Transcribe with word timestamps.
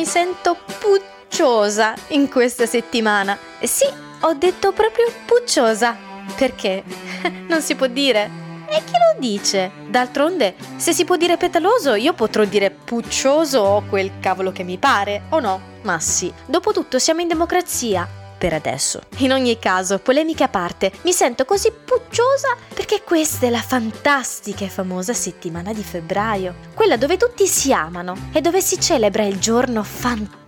mi 0.00 0.06
sento 0.06 0.56
pucciosa 0.78 1.94
in 2.08 2.30
questa 2.30 2.64
settimana. 2.64 3.36
Sì, 3.60 3.84
ho 4.20 4.32
detto 4.32 4.72
proprio 4.72 5.04
pucciosa. 5.26 5.94
Perché? 6.36 6.82
Non 7.46 7.60
si 7.60 7.74
può 7.74 7.86
dire. 7.86 8.30
E 8.66 8.82
chi 8.82 8.92
lo 8.92 9.18
dice? 9.18 9.70
D'altronde, 9.88 10.54
se 10.76 10.94
si 10.94 11.04
può 11.04 11.16
dire 11.16 11.36
petaloso, 11.36 11.92
io 11.96 12.14
potrò 12.14 12.44
dire 12.44 12.70
puccioso 12.70 13.60
o 13.60 13.82
quel 13.90 14.12
cavolo 14.20 14.52
che 14.52 14.62
mi 14.62 14.78
pare, 14.78 15.24
o 15.28 15.38
no? 15.38 15.60
Ma 15.82 15.98
sì, 15.98 16.32
dopotutto 16.46 16.98
siamo 16.98 17.20
in 17.20 17.28
democrazia 17.28 18.19
per 18.40 18.54
adesso. 18.54 19.02
In 19.18 19.32
ogni 19.32 19.58
caso, 19.58 19.98
polemiche 19.98 20.44
a 20.44 20.48
parte, 20.48 20.90
mi 21.02 21.12
sento 21.12 21.44
così 21.44 21.70
pucciosa 21.70 22.56
perché 22.72 23.02
questa 23.04 23.46
è 23.46 23.50
la 23.50 23.60
fantastica 23.60 24.64
e 24.64 24.68
famosa 24.68 25.12
settimana 25.12 25.74
di 25.74 25.82
febbraio, 25.82 26.54
quella 26.72 26.96
dove 26.96 27.18
tutti 27.18 27.46
si 27.46 27.70
amano 27.70 28.30
e 28.32 28.40
dove 28.40 28.62
si 28.62 28.80
celebra 28.80 29.24
il 29.24 29.38
giorno 29.38 29.82
fantastico 29.82 30.39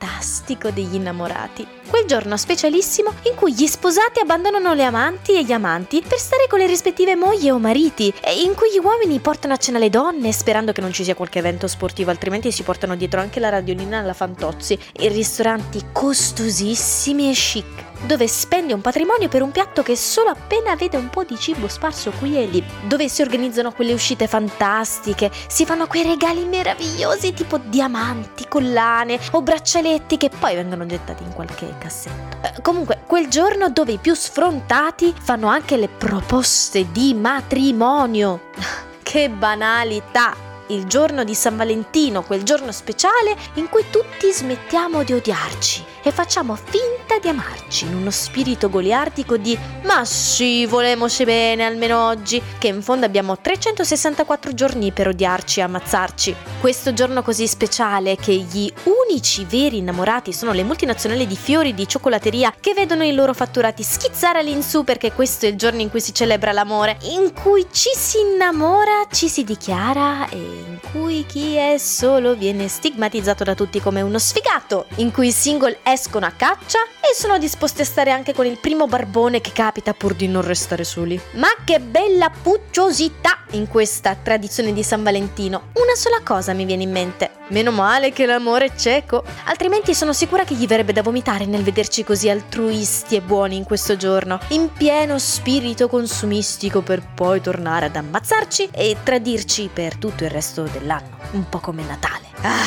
degli 0.73 0.95
innamorati. 0.95 1.66
Quel 1.88 2.06
giorno 2.06 2.37
specialissimo 2.37 3.12
in 3.24 3.34
cui 3.34 3.52
gli 3.52 3.66
sposati 3.66 4.20
abbandonano 4.20 4.74
le 4.74 4.84
amanti 4.84 5.33
e 5.33 5.45
gli 5.45 5.52
amanti 5.52 6.02
per 6.06 6.19
stare 6.19 6.47
con 6.48 6.59
le 6.59 6.66
rispettive 6.66 7.15
mogli 7.15 7.48
o 7.51 7.59
mariti 7.59 8.12
e 8.20 8.43
in 8.43 8.55
cui 8.55 8.70
gli 8.73 8.79
uomini 8.79 9.20
portano 9.20 9.55
a 9.55 9.59
cena 9.59 9.79
le 9.79 9.91
donne 9.91 10.33
sperando 10.33 10.73
che 10.73 10.80
non 10.80 10.93
ci 10.93 11.05
sia 11.05 11.15
qualche 11.15 11.38
evento 11.38 11.66
sportivo, 11.66 12.10
altrimenti 12.10 12.51
si 12.51 12.62
portano 12.62 12.96
dietro 12.96 13.20
anche 13.20 13.41
la 13.41 13.51
radiolina 13.51 13.98
alla 13.98 14.15
Fantozzi 14.15 14.79
in 15.01 15.12
ristoranti 15.12 15.84
costosissimi 15.93 17.30
e 17.30 17.34
chic 17.34 17.91
dove 18.06 18.29
spende 18.29 18.73
un 18.73 18.80
patrimonio 18.80 19.29
per 19.29 19.42
un 19.42 19.51
piatto 19.51 19.83
che 19.83 19.97
solo 19.97 20.30
appena 20.30 20.74
vede 20.77 20.97
un 20.97 21.09
po' 21.10 21.24
di 21.24 21.38
cibo 21.38 21.69
sparso 21.69 22.10
qui 22.19 22.37
e 22.37 22.47
lì, 22.47 22.65
dove 22.87 23.09
si 23.09 23.23
organizzano 23.23 23.73
quelle 23.73 23.93
uscite 23.93 24.27
fantastiche, 24.27 25.30
si 25.48 25.65
fanno 25.65 25.87
quei 25.87 26.02
regali 26.02 26.45
meravigliosi 26.45 27.33
tipo 27.33 27.59
diamanti, 27.59 28.46
collane 28.49 29.18
o 29.32 29.43
braccialetti 29.43 30.16
che 30.16 30.30
poi 30.30 30.54
vengono 30.54 30.87
gettati 30.87 31.23
in 31.23 31.32
qualche 31.32 31.74
cassetto. 31.79 32.37
Eh, 32.46 32.63
comunque, 32.63 33.02
quel 33.07 33.29
giorno 33.29 33.71
dove 33.71 33.93
i 33.93 33.99
più 33.99 34.15
sfrontati 34.15 35.15
fanno 35.19 35.48
anche 35.48 35.76
le 35.76 35.88
proposte 35.88 36.91
di 36.91 37.15
matrimonio. 37.15 38.51
che 39.02 39.29
banalità! 39.30 40.51
Il 40.73 40.87
giorno 40.87 41.24
di 41.24 41.34
San 41.34 41.56
Valentino, 41.56 42.23
quel 42.23 42.42
giorno 42.42 42.73
speciale 42.73 43.37
in 43.54 43.68
cui 43.68 43.84
tutti 43.90 44.32
smettiamo 44.32 45.02
di 45.02 45.12
odiarci 45.12 45.84
e 46.02 46.10
facciamo 46.10 46.56
finta 46.56 47.18
di 47.20 47.29
amarci 47.29 47.84
in 47.84 47.95
uno 47.95 48.10
spirito 48.10 48.68
goliardico 48.68 49.37
di 49.37 49.56
ma 49.82 50.04
sì, 50.04 50.66
volemmoci 50.66 51.24
bene 51.24 51.64
almeno 51.64 52.06
oggi, 52.06 52.42
che 52.59 52.68
in 52.68 52.82
fondo 52.82 53.06
abbiamo 53.06 53.38
364 53.38 54.54
giorni 54.54 54.92
per 54.92 55.09
odiarci 55.09 55.60
e 55.60 55.62
ammazzarci. 55.62 56.34
Questo 56.60 56.92
giorno 56.92 57.23
così 57.23 57.46
speciale 57.46 58.16
che 58.16 58.32
gli 58.32 58.73
unici 58.84 59.45
veri 59.45 59.79
innamorati 59.79 60.32
sono 60.32 60.52
le 60.52 60.62
multinazionali 60.62 61.26
di 61.26 61.36
fiori 61.36 61.74
di 61.74 61.86
cioccolateria 61.86 62.54
che 62.59 62.74
vedono 62.74 63.04
i 63.04 63.14
loro 63.14 63.34
fatturati 63.34 63.82
schizzare 63.82 64.38
all'insù 64.38 64.84
perché 64.84 65.12
questo 65.12 65.47
è 65.47 65.50
il 65.50 65.56
giorno 65.56 65.81
in 65.81 65.91
cui 65.91 66.00
si 66.00 66.14
celebra 66.14 66.53
l'amore, 66.53 66.97
in 67.03 67.32
cui 67.32 67.66
ci 67.70 67.91
si 67.94 68.19
innamora, 68.20 69.06
ci 69.10 69.28
si 69.28 69.44
dichiara 69.44 70.28
e 70.28 70.62
in 70.66 70.78
cui 70.93 71.25
chi 71.27 71.55
è 71.55 71.77
solo 71.78 72.34
viene 72.34 72.69
stigmatizzato 72.69 73.44
da 73.44 73.55
tutti 73.55 73.81
come 73.81 74.00
uno 74.00 74.19
sfigato, 74.19 74.87
in 74.97 75.10
cui 75.10 75.28
i 75.28 75.32
single 75.32 75.78
escono 75.82 76.27
a 76.27 76.31
caccia 76.31 76.78
e 77.00 77.15
sono 77.15 77.38
disposti 77.38 77.82
a 77.82 77.84
stare 77.84 78.10
anche 78.10 78.32
con 78.32 78.47
il 78.47 78.59
primo 78.59 78.87
barbone 78.87 79.41
che 79.41 79.53
capita 79.53 79.93
pur 79.93 80.15
di 80.15 80.28
non 80.28 80.43
restare 80.43 80.84
soli. 80.84 81.21
Ma 81.32 81.49
che 81.65 81.81
bella 81.81 82.31
pucciosità 82.31 83.44
in 83.53 83.69
questa 83.69 84.15
tradizione 84.15 84.72
di 84.72 84.82
San 84.82 85.03
Valentino! 85.03 85.71
Una 85.75 85.94
sola 85.94 86.21
cosa 86.22 86.53
mi 86.53 86.65
viene 86.65 86.84
in 86.84 86.93
mente. 86.93 87.31
Meno 87.49 87.71
male 87.71 88.12
che 88.12 88.25
l'amore 88.25 88.66
è 88.66 88.75
cieco, 88.75 89.25
altrimenti 89.44 89.94
sono 89.94 90.12
sicura 90.15 90.44
che 90.44 90.54
gli 90.54 90.66
verrebbe 90.66 90.93
da 90.93 91.03
vomitare 91.03 91.44
nel 91.44 91.62
vederci 91.62 92.03
così 92.03 92.31
altruisti 92.31 93.16
e 93.16 93.20
buoni 93.20 93.56
in 93.56 93.65
questo 93.65 93.97
giorno, 93.97 94.38
in 94.48 94.72
pieno 94.72 95.19
spirito 95.19 95.88
consumistico 95.88 96.81
per 96.81 97.03
poi 97.15 97.42
tornare 97.42 97.86
ad 97.86 97.97
ammazzarci 97.97 98.70
e 98.72 98.97
tradirci 99.03 99.69
per 99.70 99.97
tutto 99.97 100.25
il 100.25 100.31
resto 100.31 100.41
dell'anno, 100.70 101.16
un 101.32 101.48
po' 101.48 101.58
come 101.60 101.84
Natale. 101.84 102.26
Ah, 102.42 102.66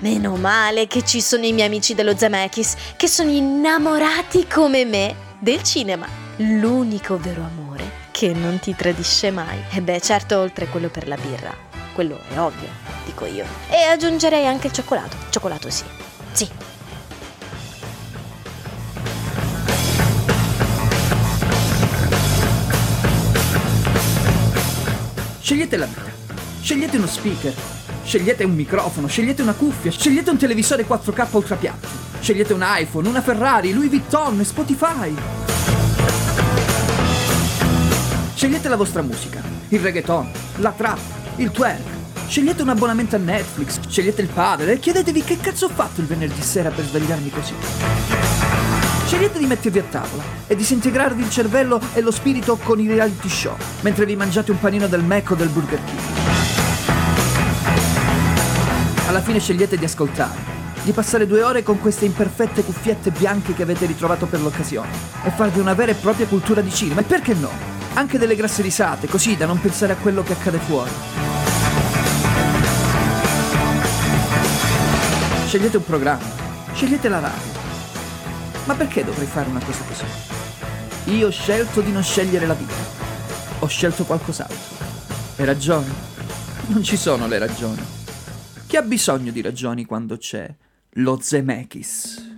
meno 0.00 0.36
male 0.36 0.86
che 0.86 1.04
ci 1.04 1.20
sono 1.20 1.44
i 1.44 1.52
miei 1.52 1.66
amici 1.66 1.94
dello 1.94 2.16
Zemeckis, 2.16 2.74
che 2.96 3.08
sono 3.08 3.30
innamorati 3.30 4.46
come 4.46 4.84
me 4.84 5.14
del 5.38 5.62
cinema. 5.62 6.06
L'unico 6.36 7.18
vero 7.18 7.42
amore 7.42 8.04
che 8.10 8.32
non 8.32 8.58
ti 8.60 8.74
tradisce 8.74 9.30
mai. 9.30 9.58
E 9.72 9.80
beh, 9.82 10.00
certo, 10.00 10.38
oltre 10.38 10.66
quello 10.66 10.88
per 10.88 11.08
la 11.08 11.16
birra 11.16 11.66
quello 11.96 12.20
è 12.28 12.38
ovvio, 12.38 12.68
dico 13.06 13.24
io. 13.24 13.46
E 13.70 13.84
aggiungerei 13.84 14.46
anche 14.46 14.66
il 14.66 14.72
cioccolato. 14.74 15.16
Cioccolato 15.30 15.70
sì. 15.70 15.84
Sì. 16.32 16.46
Scegliete 25.40 25.76
la 25.78 25.86
vita. 25.86 26.15
Scegliete 26.66 26.96
uno 26.96 27.06
speaker. 27.06 27.54
Scegliete 28.02 28.42
un 28.42 28.52
microfono, 28.52 29.06
scegliete 29.06 29.40
una 29.40 29.52
cuffia, 29.52 29.92
scegliete 29.92 30.30
un 30.30 30.36
televisore 30.36 30.84
4K 30.84 31.28
ultrapiatto. 31.30 31.86
Scegliete 32.18 32.54
un 32.54 32.64
iPhone, 32.66 33.06
una 33.08 33.22
Ferrari, 33.22 33.72
Louis 33.72 33.88
Vuitton, 33.88 34.44
Spotify. 34.44 35.14
Scegliete 38.34 38.68
la 38.68 38.74
vostra 38.74 39.02
musica, 39.02 39.40
il 39.68 39.78
reggaeton, 39.78 40.28
la 40.56 40.72
trap, 40.72 40.98
il 41.36 41.52
twerk. 41.52 41.84
Scegliete 42.26 42.62
un 42.62 42.70
abbonamento 42.70 43.14
a 43.14 43.20
Netflix, 43.20 43.78
scegliete 43.86 44.22
il 44.22 44.28
padre 44.28 44.72
e 44.72 44.78
chiedetevi 44.80 45.22
che 45.22 45.38
cazzo 45.38 45.66
ho 45.66 45.70
fatto 45.72 46.00
il 46.00 46.08
venerdì 46.08 46.42
sera 46.42 46.70
per 46.70 46.84
svegliarmi 46.84 47.30
così. 47.30 47.54
Scegliete 49.06 49.38
di 49.38 49.46
mettervi 49.46 49.78
a 49.78 49.84
tavola 49.88 50.24
e 50.48 50.56
disintegrarvi 50.56 51.22
il 51.22 51.30
cervello 51.30 51.80
e 51.94 52.00
lo 52.00 52.10
spirito 52.10 52.56
con 52.56 52.80
i 52.80 52.88
reality 52.88 53.28
show, 53.28 53.56
mentre 53.82 54.04
vi 54.04 54.16
mangiate 54.16 54.50
un 54.50 54.58
panino 54.58 54.88
del 54.88 55.04
Mac 55.04 55.30
o 55.30 55.36
del 55.36 55.48
Burger 55.48 55.78
King. 55.84 56.35
Alla 59.16 59.24
fine 59.24 59.40
scegliete 59.40 59.78
di 59.78 59.84
ascoltare, 59.86 60.38
di 60.82 60.92
passare 60.92 61.26
due 61.26 61.42
ore 61.42 61.62
con 61.62 61.80
queste 61.80 62.04
imperfette 62.04 62.62
cuffiette 62.62 63.10
bianche 63.10 63.54
che 63.54 63.62
avete 63.62 63.86
ritrovato 63.86 64.26
per 64.26 64.42
l'occasione 64.42 64.90
e 65.24 65.30
farvi 65.30 65.58
una 65.58 65.72
vera 65.72 65.90
e 65.90 65.94
propria 65.94 66.26
cultura 66.26 66.60
di 66.60 66.70
cinema. 66.70 67.00
E 67.00 67.04
perché 67.04 67.32
no? 67.32 67.48
Anche 67.94 68.18
delle 68.18 68.36
grasse 68.36 68.60
risate, 68.60 69.06
così 69.06 69.34
da 69.34 69.46
non 69.46 69.58
pensare 69.58 69.94
a 69.94 69.96
quello 69.96 70.22
che 70.22 70.34
accade 70.34 70.58
fuori. 70.58 70.90
Scegliete 75.46 75.78
un 75.78 75.84
programma, 75.84 76.28
scegliete 76.74 77.08
la 77.08 77.20
radio. 77.20 77.60
Ma 78.66 78.74
perché 78.74 79.02
dovrei 79.02 79.26
fare 79.26 79.48
una 79.48 79.64
cosa 79.64 79.82
così? 79.88 81.14
Io 81.16 81.28
ho 81.28 81.30
scelto 81.30 81.80
di 81.80 81.90
non 81.90 82.02
scegliere 82.02 82.44
la 82.44 82.52
vita. 82.52 82.74
Ho 83.60 83.66
scelto 83.66 84.04
qualcos'altro. 84.04 84.76
Le 85.36 85.44
ragioni? 85.46 85.90
Non 86.66 86.82
ci 86.82 86.98
sono 86.98 87.26
le 87.26 87.38
ragioni. 87.38 87.95
Chi 88.66 88.76
ha 88.76 88.82
bisogno 88.82 89.30
di 89.30 89.42
ragioni 89.42 89.84
quando 89.84 90.16
c'è 90.16 90.52
lo 90.94 91.20
Zemeckis? 91.20 92.35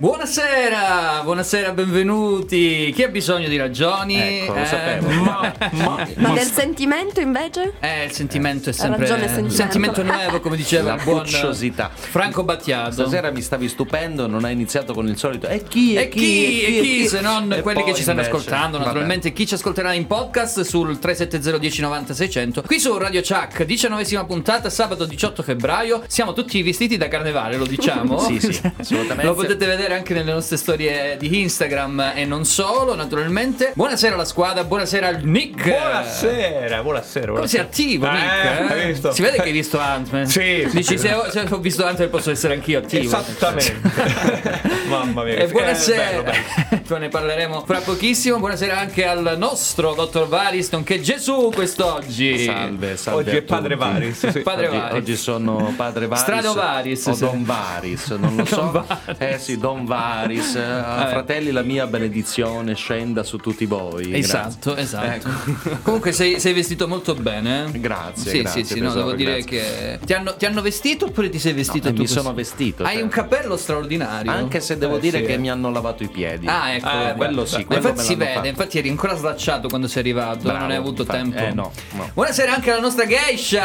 Buonasera, 0.00 1.20
buonasera, 1.24 1.72
benvenuti. 1.72 2.90
Chi 2.94 3.02
ha 3.02 3.08
bisogno 3.08 3.48
di 3.48 3.58
ragioni? 3.58 4.14
Ecco, 4.18 4.54
lo 4.54 4.60
Eh, 4.62 4.64
sapevo. 4.64 5.10
ma- 5.10 5.52
Ma, 5.72 6.06
Ma 6.16 6.32
del 6.32 6.46
sentimento 6.50 7.20
invece? 7.20 7.74
Eh, 7.80 8.04
il 8.06 8.10
sentimento 8.10 8.70
è 8.70 8.72
Ha 8.72 8.76
sempre 8.76 9.00
ragione 9.00 9.26
sentimento. 9.26 9.54
sentimento 9.56 10.02
nuovo, 10.02 10.40
come 10.40 10.56
diceva 10.56 10.94
La 10.94 11.02
buon. 11.02 11.26
Franco 11.26 12.44
Battiato. 12.44 12.92
Stasera 12.92 13.30
mi 13.30 13.42
stavi 13.42 13.68
stupendo, 13.68 14.26
non 14.26 14.46
hai 14.46 14.54
iniziato 14.54 14.94
con 14.94 15.06
il 15.06 15.18
solito. 15.18 15.46
E 15.48 15.64
chi? 15.64 15.94
E 15.96 16.08
chi, 16.08 16.62
e 16.62 16.80
chi, 16.80 17.06
se 17.06 17.20
non 17.20 17.52
E 17.52 17.60
quelli 17.60 17.82
che 17.84 17.92
ci 17.92 18.00
stanno 18.00 18.20
invece- 18.20 18.36
ascoltando, 18.38 18.78
vabbè. 18.78 18.86
naturalmente 18.88 19.34
chi 19.34 19.46
ci 19.46 19.52
ascolterà 19.52 19.92
in 19.92 20.06
podcast 20.06 20.62
sul 20.62 20.98
370 20.98 21.58
1090 21.58 22.14
600. 22.14 22.62
Qui 22.62 22.80
su 22.80 22.96
Radio 22.96 23.20
Chuck, 23.20 23.64
diciannovesima 23.64 24.24
puntata, 24.24 24.70
sabato 24.70 25.04
18 25.04 25.42
febbraio. 25.42 26.04
Siamo 26.06 26.32
tutti 26.32 26.62
vestiti 26.62 26.96
da 26.96 27.08
carnevale, 27.08 27.58
lo 27.58 27.66
diciamo? 27.66 28.18
Sì, 28.18 28.40
sì, 28.40 28.58
assolutamente. 28.78 29.24
Lo 29.26 29.34
potete 29.34 29.66
vedere 29.66 29.88
anche 29.94 30.14
nelle 30.14 30.32
nostre 30.32 30.56
storie 30.56 31.16
di 31.18 31.40
Instagram 31.40 32.12
e 32.14 32.24
non 32.24 32.44
solo, 32.44 32.94
naturalmente. 32.94 33.72
Buonasera 33.74 34.14
alla 34.14 34.24
squadra, 34.24 34.64
buonasera 34.64 35.06
al 35.08 35.22
Nick. 35.22 35.64
Buonasera, 35.68 36.82
buonasera. 36.82 37.32
Come 37.32 37.46
sei 37.46 37.62
buonasera. 37.62 37.62
attivo, 37.62 38.06
Eh, 38.06 38.74
Nick? 38.74 38.86
visto? 38.86 39.12
Si 39.12 39.22
vede 39.22 39.36
che 39.36 39.42
hai 39.42 39.52
visto 39.52 39.78
Ant-Man. 39.78 40.26
Sì, 40.26 40.68
Dici, 40.72 40.98
se 40.98 41.12
ho, 41.12 41.30
se 41.30 41.46
ho 41.48 41.58
visto 41.58 41.84
Ant-Man 41.84 42.10
posso 42.10 42.30
essere 42.30 42.54
anch'io 42.54 42.78
attivo. 42.78 43.04
Esattamente. 43.04 43.80
Mamma 44.88 45.22
mia. 45.24 45.34
E 45.34 45.46
che- 45.46 45.52
buonasera, 45.52 46.10
eh, 46.10 46.22
bello, 46.22 46.22
bello. 46.68 46.82
poi 46.86 46.98
ne 47.00 47.08
parleremo 47.08 47.64
fra 47.66 47.78
pochissimo. 47.80 48.38
Buonasera 48.38 48.78
anche 48.78 49.06
al 49.06 49.34
nostro 49.38 49.94
dottor 49.94 50.28
Varis, 50.28 50.70
nonché 50.72 51.00
Gesù 51.00 51.50
quest'oggi. 51.54 52.44
Salve, 52.44 52.96
salve. 52.96 53.20
Oggi 53.20 53.36
è 53.36 53.42
padre. 53.42 53.76
Varis, 53.76 54.28
sì. 54.28 54.40
Padre 54.50 54.68
oggi, 54.68 54.76
Varis. 54.78 54.94
oggi 54.96 55.16
sono 55.16 55.72
padre 55.76 56.06
Varis. 56.06 56.22
Strado 56.24 56.54
Varis, 56.54 57.06
O 57.06 57.12
sì. 57.14 57.20
Don 57.20 57.44
Varis, 57.44 58.08
non 58.10 58.36
lo 58.36 58.44
so. 58.44 58.56
Don 58.56 58.70
Varis. 58.72 59.16
Eh 59.18 59.38
sì, 59.38 59.58
Don 59.58 59.79
non 59.80 59.84
varis, 59.86 60.54
eh, 60.56 60.82
fratelli 61.08 61.50
la 61.50 61.62
mia 61.62 61.86
benedizione 61.86 62.74
scenda 62.74 63.22
su 63.22 63.36
tutti 63.38 63.64
voi. 63.66 64.14
Esatto, 64.16 64.76
esatto. 64.76 65.28
Ecco. 65.28 65.78
Comunque 65.82 66.12
sei, 66.12 66.38
sei 66.40 66.52
vestito 66.52 66.86
molto 66.88 67.14
bene. 67.14 67.66
eh? 67.72 67.80
Grazie, 67.80 68.30
Sì, 68.30 68.40
grazie, 68.42 68.64
sì, 68.64 68.74
sì, 68.74 68.80
no, 68.80 68.92
devo 68.92 69.12
dire 69.12 69.40
grazie. 69.42 69.98
che 69.98 69.98
ti 70.04 70.12
hanno, 70.12 70.34
ti 70.36 70.46
hanno 70.46 70.60
vestito 70.62 71.06
oppure 71.06 71.28
ti 71.28 71.38
sei 71.38 71.52
vestito 71.52 71.88
No, 71.88 71.94
tu? 71.94 72.00
mi 72.02 72.06
così? 72.06 72.18
sono 72.18 72.34
vestito, 72.34 72.84
Hai 72.84 72.94
cioè. 72.94 73.02
un 73.02 73.08
capello 73.08 73.56
straordinario. 73.56 74.30
Anche 74.30 74.60
se 74.60 74.76
devo 74.78 74.96
Eh, 74.96 75.00
dire 75.00 75.18
sì. 75.18 75.24
che 75.24 75.38
mi 75.38 75.50
hanno 75.50 75.70
lavato 75.70 76.02
i 76.02 76.08
piedi. 76.08 76.46
Ah, 76.46 76.72
ecco. 76.72 76.88
Eh, 76.88 77.14
quello 77.16 77.44
sì, 77.46 77.64
quello 77.64 77.80
infatti 77.88 77.98
me 78.00 78.04
si 78.04 78.14
vede, 78.16 78.32
fatto. 78.34 78.46
infatti 78.48 78.78
eri 78.78 78.88
ancora 78.88 79.14
slacciato 79.16 79.68
quando 79.68 79.88
sei 79.88 80.02
arrivato, 80.02 80.38
Bravo, 80.42 80.58
non 80.58 80.70
hai 80.70 80.76
avuto 80.76 81.02
infatti. 81.02 81.18
tempo. 81.30 81.38
Eh, 81.38 81.52
no, 81.52 81.72
no. 81.92 82.10
Buonasera 82.12 82.54
anche 82.54 82.70
alla 82.70 82.80
nostra 82.80 83.06
geisha! 83.06 83.64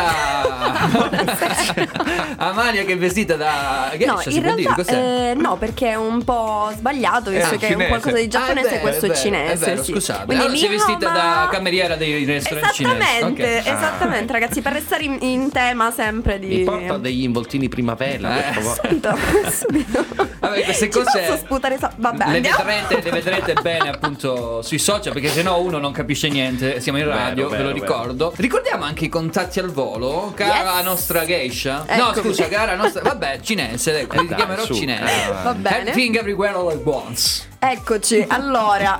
Amalia 2.38 2.84
che 2.84 2.94
è 2.94 2.98
vestita 2.98 3.36
da 3.36 3.90
geisha, 3.92 4.12
No, 4.14 4.20
si 4.20 4.36
in 4.36 4.42
può 4.44 4.54
dire 4.56 4.64
realtà 4.74 4.84
cos'è? 4.84 5.30
eh, 5.32 5.34
no, 5.36 5.58
perché 5.58 5.95
è 5.96 5.98
un 5.98 6.24
po' 6.24 6.72
sbagliato, 6.76 7.30
visto 7.30 7.56
Ah, 7.56 7.58
che 7.58 7.68
è 7.68 7.74
un 7.74 7.80
cinese. 7.82 7.88
qualcosa 7.88 8.16
di 8.16 8.22
Ah, 8.22 8.26
è 8.26 8.28
giapponese 8.28 8.76
e 8.76 8.80
questo 8.80 9.06
è 9.06 9.10
è, 9.10 9.16
cinese. 9.16 9.54
È 9.54 9.58
vero, 9.70 9.84
sì. 9.84 9.92
scusate. 9.94 10.26
Quindi 10.26 10.44
allora 10.44 10.58
sei 10.60 10.70
ni 10.70 10.76
vestita 10.76 11.08
hao, 11.10 11.14
da 11.16 11.24
ma- 11.24 11.50
cameriera 11.52 11.96
dei 11.96 12.24
ristoranti 12.24 12.74
cinesi. 12.76 13.00
Esattamente, 13.02 13.44
Ok. 13.58 13.66
esattamente, 13.68 14.34
ragazzi, 14.34 14.62
per 14.62 14.74
restare 14.74 15.04
in, 15.04 15.18
in 15.22 15.52
tema 15.52 15.92
sempre 15.92 16.40
di. 16.40 16.48
Mi 16.48 16.64
porta 16.64 16.98
degli 16.98 17.24
involtini 17.24 17.70
primavera, 17.70 18.30
per 18.30 18.46
Eh, 18.58 18.62
favore. 18.62 18.74
Subito, 18.86 19.18
subito. 19.52 20.06
Vabbè, 20.40 20.64
queste 20.64 20.90
cose 20.90 21.20
posso 21.22 21.38
sputare 21.38 21.78
so- 21.80 21.90
Vabbè, 21.96 22.26
le 22.28 22.42
vedrete, 22.42 23.02
le 23.02 23.10
vedrete 23.12 23.54
bene 23.62 23.90
appunto 23.90 24.62
sui 24.62 24.78
social 24.80 25.14
perché 25.14 25.30
sennò 25.30 25.60
uno 25.60 25.78
non 25.80 25.92
capisce 25.92 26.28
niente. 26.28 26.80
Siamo 26.82 26.98
in 27.00 27.08
radio, 27.08 27.48
Vero, 27.48 27.50
ve 27.50 27.58
lo 27.70 27.74
vero, 27.74 27.86
ricordo. 27.86 28.34
Ricordiamo 28.36 28.84
anche 28.84 29.06
i 29.06 29.10
contatti 29.10 29.60
al 29.60 29.72
volo, 29.72 30.34
cara 30.36 30.76
Yes. 30.78 30.84
nostra 30.84 31.26
geisha. 31.26 31.86
No, 31.96 32.10
Eccomi. 32.12 32.34
scusa, 32.34 32.48
cara 32.48 32.76
nostra. 32.76 33.02
Vabbè, 33.02 33.40
cinese, 33.42 34.00
ecco, 34.02 34.18
ti 34.18 34.28
dai, 34.28 34.36
chiamerò 34.38 34.64
su. 34.66 34.74
cinese. 34.74 35.04
Eh, 35.04 35.32
Va 35.44 35.54
bene. 35.54 35.85
Everything 35.88 36.18
everywhere 36.18 36.56
all 36.56 36.72
at 36.72 36.86
once. 36.86 37.46
Eccoci, 37.60 38.25
allora. 38.30 38.98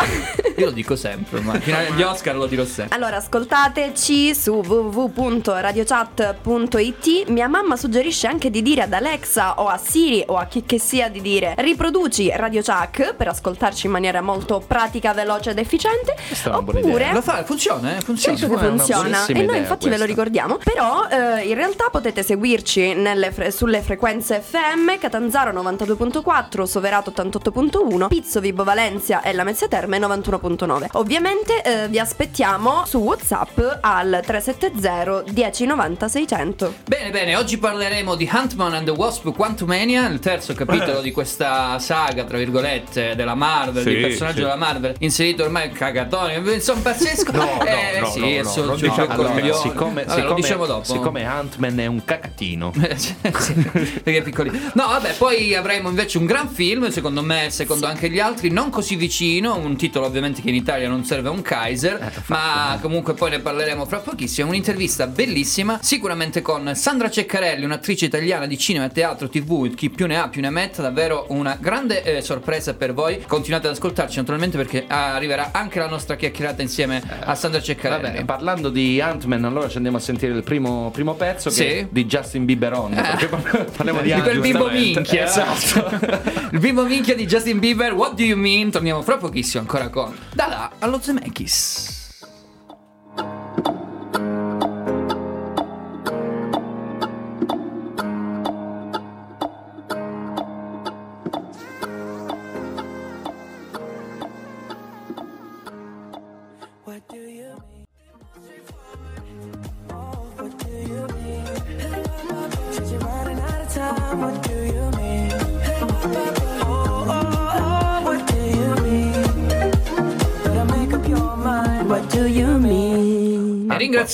Io 0.58 0.66
lo 0.66 0.72
dico 0.72 0.96
sempre, 0.96 1.40
ma 1.42 1.54
agli 1.54 2.02
Oscar 2.02 2.36
lo 2.36 2.48
dirò 2.48 2.66
sempre. 2.66 2.96
Allora, 2.96 3.18
ascoltateci 3.18 4.34
su 4.34 4.62
www.radiochat.it. 4.66 7.30
Mia 7.30 7.48
mamma 7.48 7.76
suggerisce 7.76 8.28
anche 8.28 8.50
di 8.50 8.62
dire 8.62 8.84
ad 8.84 8.94
Alexa 8.94 9.62
o 9.62 9.68
a 9.68 9.78
Siri 9.78 10.24
o 10.28 10.38
a 10.38 10.46
chi 10.46 10.64
che 10.66 10.80
sia 10.80 11.10
di 11.10 11.22
dire 11.22 11.54
riproduci 11.58 12.32
Radio 12.34 12.62
Chuck 12.62 13.16
per 13.16 13.28
ascoltarci 13.28 13.88
in 13.88 13.92
maniera 13.92 14.22
molto 14.22 14.64
pratica, 14.66 15.14
veloce 15.14 15.50
ed 15.52 15.60
efficiente. 15.60 16.16
Questa 16.28 16.50
è 16.50 16.54
una 16.54 16.62
buona 16.62 16.80
Oppure 16.80 17.04
idea. 17.04 17.14
Lo 17.14 17.22
fa, 17.22 17.44
funziona, 17.44 17.98
eh? 17.98 18.02
Funziona. 18.02 18.38
Certo 18.38 18.56
che 18.56 18.66
funziona 18.66 19.26
e 19.26 19.42
noi 19.44 19.58
infatti 19.58 19.90
ve 19.90 19.98
lo 19.98 20.06
ricordiamo. 20.06 20.58
Però 20.64 21.08
eh, 21.08 21.42
in 21.48 21.56
realtà 21.56 21.90
potete 21.92 22.24
seguirci 22.24 22.94
nelle 22.94 23.32
fre- 23.32 23.52
sulle 23.52 23.82
frequenze 23.82 24.42
FM 24.42 24.98
Catanzaro 25.00 25.52
92.4, 25.52 26.64
Soverato 26.64 27.12
88.1, 27.16 28.08
Pizzo 28.08 28.40
Vibo 28.56 28.64
Valencia 28.64 29.22
e 29.22 29.34
Lamezia 29.34 29.68
Terme 29.68 30.00
91.9. 30.00 30.88
Ovviamente 30.94 31.62
eh, 31.62 31.90
vi 31.90 32.00
aspettiamo 32.00 32.86
su 32.86 33.00
WhatsApp 33.00 33.60
al 33.82 34.22
370 34.26 35.24
1090 35.34 36.08
600. 36.08 36.74
Bene, 36.88 37.10
bene, 37.10 37.36
oggi 37.36 37.58
parleremo 37.58 38.16
di 38.16 38.30
Huntman 38.32 38.76
and 38.76 38.86
the 38.86 38.92
Wasp 38.92 39.30
Quantumania, 39.36 40.08
il 40.08 40.20
terzo 40.20 40.54
capitolo 40.54 41.02
di 41.02 41.12
questa 41.12 41.78
saga, 41.80 42.24
tra 42.24 42.38
virgolette, 42.38 43.14
della 43.16 43.36
Marvel, 43.36 43.84
Sì, 43.84 43.94
di 43.94 44.02
personaggio 44.02 44.38
sì. 44.38 44.42
della 44.44 44.56
Marvel, 44.56 44.96
inserito 45.00 45.44
ormai 45.44 45.72
cagatone, 45.72 46.36
insomma 46.54 46.80
pazzesco. 46.82 47.32
No, 47.36 47.44
no, 47.44 47.66
eh, 47.66 48.00
no, 48.00 48.10
sì, 48.10 48.20
no, 48.20 48.26
è 48.28 48.42
no, 48.42 48.50
solo 48.50 48.76
gioco 48.76 49.02
diciamo 49.02 49.12
allora, 49.12 49.54
siccome, 49.56 50.06
siccome- 50.08 50.34
diciamo 50.36 50.66
dopo. 50.66 50.84
siccome 50.86 51.26
Ant-Man 51.26 51.80
è 51.80 51.86
un 51.88 52.06
cacatino. 52.06 52.72
Sì, 52.96 53.14
perché 53.54 54.18
è 54.18 54.22
piccolino. 54.22 54.58
No, 54.74 54.88
vabbè, 54.88 55.16
poi 55.16 55.54
avremo 55.54 55.90
invece 55.90 56.18
un 56.18 56.26
gran 56.26 56.48
film, 56.48 56.90
secondo 56.90 57.22
me, 57.22 57.50
secondo 57.50 57.88
anche 57.88 58.10
gli 58.10 58.20
altri, 58.20 58.35
non 58.44 58.70
così 58.70 58.96
vicino, 58.96 59.56
un 59.56 59.76
titolo 59.76 60.06
ovviamente 60.06 60.42
che 60.42 60.50
in 60.50 60.56
Italia 60.56 60.88
non 60.88 61.04
serve 61.04 61.30
a 61.30 61.32
un 61.32 61.42
Kaiser, 61.42 62.24
ma 62.28 62.78
comunque 62.82 63.14
poi 63.14 63.32
ne 63.32 63.40
parleremo 63.40 63.86
fra 63.86 64.00
pochissimo, 64.00 64.50
un'intervista 64.50 65.08
bellissima, 65.08 65.80
sicuramente 65.82 66.42
con 66.42 66.72
Sandra 66.76 67.10
Ceccarelli, 67.10 67.64
un'attrice 67.66 68.06
italiana 68.06 68.46
di 68.46 68.58
cinema, 68.58 68.90
teatro, 68.90 69.28
tv, 69.30 69.74
chi 69.74 69.90
più 69.90 70.06
ne 70.08 70.18
ha 70.20 70.28
più 70.30 70.42
ne 70.42 70.50
metta, 70.50 70.82
davvero 70.82 71.26
una 71.30 71.58
grande 71.60 72.04
eh, 72.04 72.22
sorpresa 72.22 72.74
per 72.74 72.94
voi. 72.94 73.24
Continuate 73.28 73.68
ad 73.68 73.74
ascoltarci 73.74 74.18
naturalmente 74.18 74.58
perché 74.58 74.86
arriverà 74.88 75.50
anche 75.52 75.80
la 75.80 75.88
nostra 75.88 76.16
chiacchierata 76.16 76.62
insieme 76.62 77.02
a 77.24 77.36
Sandra 77.36 77.62
Ceccarelli. 77.62 78.02
Vabbè, 78.02 78.26
parlando 78.26 78.70
di 78.70 79.00
Ant-Man, 79.02 79.44
allora 79.46 79.68
ci 79.70 79.78
andiamo 79.78 79.98
a 79.98 80.02
sentire 80.02 80.34
il 80.34 80.44
primo, 80.44 80.90
primo 80.92 81.14
pezzo 81.16 81.50
che 81.50 81.56
Sì. 81.56 81.64
è 81.66 81.88
di 81.90 82.06
Justin 82.06 82.46
Bieberon. 82.46 82.94
Perché 82.94 83.28
parliamo 83.76 84.02
di 84.02 84.14
Di 84.14 84.22
quel 84.22 84.36
Ant-Man. 84.38 84.42
bimbo 84.42 84.70
giustamente. 84.70 85.00
minchia 85.00 85.24
Esatto. 85.26 86.44
Il 86.52 86.60
bimbo 86.60 86.84
minchia 86.86 87.16
di 87.16 87.26
Justin 87.26 87.60
Bieber 87.60 87.94
What 87.94 88.14
do 88.16 88.24
you 88.24 88.25
mean? 88.34 88.72
Torniamo 88.72 89.02
fra 89.02 89.18
pochissimo 89.18 89.62
ancora 89.62 89.90
con 89.90 90.16
Da 90.34 90.48
là 90.48 90.72
allo 90.80 91.00
Zemeckis 91.00 91.95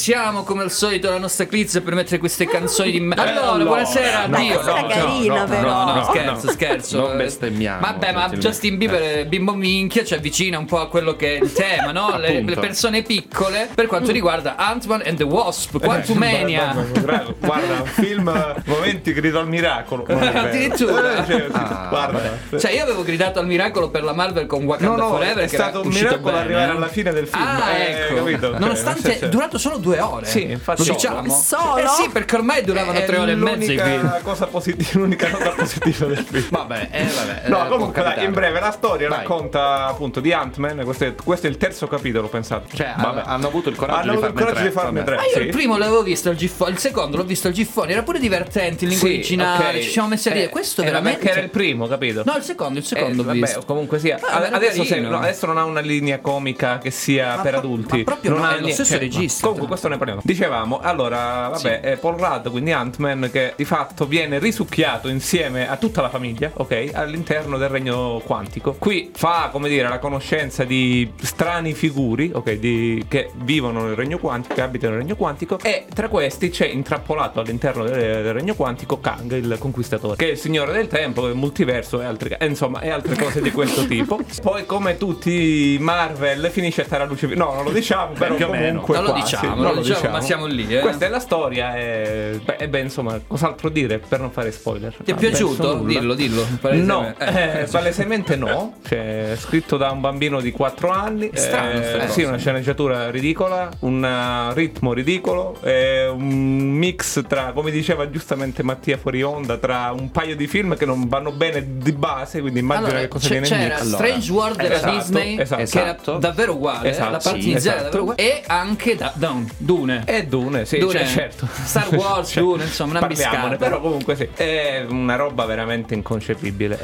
ringraziamo 0.02 0.44
come 0.44 0.64
al 0.64 0.72
solito 0.72 1.12
la 1.12 1.20
nostra 1.20 1.46
Quiz 1.46 1.80
per 1.84 1.94
mettere 1.94 2.18
queste 2.18 2.48
canzoni 2.48 2.90
di 2.92 3.00
me. 3.00 3.14
Allora, 3.16 3.52
allora, 3.52 3.64
buonasera, 3.66 4.26
no, 4.26 4.36
addio. 4.36 4.54
questa 4.60 4.76
è 4.76 4.88
carina, 4.88 5.40
no, 5.42 5.46
però. 5.46 5.62
No, 5.62 5.84
no, 5.86 5.94
No, 5.94 6.04
scherzo, 6.06 6.46
no. 6.48 6.52
scherzo. 6.52 7.08
Non 7.08 7.18
bestemmiamo, 7.18 7.80
Vabbè, 7.82 8.14
ma. 8.14 8.30
Justin 8.30 8.78
Bieber, 8.78 9.20
eh, 9.20 9.26
bimbo 9.28 9.54
minchia, 9.54 10.04
ci 10.04 10.16
avvicina 10.16 10.58
un 10.58 10.66
po' 10.66 10.80
a 10.80 10.88
quello 10.88 11.16
che 11.16 11.38
è 11.38 11.44
il 11.44 11.54
tema, 11.54 11.92
no? 11.92 12.18
Le, 12.22 12.42
le 12.42 12.56
persone 12.56 13.04
piccole 13.04 13.70
per 13.76 13.86
quanto 13.86 14.12
riguarda 14.12 14.56
Ant-Man 14.56 15.04
and 15.06 15.18
the 15.18 15.24
Wasp, 15.24 15.78
Quantumania. 15.80 16.74
Guarda, 17.02 17.34
guarda, 17.40 17.82
un 17.82 17.86
film 17.86 18.28
eh, 18.30 18.56
Momenti 18.66 19.14
grido 19.14 19.40
al 19.40 19.48
miracolo. 19.48 20.06
Addirittura? 20.06 21.24
Eh, 21.24 21.28
cioè, 21.28 21.48
Ah, 21.52 21.88
guarda. 21.90 22.38
Cioè, 22.58 22.72
io 22.72 22.84
avevo 22.84 23.04
gridato 23.04 23.40
al 23.40 23.46
miracolo 23.46 23.90
per 23.90 24.04
la 24.04 24.14
Marvel 24.14 24.46
con 24.48 24.64
Wakanda 24.64 24.96
No, 24.96 25.02
no, 25.02 25.10
Forever. 25.16 25.44
è 25.44 25.48
stato 25.48 25.82
un 25.82 25.88
uscito 25.88 26.08
miracolo 26.10 26.32
bene, 26.32 26.44
arrivare 26.44 26.72
eh. 26.72 26.76
alla 26.76 26.88
fine 26.88 27.12
del 27.14 27.28
film. 27.28 27.44
Ah, 27.44 27.72
eh, 27.72 27.92
ecco. 27.92 28.16
capito? 28.16 28.58
Nonostante 28.58 29.02
Cioè, 29.02 29.20
è 29.20 29.30
durato 29.30 29.58
solo 29.58 29.78
due 29.78 29.91
ore. 30.00 30.26
Sì, 30.26 30.52
infatti. 30.52 30.86
Lo 30.86 30.94
diciamo. 30.94 31.30
Solo? 31.34 31.78
Eh 31.78 31.88
sì, 31.88 32.10
perché 32.10 32.36
ormai 32.36 32.64
duravano 32.64 32.98
è 32.98 33.06
tre 33.06 33.18
ore 33.18 33.32
e 33.32 33.36
mezza 33.36 33.60
l'unica 33.86 34.20
cosa 34.24 34.48
positiva, 34.48 34.90
l'unica 35.00 35.30
nota 35.30 35.50
positiva 35.52 36.06
del 36.06 36.26
film. 36.30 36.48
Vabbè, 36.50 36.88
eh, 36.92 37.04
vabbè. 37.06 37.50
No, 37.50 37.66
eh, 37.66 37.70
comunque 37.70 38.02
dai, 38.02 38.24
in 38.26 38.32
breve 38.32 38.60
la 38.60 38.72
storia 38.72 39.10
Vai. 39.10 39.20
racconta 39.20 39.86
appunto 39.88 40.20
di 40.20 40.34
Ant-Man. 40.34 40.82
Questo 40.84 41.06
è, 41.06 41.16
questo 41.16 41.48
è 41.48 41.50
il 41.50 41.58
terzo 41.58 41.88
capitolo, 41.88 42.28
pensate. 42.28 42.76
Cioè, 42.76 42.94
Vabbè. 42.98 43.24
hanno 43.26 43.48
avuto 43.48 43.70
il 43.70 43.76
coraggio 43.76 44.00
Hanno 44.00 44.12
di 44.12 44.18
avuto 44.18 44.28
il 44.28 44.34
farne 44.34 44.46
coraggio 44.46 44.60
tre, 44.60 44.70
di 44.70 44.76
farne 44.76 45.04
tre. 45.04 45.16
Ma 45.16 45.24
io 45.24 45.30
sì. 45.32 45.40
il 45.40 45.50
primo 45.50 45.78
l'avevo 45.78 46.04
visto 46.04 46.30
al 46.30 46.36
giffone, 46.36 46.72
il 46.72 46.78
secondo 46.78 47.18
l'ho 47.18 47.24
visto 47.24 47.48
al 47.48 47.54
giffone, 47.54 47.92
era 47.92 48.04
pure 48.04 48.20
divertente 48.20 48.84
in 48.84 48.90
lingua 48.92 49.08
Sì, 49.08 49.14
originale, 49.16 49.78
ok. 49.78 49.84
ci 49.84 49.90
siamo 49.90 50.08
messi 50.08 50.30
a 50.30 50.32
dire, 50.34 50.46
Eh, 50.46 50.50
questo 50.50 50.82
eh, 50.82 50.86
veramente... 50.86 51.20
Perché 51.20 51.34
era 51.34 51.44
il 51.46 51.50
primo, 51.50 51.88
capito? 51.88 52.24
No, 52.26 52.36
il 52.36 52.44
secondo, 52.44 52.80
il 52.80 52.86
secondo 52.86 53.30
Eh, 53.30 53.34
visto. 53.34 53.54
vabbè, 53.56 53.66
comunque 53.66 54.00
sia. 54.00 54.20
Ah, 54.22 54.50
adesso, 54.52 55.46
non 55.46 55.58
ha 55.58 55.64
una 55.64 55.80
linea 55.82 56.20
comica 56.20 56.78
che 56.78 56.92
sia 56.92 57.38
per 57.42 57.56
adulti. 57.56 57.98
ma 57.98 58.04
proprio 58.04 58.36
no, 58.36 58.44
ha 58.44 58.60
lo 58.60 58.70
stesso 58.70 58.98
regista. 58.98 59.48
Comunque, 59.48 59.78
questo 59.82 59.88
ne 59.88 59.98
parliamo. 59.98 60.22
Dicevamo, 60.24 60.80
allora, 60.80 61.50
vabbè, 61.50 61.80
è 61.80 61.98
Paul 61.98 62.18
Rudd, 62.18 62.50
quindi 62.50 62.72
Ant-Man, 62.72 63.30
che 63.32 63.54
di 63.56 63.66
fatto 63.66 64.06
viene 64.06 64.38
risucchiato 64.38 65.08
insieme 65.08 65.68
a 65.68 65.78
tutta 65.78 66.02
la 66.02 66.10
famiglia, 66.10 66.52
ok? 66.54 66.92
All'interno 66.94 67.58
del 67.58 67.70
regno 67.70 68.22
quantico. 68.24 68.76
Qui 68.78 69.12
fa, 69.14 69.50
come 69.52 69.70
dire, 69.70 69.88
la 69.88 70.00
conoscenza 70.00 70.64
di 70.64 71.12
strani 71.22 71.74
figuri, 71.74 72.32
ok? 72.34 72.52
Di, 72.54 73.06
che 73.08 73.32
vivono 73.36 73.86
nel 73.86 73.96
regno 73.96 74.20
quantico, 74.20 74.54
che 74.54 74.62
abitano 74.62 74.94
nel 74.94 75.02
regno 75.02 75.16
quantico. 75.16 75.58
E 75.60 75.86
tra 75.94 76.08
questi 76.10 76.50
c'è 76.50 76.68
intrappolato 76.68 77.40
all'interno 77.40 77.84
del, 77.84 77.94
del 78.24 78.34
regno 78.34 78.54
quantico 78.54 79.00
Kang, 79.00 79.32
il 79.34 79.56
conquistatore, 79.58 80.16
che 80.16 80.28
è 80.28 80.32
il 80.32 80.38
signore 80.38 80.74
del 80.74 80.88
tempo, 80.88 81.28
il 81.28 81.36
multiverso 81.36 82.02
e 82.02 82.06
altre, 82.06 82.38
insomma, 82.42 82.82
e 82.82 82.90
altre 82.90 83.16
cose 83.16 83.42
di 83.42 83.52
questo 83.52 83.86
tipo. 83.86 84.20
Poi, 84.42 84.66
come 84.66 84.98
tutti 84.98 85.78
Marvel, 85.80 86.50
finisce 86.52 86.82
a 86.82 86.86
stare 86.86 87.04
a 87.04 87.06
luce. 87.08 87.28
No, 87.28 87.54
non 87.56 87.64
lo 87.64 87.72
diciamo, 87.72 88.14
però 88.14 88.36
più 88.36 88.46
o 88.46 88.50
meno. 88.52 88.82
comunque 88.82 88.96
Non 88.96 89.06
lo 89.06 89.12
quasi. 89.12 89.24
diciamo. 89.24 89.42
diciamolo, 89.56 89.71
non 89.74 89.82
lo 89.82 89.82
diciamo, 89.82 90.00
diciamo. 90.00 90.18
ma 90.18 90.22
siamo 90.24 90.46
lì, 90.46 90.76
eh. 90.76 90.80
Questa 90.80 91.06
è 91.06 91.10
la 91.10 91.20
storia 91.20 91.76
e 91.76 92.40
beh, 92.44 92.68
beh, 92.70 92.80
insomma, 92.80 93.20
cos'altro 93.26 93.70
dire 93.70 94.00
per 94.00 94.20
non 94.20 94.32
fare 94.32 94.52
spoiler? 94.52 94.96
Ti 95.04 95.12
è 95.12 95.14
Ah, 95.14 95.18
piaciuto? 95.18 95.76
Dillo, 95.80 96.14
dillo. 96.14 96.42
No, 96.42 97.14
palesemente. 97.14 97.62
eh, 97.62 97.68
palesemente 97.70 98.36
no. 98.36 98.76
Cioè, 98.88 99.36
scritto 99.38 99.78
da 99.78 99.92
un 99.92 100.02
bambino 100.02 100.40
di 100.42 100.52
4 100.52 100.90
anni. 100.90 101.30
Strano, 101.34 101.80
eh, 101.80 101.84
sta 101.84 102.08
sì, 102.08 102.24
una 102.24 102.38
sceneggiatura 102.38 103.10
ridicola, 103.10 103.70
un 103.80 104.04
eh, 104.04 104.54
ritmo 104.54 104.94
ridicolo, 104.94 105.58
eh, 105.64 106.08
un 106.08 106.72
mix 106.72 107.24
tra, 107.28 107.52
come 107.54 107.72
diceva 107.72 108.10
giustamente 108.10 108.64
Mattia 108.64 108.98
fuori 108.98 109.22
onda, 109.24 109.58
tra 109.58 109.92
un 109.98 110.12
paio 110.12 110.36
di 110.36 110.48
film 110.48 110.76
che 110.78 110.86
non 110.86 111.08
vanno 111.08 111.32
bene 111.32 111.78
di 111.78 111.92
base, 111.92 112.42
quindi 112.42 112.60
immagina 112.60 112.88
Allora, 112.88 113.02
che 113.02 113.08
cosa 113.08 113.28
viene 113.30 113.48
in 113.48 113.58
mix. 113.58 113.94
Strange 113.94 114.32
World 114.32 114.58
della 114.62 114.76
Esatto, 114.76 114.96
Disney 114.98 115.40
esatto. 115.40 115.64
che 115.64 115.80
era 115.80 115.90
Esatto. 115.92 116.18
davvero 116.18 116.54
uguale 116.54 116.90
Esatto, 116.90 117.12
la 117.12 117.18
parte 117.20 117.42
sì, 117.42 117.50
iniziale 117.52 117.78
esatto. 117.80 117.98
davvero 117.98 118.02
uguale 118.04 118.22
e 118.22 118.44
anche 118.48 118.96
da, 118.96 119.12
Dune, 119.16 119.48
Dune. 119.62 120.04
E 120.06 120.26
Dune, 120.26 120.66
sì, 120.66 120.78
Dune. 120.80 120.92
cioè, 121.00 121.06
certo. 121.08 121.48
Star 121.64 121.94
Wars, 121.94 122.34
Dune, 122.40 122.64
insomma, 122.64 122.98
una 123.00 123.08
biscata. 123.08 123.56
Però 123.56 123.80
comunque 123.80 124.16
sì, 124.16 124.28
è 124.34 124.86
una 124.90 125.16
roba 125.16 125.46
veramente 125.46 125.94
inconcepibile. 125.94 126.80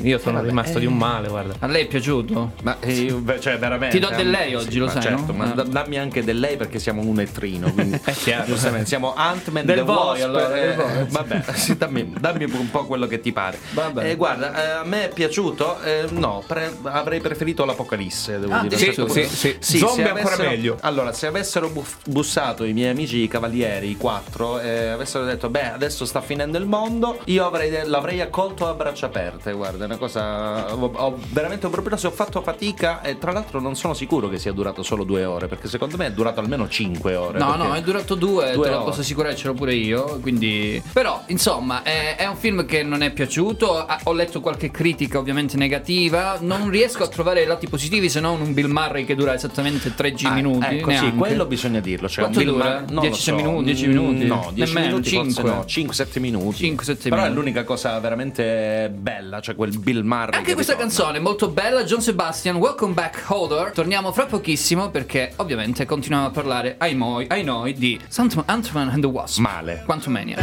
Eh, 0.00 0.06
io 0.08 0.18
sono 0.18 0.42
rimasto 0.42 0.78
di 0.78 0.86
un 0.86 0.96
male, 0.96 1.28
guarda. 1.28 1.54
A 1.58 1.66
lei 1.66 1.84
è 1.84 1.86
piaciuto? 1.86 2.52
Ma 2.62 2.76
eh, 2.80 2.92
io, 2.92 3.22
cioè, 3.40 3.58
veramente. 3.58 3.98
Ti 3.98 4.04
do 4.04 4.10
del 4.14 4.30
lei 4.30 4.48
Sì, 4.50 4.54
oggi, 4.54 4.78
lo 4.78 4.86
ma 4.86 4.90
sai, 4.92 5.02
Certo, 5.02 5.32
no? 5.32 5.32
ma 5.38 5.44
Ah. 5.44 5.54
da- 5.54 5.62
dammi 5.64 5.98
anche 5.98 6.22
del 6.24 6.38
lei 6.38 6.56
perché 6.56 6.78
siamo 6.78 7.02
un 7.02 7.20
etrino. 7.20 7.70
Quindi, 7.72 8.00
È 8.02 8.12
chiaro. 8.12 8.44
Giustamente, 8.46 8.86
siamo 8.86 9.14
Ant-Man 9.14 9.64
Del 9.64 9.76
the 9.76 9.82
voi, 9.82 9.96
Wasp. 10.20 10.22
allora, 10.24 10.48
del 10.48 10.68
eh, 10.70 11.06
vabbè, 11.08 11.42
sì, 11.54 11.76
dammi, 11.76 12.12
dammi 12.18 12.44
un 12.44 12.70
po' 12.70 12.86
quello 12.86 13.06
che 13.06 13.20
ti 13.20 13.32
pare. 13.32 13.58
Vabbè. 13.72 14.10
Eh, 14.10 14.16
guarda, 14.16 14.54
eh, 14.54 14.70
a 14.80 14.84
me 14.84 15.04
è 15.04 15.08
piaciuto. 15.12 15.80
eh, 15.82 16.06
no, 16.10 16.42
pre- 16.46 16.76
avrei 16.84 17.20
preferito 17.20 17.64
l'Apocalisse. 17.64 18.38
Devo 18.38 18.54
Ah, 18.54 18.62
dire. 18.62 18.76
sì, 18.76 18.84
Questo- 18.94 19.08
sì, 19.08 19.56
sì. 19.60 19.78
Zombie 19.78 20.04
se 20.04 20.10
ancora 20.10 20.20
avessero- 20.34 20.48
meglio. 20.48 20.76
Allora, 20.80 21.12
se 21.12 21.26
avessero 21.26 21.68
buff- 21.68 21.97
bussato 22.06 22.64
i 22.64 22.72
miei 22.72 22.90
amici 22.90 23.18
i 23.18 23.28
cavalieri, 23.28 23.90
i 23.90 23.96
quattro, 23.96 24.60
eh, 24.60 24.88
avessero 24.88 25.24
detto, 25.24 25.48
beh, 25.50 25.72
adesso 25.72 26.04
sta 26.04 26.20
finendo 26.20 26.58
il 26.58 26.66
mondo, 26.66 27.18
io 27.24 27.46
avrei- 27.46 27.86
l'avrei 27.86 28.20
accolto 28.20 28.66
a 28.66 28.74
braccia 28.74 29.06
aperte. 29.06 29.52
Guarda, 29.52 29.84
è 29.84 29.86
una 29.86 29.96
cosa. 29.96 30.74
Ho, 30.74 30.90
ho 30.94 31.18
veramente 31.30 31.66
un 31.66 31.72
problema. 31.72 31.96
Se 31.96 32.06
ho 32.06 32.10
fatto 32.10 32.40
fatica, 32.42 33.02
e 33.02 33.18
tra 33.18 33.32
l'altro 33.32 33.60
non 33.60 33.76
sono 33.76 33.94
sicuro 33.94 34.28
che 34.28 34.38
sia 34.38 34.52
durato 34.52 34.82
solo 34.82 35.04
due 35.04 35.24
ore, 35.24 35.48
perché 35.48 35.68
secondo 35.68 35.96
me 35.96 36.06
è 36.06 36.12
durato 36.12 36.40
almeno 36.40 36.68
cinque 36.68 37.14
ore. 37.14 37.38
No, 37.38 37.54
no, 37.56 37.74
è 37.74 37.82
durato 37.82 38.14
due, 38.14 38.52
Due 38.52 38.64
te 38.66 38.70
lo 38.74 38.84
posso 38.84 39.00
assicurare, 39.00 39.36
ce 39.36 39.46
l'ho 39.48 39.54
pure 39.54 39.74
io. 39.74 40.18
Quindi. 40.20 40.82
Però, 40.92 41.22
insomma, 41.26 41.82
è, 41.82 42.16
è 42.16 42.26
un 42.26 42.36
film 42.36 42.64
che 42.64 42.82
non 42.82 43.02
è 43.02 43.10
piaciuto. 43.10 43.86
Ho 44.04 44.12
letto 44.12 44.40
qualche 44.40 44.70
critica, 44.70 45.18
ovviamente 45.18 45.56
negativa. 45.56 46.38
Non 46.40 46.68
riesco 46.70 47.02
a 47.04 47.08
trovare 47.08 47.42
i 47.42 47.46
lati 47.46 47.68
positivi 47.68 48.08
se 48.08 48.20
non 48.20 48.40
un 48.40 48.54
Bill 48.54 48.70
Murray 48.70 49.04
che 49.04 49.14
dura 49.14 49.34
esattamente 49.34 49.94
3G 49.94 50.26
Ah, 50.26 50.32
minuti. 50.34 50.76
Ecco, 50.76 50.90
sì, 50.90 51.12
quello 51.14 51.46
bisogna 51.46 51.80
dirlo. 51.88 52.08
Cioè, 52.08 52.24
Quanto 52.24 52.42
dura? 52.42 52.84
Non 52.88 53.00
10 53.00 53.10
lo 53.10 53.14
so. 53.16 53.34
minuti, 53.34 53.64
10 53.64 53.86
minuti? 53.88 54.24
No, 54.26 54.50
10 54.52 54.72
Nemmeno, 54.74 54.92
minuti 54.96 55.10
forse 55.16 55.32
5. 55.42 55.50
no, 55.50 55.64
5-7 55.66 56.20
minuti. 56.20 56.74
5-7 56.74 56.96
Però 57.08 57.16
è 57.16 57.18
minuti. 57.20 57.34
l'unica 57.34 57.64
cosa 57.64 57.98
veramente 57.98 58.92
bella, 58.94 59.40
cioè 59.40 59.54
quel 59.54 59.78
Bill 59.78 60.02
Murray. 60.02 60.32
Anche 60.34 60.42
che 60.48 60.54
questa 60.54 60.72
ritorna. 60.72 60.92
canzone 60.94 61.18
è 61.18 61.20
molto 61.20 61.48
bella, 61.48 61.84
John 61.84 62.00
Sebastian, 62.00 62.56
Welcome 62.56 62.92
Back 62.94 63.24
Holder. 63.28 63.72
Torniamo 63.72 64.12
fra 64.12 64.26
pochissimo 64.26 64.90
perché 64.90 65.32
ovviamente 65.36 65.84
continuiamo 65.86 66.26
a 66.28 66.30
parlare 66.30 66.74
ai, 66.78 66.94
moi, 66.94 67.26
ai 67.28 67.42
noi 67.44 67.72
di 67.74 67.98
Ant-Man 68.46 68.88
and 68.90 69.00
the 69.00 69.06
Wasp. 69.06 69.38
Male. 69.38 69.82
Quantumania. 69.86 70.36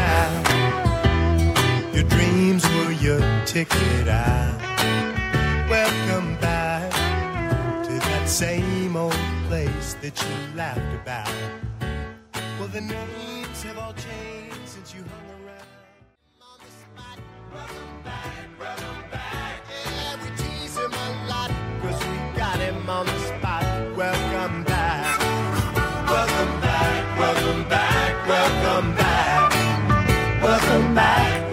Your 1.93 2.03
dreams 2.07 2.63
were 2.75 2.91
your 2.99 3.21
ticket 3.45 4.07
out. 4.07 4.53
Welcome 5.69 6.35
back 6.39 6.91
to 7.83 7.93
that 8.09 8.27
same 8.27 8.95
old 8.95 9.13
that 10.01 10.21
you 10.21 10.57
laughed 10.57 10.93
about. 11.01 11.29
Well, 12.59 12.67
the 12.67 12.81
names 12.81 13.63
have 13.63 13.77
all 13.77 13.93
changed 13.93 14.67
since 14.67 14.93
you 14.93 15.01
hung 15.03 15.27
around. 15.45 15.67
On 16.41 16.59
the 16.59 16.71
spot, 16.71 17.19
welcome 17.53 18.03
back, 18.03 18.33
welcome 18.59 19.11
back. 19.11 19.61
Yeah, 19.85 20.15
we 20.21 20.29
tease 20.37 20.77
him 20.77 20.93
a 20.93 21.27
lot, 21.29 21.51
cause 21.81 21.99
we 22.07 22.37
got 22.39 22.57
him 22.59 22.89
on 22.89 23.05
the 23.05 23.19
spot. 23.19 23.63
Welcome 23.95 24.63
back, 24.63 25.19
welcome 26.07 26.61
back, 26.61 27.19
welcome 27.19 27.69
back. 27.69 28.27
Welcome 28.27 28.95
back, 28.95 30.41
welcome 30.41 30.95
back. 30.95 31.44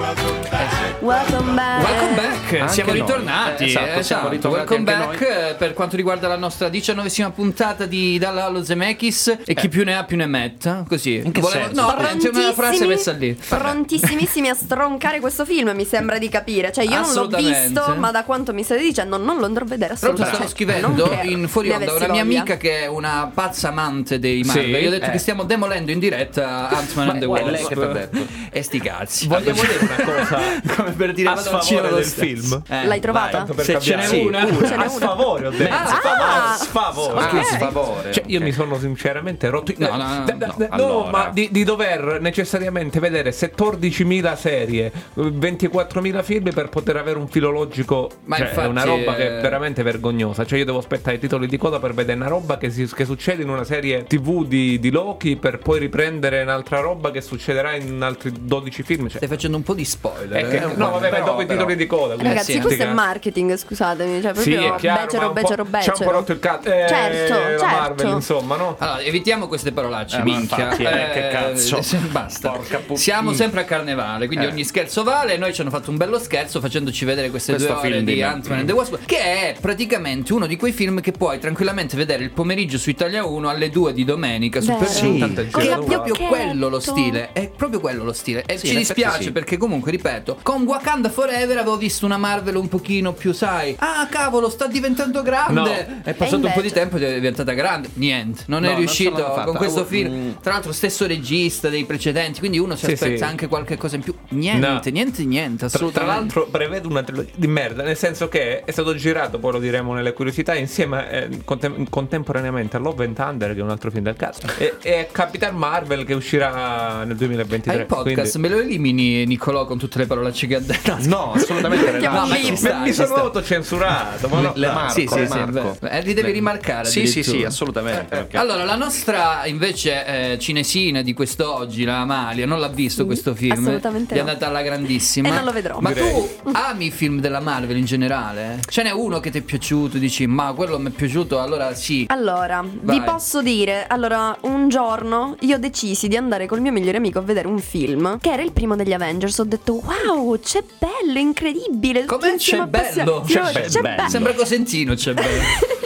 Welcome 1.02 1.54
back. 1.54 1.82
Welcome 1.84 2.14
back, 2.14 2.52
Anche 2.60 2.72
siamo 2.72 2.90
noi. 2.92 3.00
ritornati. 3.00 3.64
Eh, 3.64 3.66
esatto, 3.66 4.02
siamo 4.02 4.28
ritornati 4.28 4.72
Welcome 4.72 4.92
anche 4.92 5.26
back 5.26 5.50
eh, 5.50 5.54
per 5.54 5.72
quanto 5.74 5.96
riguarda 5.96 6.28
la 6.28 6.36
nostra 6.36 6.68
diciannovesima 6.68 7.30
puntata 7.32 7.86
di 7.86 8.18
Dalla 8.18 8.44
allo 8.44 8.62
Zemeckis 8.62 9.38
e 9.44 9.54
chi 9.54 9.68
più 9.68 9.82
ne 9.82 9.96
ha 9.96 10.04
più 10.04 10.16
ne 10.16 10.26
metta. 10.26 10.84
Così. 10.86 11.16
In 11.24 11.32
che 11.32 11.42
senso? 11.42 11.80
No, 11.80 11.92
c'è 11.96 12.28
una 12.32 12.52
frase 12.52 12.86
messa 12.86 13.10
lì. 13.10 13.36
Prontissimissimi 13.48 14.48
a 14.48 14.54
stroncare 14.54 15.18
questo 15.18 15.44
film, 15.44 15.72
mi 15.74 15.84
sembra 15.84 16.18
di 16.18 16.28
capire. 16.28 16.70
Cioè, 16.70 16.84
io 16.84 17.00
non 17.00 17.12
l'ho 17.12 17.26
visto, 17.26 17.96
ma 17.98 18.12
da 18.12 18.22
quanto 18.22 18.52
mi 18.54 18.62
state 18.62 18.82
dicendo, 18.82 19.16
non 19.16 19.38
lo 19.38 19.46
andrò 19.46 19.64
a 19.64 19.68
vedere 19.68 19.94
assolutamente. 19.94 20.36
stavo 20.36 20.50
scrivendo 20.50 21.10
in 21.24 21.48
fuori 21.48 21.70
onda 21.70 21.94
una 21.94 22.06
mia 22.06 22.22
voglia. 22.22 22.38
amica 22.38 22.56
che 22.56 22.82
è 22.82 22.86
una 22.86 23.28
pazza 23.34 23.68
amante 23.70 24.20
dei 24.20 24.42
Marvel. 24.44 24.64
Sì, 24.66 24.70
Io 24.70 24.86
ho 24.86 24.90
detto 24.90 25.06
eh. 25.06 25.10
che 25.10 25.18
stiamo 25.18 25.42
demolendo 25.42 25.90
in 25.90 25.98
diretta 25.98 26.68
Ant-Man 26.68 27.08
and 27.10 27.18
the 27.18 27.26
Wasp. 27.26 28.08
E 28.52 28.62
sti 28.62 28.78
cazzi. 28.80 29.26
Vogliamo 29.26 29.60
dire 29.60 29.78
una 29.80 30.04
cosa 30.04 30.40
Come 30.76 30.90
per 30.94 31.12
dire 31.12 31.28
a 31.28 31.36
cinema 31.36 31.60
sfavore 31.60 31.94
del 31.94 32.04
stesso. 32.04 32.24
film? 32.26 32.62
Eh. 32.68 32.86
L'hai 32.86 33.00
trovata? 33.00 33.44
Per 33.44 33.64
Se 33.64 33.80
ce 33.80 33.96
n'è 33.96 34.08
una. 34.22 34.46
Sì, 34.46 34.56
Ce 34.66 34.76
n'è 34.76 34.84
a 34.84 34.88
sfavore 34.88 35.46
ho 35.46 35.50
detto. 35.50 35.72
Ah! 35.72 36.52
A 36.52 36.56
sfavore. 36.56 37.20
Ah, 37.20 37.42
sfavore. 37.44 38.12
Cioè, 38.12 38.24
io 38.26 38.38
ok. 38.38 38.44
mi 38.44 38.52
sono 38.52 38.78
sinceramente 38.78 39.48
rotto. 39.48 39.72
No, 39.76 39.88
no, 39.88 39.96
no, 39.96 40.24
Da- 40.24 40.32
da- 40.34 40.46
no, 40.46 40.54
da- 40.56 40.66
allora. 40.70 41.10
ma 41.10 41.30
di, 41.32 41.48
di 41.50 41.64
dover 41.64 42.18
necessariamente 42.20 43.00
vedere 43.00 43.30
14.000 43.30 44.36
serie, 44.36 44.92
24.000 45.16 46.22
film 46.22 46.50
per 46.52 46.68
poter 46.68 46.96
avere 46.96 47.18
un 47.18 47.28
filologico. 47.28 48.10
Ma 48.24 48.36
cioè, 48.36 48.46
infatti, 48.48 48.66
è 48.66 48.70
una 48.70 48.84
roba 48.84 49.14
che 49.14 49.22
eh, 49.24 49.38
è 49.38 49.40
veramente 49.40 49.82
vergognosa. 49.82 50.44
Cioè, 50.46 50.58
io 50.58 50.64
devo 50.64 50.78
aspettare 50.78 51.16
i 51.16 51.18
titoli 51.18 51.46
di 51.46 51.56
coda 51.56 51.78
per 51.78 51.94
vedere 51.94 52.18
una 52.18 52.28
roba 52.28 52.58
che, 52.58 52.70
si- 52.70 52.86
che 52.94 53.04
succede 53.04 53.42
in 53.42 53.48
una 53.48 53.64
serie 53.64 54.04
TV 54.04 54.46
di, 54.46 54.78
di 54.78 54.90
Loki, 54.90 55.36
per 55.36 55.58
poi 55.58 55.78
riprendere 55.78 56.42
un'altra 56.42 56.80
roba 56.80 57.10
che 57.10 57.20
succederà 57.20 57.74
in 57.74 58.00
altri 58.02 58.32
12 58.40 58.82
film. 58.82 59.08
Cioè, 59.08 59.16
Stai 59.18 59.28
facendo 59.28 59.56
un 59.56 59.62
po' 59.62 59.74
di 59.74 59.84
spoiler. 59.84 60.44
è 60.44 60.48
che- 60.48 60.56
eh. 60.64 60.74
No, 60.86 60.90
vabbè, 60.92 61.08
però- 61.08 61.24
dopo 61.24 61.42
i 61.42 61.46
titoli 61.46 61.76
di 61.76 61.86
coda. 61.86 62.14
quindi- 62.14 62.28
Ragazzi, 62.28 62.52
sì, 62.52 62.60
questo 62.60 62.82
è 62.82 62.92
marketing, 62.92 63.56
scusatemi. 63.56 64.20
Cioè, 64.22 64.32
cazzi. 64.32 64.42
Sì, 64.42 64.50
proprio 64.52 64.74
è 64.74 64.78
chiaro, 64.78 65.00
becero, 65.02 65.22
un 65.26 65.32
po'- 65.32 65.40
becero, 65.40 65.54
Ci 65.54 65.60
ha 65.60 65.62
un 65.62 65.70
po' 65.70 65.88
becero. 65.98 66.10
rotto 66.10 66.32
il 66.32 66.38
cazzo. 66.38 66.68
Eh, 66.68 66.86
Certo, 66.88 67.32
la 67.34 67.38
certo. 67.40 67.64
Marvel, 67.66 68.08
insomma, 68.12 68.56
no? 68.56 68.76
Allora, 68.78 69.00
evitiamo 69.02 69.46
queste 69.48 69.72
parolacce, 69.72 70.18
Eh, 70.18 70.22
minchia. 70.22 70.64
infatti, 70.64 70.82
eh, 70.82 71.10
che 71.12 71.28
cazzo. 71.30 71.76
eh, 71.78 71.96
basta. 72.10 72.50
Porca 72.50 72.78
pu- 72.78 72.94
Siamo 72.96 73.32
sempre 73.32 73.60
a 73.62 73.64
carnevale, 73.64 74.26
quindi 74.26 74.46
Eh. 74.46 74.48
ogni 74.48 74.64
scherzo 74.64 75.02
vale. 75.02 75.36
Noi 75.36 75.52
ci 75.54 75.60
hanno 75.60 75.70
fatto 75.70 75.90
un 75.90 75.96
bello 75.96 76.18
scherzo 76.18 76.60
facendoci 76.60 77.04
vedere 77.04 77.30
queste 77.30 77.52
Questo 77.52 77.72
due 77.72 77.78
ore 77.80 77.88
film 77.90 78.04
di 78.04 78.14
di- 78.14 78.22
Ant-Man 78.22 78.58
and 78.60 78.66
the 78.68 78.72
Wasp, 78.74 78.98
che 79.06 79.18
è 79.18 79.54
praticamente 79.60 80.32
uno 80.32 80.46
di 80.46 80.56
quei 80.56 80.72
film 80.72 81.00
che 81.00 81.12
puoi 81.12 81.38
tranquillamente 81.38 81.96
vedere 81.96 82.22
il 82.22 82.30
pomeriggio 82.30 82.78
su 82.78 82.90
Italia 82.90 83.24
1 83.24 83.48
alle 83.48 83.70
2 83.70 83.92
di 83.92 84.04
domenica 84.04 84.60
su 84.60 84.74
per 84.76 84.88
Sì. 84.88 85.18
Tanto 85.18 85.40
è 85.40 85.48
Che 85.48 85.70
è 85.70 85.78
proprio 85.78 86.14
quello 86.28 86.68
lo 86.68 86.80
stile, 86.80 87.30
è 87.32 87.48
proprio 87.48 87.80
quello 87.80 88.04
lo 88.04 88.12
stile. 88.12 88.44
E 88.46 88.58
ci 88.58 88.74
dispiace 88.76 89.32
perché 89.32 89.56
comunque, 89.56 89.90
ripeto, 89.90 90.38
con 90.42 90.64
Wakanda 90.72 91.10
Forever 91.10 91.58
avevo 91.58 91.76
visto 91.76 92.06
una 92.06 92.16
Marvel 92.16 92.56
un 92.56 92.66
pochino 92.68 93.12
più, 93.12 93.32
sai, 93.32 93.76
ah 93.78 94.06
cavolo, 94.10 94.48
sta 94.48 94.66
diventando 94.66 95.20
grande. 95.20 95.60
No. 95.88 96.00
È 96.02 96.14
passato 96.14 96.46
un 96.46 96.52
po' 96.52 96.62
di 96.62 96.70
tempo 96.72 96.96
ed 96.96 97.02
è 97.02 97.14
diventata 97.14 97.52
grande. 97.52 97.90
Niente, 97.94 98.44
non 98.46 98.60
No, 98.62 98.66
è 98.68 98.70
non 98.70 98.78
riuscito 98.78 99.16
fatta. 99.16 99.44
con 99.44 99.56
questo 99.56 99.84
film. 99.84 100.14
mm. 100.14 100.30
Tra 100.40 100.52
l'altro, 100.52 100.72
stesso 100.72 101.06
regista 101.06 101.68
dei 101.68 101.84
precedenti, 101.84 102.38
quindi 102.38 102.58
uno 102.58 102.74
si 102.76 102.86
Sì, 102.86 102.92
aspetta 102.92 103.16
sì. 103.16 103.22
anche 103.30 103.48
qualche 103.48 103.76
cosa 103.76 103.96
in 103.96 104.02
più. 104.02 104.14
Niente, 104.30 104.66
No. 104.66 104.80
niente, 104.90 105.24
niente. 105.24 105.56
Tra, 105.58 105.68
tra 105.68 105.76
Assolutamente. 105.78 106.14
l'altro 106.20 106.46
prevede 106.50 106.86
una 106.86 107.02
trilogia 107.02 107.32
di 107.34 107.46
merda, 107.48 107.82
nel 107.82 107.96
senso 107.98 108.28
che 108.28 108.64
è 108.64 108.70
stato 108.70 108.94
girato, 108.94 109.38
poi 109.38 109.52
lo 109.52 109.58
diremo 109.58 109.92
nelle 109.92 110.14
curiosità, 110.14 110.54
insieme 110.54 111.10
eh, 111.10 111.28
contem- 111.44 111.86
contemporaneamente 111.90 112.76
a 112.76 112.80
Love 112.80 113.04
and 113.04 113.14
Thunder, 113.14 113.52
che 113.52 113.60
è 113.60 113.62
un 113.62 113.70
altro 113.70 113.90
film 113.90 114.04
del 114.04 114.16
cazzo, 114.16 114.46
e, 114.56 114.76
e 114.80 115.08
Capitan 115.12 115.54
Marvel 115.54 116.04
che 116.06 116.14
uscirà 116.14 117.04
nel 117.04 117.16
2023. 117.16 117.72
Hai 117.74 117.80
il 117.80 117.86
podcast, 117.86 118.36
me 118.36 118.48
lo 118.48 118.58
elimini, 118.58 119.26
Nicolò, 119.26 119.66
con 119.66 119.76
tutte 119.78 119.98
le 119.98 120.06
parolacce 120.06 120.46
che 120.46 120.54
ha 120.56 120.60
No, 121.06 121.32
assolutamente 121.32 121.98
no. 121.98 122.10
ma 122.26 122.36
ci 122.36 122.56
sta, 122.56 122.78
mi 122.78 122.92
sono 122.92 123.14
autocensurato, 123.14 124.28
ma 124.28 124.40
no, 124.40 124.52
Le. 124.54 124.66
Marco, 124.72 124.92
Sì, 124.92 125.06
sì, 125.06 125.26
sì, 125.26 125.86
eh, 125.88 126.00
li 126.02 126.14
devi 126.14 126.30
rimarcare. 126.32 126.88
Sì, 126.88 127.06
sì, 127.06 127.22
sì, 127.22 127.44
assolutamente. 127.44 128.04
perché- 128.08 128.36
Allora, 128.36 128.64
la 128.64 128.76
nostra 128.76 129.46
invece 129.46 130.32
eh, 130.32 130.38
cinesina 130.38 131.02
di 131.02 131.12
quest'oggi, 131.12 131.84
la 131.84 132.00
Amalia, 132.00 132.46
non 132.46 132.60
l'ha 132.60 132.68
visto 132.68 133.04
questo 133.06 133.34
film. 133.34 133.52
assolutamente 133.52 134.14
È 134.14 134.22
no. 134.22 134.28
andata 134.28 134.46
alla 134.46 134.62
grandissima. 134.62 135.28
E 135.28 135.32
non 135.32 135.44
lo 135.44 135.52
vedrò. 135.52 135.78
Ma 135.80 135.92
Direi. 135.92 136.10
tu 136.12 136.28
ami 136.52 136.86
i 136.86 136.90
film 136.90 137.20
della 137.20 137.40
Marvel 137.40 137.76
in 137.76 137.84
generale? 137.84 138.60
Ce 138.68 138.82
n'è 138.82 138.90
uno 138.90 139.20
che 139.20 139.30
ti 139.30 139.38
è 139.38 139.42
piaciuto? 139.42 139.98
Dici, 139.98 140.26
ma 140.26 140.52
quello 140.54 140.78
mi 140.78 140.88
è 140.88 140.92
piaciuto, 140.92 141.40
allora 141.40 141.74
sì. 141.74 142.06
Allora, 142.08 142.64
Vai. 142.82 142.98
vi 142.98 143.04
posso 143.04 143.42
dire, 143.42 143.86
allora, 143.88 144.36
un 144.42 144.68
giorno 144.68 145.36
io 145.40 145.58
decisi 145.58 146.08
di 146.08 146.16
andare 146.16 146.46
col 146.46 146.60
mio 146.60 146.72
migliore 146.72 146.96
amico 146.98 147.18
a 147.18 147.22
vedere 147.22 147.48
un 147.48 147.58
film 147.58 148.18
che 148.18 148.30
era 148.32 148.42
il 148.42 148.52
primo 148.52 148.76
degli 148.76 148.92
Avengers. 148.92 149.38
Ho 149.38 149.44
detto, 149.44 149.80
wow, 149.82 150.38
c'è 150.52 150.62
bello, 150.78 151.18
incredibile. 151.18 152.04
insieme 152.28 152.64
c'è 152.64 152.68
bello? 152.68 153.22
C'è 153.26 153.40
C'è 153.40 153.80
bello. 153.80 153.80
bello. 153.96 154.08
Sembra 154.10 154.34
Cosentino, 154.34 154.94
c'è 154.94 155.14
bello. 155.14 155.40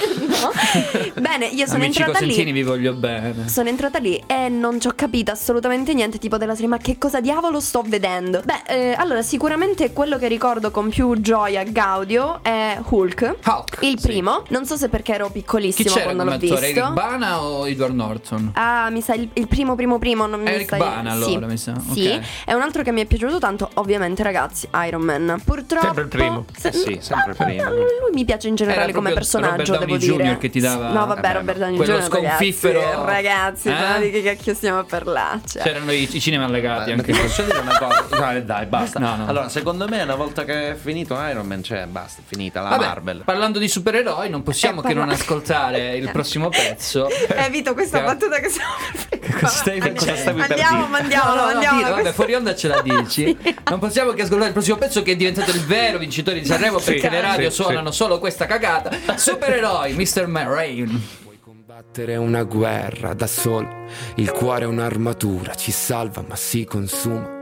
Bene, 1.18 1.46
io 1.46 1.66
sono 1.66 1.82
Amici 1.82 1.98
entrata 2.00 2.12
cosentini, 2.20 2.44
lì. 2.46 2.52
vi 2.52 2.62
voglio 2.62 2.92
bene. 2.92 3.48
Sono 3.48 3.68
entrata 3.68 3.98
lì 3.98 4.22
e 4.26 4.48
non 4.48 4.80
ci 4.80 4.86
ho 4.88 4.92
capito 4.94 5.30
assolutamente 5.32 5.94
niente, 5.94 6.18
tipo 6.18 6.36
della 6.36 6.52
serie, 6.54 6.68
ma 6.68 6.78
che 6.78 6.98
cosa 6.98 7.20
diavolo 7.20 7.60
sto 7.60 7.82
vedendo? 7.86 8.42
Beh, 8.44 8.62
eh, 8.66 8.94
allora, 8.98 9.22
sicuramente 9.22 9.92
quello 9.92 10.18
che 10.18 10.28
ricordo 10.28 10.70
con 10.70 10.88
più 10.88 11.20
gioia 11.20 11.62
gaudio 11.64 12.40
è 12.42 12.78
Hulk. 12.86 13.36
Hulk, 13.44 13.78
Il 13.80 13.98
sì. 13.98 14.06
primo. 14.06 14.42
Non 14.48 14.66
so 14.66 14.76
se 14.76 14.88
perché 14.88 15.14
ero 15.14 15.26
Chi 15.26 15.32
piccolissimo 15.34 15.90
c'era 15.90 16.04
quando 16.04 16.24
l'ho 16.24 16.30
attore? 16.32 16.48
visto. 16.48 16.64
Eric 16.64 16.92
Bana 16.92 17.42
o 17.42 17.68
Edward 17.68 17.94
Norton? 17.94 18.50
Ah, 18.54 18.90
mi 18.90 19.00
sa 19.00 19.14
il, 19.14 19.28
il 19.32 19.46
primo, 19.48 19.74
primo, 19.74 19.98
primo. 19.98 20.26
Non 20.26 20.40
mi 20.40 20.48
Eric 20.50 20.66
stai- 20.66 20.78
Bana, 20.78 21.12
allora, 21.12 21.28
sì. 21.28 21.38
mi 21.38 21.56
sa, 21.56 21.74
Sì, 21.92 22.06
ok. 22.06 22.20
è 22.46 22.52
un 22.52 22.60
altro 22.62 22.82
che 22.82 22.92
mi 22.92 23.00
è 23.02 23.06
piaciuto 23.06 23.38
tanto, 23.38 23.70
ovviamente, 23.74 24.22
ragazzi. 24.22 24.68
Iron 24.86 25.02
Man. 25.02 25.40
Purtroppo. 25.44 25.84
Sempre 25.86 26.02
il 26.02 26.08
primo. 26.08 26.44
Se- 26.56 26.68
Eh 26.68 26.72
sì, 26.72 26.98
sempre 27.00 27.30
il 27.30 27.36
primo. 27.36 27.62
Ah, 27.62 27.70
Lui 27.70 27.84
mi 28.12 28.24
piace 28.24 28.48
in 28.48 28.54
generale 28.54 28.84
Era 28.84 28.92
come 28.92 29.12
personaggio, 29.12 29.78
Downey 29.86 30.06
devo 30.06 30.16
dire. 30.16 30.28
Jr. 30.34 30.38
che 30.38 30.50
ti 30.50 30.60
dava- 30.60 30.88
No, 30.90 31.06
vabbè, 31.06 31.28
Eh 31.28 31.32
Robert 31.32 31.58
Downey 31.58 31.76
quello 31.76 31.98
Jr. 31.98 32.04
sconfiffero- 32.04 33.04
Ragazzi, 33.04 33.68
ragazzi 33.68 33.68
Eh? 33.68 34.00
di 34.00 34.10
che 34.10 34.22
cacchio 34.22 34.54
stiamo 34.54 34.78
a 34.80 34.84
parlare? 34.84 35.40
Cioè. 35.48 35.62
C'erano 35.62 35.92
i, 35.92 36.08
i 36.10 36.20
cinema 36.20 36.44
allegati 36.44 36.90
Eh, 36.90 36.92
anche. 36.94 37.12
posso 37.12 37.42
dire 37.42 37.58
una 37.58 37.78
cosa? 37.78 38.04
Dai, 38.16 38.44
dai, 38.44 38.66
basta. 38.66 38.98
No, 38.98 39.16
no. 39.16 39.26
Allora, 39.26 39.48
secondo 39.48 39.86
me, 39.88 40.02
una 40.02 40.14
volta 40.14 40.44
che 40.44 40.70
è 40.70 40.74
finito 40.74 41.14
Iron 41.28 41.46
Man, 41.46 41.62
cioè, 41.62 41.86
basta, 41.86 42.20
è 42.20 42.24
finita 42.26 42.60
la 42.62 42.70
Vabbè, 42.70 42.84
Marvel. 42.86 43.22
parlando 43.24 43.58
di 43.58 43.68
supereroi, 43.68 44.28
non 44.30 44.42
possiamo 44.42 44.82
Eh, 44.82 44.86
che 44.88 44.94
non 44.94 45.08
ascoltare 45.10 45.96
il 45.96 46.10
prossimo 46.10 46.48
pezzo. 46.48 47.08
Eh, 47.08 47.48
Vito, 47.50 47.74
questa 47.74 48.00
battuta 48.00 48.38
che 48.38 48.48
stiamo 48.48 48.72
per 49.10 49.18
fare. 49.30 49.46
Stai- 49.48 49.80
cosa 49.94 50.16
stavi 50.16 50.40
per 50.40 50.50
Andiamo, 50.50 50.76
dire? 50.78 50.88
mandiamo, 50.90 51.34
No, 51.34 51.94
vabbè, 51.96 52.12
fuori 52.12 52.34
onda 52.34 52.54
ce 52.54 52.68
la 52.68 52.80
dici. 52.82 53.36
Non 53.68 53.78
possiamo 53.78 54.12
che 54.12 54.22
ascoltare 54.22 54.48
il 54.48 54.52
prossimo 54.52 54.76
pezzo 54.76 55.02
che 55.02 55.12
è 55.12 55.16
diventato 55.16 55.50
il 55.50 55.64
vero 55.64 55.98
vincitore 55.98 56.38
di 56.40 56.46
Sanremo 56.46 56.78
perché 56.78 57.08
le 57.08 57.20
radio 57.20 57.50
suonano 57.50 57.90
solo 57.90 58.18
questa 58.18 58.46
cagata. 58.46 58.90
Supereroi, 59.14 59.75
Mr. 59.84 60.26
Marraine. 60.26 61.24
Combattere 61.40 62.16
una 62.16 62.42
guerra 62.42 63.14
da 63.14 63.26
solo, 63.26 63.68
il 64.16 64.32
cuore 64.32 64.64
è 64.64 64.66
un'armatura, 64.66 65.54
ci 65.54 65.70
salva 65.70 66.24
ma 66.26 66.34
si 66.34 66.64
consuma. 66.64 67.34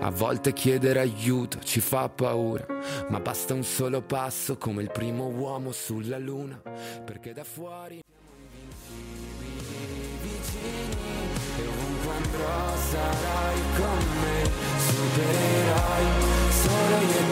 A 0.00 0.10
volte 0.10 0.52
chiedere 0.52 1.00
aiuto 1.00 1.58
ci 1.58 1.80
fa 1.80 2.08
paura, 2.08 2.64
ma 3.08 3.20
basta 3.20 3.54
un 3.54 3.64
solo 3.64 4.00
passo 4.00 4.56
come 4.56 4.82
il 4.82 4.90
primo 4.90 5.26
uomo 5.26 5.72
sulla 5.72 6.18
luna, 6.18 6.60
perché 7.04 7.32
da 7.32 7.44
fuori 7.44 8.00
e 11.58 11.66
ovunque 11.66 12.12
andrò 12.12 12.76
sarai 12.90 13.60
con 13.76 13.98
me, 14.20 14.50
supererai 14.86 16.06
solo 16.50 16.96
io 17.00 17.27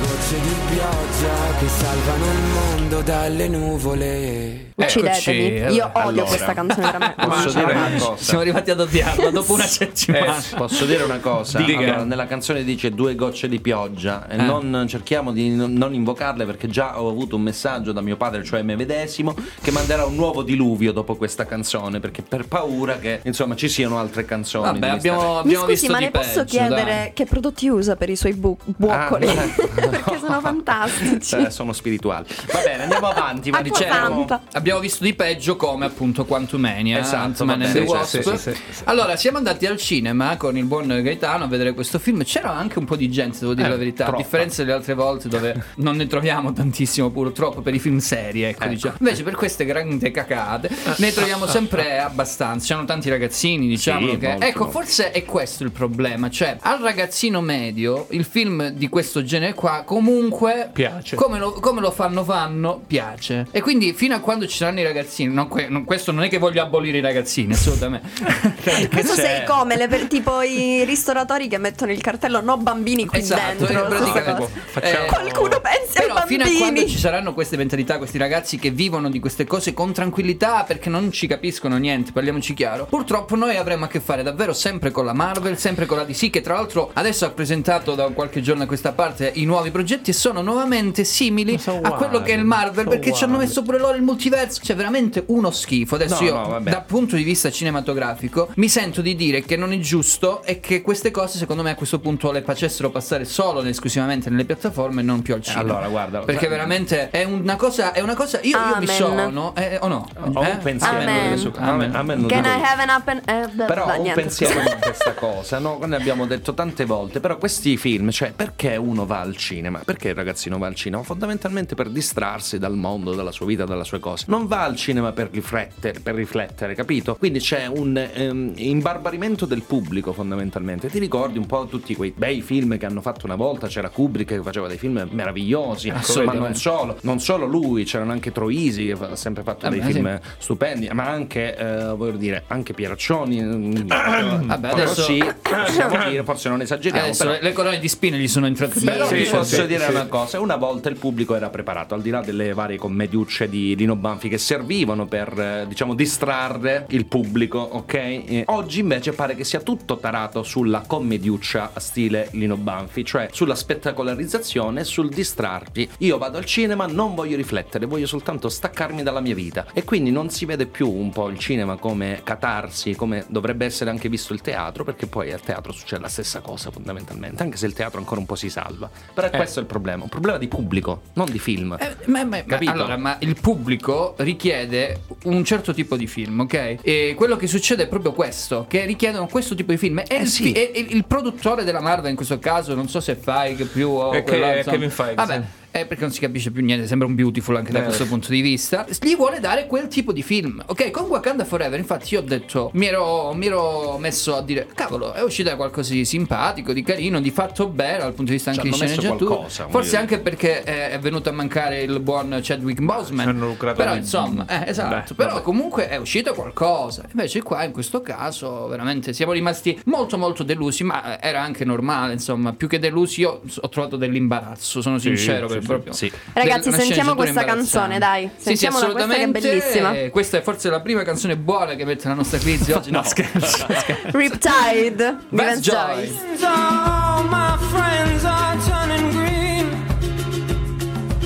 gocce 0.00 0.40
di 0.40 0.54
pioggia 0.70 1.58
che 1.58 1.68
salvano 1.68 2.24
il 2.24 2.38
mondo 2.52 3.00
dalle 3.02 3.48
nuvole. 3.48 4.68
Uccidetemi. 4.80 5.46
Eccoci, 5.58 5.74
Io 5.74 5.84
odio 5.92 6.00
allora. 6.00 6.24
questa 6.24 6.54
canzone 6.54 6.86
veramente. 6.86 7.26
Posso 7.26 7.48
dire 7.50 7.72
una 7.72 7.90
cosa? 7.98 8.16
Siamo 8.16 8.40
arrivati 8.40 8.70
ad 8.70 8.80
odiarla 8.80 9.30
dopo 9.30 9.52
una 9.52 9.66
settimana. 9.66 10.38
Eh, 10.38 10.56
Posso 10.56 10.84
dire 10.86 11.02
una 11.02 11.18
cosa? 11.18 11.58
Dica. 11.60 11.78
Allora, 11.78 12.04
nella 12.04 12.26
canzone 12.26 12.64
dice 12.64 12.90
due 12.92 13.14
gocce 13.14 13.48
di 13.48 13.60
pioggia 13.60 14.26
e 14.26 14.36
Eh. 14.36 14.42
non 14.42 14.86
cerchiamo 14.88 15.32
di 15.32 15.50
non 15.54 15.72
non 15.74 15.92
invocarle 15.94 16.44
perché 16.46 16.68
già 16.68 17.00
ho 17.00 17.08
avuto 17.10 17.36
un 17.36 17.42
messaggio 17.42 17.92
da 17.92 18.00
mio 18.00 18.16
padre, 18.16 18.42
cioè 18.44 18.62
me 18.62 18.74
medesimo, 18.76 19.34
che 19.60 19.70
manderà 19.70 20.04
un 20.06 20.14
nuovo 20.14 20.42
diluvio 20.42 20.92
dopo 20.92 21.16
questa 21.16 21.44
canzone 21.46 22.00
perché 22.00 22.22
per 22.22 22.46
paura 22.48 22.98
che 22.98 23.20
insomma 23.24 23.54
ci 23.56 23.68
siano 23.68 23.98
altre 23.98 24.24
canzoni. 24.24 24.64
Vabbè, 24.64 24.78
di 24.78 24.86
abbiamo, 24.96 25.20
Mi 25.20 25.38
abbiamo 25.40 25.64
scusi, 25.66 25.72
visto 25.72 25.92
ma 25.92 25.98
di 25.98 26.04
ne 26.04 26.10
posso 26.10 26.28
peggio, 26.40 26.44
chiedere 26.44 26.84
dai. 26.84 27.12
che 27.12 27.24
prodotti 27.26 27.68
usa 27.68 27.96
per 27.96 28.08
i 28.08 28.16
suoi 28.16 28.32
bu- 28.32 28.56
buoccoli? 28.64 29.26
Ah, 29.28 29.88
Perché 30.02 30.18
sono 30.18 30.40
fantastici. 30.40 31.36
Eh, 31.36 31.50
sono 31.50 31.72
spirituali. 31.72 32.26
Va 32.52 32.60
bene, 32.64 32.82
andiamo 32.84 33.08
avanti. 33.08 33.50
ma 33.50 33.60
diciamo- 33.62 34.26
santa. 34.26 34.42
Abbiamo 34.52 34.80
visto 34.80 35.04
di 35.04 35.14
peggio 35.14 35.56
come 35.56 35.86
appunto 35.86 36.24
Quantumania, 36.24 36.98
Esatto, 37.00 37.16
Ant-Man 37.44 37.62
and 37.62 37.72
the 37.72 37.80
Wasp. 37.80 38.20
sì, 38.20 38.36
sì, 38.36 38.54
sì. 38.70 38.82
Allora, 38.84 39.16
siamo 39.16 39.38
andati 39.38 39.66
al 39.66 39.76
cinema 39.76 40.36
con 40.36 40.56
il 40.56 40.64
buon 40.64 40.86
Gaetano 40.86 41.44
a 41.44 41.46
vedere 41.48 41.72
questo 41.74 41.98
film. 41.98 42.22
C'era 42.24 42.52
anche 42.52 42.78
un 42.78 42.84
po' 42.84 42.96
di 42.96 43.10
gente, 43.10 43.38
devo 43.40 43.54
dire 43.54 43.68
Eh, 43.68 43.70
la 43.70 43.76
verità, 43.76 44.04
troppa. 44.04 44.18
a 44.20 44.22
differenza 44.22 44.62
delle 44.62 44.74
altre 44.76 44.94
volte 44.94 45.28
dove 45.28 45.64
non 45.76 45.96
ne 45.96 46.06
troviamo 46.06 46.52
tantissimo 46.52 47.10
purtroppo 47.10 47.60
per 47.60 47.74
i 47.74 47.78
film 47.78 47.98
seri, 47.98 48.42
ecco, 48.42 48.62
Ecco. 48.64 48.72
diciamo. 48.72 48.94
Invece 49.00 49.22
per 49.22 49.34
queste 49.34 49.64
grandi 49.64 50.10
cacate 50.10 50.70
ne 50.96 51.12
troviamo 51.12 51.46
sempre 51.46 51.98
abbastanza. 52.00 52.66
C'erano 52.66 52.86
tanti 52.86 53.08
ragazzini, 53.10 53.66
diciamo 53.68 54.10
Sì, 54.10 54.18
che 54.18 54.28
molto, 54.28 54.44
Ecco, 54.46 54.58
molto. 54.64 54.78
forse 54.78 55.10
è 55.10 55.24
questo 55.24 55.64
il 55.64 55.70
problema, 55.72 56.28
cioè 56.30 56.56
al 56.60 56.78
ragazzino 56.80 57.40
medio 57.40 58.06
il 58.10 58.24
film 58.24 58.68
di 58.68 58.88
questo 58.88 59.22
genere 59.24 59.54
qua 59.54 59.69
comunque 59.84 60.70
Piace. 60.72 61.16
come 61.16 61.38
lo, 61.38 61.52
come 61.52 61.80
lo 61.80 61.90
fanno 61.90 62.24
fanno 62.24 62.80
piace 62.86 63.46
e 63.50 63.60
quindi 63.60 63.92
fino 63.92 64.14
a 64.14 64.20
quando 64.20 64.46
ci 64.46 64.56
saranno 64.56 64.80
i 64.80 64.84
ragazzini 64.84 65.32
non 65.32 65.48
que- 65.48 65.68
non- 65.68 65.84
questo 65.84 66.12
non 66.12 66.24
è 66.24 66.28
che 66.28 66.38
voglio 66.38 66.62
abolire 66.62 66.98
i 66.98 67.00
ragazzini 67.00 67.52
assolutamente 67.52 68.08
Questo 68.90 69.14
Cioè, 69.14 69.24
sei 69.24 69.44
come 69.46 69.76
le 69.76 69.88
per- 69.88 70.06
tipo 70.06 70.40
i 70.42 70.84
ristoratori 70.84 71.48
che 71.48 71.58
mettono 71.58 71.92
il 71.92 72.00
cartello 72.00 72.40
no 72.40 72.56
bambini 72.56 73.06
qui 73.06 73.18
Esatto, 73.18 73.64
dentro. 73.66 73.86
eh, 73.96 74.22
cosa. 74.34 74.48
Facciamo- 74.66 75.06
Qualcuno 75.06 75.60
pensi 75.60 75.98
ai 75.98 76.06
però 76.06 76.26
fino 76.26 76.42
a 76.42 76.46
bambini. 76.46 76.58
quando 76.58 76.86
ci 76.86 76.98
saranno 76.98 77.34
queste 77.34 77.56
mentalità, 77.56 77.98
questi 77.98 78.18
ragazzi 78.18 78.58
che 78.58 78.70
vivono 78.70 79.08
di 79.10 79.20
queste 79.20 79.44
cose 79.44 79.72
con 79.74 79.92
tranquillità 79.92 80.64
perché 80.64 80.88
non 80.88 81.10
ci 81.12 81.26
capiscono 81.26 81.76
niente, 81.76 82.12
parliamoci 82.12 82.54
chiaro. 82.54 82.86
Purtroppo 82.86 83.36
noi 83.36 83.56
avremo 83.56 83.84
a 83.84 83.88
che 83.88 84.00
fare 84.00 84.22
davvero 84.22 84.52
sempre 84.52 84.90
con 84.90 85.04
la 85.04 85.12
Marvel, 85.12 85.58
sempre 85.58 85.86
con 85.86 85.96
la 85.98 86.04
DC 86.04 86.30
che 86.30 86.40
tra 86.40 86.54
l'altro 86.54 86.90
adesso 86.94 87.24
ha 87.26 87.30
presentato 87.30 87.94
da 87.94 88.08
qualche 88.08 88.40
giorno 88.40 88.62
a 88.62 88.66
questa 88.66 88.92
parte 88.92 89.30
i 89.34 89.44
nuovi 89.44 89.59
progetti 89.70 90.08
e 90.10 90.12
sono 90.14 90.40
nuovamente 90.40 91.04
simili 91.04 91.58
sono 91.58 91.80
a 91.82 91.92
quello 91.92 92.22
che 92.22 92.32
è 92.32 92.36
il 92.38 92.44
Marvel 92.44 92.88
perché 92.88 93.12
ci 93.12 93.24
hanno 93.24 93.36
messo 93.36 93.60
pure 93.62 93.78
loro 93.78 93.96
il 93.96 94.02
multiverso. 94.02 94.60
C'è 94.62 94.74
veramente 94.74 95.24
uno 95.26 95.50
schifo. 95.50 95.96
Adesso 95.96 96.20
No, 96.22 96.26
io 96.26 96.34
no, 96.34 96.60
dal 96.62 96.84
punto 96.86 97.16
di 97.16 97.22
vista 97.22 97.50
cinematografico 97.50 98.48
mi 98.54 98.68
sento 98.70 99.02
di 99.02 99.14
dire 99.14 99.42
che 99.42 99.56
non 99.56 99.72
è 99.72 99.78
giusto 99.78 100.42
e 100.44 100.60
che 100.60 100.80
queste 100.80 101.10
cose 101.10 101.36
secondo 101.38 101.62
me 101.62 101.70
a 101.70 101.74
questo 101.74 101.98
punto 101.98 102.30
le 102.32 102.40
facessero 102.42 102.90
passare 102.90 103.24
solo 103.26 103.60
ed 103.60 103.66
esclusivamente 103.66 104.30
nelle 104.30 104.44
piattaforme 104.44 105.00
e 105.00 105.04
non 105.04 105.20
più 105.22 105.34
al 105.34 105.42
cinema. 105.42 105.60
allora, 105.72 105.88
guarda, 105.88 106.18
Perché 106.20 106.48
veramente 106.48 107.10
è 107.10 107.24
una 107.24 107.56
cosa, 107.56 107.92
è 107.92 108.00
una 108.00 108.14
cosa 108.14 108.38
io, 108.42 108.56
io 108.58 108.76
mi 108.78 108.86
sono 108.86 109.54
eh, 109.56 109.78
o 109.80 109.88
no? 109.88 110.08
Ho 110.34 110.42
Eh? 110.44 110.50
un 110.52 110.58
pensiero 110.62 110.96
Amen. 110.98 111.36
su- 111.38 111.52
Amen. 111.56 111.94
Amen, 111.94 112.26
Can 112.26 112.44
I 112.44 112.48
have 112.62 112.82
an 112.82 112.88
up 112.88 113.08
and... 113.08 113.22
eh, 113.26 113.48
beh, 113.52 113.64
Però 113.64 113.84
ho 113.86 113.96
un 113.96 114.02
niente, 114.02 114.20
pensiero 114.20 114.60
su 114.60 114.76
questa 114.80 115.14
cosa, 115.14 115.58
no? 115.58 115.78
Ne 115.84 115.96
abbiamo 115.96 116.26
detto 116.26 116.54
tante 116.54 116.84
volte, 116.84 117.20
però 117.20 117.36
questi 117.38 117.76
film, 117.76 118.10
cioè 118.10 118.32
perché 118.34 118.76
uno 118.76 119.06
va 119.06 119.20
al 119.20 119.36
cinema? 119.36 119.48
Perché 119.84 120.10
il 120.10 120.14
ragazzino 120.14 120.58
va 120.58 120.68
al 120.68 120.74
cinema? 120.76 121.02
Fondamentalmente 121.02 121.74
per 121.74 121.88
distrarsi 121.88 122.58
dal 122.58 122.76
mondo, 122.76 123.14
dalla 123.14 123.32
sua 123.32 123.46
vita, 123.46 123.64
dalle 123.64 123.82
sue 123.84 123.98
cose. 123.98 124.26
Non 124.28 124.46
va 124.46 124.62
al 124.62 124.76
cinema 124.76 125.10
per 125.10 125.28
riflettere, 125.32 125.98
per 125.98 126.14
riflettere, 126.14 126.74
capito? 126.74 127.16
Quindi 127.16 127.40
c'è 127.40 127.66
un 127.66 127.96
ehm, 127.96 128.52
imbarbarimento 128.56 129.46
del 129.46 129.62
pubblico 129.62 130.12
fondamentalmente. 130.12 130.88
Ti 130.88 130.98
ricordi 131.00 131.38
un 131.38 131.46
po' 131.46 131.66
tutti 131.66 131.96
quei 131.96 132.12
bei 132.16 132.42
film 132.42 132.78
che 132.78 132.86
hanno 132.86 133.00
fatto 133.00 133.26
una 133.26 133.34
volta? 133.34 133.66
C'era 133.66 133.88
Kubrick 133.88 134.28
che 134.36 134.42
faceva 134.42 134.68
dei 134.68 134.78
film 134.78 135.08
meravigliosi, 135.10 135.88
ma 135.90 135.98
Assolutamente. 135.98 136.46
non 136.46 136.54
solo, 136.54 136.96
non 137.02 137.20
solo 137.20 137.46
lui, 137.46 137.82
c'erano 137.84 138.12
anche 138.12 138.30
Troisi 138.30 138.86
che 138.86 138.92
ha 138.92 139.16
sempre 139.16 139.42
fatto 139.42 139.66
Eh 139.66 139.70
dei 139.70 139.80
beh, 139.80 139.92
film 139.92 140.20
stupendi, 140.38 140.88
ma 140.92 141.08
anche, 141.08 141.56
eh, 141.56 141.84
voglio 141.96 142.16
dire, 142.16 142.44
anche 142.46 142.72
Pieraccioni. 142.72 143.42
mm, 143.42 143.72
Vabbè, 144.46 144.68
adesso- 144.68 145.02
sì, 145.02 145.22
possiamo 145.42 146.08
dire, 146.08 146.22
forse 146.22 146.48
non 146.48 146.60
esageriamo. 146.60 147.06
Adesso 147.06 147.24
però- 147.24 147.38
le, 147.40 147.52
colonne 147.52 147.78
di 147.80 147.88
spine 147.88 148.18
gli 148.18 148.28
sono 148.28 148.46
entrate 148.46 148.78
Sì. 148.78 148.84
bene. 148.84 149.08
vi 149.08 149.24
sì, 149.24 149.26
posso 149.40 149.66
dire 149.66 149.86
una 149.86 150.06
cosa, 150.06 150.40
una 150.40 150.56
volta 150.56 150.88
il 150.88 150.96
pubblico 150.96 151.34
era 151.34 151.50
preparato, 151.50 151.94
al 151.94 152.02
di 152.02 152.10
là 152.10 152.20
delle 152.20 152.52
varie 152.52 152.78
commediucce 152.78 153.48
di 153.48 153.74
Lino 153.76 153.96
Banfi 153.96 154.28
che 154.28 154.38
servivano 154.38 155.06
per, 155.06 155.38
eh, 155.38 155.64
diciamo, 155.68 155.94
distrarre 155.94 156.86
il 156.90 157.06
pubblico, 157.06 157.58
ok? 157.58 157.94
E 157.94 158.42
oggi 158.46 158.80
invece 158.80 159.12
pare 159.12 159.34
che 159.34 159.44
sia 159.44 159.60
tutto 159.60 159.98
tarato 159.98 160.42
sulla 160.42 160.82
commediuccia 160.86 161.70
a 161.72 161.80
stile 161.80 162.28
Lino 162.32 162.56
Banfi, 162.56 163.04
cioè 163.04 163.28
sulla 163.32 163.54
spettacolarizzazione, 163.54 164.84
sul 164.84 165.08
distrarvi. 165.08 165.88
Io 165.98 166.18
vado 166.18 166.38
al 166.38 166.44
cinema, 166.44 166.86
non 166.86 167.14
voglio 167.14 167.36
riflettere, 167.36 167.86
voglio 167.86 168.06
soltanto 168.06 168.48
staccarmi 168.48 169.02
dalla 169.02 169.20
mia 169.20 169.34
vita 169.34 169.66
e 169.72 169.84
quindi 169.84 170.10
non 170.10 170.30
si 170.30 170.44
vede 170.44 170.66
più 170.66 170.90
un 170.90 171.10
po' 171.10 171.28
il 171.28 171.38
cinema 171.38 171.76
come 171.76 172.20
catarsi, 172.24 172.94
come 172.94 173.24
dovrebbe 173.28 173.64
essere 173.64 173.90
anche 173.90 174.08
visto 174.08 174.32
il 174.32 174.40
teatro, 174.40 174.84
perché 174.84 175.06
poi 175.06 175.32
al 175.32 175.40
teatro 175.40 175.72
succede 175.72 176.02
la 176.02 176.08
stessa 176.08 176.40
cosa 176.40 176.70
fondamentalmente, 176.70 177.42
anche 177.42 177.56
se 177.56 177.66
il 177.66 177.72
teatro 177.72 177.98
ancora 177.98 178.20
un 178.20 178.26
po' 178.26 178.34
si 178.34 178.50
salva. 178.50 178.90
Però 179.14 179.29
è 179.30 179.36
questo 179.36 179.60
il 179.60 179.66
problema, 179.66 180.02
un 180.02 180.08
problema 180.08 180.38
di 180.38 180.48
pubblico, 180.48 181.02
non 181.14 181.30
di 181.30 181.38
film. 181.38 181.76
Eh, 181.78 181.96
ma, 182.06 182.24
ma- 182.24 182.36
ma- 182.36 182.42
Capito? 182.44 182.70
allora, 182.72 182.96
ma 182.96 183.16
il 183.20 183.36
pubblico 183.40 184.14
richiede 184.18 185.02
un 185.24 185.44
certo 185.44 185.72
tipo 185.72 185.96
di 185.96 186.06
film, 186.06 186.40
ok? 186.40 186.76
E 186.82 187.14
quello 187.16 187.36
che 187.36 187.46
succede 187.46 187.84
è 187.84 187.88
proprio 187.88 188.12
questo: 188.12 188.66
che 188.68 188.84
richiedono 188.84 189.26
questo 189.26 189.54
tipo 189.54 189.70
di 189.72 189.78
film. 189.78 189.98
E 190.00 190.04
Eh 190.08 190.20
il, 190.22 190.26
sì. 190.28 190.52
e- 190.52 190.70
e 190.74 190.86
il 190.90 191.04
produttore 191.06 191.64
della 191.64 191.80
Marvel, 191.80 192.10
in 192.10 192.16
questo 192.16 192.38
caso, 192.38 192.74
non 192.74 192.88
so 192.88 193.00
se 193.00 193.14
fai 193.16 193.54
che 193.56 193.64
più 193.64 193.88
o 193.90 194.12
È 194.12 194.22
che- 194.22 194.62
Kevin 194.64 194.90
Feige, 194.90 195.14
Vabbè, 195.14 195.34
sì. 195.34 195.59
Eh, 195.70 195.86
perché 195.86 196.02
non 196.02 196.12
si 196.12 196.20
capisce 196.20 196.50
più 196.50 196.62
niente, 196.64 196.86
sembra 196.86 197.06
un 197.06 197.14
beautiful 197.14 197.56
anche 197.56 197.72
da 197.72 197.80
Eh. 197.80 197.84
questo 197.84 198.06
punto 198.06 198.28
di 198.30 198.40
vista. 198.40 198.86
Gli 199.00 199.14
vuole 199.16 199.40
dare 199.40 199.66
quel 199.66 199.88
tipo 199.88 200.12
di 200.12 200.22
film. 200.22 200.62
Ok, 200.66 200.90
con 200.90 201.04
Wakanda 201.04 201.44
Forever, 201.44 201.78
infatti, 201.78 202.14
io 202.14 202.20
ho 202.20 202.24
detto, 202.24 202.70
mi 202.74 202.86
ero, 202.86 203.32
mi 203.34 203.46
ero 203.46 203.96
messo 203.98 204.36
a 204.36 204.42
dire, 204.42 204.66
cavolo, 204.74 205.12
è 205.12 205.22
uscita 205.22 205.56
qualcosa 205.56 205.92
di 205.92 206.04
simpatico, 206.04 206.72
di 206.72 206.82
carino, 206.82 207.20
di 207.20 207.30
fatto 207.30 207.68
bello 207.68 208.02
dal 208.02 208.12
punto 208.14 208.30
di 208.30 208.32
vista 208.32 208.50
anche 208.50 208.62
di 208.62 208.72
sceneggiatura. 208.72 209.34
qualcosa, 209.36 209.68
Forse 209.68 209.96
anche 209.96 210.18
perché 210.18 210.62
è 210.62 210.98
venuto 210.98 211.28
a 211.28 211.32
mancare 211.32 211.82
il 211.82 212.00
buon 212.00 212.38
Chadwick 212.42 212.80
Boseman. 212.80 213.28
Hanno 213.28 213.46
lucrato 213.48 213.76
Però 213.76 213.94
insomma, 213.94 214.46
eh, 214.46 214.70
esatto. 214.70 215.10
Beh, 215.10 215.14
però 215.14 215.30
vabbè. 215.34 215.42
comunque 215.42 215.88
è 215.88 215.96
uscito 215.96 216.34
qualcosa. 216.34 217.04
Invece 217.12 217.42
qua 217.42 217.64
in 217.64 217.72
questo 217.72 218.00
caso 218.00 218.66
veramente 218.68 219.12
siamo 219.12 219.32
rimasti 219.32 219.78
molto 219.84 220.18
molto 220.18 220.42
delusi, 220.42 220.84
ma 220.84 221.20
era 221.20 221.42
anche 221.42 221.64
normale, 221.64 222.12
insomma, 222.12 222.52
più 222.52 222.68
che 222.68 222.78
delusi 222.78 223.20
io 223.20 223.40
ho 223.60 223.68
trovato 223.68 223.96
dell'imbarazzo, 223.96 224.80
sono 224.80 224.98
sincero 224.98 225.46
per 225.46 225.59
sì, 225.59 225.59
proprio. 225.60 225.92
sì. 225.92 226.10
Ragazzi, 226.32 226.68
Una 226.68 226.78
sentiamo 226.78 227.14
questa 227.14 227.44
canzone, 227.44 227.98
dai. 227.98 228.30
Sì, 228.36 228.36
sì, 228.36 228.42
Sentiamola, 228.56 228.92
questa 228.92 228.98
che 229.14 229.20
è 229.20 229.22
assolutamente. 229.22 229.48
bellissima. 229.48 230.10
Questa 230.10 230.38
è 230.38 230.42
forse 230.42 230.70
la 230.70 230.80
prima 230.80 231.02
canzone 231.02 231.36
buona 231.36 231.74
che 231.74 231.84
mette 231.84 232.08
la 232.08 232.14
nostra 232.14 232.38
quiz 232.38 232.68
oggi. 232.74 232.90
No, 232.90 233.02
scherzo. 233.02 233.66
Riptide 234.12 235.16
Vance 235.30 235.60
Joy. 235.60 236.12
All 236.42 237.24
my 237.24 237.56
friends 237.70 238.24
are 238.24 238.56
turning 238.66 239.10
green. 239.12 239.68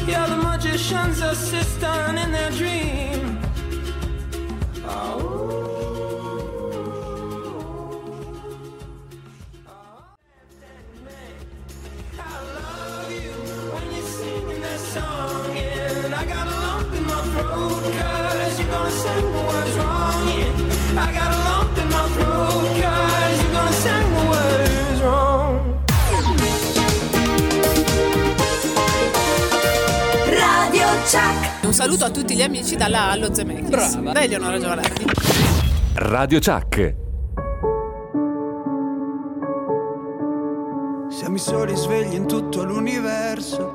Yeah, 0.06 0.26
the 0.26 0.36
magician's 0.36 1.20
assistant 1.22 2.18
in 2.18 2.30
their 2.32 2.50
dream. 2.50 2.93
Saluto 31.74 32.04
a 32.04 32.10
tutti 32.10 32.36
gli 32.36 32.42
amici 32.42 32.76
dalla 32.76 33.10
Allo 33.10 33.34
Zemeckis. 33.34 33.68
Brava. 33.68 34.12
Da 34.12 34.22
Eleonora 34.22 34.60
Giovanardi. 34.60 35.06
Radio 35.94 36.38
Chuck. 36.38 36.94
Siamo 41.08 41.34
i 41.34 41.38
soli 41.40 41.74
svegli 41.74 42.14
in 42.14 42.28
tutto 42.28 42.62
l'universo 42.62 43.74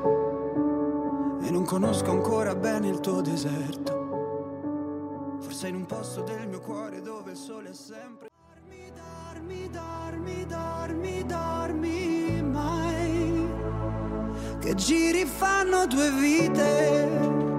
e 1.42 1.50
non 1.50 1.66
conosco 1.66 2.10
ancora 2.10 2.54
bene 2.54 2.88
il 2.88 3.00
tuo 3.00 3.20
deserto. 3.20 5.36
Forse 5.42 5.68
in 5.68 5.74
un 5.74 5.84
posto 5.84 6.22
del 6.22 6.48
mio 6.48 6.60
cuore 6.60 7.02
dove 7.02 7.32
il 7.32 7.36
sole 7.36 7.68
è 7.68 7.74
sempre. 7.74 8.30
Dormi, 8.94 9.68
dormi, 9.68 9.70
dormi, 9.70 10.46
dormi, 10.46 11.26
dormi 11.26 12.42
mai. 12.44 13.46
Che 14.58 14.74
giri 14.74 15.26
fanno 15.26 15.86
due 15.86 16.10
vite. 16.12 17.49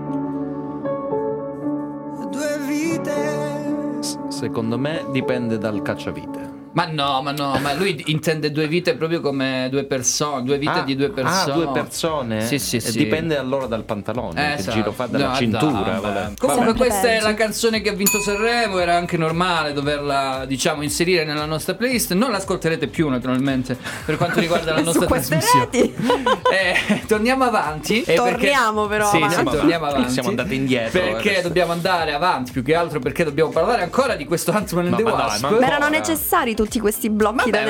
Due 2.42 2.58
vite. 2.58 4.02
Secondo 4.30 4.80
me 4.80 5.06
dipende 5.12 5.60
dal 5.60 5.84
cacciavite. 5.84 6.61
Ma 6.74 6.86
no, 6.86 7.22
ma 7.22 7.32
no, 7.32 7.58
ma 7.62 7.74
lui 7.74 8.02
intende 8.08 8.50
due 8.50 8.66
vite 8.68 8.96
proprio 8.96 9.20
come 9.20 9.68
due 9.70 9.84
persone, 9.84 10.44
due 10.44 10.58
vite 10.58 10.80
Ah, 10.80 10.82
di 10.84 10.96
due 10.96 11.10
persone. 11.10 11.52
Ah, 11.52 11.56
due 11.56 11.68
persone? 11.70 12.46
Sì, 12.46 12.60
sì, 12.60 12.80
sì. 12.80 12.98
Dipende 12.98 13.38
allora 13.38 13.66
dal 13.66 13.84
pantalone, 13.84 14.54
Eh, 14.54 14.56
che 14.56 14.60
esatto. 14.62 14.78
giro 14.78 14.92
fa 14.94 15.06
dalla 15.08 15.28
No, 15.30 15.36
cintura. 15.36 15.94
no, 15.96 16.02
vabbè. 16.02 16.32
Comunque 16.38 16.64
Sempre 16.66 16.74
questa 16.74 17.08
è 17.10 17.20
la 17.20 17.34
canzone 17.34 17.82
che 17.82 17.90
ha 17.90 17.94
vinto 17.94 18.20
Sanremo, 18.22 18.80
era 18.80 18.96
anche 18.96 19.18
normale 19.18 19.74
doverla 19.74 20.46
diciamo 20.48 20.82
inserire 20.84 21.26
nella 21.26 21.44
nostra 21.46 21.74
playlist, 21.76 22.14
non 22.14 22.32
l'ascolterete 22.32 22.88
più 22.88 23.10
naturalmente 23.10 23.78
per 24.06 24.16
quanto 24.16 24.40
riguarda 24.40 24.74
la 24.74 24.80
nostra 24.82 25.06
trasmissione. 25.08 25.68
reti. 25.72 25.94
Eh, 26.52 27.04
torniamo 27.08 27.44
avanti. 27.46 28.02
eh, 28.02 28.14
perché- 28.14 28.32
Torniamo 28.32 28.86
però 28.88 29.10
Sì, 29.10 29.16
avanti. 29.18 29.36
sì, 29.36 29.44
torniamo 29.44 29.86
avanti. 29.86 30.12
Siamo 30.12 30.30
andati 30.30 30.56
indietro, 30.56 31.00
Perché 31.02 31.30
adesso. 31.30 31.48
dobbiamo 31.48 31.72
andare 31.72 32.14
avanti 32.14 32.52
più 32.52 32.62
che 32.62 32.76
altro 32.76 33.00
perché 33.00 33.24
dobbiamo 33.24 33.50
parlare 33.52 33.84
ancora 33.84 34.16
di 34.16 34.26
questo 34.26 34.52
Ant-Man 34.52 34.88
and 34.88 34.96
the 34.98 35.04
dai, 35.04 35.12
Wasp. 35.14 35.50
ma 35.50 35.66
erano 35.66 35.88
necessari 35.90 36.54
tutti 36.64 36.80
questi 36.80 37.10
blocchi 37.10 37.50
Vabbè, 37.50 37.52
da 37.52 37.60
è 37.60 37.64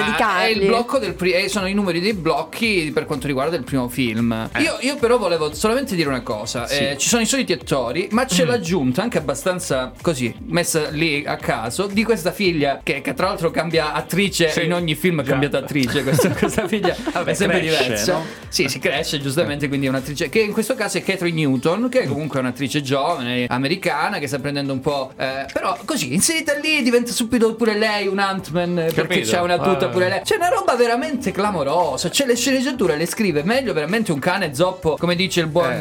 del 0.99 1.13
pri- 1.13 1.31
eh, 1.33 1.47
sono 1.49 1.67
i 1.67 1.73
numeri 1.73 1.99
dei 2.01 2.13
blocchi 2.13 2.91
per 2.93 3.05
quanto 3.05 3.27
riguarda 3.27 3.55
il 3.55 3.63
primo 3.63 3.87
film. 3.87 4.49
Eh. 4.53 4.61
Io, 4.61 4.77
io 4.81 4.95
però 4.97 5.17
volevo 5.17 5.53
solamente 5.53 5.95
dire 5.95 6.09
una 6.09 6.21
cosa: 6.21 6.67
Eh, 6.67 6.97
ci 6.97 7.07
sono 7.07 7.21
i 7.21 7.25
soliti 7.25 7.53
attori, 7.53 8.07
ma 8.11 8.23
Mm. 8.23 8.25
c'è 8.25 8.45
l'aggiunta 8.45 9.01
anche 9.01 9.17
abbastanza 9.17 9.91
così, 10.01 10.33
messa 10.47 10.89
lì 10.89 11.23
a 11.25 11.37
caso, 11.37 11.87
di 11.87 12.03
questa 12.03 12.31
figlia 12.31 12.79
che, 12.83 13.01
che 13.01 13.13
tra 13.13 13.27
l'altro 13.27 13.49
cambia 13.51 13.93
attrice 13.93 14.49
Sì. 14.49 14.63
in 14.65 14.73
ogni 14.73 14.95
film, 14.95 15.19
ha 15.19 15.23
Già. 15.23 15.31
cambiata 15.31 15.57
attrice. 15.59 16.03
Questa, 16.03 16.29
questa 16.35 16.67
figlia 16.67 16.95
Vabbè, 17.13 17.31
è 17.31 17.33
sempre 17.33 17.59
cresce, 17.61 17.83
diversa. 17.83 18.13
no? 18.13 18.25
Sì, 18.49 18.67
si 18.67 18.79
cresce 18.79 19.19
giustamente, 19.21 19.67
quindi 19.67 19.85
è 19.85 19.89
un'attrice 19.89 20.29
che 20.29 20.39
in 20.39 20.51
questo 20.51 20.75
caso 20.75 20.97
è 20.97 21.03
Catherine 21.03 21.35
Newton, 21.45 21.87
che 21.89 22.05
comunque 22.07 22.39
è 22.39 22.41
un'attrice 22.41 22.81
giovane, 22.81 23.45
americana, 23.47 24.19
che 24.19 24.27
sta 24.27 24.39
prendendo 24.39 24.73
un 24.73 24.79
po'. 24.81 25.11
eh, 25.17 25.45
però 25.51 25.77
così, 25.85 26.13
inserita 26.13 26.53
lì, 26.61 26.81
diventa 26.81 27.11
subito 27.11 27.55
pure 27.55 27.77
lei 27.77 28.07
un 28.07 28.19
Ant-Man, 28.19 28.80
perché 28.85 29.01
Capito? 29.01 29.29
c'è 29.31 29.39
una 29.41 29.57
tuta 29.57 29.85
Ah. 29.85 29.89
pure 29.89 30.09
lei. 30.09 30.21
C'è 30.21 30.35
una 30.35 30.49
roba 30.49 30.75
veramente 30.75 31.31
clamorosa. 31.31 32.09
C'è 32.09 32.25
le 32.25 32.35
sceneggiature, 32.35 32.95
le 32.97 33.05
scrive 33.05 33.43
meglio 33.43 33.73
veramente 33.73 34.11
un 34.11 34.19
cane 34.19 34.53
zoppo, 34.53 34.95
come 34.97 35.15
dice 35.15 35.41
il 35.41 35.47
buon 35.47 35.71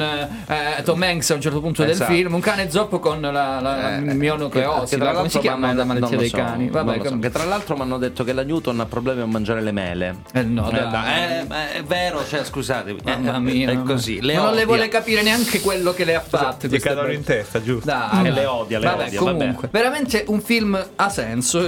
eh, 0.46 0.82
Tom 0.84 1.02
Hanks 1.02 1.30
a 1.30 1.34
un 1.34 1.40
certo 1.40 1.60
punto 1.60 1.82
Esatto. 1.84 2.10
del 2.10 2.16
film. 2.18 2.34
Un 2.34 2.40
cane 2.40 2.70
zoppo 2.70 2.98
con 2.98 3.20
la, 3.20 3.30
la, 3.60 3.96
Eh, 3.96 4.00
miononucleosi. 4.00 4.96
che 4.96 5.02
come 5.04 5.10
si 5.10 5.14
l'altro 5.14 5.40
chiama 5.40 5.66
m'hanno- 5.66 5.78
la 5.78 5.84
malattia 5.84 6.16
dei 6.16 6.28
so, 6.28 6.36
cani? 6.36 6.68
Vabbè, 6.68 7.00
so. 7.04 7.18
Che 7.18 7.30
tra 7.30 7.44
l'altro 7.44 7.74
mi 7.76 7.82
hanno 7.82 7.98
detto 7.98 8.24
che 8.24 8.32
la 8.32 8.42
Newton 8.42 8.80
ha 8.80 8.86
problemi 8.86 9.20
a 9.22 9.26
mangiare 9.26 9.60
le 9.62 9.72
mele. 9.72 10.16
Eh, 10.32 10.42
no, 10.42 10.70
Eh, 10.70 10.72
dai. 10.80 11.22
eh, 11.40 11.46
è 11.78 11.82
vero, 11.84 12.24
cioè 12.26 12.44
scusate, 12.44 12.96
Mamma 13.04 13.36
eh, 13.36 13.40
mia, 13.40 13.70
è 13.70 13.82
così. 13.82 14.20
Le 14.20 14.34
Ma 14.36 14.42
non 14.44 14.54
le 14.54 14.64
vuole 14.64 14.88
capire 14.88 15.22
neanche 15.22 15.60
quello 15.60 15.92
che 15.92 16.04
le 16.04 16.14
ha 16.14 16.20
fatto. 16.20 16.68
Ti 16.68 16.78
cadono 16.78 17.12
in 17.12 17.22
testa, 17.24 17.62
giusto? 17.62 17.86
Dai, 17.86 18.26
E 18.26 18.30
le 18.30 18.46
odia, 18.46 18.78
le 18.78 18.86
vabbè, 18.86 19.04
odia, 19.06 19.18
comunque, 19.18 19.68
veramente 19.70 20.24
un 20.28 20.40
film 20.40 20.82
ha 20.96 21.08
senso. 21.08 21.60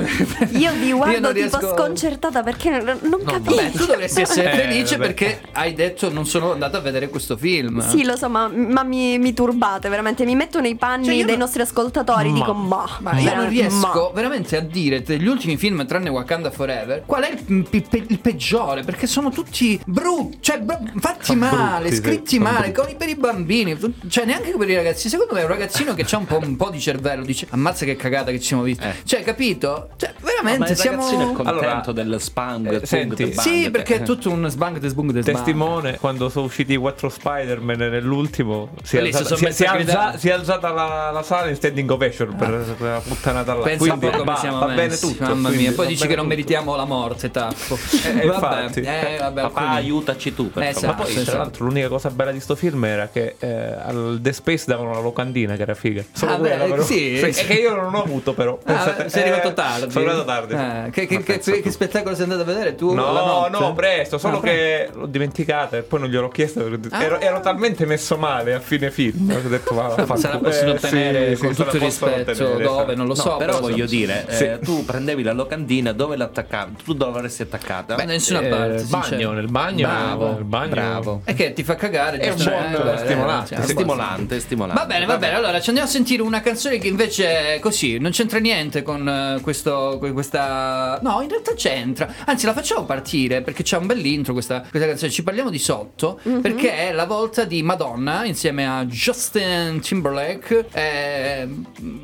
Io 0.52 0.72
vi 0.80 0.92
guardo 1.22 1.38
non 1.40 1.48
tipo 1.48 1.58
riesco- 1.58 1.76
sconcertata 1.76 2.42
perché 2.42 2.70
non, 2.70 2.98
non 3.02 3.22
capisco. 3.24 3.54
Vabbè, 3.56 3.70
tu 3.70 3.86
dovresti 3.86 4.20
essere 4.22 4.52
Eh, 4.52 4.56
felice 4.56 4.96
vabbè. 4.96 5.06
perché 5.14 5.40
hai 5.52 5.72
detto 5.74 6.10
non 6.12 6.26
sono 6.26 6.52
andato 6.52 6.76
a 6.76 6.80
vedere 6.80 7.08
questo 7.08 7.36
film. 7.36 7.86
Sì, 7.88 8.04
lo 8.04 8.16
so, 8.16 8.28
ma, 8.28 8.48
ma 8.48 8.82
mi, 8.82 9.18
mi 9.18 9.32
turbate 9.32 9.88
veramente. 9.88 10.24
Mi 10.24 10.34
metto 10.34 10.60
nei 10.60 10.74
panni 10.76 11.04
Cioè, 11.06 11.14
io 11.14 11.24
dei 11.24 11.30
non- 11.36 11.44
nostri 11.44 11.62
ascoltatori. 11.62 12.28
Ma- 12.30 12.34
Dico, 12.38 12.52
ma. 12.54 12.86
Ma 13.00 13.18
io 13.18 13.34
non 13.34 13.48
riesco 13.48 14.10
ma. 14.12 14.20
veramente 14.20 14.56
a 14.56 14.60
dire 14.60 15.02
degli 15.02 15.26
ultimi 15.26 15.56
film 15.56 15.84
tranne 15.86 16.08
Wakanda 16.08 16.50
Forever 16.50 17.02
qual 17.06 17.22
è 17.24 17.30
il, 17.32 17.66
il- 17.70 17.86
il- 17.90 18.04
il 18.08 18.18
peggiore 18.20 18.82
perché 18.82 19.06
sono 19.06 19.30
tutti 19.30 19.80
brutti, 19.86 20.38
cioè 20.40 20.58
br- 20.60 20.98
fatti 20.98 21.24
Sono 21.26 21.40
male, 21.40 21.88
brutti, 21.88 21.96
scritti 21.96 22.36
sono 22.36 22.50
male, 22.50 22.70
brutti. 22.70 22.92
i 22.92 22.96
per 22.96 23.08
i 23.08 23.14
bambini, 23.16 23.78
cioè 24.08 24.24
neanche 24.24 24.54
per 24.56 24.68
i 24.68 24.74
ragazzi. 24.74 25.08
Secondo 25.08 25.34
me 25.34 25.40
è 25.40 25.42
un 25.44 25.48
ragazzino 25.50 25.94
che 25.94 26.06
ha 26.10 26.16
un 26.16 26.24
po', 26.26 26.38
un 26.42 26.56
po' 26.56 26.70
di 26.70 26.80
cervello, 26.80 27.24
dice 27.24 27.46
ammazza 27.50 27.84
che 27.84 27.96
cagata 27.96 28.30
che 28.30 28.40
ci 28.40 28.46
siamo 28.48 28.62
visti. 28.62 28.84
Eh. 28.84 28.94
Cioè, 29.04 29.22
capito? 29.22 29.88
Cioè, 29.96 30.12
Ma 30.20 30.26
veramente 30.30 30.74
siamo 30.74 31.02
ragazzino 31.16 31.22
è 31.22 31.34
contento 31.34 31.50
Allora, 31.90 31.92
del 31.92 32.20
spang, 32.20 32.82
eh, 32.82 32.86
senti, 32.86 33.24
bang, 33.26 33.38
Sì, 33.38 33.64
eh. 33.64 33.70
perché 33.70 33.96
è 33.96 34.02
tutto 34.02 34.30
un 34.30 34.48
sbang 34.48 34.78
de 34.78 34.88
sbung 34.88 35.10
de 35.12 35.22
sbang. 35.22 35.36
Testimone, 35.36 35.98
quando 35.98 36.28
sono 36.28 36.46
usciti 36.46 36.72
i 36.72 36.76
quattro 36.76 37.08
Spider-Man 37.08 37.78
nell'ultimo, 37.78 38.70
si 38.82 38.96
è 38.96 39.00
alzata, 39.00 39.36
si, 39.36 39.52
si 39.52 39.64
alza- 39.64 40.16
si 40.16 40.28
è 40.28 40.32
alzata 40.32 40.70
la, 40.72 41.10
la 41.12 41.22
sala 41.22 41.48
in 41.48 41.54
standing 41.56 41.90
ovation 41.90 42.34
per, 42.36 42.50
per 42.78 42.86
la 42.88 43.00
puttanata 43.06 43.54
là. 43.54 43.62
Pensa 43.62 43.84
un 43.84 43.98
Quindi 43.98 44.06
po' 44.06 44.12
come 44.22 44.32
va, 44.32 44.38
siamo 44.38 44.58
va 44.58 44.66
bene 44.74 44.96
tutto. 44.96 45.22
Mamma 45.24 45.48
quindi 45.48 45.66
mia, 45.66 45.72
poi 45.72 45.86
dici 45.86 46.02
che 46.02 46.08
non 46.08 46.24
tutto. 46.24 46.28
meritiamo 46.28 46.76
la 46.76 46.84
morte, 46.84 47.30
tappo. 47.30 47.78
Eh, 48.12 48.26
vabbè, 48.26 48.62
infatti. 48.62 48.80
eh, 48.80 49.16
vabbè, 49.18 49.40
Papà, 49.42 49.60
alcuni- 49.60 49.76
aiutaci 49.76 50.34
tu, 50.34 50.50
per 50.50 50.62
Eh, 50.62 50.72
favore. 50.72 50.86
Ma 50.86 50.92
esatto, 50.92 51.02
poi, 51.02 51.12
esatto. 51.12 51.30
tra 51.30 51.38
l'altro, 51.38 51.64
l'unica 51.64 51.88
cosa 51.88 52.10
bella 52.10 52.30
di 52.32 52.40
sto 52.40 52.54
film 52.54 52.84
era 52.84 53.08
che 53.08 53.36
eh, 53.38 53.48
al 53.48 54.18
The 54.20 54.32
Space 54.32 54.64
davano 54.66 54.92
la 54.92 55.00
locandina, 55.00 55.56
che 55.56 55.62
era 55.62 55.74
figa. 55.74 56.02
Solo 56.12 56.32
Ah, 56.32 56.36
quella, 56.36 56.64
beh, 56.64 56.70
però. 56.70 56.82
sì. 56.82 57.18
E 57.20 57.30
che 57.30 57.52
io 57.54 57.74
non 57.74 57.94
ho 57.94 58.02
avuto, 58.02 58.32
però. 58.34 58.58
Ah, 58.64 58.72
Pensate- 58.72 59.08
sei 59.08 59.22
arrivato 59.22 59.48
eh, 59.48 59.54
tardi. 59.54 59.90
Sono 59.90 60.04
arrivato 60.06 60.24
tardi. 60.26 60.54
Eh, 60.54 60.90
che, 61.06 61.22
che- 61.22 61.40
Ma 61.44 61.52
che- 61.54 61.60
che 61.62 61.70
spettacolo 61.70 62.14
sei 62.14 62.24
andato 62.24 62.42
a 62.42 62.44
vedere 62.44 62.74
tu? 62.74 62.94
la 62.94 63.02
No, 63.02 63.12
notte? 63.12 63.58
no, 63.58 63.72
presto, 63.74 64.18
solo 64.18 64.38
Ah, 64.38 64.40
che 64.42 64.88
l'ho 64.92 65.06
dimenticata 65.06 65.76
e 65.76 65.82
poi 65.82 66.00
non 66.00 66.08
gliel'ho 66.08 66.28
chiesto. 66.28 66.68
Ah. 66.90 67.02
Ero, 67.02 67.20
ero 67.20 67.40
talmente 67.40 67.86
messo 67.86 68.16
male 68.16 68.54
a 68.54 68.60
fine 68.60 68.90
film. 68.90 69.30
Ho 69.44 69.48
detto, 69.48 69.74
va, 69.74 69.88
va, 70.04 70.16
Se 70.16 70.28
la 70.28 70.38
possono 70.38 70.72
eh, 70.72 70.74
ottenere 70.76 71.36
sì, 71.36 71.42
con 71.44 71.54
sì, 71.54 71.62
tutto 71.62 71.76
il 71.76 71.80
la 71.82 71.86
rispetto 71.88 72.30
ottenere, 72.32 72.62
dove, 72.62 72.94
non 72.94 73.06
lo 73.06 73.14
No, 73.14 73.20
so. 73.20 73.36
però 73.36 73.60
voglio 73.60 73.86
dire, 73.86 74.24
eh, 74.28 74.34
Sì. 74.34 74.50
tu 74.64 74.84
prendevi 74.84 75.22
la 75.22 75.32
locandina, 75.32 75.92
dove 75.92 76.16
l'attaccavi? 76.16 76.76
Tu 76.84 76.94
dove 76.94 77.12
l'avresti 77.14 77.42
attaccata? 77.42 77.94
Beh, 77.94 78.04
da 78.04 78.12
nessuna 78.12 78.40
Eh, 78.40 78.48
parte. 78.48 78.84
bagno, 78.88 79.32
nel 79.32 79.48
bagno, 79.50 79.86
Bravo, 79.86 80.32
nel 80.34 80.44
bagno. 80.44 80.70
bravo. 80.70 81.22
E 81.24 81.34
che 81.34 81.52
ti 81.52 81.62
fa 81.64 81.74
cagare? 81.76 82.18
È 82.18 82.30
un 82.30 82.36
buon 82.36 82.88
Eh, 82.94 82.98
stimolante. 82.98 83.54
eh, 83.54 83.56
cioè, 83.58 83.66
stimolante. 83.66 84.40
Va 84.74 84.86
bene, 84.86 85.06
va 85.06 85.18
bene. 85.18 85.34
Allora 85.36 85.60
ci 85.60 85.68
andiamo 85.68 85.88
a 85.88 85.92
sentire 85.92 86.22
una 86.22 86.40
canzone 86.40 86.78
che 86.78 86.88
invece 86.88 87.54
è 87.54 87.58
così, 87.60 87.98
non 87.98 88.10
c'entra 88.10 88.38
niente 88.38 88.82
con 88.82 89.08
eh, 89.08 89.40
questo, 89.40 89.96
que- 89.98 90.12
questa 90.12 90.91
No, 91.00 91.20
in 91.22 91.28
realtà 91.28 91.54
c'entra. 91.54 92.12
Anzi, 92.26 92.46
la 92.46 92.52
facciamo 92.52 92.84
partire 92.84 93.42
perché 93.42 93.62
c'è 93.62 93.76
un 93.78 93.86
bell'intro 93.86 94.32
questa, 94.32 94.60
questa 94.68 94.86
canzone. 94.88 95.10
Ci 95.10 95.22
parliamo 95.22 95.50
di 95.50 95.58
sotto 95.58 96.20
perché 96.40 96.88
è 96.88 96.92
la 96.92 97.06
volta 97.06 97.44
di 97.44 97.62
Madonna 97.62 98.24
insieme 98.24 98.66
a 98.66 98.84
Justin 98.84 99.80
Timberlake. 99.80 100.68
È 100.70 101.46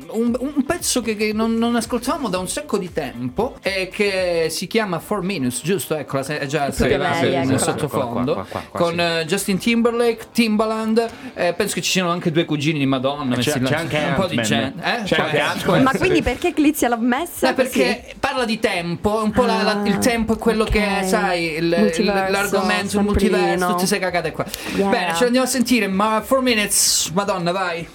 un, 0.09 0.35
un 0.39 0.63
pezzo 0.65 1.01
che, 1.01 1.15
che 1.15 1.31
non, 1.33 1.53
non 1.55 1.75
ascoltavamo 1.75 2.29
da 2.29 2.37
un 2.39 2.47
sacco 2.47 2.77
di 2.77 2.91
tempo 2.91 3.57
e 3.61 3.89
che 3.91 4.47
si 4.49 4.67
chiama 4.67 4.97
4 4.99 5.21
Minutes, 5.25 5.61
giusto? 5.63 5.95
Eccola, 5.95 6.25
è 6.25 6.45
già 6.45 6.71
Sì, 6.71 6.83
arrivata 6.83 7.21
lei, 7.21 7.45
nel 7.45 7.59
sottofondo. 7.59 8.33
Qua, 8.33 8.45
qua, 8.45 8.59
qua, 8.61 8.69
qua, 8.69 8.79
con 8.79 8.93
sì. 8.93 8.99
eh, 9.21 9.25
Justin 9.25 9.57
Timberlake, 9.57 10.27
Timbaland. 10.31 11.07
eh, 11.33 11.53
penso 11.53 11.75
che 11.75 11.81
ci 11.81 11.91
siano 11.91 12.09
anche 12.09 12.31
due 12.31 12.45
cugini 12.45 12.79
di 12.79 12.85
Madonna. 12.85 13.35
messi 13.35 13.49
c'è- 13.51 13.59
là. 13.59 13.69
c'è 13.69 13.75
anche 13.75 13.97
un 13.97 14.13
po' 14.15 14.27
di 14.27 14.37
Ant-Man. 14.37 14.45
gente. 14.45 14.83
Eh? 14.99 15.03
C'è 15.03 15.15
anche 15.19 15.39
Ant-Man. 15.39 15.81
può 15.83 15.91
Ma 15.91 15.97
quindi 15.97 16.21
perché 16.21 16.53
Clizia 16.53 16.87
l'ha 16.89 16.97
messa? 16.97 17.49
Eh, 17.49 17.53
perché 17.53 18.15
parla 18.19 18.45
di 18.45 18.59
tempo, 18.79 19.21
un 19.23 19.31
po' 19.31 19.45
la- 19.45 19.61
la- 19.63 19.81
il 19.85 19.97
tempo 19.97 20.33
è 20.33 20.37
quello 20.37 20.63
che 20.63 20.79
è, 20.85 20.99
ok. 21.03 21.07
sai, 21.07 21.55
il- 21.57 21.75
Multiverso, 21.77 22.31
l'argomento, 22.31 22.97
il 22.97 23.03
multiverso, 23.03 23.65
tutte 23.65 23.77
queste 23.77 23.99
cagate 23.99 24.31
qua. 24.31 24.45
Yeah. 24.75 24.89
Bene, 24.89 25.13
ce 25.15 25.23
l'andiamo 25.23 25.45
a 25.45 25.49
sentire, 25.49 25.87
ma 25.87 26.21
4 26.25 26.41
minutes, 26.41 27.11
Madonna, 27.13 27.51
vai. 27.51 27.87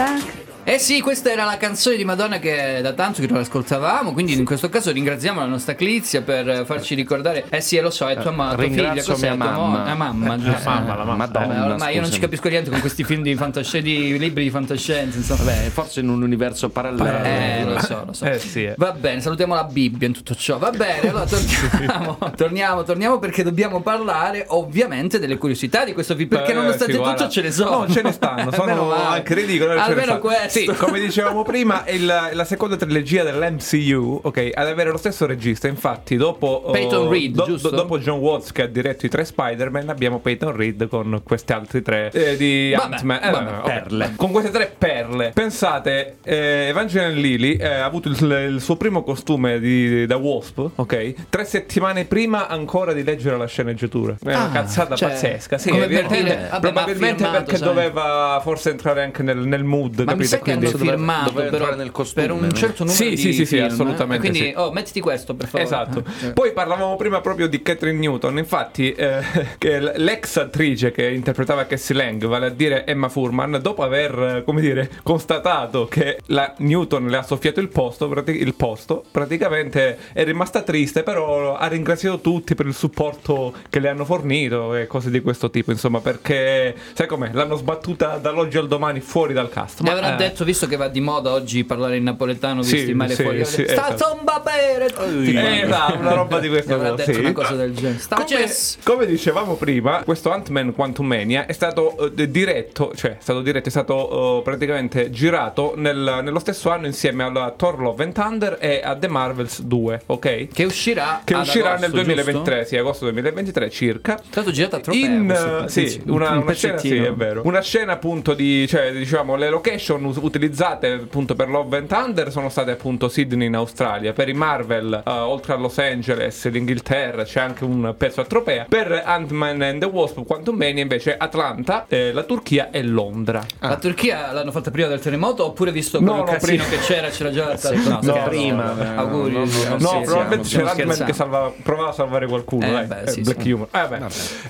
Так. 0.00 0.39
Eh 0.70 0.78
sì, 0.78 1.00
questa 1.00 1.32
era 1.32 1.42
la 1.44 1.56
canzone 1.56 1.96
di 1.96 2.04
Madonna 2.04 2.38
che 2.38 2.78
da 2.80 2.92
tanto 2.92 3.20
che 3.20 3.26
non 3.26 3.38
ascoltavamo, 3.40 4.12
quindi 4.12 4.34
in 4.34 4.44
questo 4.44 4.68
caso 4.68 4.92
ringraziamo 4.92 5.40
la 5.40 5.46
nostra 5.46 5.74
Clizia 5.74 6.22
per 6.22 6.62
farci 6.64 6.94
ricordare. 6.94 7.44
Eh 7.48 7.60
sì, 7.60 7.80
lo 7.80 7.90
so, 7.90 8.06
è 8.08 8.16
tua, 8.16 8.30
ma- 8.30 8.54
tua 8.54 8.62
figlia, 8.62 8.94
cos'è? 9.02 9.32
mia 9.34 9.46
Tua 9.48 9.50
mo- 9.56 9.66
mamma. 9.66 9.90
eh, 9.90 9.94
mamma, 9.96 10.38
giusto. 10.38 10.68
mamma, 10.70 10.94
la 10.96 11.02
mamma. 11.02 11.16
Madonna, 11.26 11.46
Vabbè, 11.54 11.70
ormai 11.72 11.94
io 11.96 12.00
non 12.02 12.12
ci 12.12 12.20
capisco 12.20 12.48
niente 12.48 12.70
con 12.70 12.78
questi 12.78 13.02
film 13.02 13.22
di 13.22 13.34
fantascienza, 13.34 13.84
di 13.84 14.16
libri 14.16 14.44
di 14.44 14.50
fantascienza, 14.50 15.16
insomma. 15.18 15.42
Vabbè, 15.42 15.70
forse 15.70 15.98
in 16.00 16.08
un 16.08 16.22
universo 16.22 16.68
parallelo. 16.68 17.24
Eh, 17.24 17.64
lo 17.64 17.80
so, 17.80 18.04
lo 18.06 18.12
so. 18.12 18.24
Eh 18.26 18.38
sì, 18.38 18.64
eh. 18.66 18.74
Va 18.76 18.92
bene, 18.92 19.20
salutiamo 19.20 19.54
la 19.56 19.64
Bibbia 19.64 20.06
in 20.06 20.12
tutto 20.12 20.36
ciò. 20.36 20.56
Va 20.58 20.70
bene, 20.70 21.08
allora 21.08 21.24
torniamo, 21.26 22.16
torniamo, 22.36 22.82
torniamo 22.84 23.18
perché 23.18 23.42
dobbiamo 23.42 23.80
parlare 23.82 24.44
ovviamente 24.50 25.18
delle 25.18 25.36
curiosità 25.36 25.84
di 25.84 25.92
questo 25.94 26.14
film. 26.14 26.28
Perché 26.28 26.52
Eh, 26.52 26.54
nonostante 26.54 26.92
tutto 26.96 27.28
ce 27.28 27.42
ne 27.42 27.50
sono. 27.50 27.78
No, 27.86 27.88
ce 27.92 28.02
ne 28.02 28.12
stanno, 28.12 28.52
sono 28.54 28.92
anche 28.94 29.34
ridicole. 29.34 29.72
Almeno 29.76 30.02
stanno. 30.04 30.18
Sì, 30.66 30.74
come 30.76 31.00
dicevamo 31.00 31.42
prima, 31.44 31.84
è 31.84 31.92
il- 31.92 32.28
la 32.32 32.44
seconda 32.44 32.76
trilogia 32.76 33.22
dell'MCU, 33.24 34.20
ok, 34.22 34.50
ad 34.54 34.66
avere 34.68 34.90
lo 34.90 34.96
stesso 34.96 35.26
regista. 35.26 35.68
Infatti, 35.68 36.16
dopo 36.16 36.62
oh, 36.66 36.70
Peyton 36.70 37.08
Reed, 37.08 37.34
do- 37.34 37.44
giusto? 37.44 37.70
do- 37.70 37.76
dopo 37.76 37.98
John 37.98 38.18
Watts 38.18 38.52
che 38.52 38.62
ha 38.62 38.66
diretto 38.66 39.06
i 39.06 39.08
tre 39.08 39.24
Spider-Man, 39.24 39.88
abbiamo 39.88 40.18
Peyton 40.18 40.54
Reed 40.54 40.88
con 40.88 41.20
questi 41.24 41.52
altri 41.52 41.82
tre 41.82 42.10
eh, 42.12 42.36
di 42.36 42.72
Vabbè, 42.76 42.94
Ant-Man. 42.94 43.20
Eh, 43.22 43.30
vabbè, 43.30 43.50
vabbè, 43.50 43.62
perle. 43.82 44.12
Con 44.16 44.30
queste 44.30 44.50
tre 44.50 44.72
perle. 44.76 45.30
Pensate, 45.34 46.16
eh, 46.22 46.66
Evangeline 46.68 47.12
Lilly 47.14 47.56
eh, 47.56 47.66
ha 47.66 47.84
avuto 47.84 48.08
il, 48.08 48.50
il 48.54 48.60
suo 48.60 48.76
primo 48.76 49.02
costume 49.02 49.58
di- 49.60 50.06
da 50.06 50.16
Wasp, 50.16 50.58
ok? 50.74 51.14
Tre 51.28 51.44
settimane 51.44 52.04
prima 52.04 52.48
ancora 52.48 52.92
di 52.92 53.02
leggere 53.04 53.36
la 53.36 53.46
sceneggiatura. 53.46 54.16
È 54.22 54.26
una 54.28 54.44
Ah, 54.44 54.50
cazzata 54.50 54.94
cioè, 54.96 55.10
pazzesca. 55.10 55.58
Sì, 55.58 55.70
per 55.70 55.86
dire, 56.06 56.48
probabilmente 56.60 57.22
firmato, 57.22 57.42
perché 57.44 57.56
sai. 57.56 57.68
doveva 57.68 58.40
forse 58.42 58.70
entrare 58.70 59.02
anche 59.02 59.22
nel, 59.22 59.38
nel 59.38 59.64
mood, 59.64 60.00
Ma 60.00 60.14
sa 60.24 60.38
che 60.40 60.56
Quindi- 60.56 60.66
hanno 60.66 60.78
firmato 60.78 61.30
doveva 61.30 61.50
però 61.50 61.56
entrare 61.64 61.82
nel 61.82 61.92
costume, 61.92 62.26
per 62.26 62.34
un 62.34 62.40
no? 62.42 62.52
certo 62.52 62.84
numero 62.84 63.02
Sì, 63.02 63.10
di 63.10 63.16
sì, 63.16 63.32
sì, 63.32 63.46
sì, 63.46 63.46
film, 63.56 63.62
eh. 63.62 63.66
assolutamente 63.66 64.28
Quindi, 64.28 64.48
sì. 64.48 64.54
oh, 64.56 64.72
mettiti 64.72 65.00
questo 65.00 65.34
per 65.34 65.46
favore. 65.48 65.62
Esatto. 65.64 66.02
Eh. 66.26 66.32
Poi 66.32 66.52
parlavamo 66.52 66.96
prima 66.96 67.20
proprio 67.20 67.48
di 67.48 67.62
Catherine 67.62 67.98
Newton. 67.98 68.38
Infatti, 68.38 68.92
eh, 68.92 69.20
che 69.58 69.78
l'ex 69.96 70.36
attrice 70.36 70.90
che 70.90 71.08
interpretava 71.10 71.66
Cassie 71.66 71.94
Lang, 71.94 72.24
vale 72.26 72.46
a 72.46 72.50
dire 72.50 72.86
Emma 72.86 73.08
Furman, 73.08 73.58
dopo 73.62 73.82
aver, 73.82 74.36
eh, 74.38 74.44
come 74.44 74.60
dire, 74.60 74.90
constatato 75.02 75.86
che 75.86 76.18
la 76.26 76.54
Newton 76.58 77.06
le 77.06 77.16
ha 77.18 77.22
soffiato 77.22 77.60
il 77.60 77.68
posto, 77.68 78.08
prati- 78.08 78.40
il 78.40 78.54
posto, 78.54 79.04
praticamente 79.10 79.98
è 80.12 80.24
rimasta 80.24 80.62
triste, 80.62 81.02
però 81.02 81.56
ha 81.56 81.66
ringraziato 81.66 82.20
tutti 82.20 82.54
per 82.54 82.66
il 82.66 82.74
supporto 82.74 83.54
che 83.68 83.78
le 83.78 83.88
hanno 83.88 84.04
fornito 84.04 84.74
e 84.74 84.86
cose 84.86 85.10
di 85.10 85.20
questo 85.20 85.50
tipo, 85.50 85.70
insomma, 85.70 86.00
perché 86.00 86.74
sai 86.94 87.06
com'è? 87.06 87.30
L'hanno 87.32 87.56
sbattuta 87.56 88.16
dall'oggi 88.16 88.58
al 88.58 88.68
domani 88.68 89.00
fuori 89.00 89.32
dal 89.32 89.48
cast. 89.48 89.80
Mi 89.80 89.88
Ma, 89.90 89.94
avrà 89.96 90.12
eh, 90.14 90.16
detto, 90.30 90.44
visto 90.44 90.66
che 90.66 90.76
va 90.76 90.88
di 90.88 91.00
moda 91.00 91.32
oggi 91.32 91.64
parlare 91.64 91.96
in 91.96 92.04
napoletano, 92.04 92.62
Sì, 92.62 92.76
visti 92.76 92.94
male 92.94 93.14
sì, 93.14 93.22
fuori. 93.22 93.44
sì, 93.44 93.64
sta 93.68 93.94
esatto. 93.94 94.16
tomba 94.16 94.42
bere. 94.44 94.86
Eh, 95.30 95.64
una 95.64 96.12
roba 96.14 96.38
di 96.38 96.48
questo 96.48 96.74
avrà 96.74 96.92
detto 96.92 97.12
sì. 97.12 97.20
una 97.20 97.32
cosa 97.32 97.54
del 97.54 97.74
genere. 97.74 97.98
Sta 97.98 98.16
Come, 98.16 98.46
come 98.84 99.06
dicevamo 99.06 99.54
prima, 99.54 100.02
questo 100.04 100.30
Ant-Man 100.30 100.72
Quantum 100.74 101.06
Mania 101.06 101.46
è 101.46 101.52
stato 101.52 102.12
eh, 102.16 102.30
diretto, 102.30 102.92
cioè 102.94 103.12
è 103.12 103.16
stato 103.20 103.40
diretto, 103.42 103.68
è 103.68 103.70
stato 103.70 104.38
eh, 104.38 104.42
praticamente 104.42 105.10
girato 105.10 105.74
nel- 105.76 106.20
nello 106.22 106.38
stesso 106.38 106.70
anno 106.70 106.86
insieme 106.86 107.22
alla 107.24 107.52
Thor 107.56 107.80
Love 107.80 108.04
and 108.04 108.12
Thunder 108.12 108.56
e 108.60 108.80
a 108.82 108.96
The 108.96 109.08
Marvels 109.08 109.62
2, 109.62 110.02
ok? 110.06 110.48
Che 110.48 110.64
uscirà 110.64 111.22
Che 111.24 111.34
uscirà 111.34 111.74
agosto, 111.74 111.86
nel 111.86 112.04
2023, 112.04 112.54
giusto? 112.54 112.68
sì, 112.68 112.76
agosto 112.76 113.04
2023 113.06 113.70
circa. 113.70 114.16
È 114.16 114.22
stato 114.30 114.50
girato 114.50 114.76
a 114.76 114.80
Tropea. 114.80 115.00
In, 115.06 115.30
eh, 115.30 115.68
sì, 115.68 116.02
una, 116.06 116.30
un 116.30 116.42
una 116.42 116.52
scena, 116.52 116.78
sì, 116.78 116.96
è 116.96 117.12
vero. 117.12 117.42
Una 117.44 117.60
scena 117.60 117.92
appunto 117.92 118.34
di, 118.34 118.66
cioè, 118.66 118.92
diciamo, 118.92 119.36
le 119.36 119.48
location 119.48 120.02
utilizzate 120.22 120.92
appunto 120.92 121.34
per 121.34 121.48
Love 121.48 121.76
and 121.78 121.88
Thunder 121.88 122.30
sono 122.30 122.48
state 122.48 122.70
appunto 122.72 123.08
Sydney 123.08 123.46
in 123.46 123.54
Australia. 123.54 124.12
Per 124.12 124.28
i 124.28 124.32
Marvel, 124.34 125.02
eh, 125.04 125.10
oltre 125.10 125.52
a 125.54 125.56
Los 125.56 125.78
Angeles, 125.78 126.48
l'Inghilterra, 126.48 127.24
c'è 127.24 127.40
anche 127.40 127.64
un 127.64 127.94
pezzo 127.96 128.20
a 128.20 128.24
Tropea. 128.24 128.66
Per 128.68 129.02
Ant-Man 129.04 129.62
and 129.62 129.80
the 129.80 129.86
Wasp, 129.86 130.24
Quantum 130.26 130.56
Mania 130.56 130.82
invece 130.82 131.16
Atlanta, 131.16 131.84
eh, 131.88 132.12
la 132.12 132.22
Turchia 132.22 132.70
e 132.70 132.82
Londra. 132.82 133.44
La 133.60 133.76
Turchia 133.76 134.32
l'hanno 134.32 134.50
fatta 134.52 134.70
prima 134.70 134.88
del 134.88 135.00
terremoto 135.00 135.44
oppure 135.46 135.72
visto 135.72 136.00
No, 136.00 136.06
quel 136.12 136.16
no, 136.18 136.24
casino 136.24 136.64
prima. 136.64 136.64
che 136.64 136.84
c'era 136.86 137.08
c'era 137.08 137.30
già 137.30 137.46
la 137.46 137.52
No, 137.52 137.58
scherzo. 137.58 138.22
prima. 138.28 138.96
Auguri. 138.96 139.32
No, 139.32 139.38
no, 139.44 139.44
no, 139.68 139.76
No, 139.78 140.00
probabilmente 140.02 140.48
c'era 140.48 140.70
Ant-Man 140.70 141.04
che 141.04 141.12
salvava- 141.12 141.52
provava 141.62 141.88
a 141.90 141.92
salvare 141.92 142.26
qualcuno. 142.26 142.66
Eh, 142.66 142.70
dai. 142.70 142.86
beh, 142.86 143.00
Eh, 143.02 143.08
sì, 143.08 143.20
Black 143.22 143.42
sì. 143.42 143.50
humor. 143.52 143.68
Eh. 143.72 143.88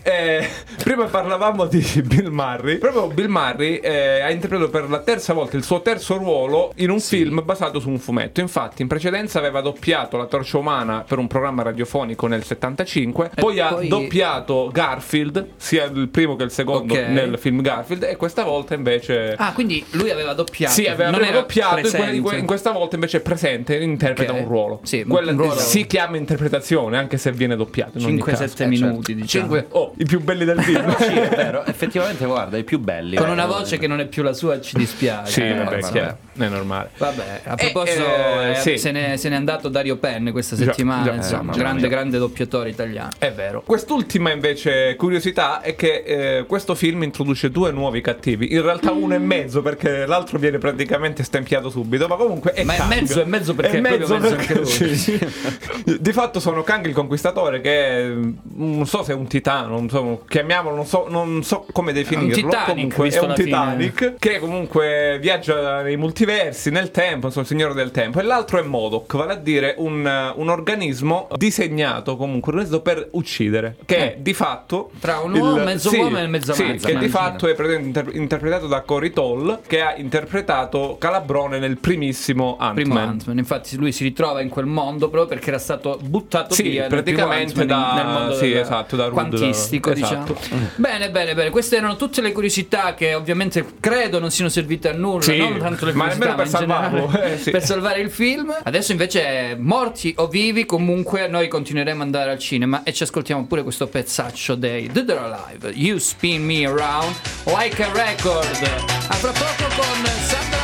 Eh, 0.03 0.49
prima 0.83 1.05
parlavamo 1.07 1.67
di 1.67 1.85
Bill 2.05 2.29
Murray. 2.29 2.79
Proprio 2.79 3.07
Bill 3.09 3.29
Murray 3.29 3.77
eh, 3.77 4.21
ha 4.21 4.31
interpretato 4.31 4.71
per 4.71 4.89
la 4.89 4.99
terza 5.01 5.33
volta 5.33 5.57
il 5.61 5.67
suo 5.67 5.83
terzo 5.83 6.17
ruolo 6.17 6.73
in 6.77 6.89
un 6.91 7.01
film 7.01 7.43
basato 7.45 7.81
su 7.81 7.91
un 7.91 7.99
fumetto. 7.99 8.41
Infatti, 8.41 8.81
in 8.81 8.89
precedenza 8.89 9.39
aveva 9.39 9.61
doppiato 9.61 10.17
la 10.17 10.25
torcia 10.25 10.57
umana 10.57 11.05
per 11.07 11.19
un 11.19 11.27
programma 11.27 11.63
radiofonico 11.63 12.27
nel 12.27 12.43
75. 12.45 13.27
E 13.35 13.41
Poi, 13.41 13.61
ha 13.61 13.69
poi- 13.75 13.89
doppiato 13.89 14.71
Garfield, 14.73 15.49
sia 15.57 15.85
il 15.85 16.09
primo 16.09 16.35
che 16.37 16.45
il 16.45 16.51
secondo 16.51 16.95
Ok. 16.95 17.01
nel 17.09 17.39
film 17.39 17.61
Garfield. 17.61 18.05
E 18.05 18.17
questa 18.17 18.43
volta 18.43 18.75
invece. 18.75 19.35
Ah, 19.37 19.53
quindi 19.53 19.85
lui 19.91 20.11
aveva 20.11 20.33
doppiato. 20.33 20.73
Sì, 20.73 20.87
aveva 20.87 21.11
non 21.11 21.21
doppiato, 21.31 21.77
in, 21.77 21.83
que- 21.83 21.91
presente. 21.91 22.17
in 22.17 22.23
que- 22.23 22.39
in 22.39 22.47
questa 22.47 22.71
volta 22.73 22.95
invece 22.95 23.19
è 23.19 23.21
presente, 23.21 23.77
interpreta 23.77 24.33
Ok. 24.33 24.41
un 24.41 24.47
ruolo. 24.49 24.81
Sì, 24.85 25.05
Quella 25.05 25.33
un 25.33 25.37
ruolo- 25.37 25.59
si 25.61 25.87
chiama 25.87 26.17
interpretazione, 26.17 26.97
anche 26.97 27.19
se 27.19 27.33
viene 27.33 27.55
doppiato. 27.57 27.99
in 27.99 28.05
ogni 28.05 28.17
5-7 28.17 28.65
caso. 28.65 28.69
minuti, 28.87 29.15
diciamo. 29.15 29.29
Cinque- 29.45 29.67
oh, 29.71 29.93
i 29.99 30.05
più 30.05 30.21
belli 30.21 30.45
del 30.47 30.61
film. 30.63 30.97
Sì, 30.97 31.13
è 31.13 31.29
vero, 31.29 31.65
effettivamente 31.67 32.25
guarda, 32.25 32.57
i 32.57 32.65
più 32.65 32.79
belli. 32.79 33.17
Con 33.17 33.29
Eh, 33.29 33.33
una 33.33 33.47
voce 33.47 33.77
che 33.79 33.87
non 33.87 34.01
è 34.01 34.07
più 34.07 34.23
la 34.23 34.33
sua, 34.33 34.59
ci 34.61 34.77
dispiace. 34.77 35.31
sì, 35.33 35.50
Eh, 35.53 35.65
vabbè, 35.65 35.77
insomma. 35.77 35.93
chiaro, 35.93 36.17
è 36.39 36.49
normale. 36.49 36.91
Vabbè, 36.97 37.41
a 37.45 37.53
Eh, 37.57 37.71
proposito, 37.71 38.05
eh, 38.05 38.51
eh, 38.51 38.55
sì. 38.57 38.79
se, 38.79 38.91
ne, 38.91 39.17
se 39.17 39.29
n'è 39.29 39.35
andato 39.35 39.69
Dario 39.69 39.97
Penn 39.97 40.31
questa 40.31 40.57
Già, 40.57 40.65
settimana. 40.67 41.05
già, 41.05 41.13
insomma, 41.15 41.41
eh, 41.41 41.45
mamma 41.45 41.57
grande, 41.59 41.89
grande 41.89 42.19
doppiatore 42.19 42.69
italiano. 42.71 43.11
È 43.19 43.33
vero. 43.33 43.63
Quest'ultima 43.63 44.31
invece 44.33 44.95
curiosità 44.97 45.61
è 45.61 45.75
che 45.75 46.03
eh, 46.39 46.45
questo 46.47 46.75
film 46.75 47.03
introduce 47.03 47.51
due 47.51 47.71
nuovi 47.73 48.01
cattivi. 48.01 48.53
In 48.53 48.63
realtà 48.63 48.93
uno 48.93 49.15
e 49.15 49.19
mezzo 49.19 49.63
perché 49.63 50.07
l'altro 50.07 50.39
viene 50.39 50.59
praticamente 50.59 51.23
stempiato 51.23 51.71
subito, 51.71 52.07
ma 52.09 52.17
comunque 52.17 52.53
è 52.53 52.65
Ma 52.65 52.75
è 52.77 52.87
mezzo 52.87 53.21
e 53.21 53.25
mezzo 53.25 53.55
perché 53.55 53.79
è 53.79 53.81
proprio 53.81 54.19
mezzo 54.19 54.35
anche 54.35 54.55
lui. 54.55 54.67
sì. 54.97 55.19
Di 55.99 56.13
fatto 56.13 56.41
sono 56.41 56.63
Kang 56.63 56.87
il 56.87 56.93
conquistatore 56.95 57.61
che 57.61 57.71
è, 57.71 58.13
non 58.55 58.87
so 58.87 59.03
se 59.03 59.13
è 59.13 59.15
un 59.15 59.27
titano, 59.27 59.69
non 59.71 59.89
so, 59.89 60.25
chiamiamolo, 60.29 60.75
non 60.77 60.87
so, 60.87 61.07
non 61.09 61.43
so 61.43 61.67
come 61.73 61.93
definirlo. 61.93 62.35
Titanic, 62.35 62.65
comunque 62.67 63.09
è 63.09 63.19
un 63.21 63.29
la 63.29 63.35
fine. 63.35 63.45
Titanic 63.47 64.15
che 64.19 64.39
comunque 64.39 65.19
viaggia 65.21 65.40
viaggia 65.41 65.83
nei 65.83 65.97
multiversi, 65.97 66.71
nel 66.71 66.91
tempo, 66.91 67.27
insomma, 67.27 67.45
il 67.45 67.51
signore 67.51 67.75
del 67.75 67.91
tempo. 67.91 68.21
E 68.21 68.23
l'altro 68.23 68.59
è 68.59 68.63
Modoc, 68.63 69.17
vale 69.17 69.33
a 69.33 69.37
dire 69.37 69.75
un, 69.79 70.07
eh, 70.07 70.33
un 70.37 70.49
organismo 70.49 71.29
disegnato 71.37 72.17
comunque 72.17 72.53
organizzato 72.53 72.83
per 72.83 73.09
uccidere. 73.13 73.77
Che 73.85 73.97
è 73.97 74.17
di 74.19 74.35
fatto. 74.35 74.91
Tra 75.01 75.19
un 75.21 75.35
uomo, 75.35 75.65
mezzo 75.65 75.91
uomo 75.97 76.19
e 76.19 76.27
mezza 76.27 76.53
sì, 76.53 76.65
mezza. 76.65 76.87
Che 76.89 76.99
di 76.99 77.09
fatto 77.09 77.47
è 77.49 77.77
inter- 77.77 78.15
interpretato 78.15 78.67
da 78.67 78.83
Cory 78.83 79.11
Toll, 79.11 79.61
che 79.67 79.81
ha 79.81 79.95
interpretato 79.97 80.97
Calabrone 80.99 81.59
nel 81.59 81.79
primissimo 81.79 82.57
Ant-Man. 82.59 82.75
Primo 82.75 82.99
Ant-Man, 82.99 83.39
infatti 83.39 83.77
lui 83.77 83.93
si 83.93 84.05
ritrova 84.05 84.41
in 84.41 84.49
quel 84.49 84.67
mondo 84.67 85.09
proprio 85.09 85.27
perché 85.27 85.51
era 85.51 85.59
stato 85.59 85.99
buttato 86.03 86.55
Sì, 86.55 86.63
via 86.63 86.87
praticamente 86.87 87.65
da- 87.65 87.93
nel 87.95 88.07
mondo 88.07 88.35
sì, 88.35 88.49
del 88.49 88.59
esatto, 88.59 88.97
da 88.97 89.09
quantistico, 89.11 89.89
da- 89.91 89.95
diciamo. 89.95 90.25
esatto. 90.25 90.39
Bene, 90.77 91.11
bene, 91.11 91.35
bene. 91.35 91.51
Queste 91.51 91.77
erano 91.77 91.97
tutte 91.97 92.21
le 92.21 92.33
curiosità 92.33 92.95
che 92.95 93.15
ovviamente 93.15 93.65
credo 93.81 94.19
non 94.19 94.31
siano 94.31 94.51
servite 94.51 94.89
a 94.89 94.93
nulla, 94.93 95.23
Sì, 95.33 95.39
non 95.39 95.59
tanto 95.59 95.87
le 95.87 95.93
ma 95.93 96.07
nemmeno 96.07 96.35
per 96.35 96.49
salvarlo, 96.49 97.23
eh, 97.23 97.39
sì. 97.39 97.51
per 97.51 97.65
salvare 97.65 98.01
il 98.01 98.11
film. 98.11 98.55
Adesso 98.63 98.93
invece 98.93 99.57
morti 99.59 100.15
o 100.17 100.29
vivi, 100.29 100.67
comunque 100.67 101.29
noi 101.29 101.49
continueremo 101.49 102.01
ad 102.01 102.07
andare 102.07 102.31
al 102.31 102.39
cinema 102.39 102.83
e 102.83 102.93
ci 102.93 103.03
ascoltiamo 103.03 103.47
pure 103.47 103.63
questo 103.63 103.87
pezzaccio 103.87 104.55
dei 104.55 104.89
Dead 104.89 105.09
or 105.11 105.19
Alive. 105.19 105.71
You 105.75 105.99
spin 105.99 106.45
me 106.45 106.67
around 106.67 107.15
like 107.45 107.83
a 107.83 107.93
record. 107.93 108.63
A 109.09 109.15
fra 109.15 109.33
poco 109.33 109.65
con 109.77 110.05
Sandra 110.23 110.60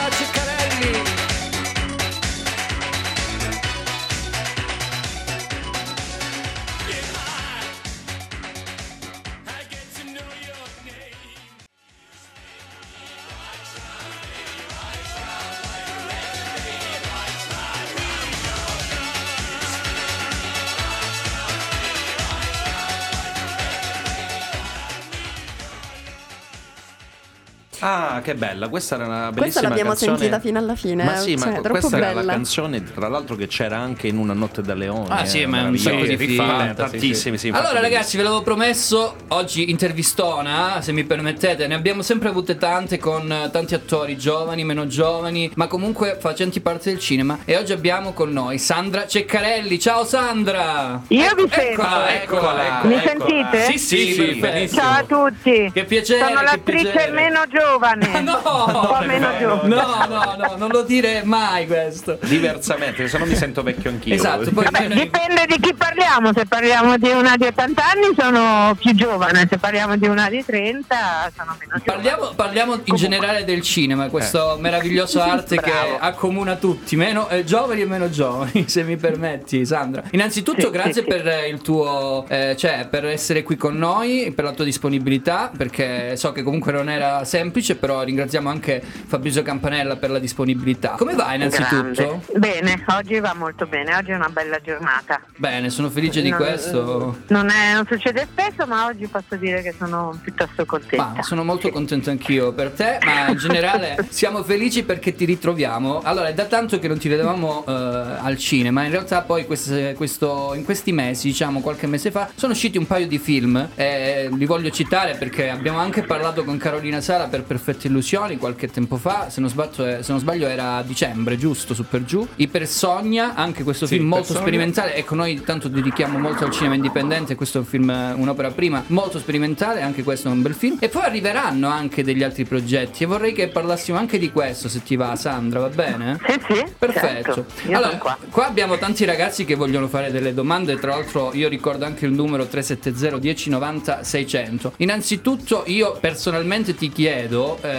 che 28.26 28.34
bella, 28.34 28.68
questa 28.68 28.96
era 28.96 29.04
una 29.06 29.16
bellissima 29.30 29.42
Questa 29.42 29.62
l'abbiamo 29.62 29.90
canzone. 29.90 30.16
sentita 30.18 30.40
fino 30.40 30.58
alla 30.58 30.74
fine. 30.74 31.04
Ma 31.04 31.16
sì, 31.16 31.38
cioè, 31.38 31.46
ma 31.48 31.52
troppo 31.60 31.68
questa 31.78 31.96
era 31.96 32.06
la 32.08 32.14
bella. 32.20 32.32
canzone, 32.32 32.82
tra 32.82 33.08
l'altro, 33.08 33.36
che 33.36 33.46
c'era 33.46 33.76
anche 33.78 34.08
in 34.08 34.16
Una 34.16 34.32
notte 34.32 34.62
da 34.62 34.74
leone. 34.74 35.06
Ah, 35.08 35.24
sì, 35.24 35.42
eh, 35.42 35.46
ma 35.46 35.60
è 35.60 35.64
un 35.64 35.78
sacco 35.78 36.04
di 36.04 36.16
film. 36.16 36.74
Tantissimi, 36.74 37.38
sì. 37.38 37.48
Allora 37.48 37.80
ragazzi 37.80 38.16
ve 38.16 38.22
l'avevo 38.24 38.42
promesso 38.42 39.14
Oggi 39.28 39.70
intervistona 39.70 40.80
Se 40.80 40.92
mi 40.92 41.04
permettete 41.04 41.66
Ne 41.66 41.74
abbiamo 41.74 42.02
sempre 42.02 42.28
avute 42.28 42.56
tante 42.56 42.98
Con 42.98 43.48
tanti 43.52 43.74
attori 43.74 44.16
giovani 44.16 44.64
Meno 44.64 44.86
giovani 44.86 45.50
Ma 45.54 45.66
comunque 45.66 46.16
facenti 46.20 46.60
parte 46.60 46.90
del 46.90 46.98
cinema 46.98 47.38
E 47.44 47.56
oggi 47.56 47.72
abbiamo 47.72 48.12
con 48.12 48.30
noi 48.32 48.58
Sandra 48.58 49.06
Ceccarelli 49.06 49.78
Ciao 49.78 50.04
Sandra 50.04 51.00
Io 51.08 51.34
vi 51.34 51.46
sento. 51.50 51.82
Eccola, 51.82 52.14
eccola, 52.22 52.66
eccola 52.66 52.82
Mi 52.84 52.94
eccola. 52.94 53.26
sentite? 53.26 53.64
Sì, 53.72 53.78
sì, 53.78 54.12
Sì. 54.14 54.70
Ciao 54.74 54.98
a 54.98 55.04
tutti. 55.04 55.70
Che 55.72 55.84
piacere 55.84 56.24
Sono 56.26 56.42
l'attrice 56.42 56.90
piacere. 56.90 57.12
meno 57.12 57.40
giovane. 57.48 58.15
No, 58.20 58.40
giovane. 58.42 59.18
no, 59.18 59.60
no, 59.64 60.34
no, 60.36 60.54
non 60.56 60.70
lo 60.70 60.82
dire 60.82 61.22
mai 61.24 61.66
questo 61.66 62.18
Diversamente, 62.22 63.08
se 63.08 63.18
no 63.18 63.26
mi 63.26 63.34
sento 63.34 63.62
vecchio 63.62 63.90
anch'io. 63.90 64.14
Esatto, 64.14 64.50
poi 64.50 64.64
Vabbè, 64.64 64.88
noi- 64.88 64.98
dipende 65.00 65.46
di 65.46 65.58
chi 65.60 65.74
parliamo. 65.74 66.32
Se 66.34 66.44
parliamo 66.46 66.96
di 66.98 67.10
una 67.10 67.36
di 67.36 67.44
80 67.46 67.82
anni 67.84 68.14
sono 68.16 68.74
più 68.78 68.94
giovane, 68.94 69.46
se 69.48 69.58
parliamo 69.58 69.96
di 69.96 70.06
una 70.06 70.28
di 70.28 70.44
30 70.44 71.32
sono 71.36 71.56
meno 71.58 71.80
giovane. 71.82 71.84
Parliamo, 71.84 72.32
parliamo 72.34 72.80
in 72.84 72.94
generale 72.96 73.44
del 73.44 73.62
cinema, 73.62 74.08
questa 74.08 74.56
meravigliosa 74.58 75.24
arte 75.32 75.60
che 75.60 75.72
accomuna 75.98 76.56
tutti, 76.56 76.96
meno 76.96 77.28
eh, 77.28 77.44
giovani 77.44 77.82
e 77.82 77.86
meno 77.86 78.08
giovani, 78.10 78.64
se 78.68 78.82
mi 78.82 78.96
permetti, 78.96 79.64
Sandra. 79.64 80.02
Innanzitutto, 80.10 80.66
Sì, 80.66 80.70
grazie 80.70 80.92
sì, 80.92 81.00
sì. 81.00 81.06
per 81.06 81.26
eh, 81.28 81.48
il 81.48 81.60
tuo, 81.60 82.24
eh, 82.28 82.54
cioè, 82.56 82.86
per 82.88 83.04
essere 83.06 83.42
qui 83.42 83.56
con 83.56 83.76
noi, 83.76 84.32
per 84.34 84.44
la 84.44 84.52
tua 84.52 84.64
disponibilità, 84.64 85.50
perché 85.56 86.16
so 86.16 86.32
che 86.32 86.42
comunque 86.42 86.72
non 86.72 86.88
era 86.88 87.24
semplice, 87.24 87.76
però 87.76 88.02
ringraziamo 88.06 88.48
anche 88.48 88.82
Fabrizio 88.82 89.42
Campanella 89.42 89.96
per 89.96 90.10
la 90.10 90.18
disponibilità. 90.18 90.90
Come 90.96 91.14
va 91.14 91.34
innanzitutto? 91.34 91.92
Grande. 91.92 92.20
Bene, 92.36 92.84
oggi 92.88 93.20
va 93.20 93.34
molto 93.34 93.66
bene, 93.66 93.94
oggi 93.94 94.12
è 94.12 94.14
una 94.14 94.28
bella 94.30 94.58
giornata. 94.62 95.20
Bene, 95.36 95.68
sono 95.70 95.90
felice 95.90 96.22
di 96.22 96.30
Non- 96.30 96.38
questo. 96.38 97.18
Non, 97.28 97.48
è- 97.50 97.74
non 97.74 97.86
succede 97.86 98.26
spesso, 98.30 98.66
ma 98.66 98.86
oggi 98.86 99.06
posso 99.06 99.36
dire 99.36 99.60
che 99.62 99.74
sono 99.78 100.18
piuttosto 100.22 100.64
contenta. 100.64 101.12
Ma 101.16 101.22
sono 101.22 101.44
molto 101.44 101.68
contento 101.70 102.10
anch'io 102.10 102.52
per 102.52 102.70
te, 102.70 102.98
ma 103.04 103.28
in 103.28 103.36
generale 103.36 103.96
siamo 104.10 104.42
felici 104.42 104.82
perché 104.84 105.14
ti 105.14 105.24
ritroviamo. 105.24 106.00
Allora, 106.02 106.28
è 106.28 106.34
da 106.34 106.44
tanto 106.46 106.78
che 106.78 106.88
non 106.88 106.98
ti 106.98 107.08
vedevamo 107.08 107.64
eh, 107.66 107.72
al 107.72 108.36
cinema, 108.38 108.84
in 108.84 108.90
realtà 108.90 109.22
poi 109.22 109.44
queste- 109.46 109.94
questo- 109.94 110.52
in 110.54 110.64
questi 110.64 110.92
mesi, 110.92 111.28
diciamo 111.28 111.60
qualche 111.60 111.86
mese 111.86 112.10
fa, 112.10 112.30
sono 112.34 112.52
usciti 112.52 112.78
un 112.78 112.86
paio 112.86 113.06
di 113.06 113.18
film, 113.18 113.68
eh, 113.74 114.28
li 114.32 114.44
voglio 114.46 114.70
citare 114.70 115.14
perché 115.16 115.50
abbiamo 115.50 115.78
anche 115.78 116.02
parlato 116.02 116.44
con 116.44 116.56
Carolina 116.56 117.00
Sala 117.00 117.26
per 117.26 117.42
Perfette 117.42 117.88
Illusioni 117.96 118.36
qualche 118.36 118.68
tempo 118.68 118.96
fa, 118.98 119.30
se 119.30 119.40
non 119.40 119.48
sbaglio, 119.48 119.86
eh, 119.86 120.02
se 120.02 120.10
non 120.12 120.20
sbaglio 120.20 120.46
era 120.46 120.76
a 120.76 120.82
dicembre, 120.82 121.38
giusto, 121.38 121.72
su 121.72 121.86
per 121.88 122.04
giù. 122.04 122.26
Ipersogna, 122.36 123.34
anche 123.34 123.62
questo 123.62 123.86
Sì, 123.86 123.94
film 123.96 124.08
molto 124.08 124.32
Ipersogna. 124.32 124.46
sperimentale, 124.46 124.94
ecco 124.96 125.14
noi 125.14 125.40
tanto 125.42 125.68
dedichiamo 125.68 126.18
molto 126.18 126.44
al 126.44 126.50
cinema 126.50 126.74
indipendente, 126.74 127.34
questo 127.36 127.56
è 127.56 127.60
un 127.62 127.66
film, 127.66 127.88
eh, 127.88 128.12
un'opera 128.12 128.50
prima 128.50 128.84
molto 128.88 129.18
sperimentale, 129.18 129.80
anche 129.80 130.02
questo 130.02 130.28
è 130.28 130.30
un 130.30 130.42
bel 130.42 130.52
film. 130.54 130.76
E 130.78 130.90
poi 130.90 131.04
arriveranno 131.04 131.68
anche 131.68 132.04
degli 132.04 132.22
altri 132.22 132.44
progetti 132.44 133.04
e 133.04 133.06
vorrei 133.06 133.32
che 133.32 133.48
parlassimo 133.48 133.96
anche 133.96 134.18
di 134.18 134.30
questo, 134.30 134.68
se 134.68 134.82
ti 134.82 134.94
va 134.96 135.16
Sandra, 135.16 135.60
va 135.60 135.68
bene? 135.70 136.18
Sì, 136.26 136.54
sì. 136.54 136.64
Perfetto. 136.78 137.32
certo. 137.34 137.46
Io 137.70 137.76
allora, 137.78 137.88
sono 137.92 138.02
qua. 138.02 138.18
qua 138.30 138.46
abbiamo 138.46 138.76
tanti 138.76 139.06
ragazzi 139.06 139.46
che 139.46 139.54
vogliono 139.54 139.88
fare 139.88 140.10
delle 140.10 140.34
domande. 140.34 140.78
Tra 140.78 140.90
l'altro, 140.90 141.32
io 141.32 141.48
ricordo 141.48 141.86
anche 141.86 142.04
il 142.04 142.12
numero 142.12 142.46
370 142.46 143.16
1090 143.18 144.02
600. 144.04 144.72
Innanzitutto, 144.78 145.62
io 145.66 145.96
personalmente 145.98 146.74
ti 146.74 146.90
chiedo: 146.90 147.58
eh, 147.62 147.75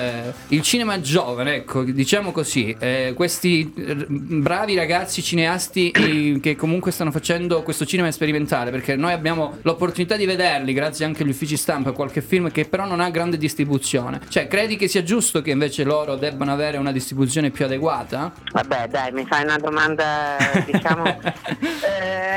il 0.50 0.62
cinema 0.62 1.00
giovane, 1.00 1.56
ecco, 1.56 1.84
diciamo 1.84 2.32
così, 2.32 2.76
eh, 2.80 3.14
questi 3.16 3.74
eh, 3.76 4.06
bravi 4.08 4.76
ragazzi 4.76 5.22
cineasti 5.22 5.92
eh, 5.92 6.40
che 6.42 6.56
comunque 6.56 6.92
stanno 6.92 7.12
facendo 7.12 7.64
questo 7.64 7.86
cinema 7.86 8.12
sperimentale, 8.12 8.72
perché 8.72 8.96
noi 8.96 9.14
abbiamo 9.14 9.58
l'opportunità 9.62 10.16
di 10.16 10.26
vederli 10.26 10.74
grazie 10.74 11.06
anche 11.06 11.24
agli 11.24 11.30
uffici 11.30 11.58
stampa, 11.58 11.92
qualche 11.92 12.22
film 12.22 12.52
che 12.52 12.66
però 12.66 12.86
non 12.86 13.00
ha 13.00 13.10
grande 13.10 13.38
distribuzione. 13.38 14.20
Cioè, 14.28 14.48
credi 14.48 14.76
che 14.76 14.88
sia 14.88 15.04
giusto 15.04 15.42
che 15.42 15.52
invece 15.52 15.84
loro 15.84 16.16
debbano 16.16 16.52
avere 16.52 16.78
una 16.78 16.92
distribuzione 16.92 17.50
più 17.50 17.66
adeguata? 17.66 18.32
Vabbè, 18.52 18.88
dai, 18.88 19.12
mi 19.12 19.26
fai 19.26 19.44
una 19.44 19.58
domanda, 19.58 20.38
diciamo, 20.66 21.06
eh, 21.06 22.36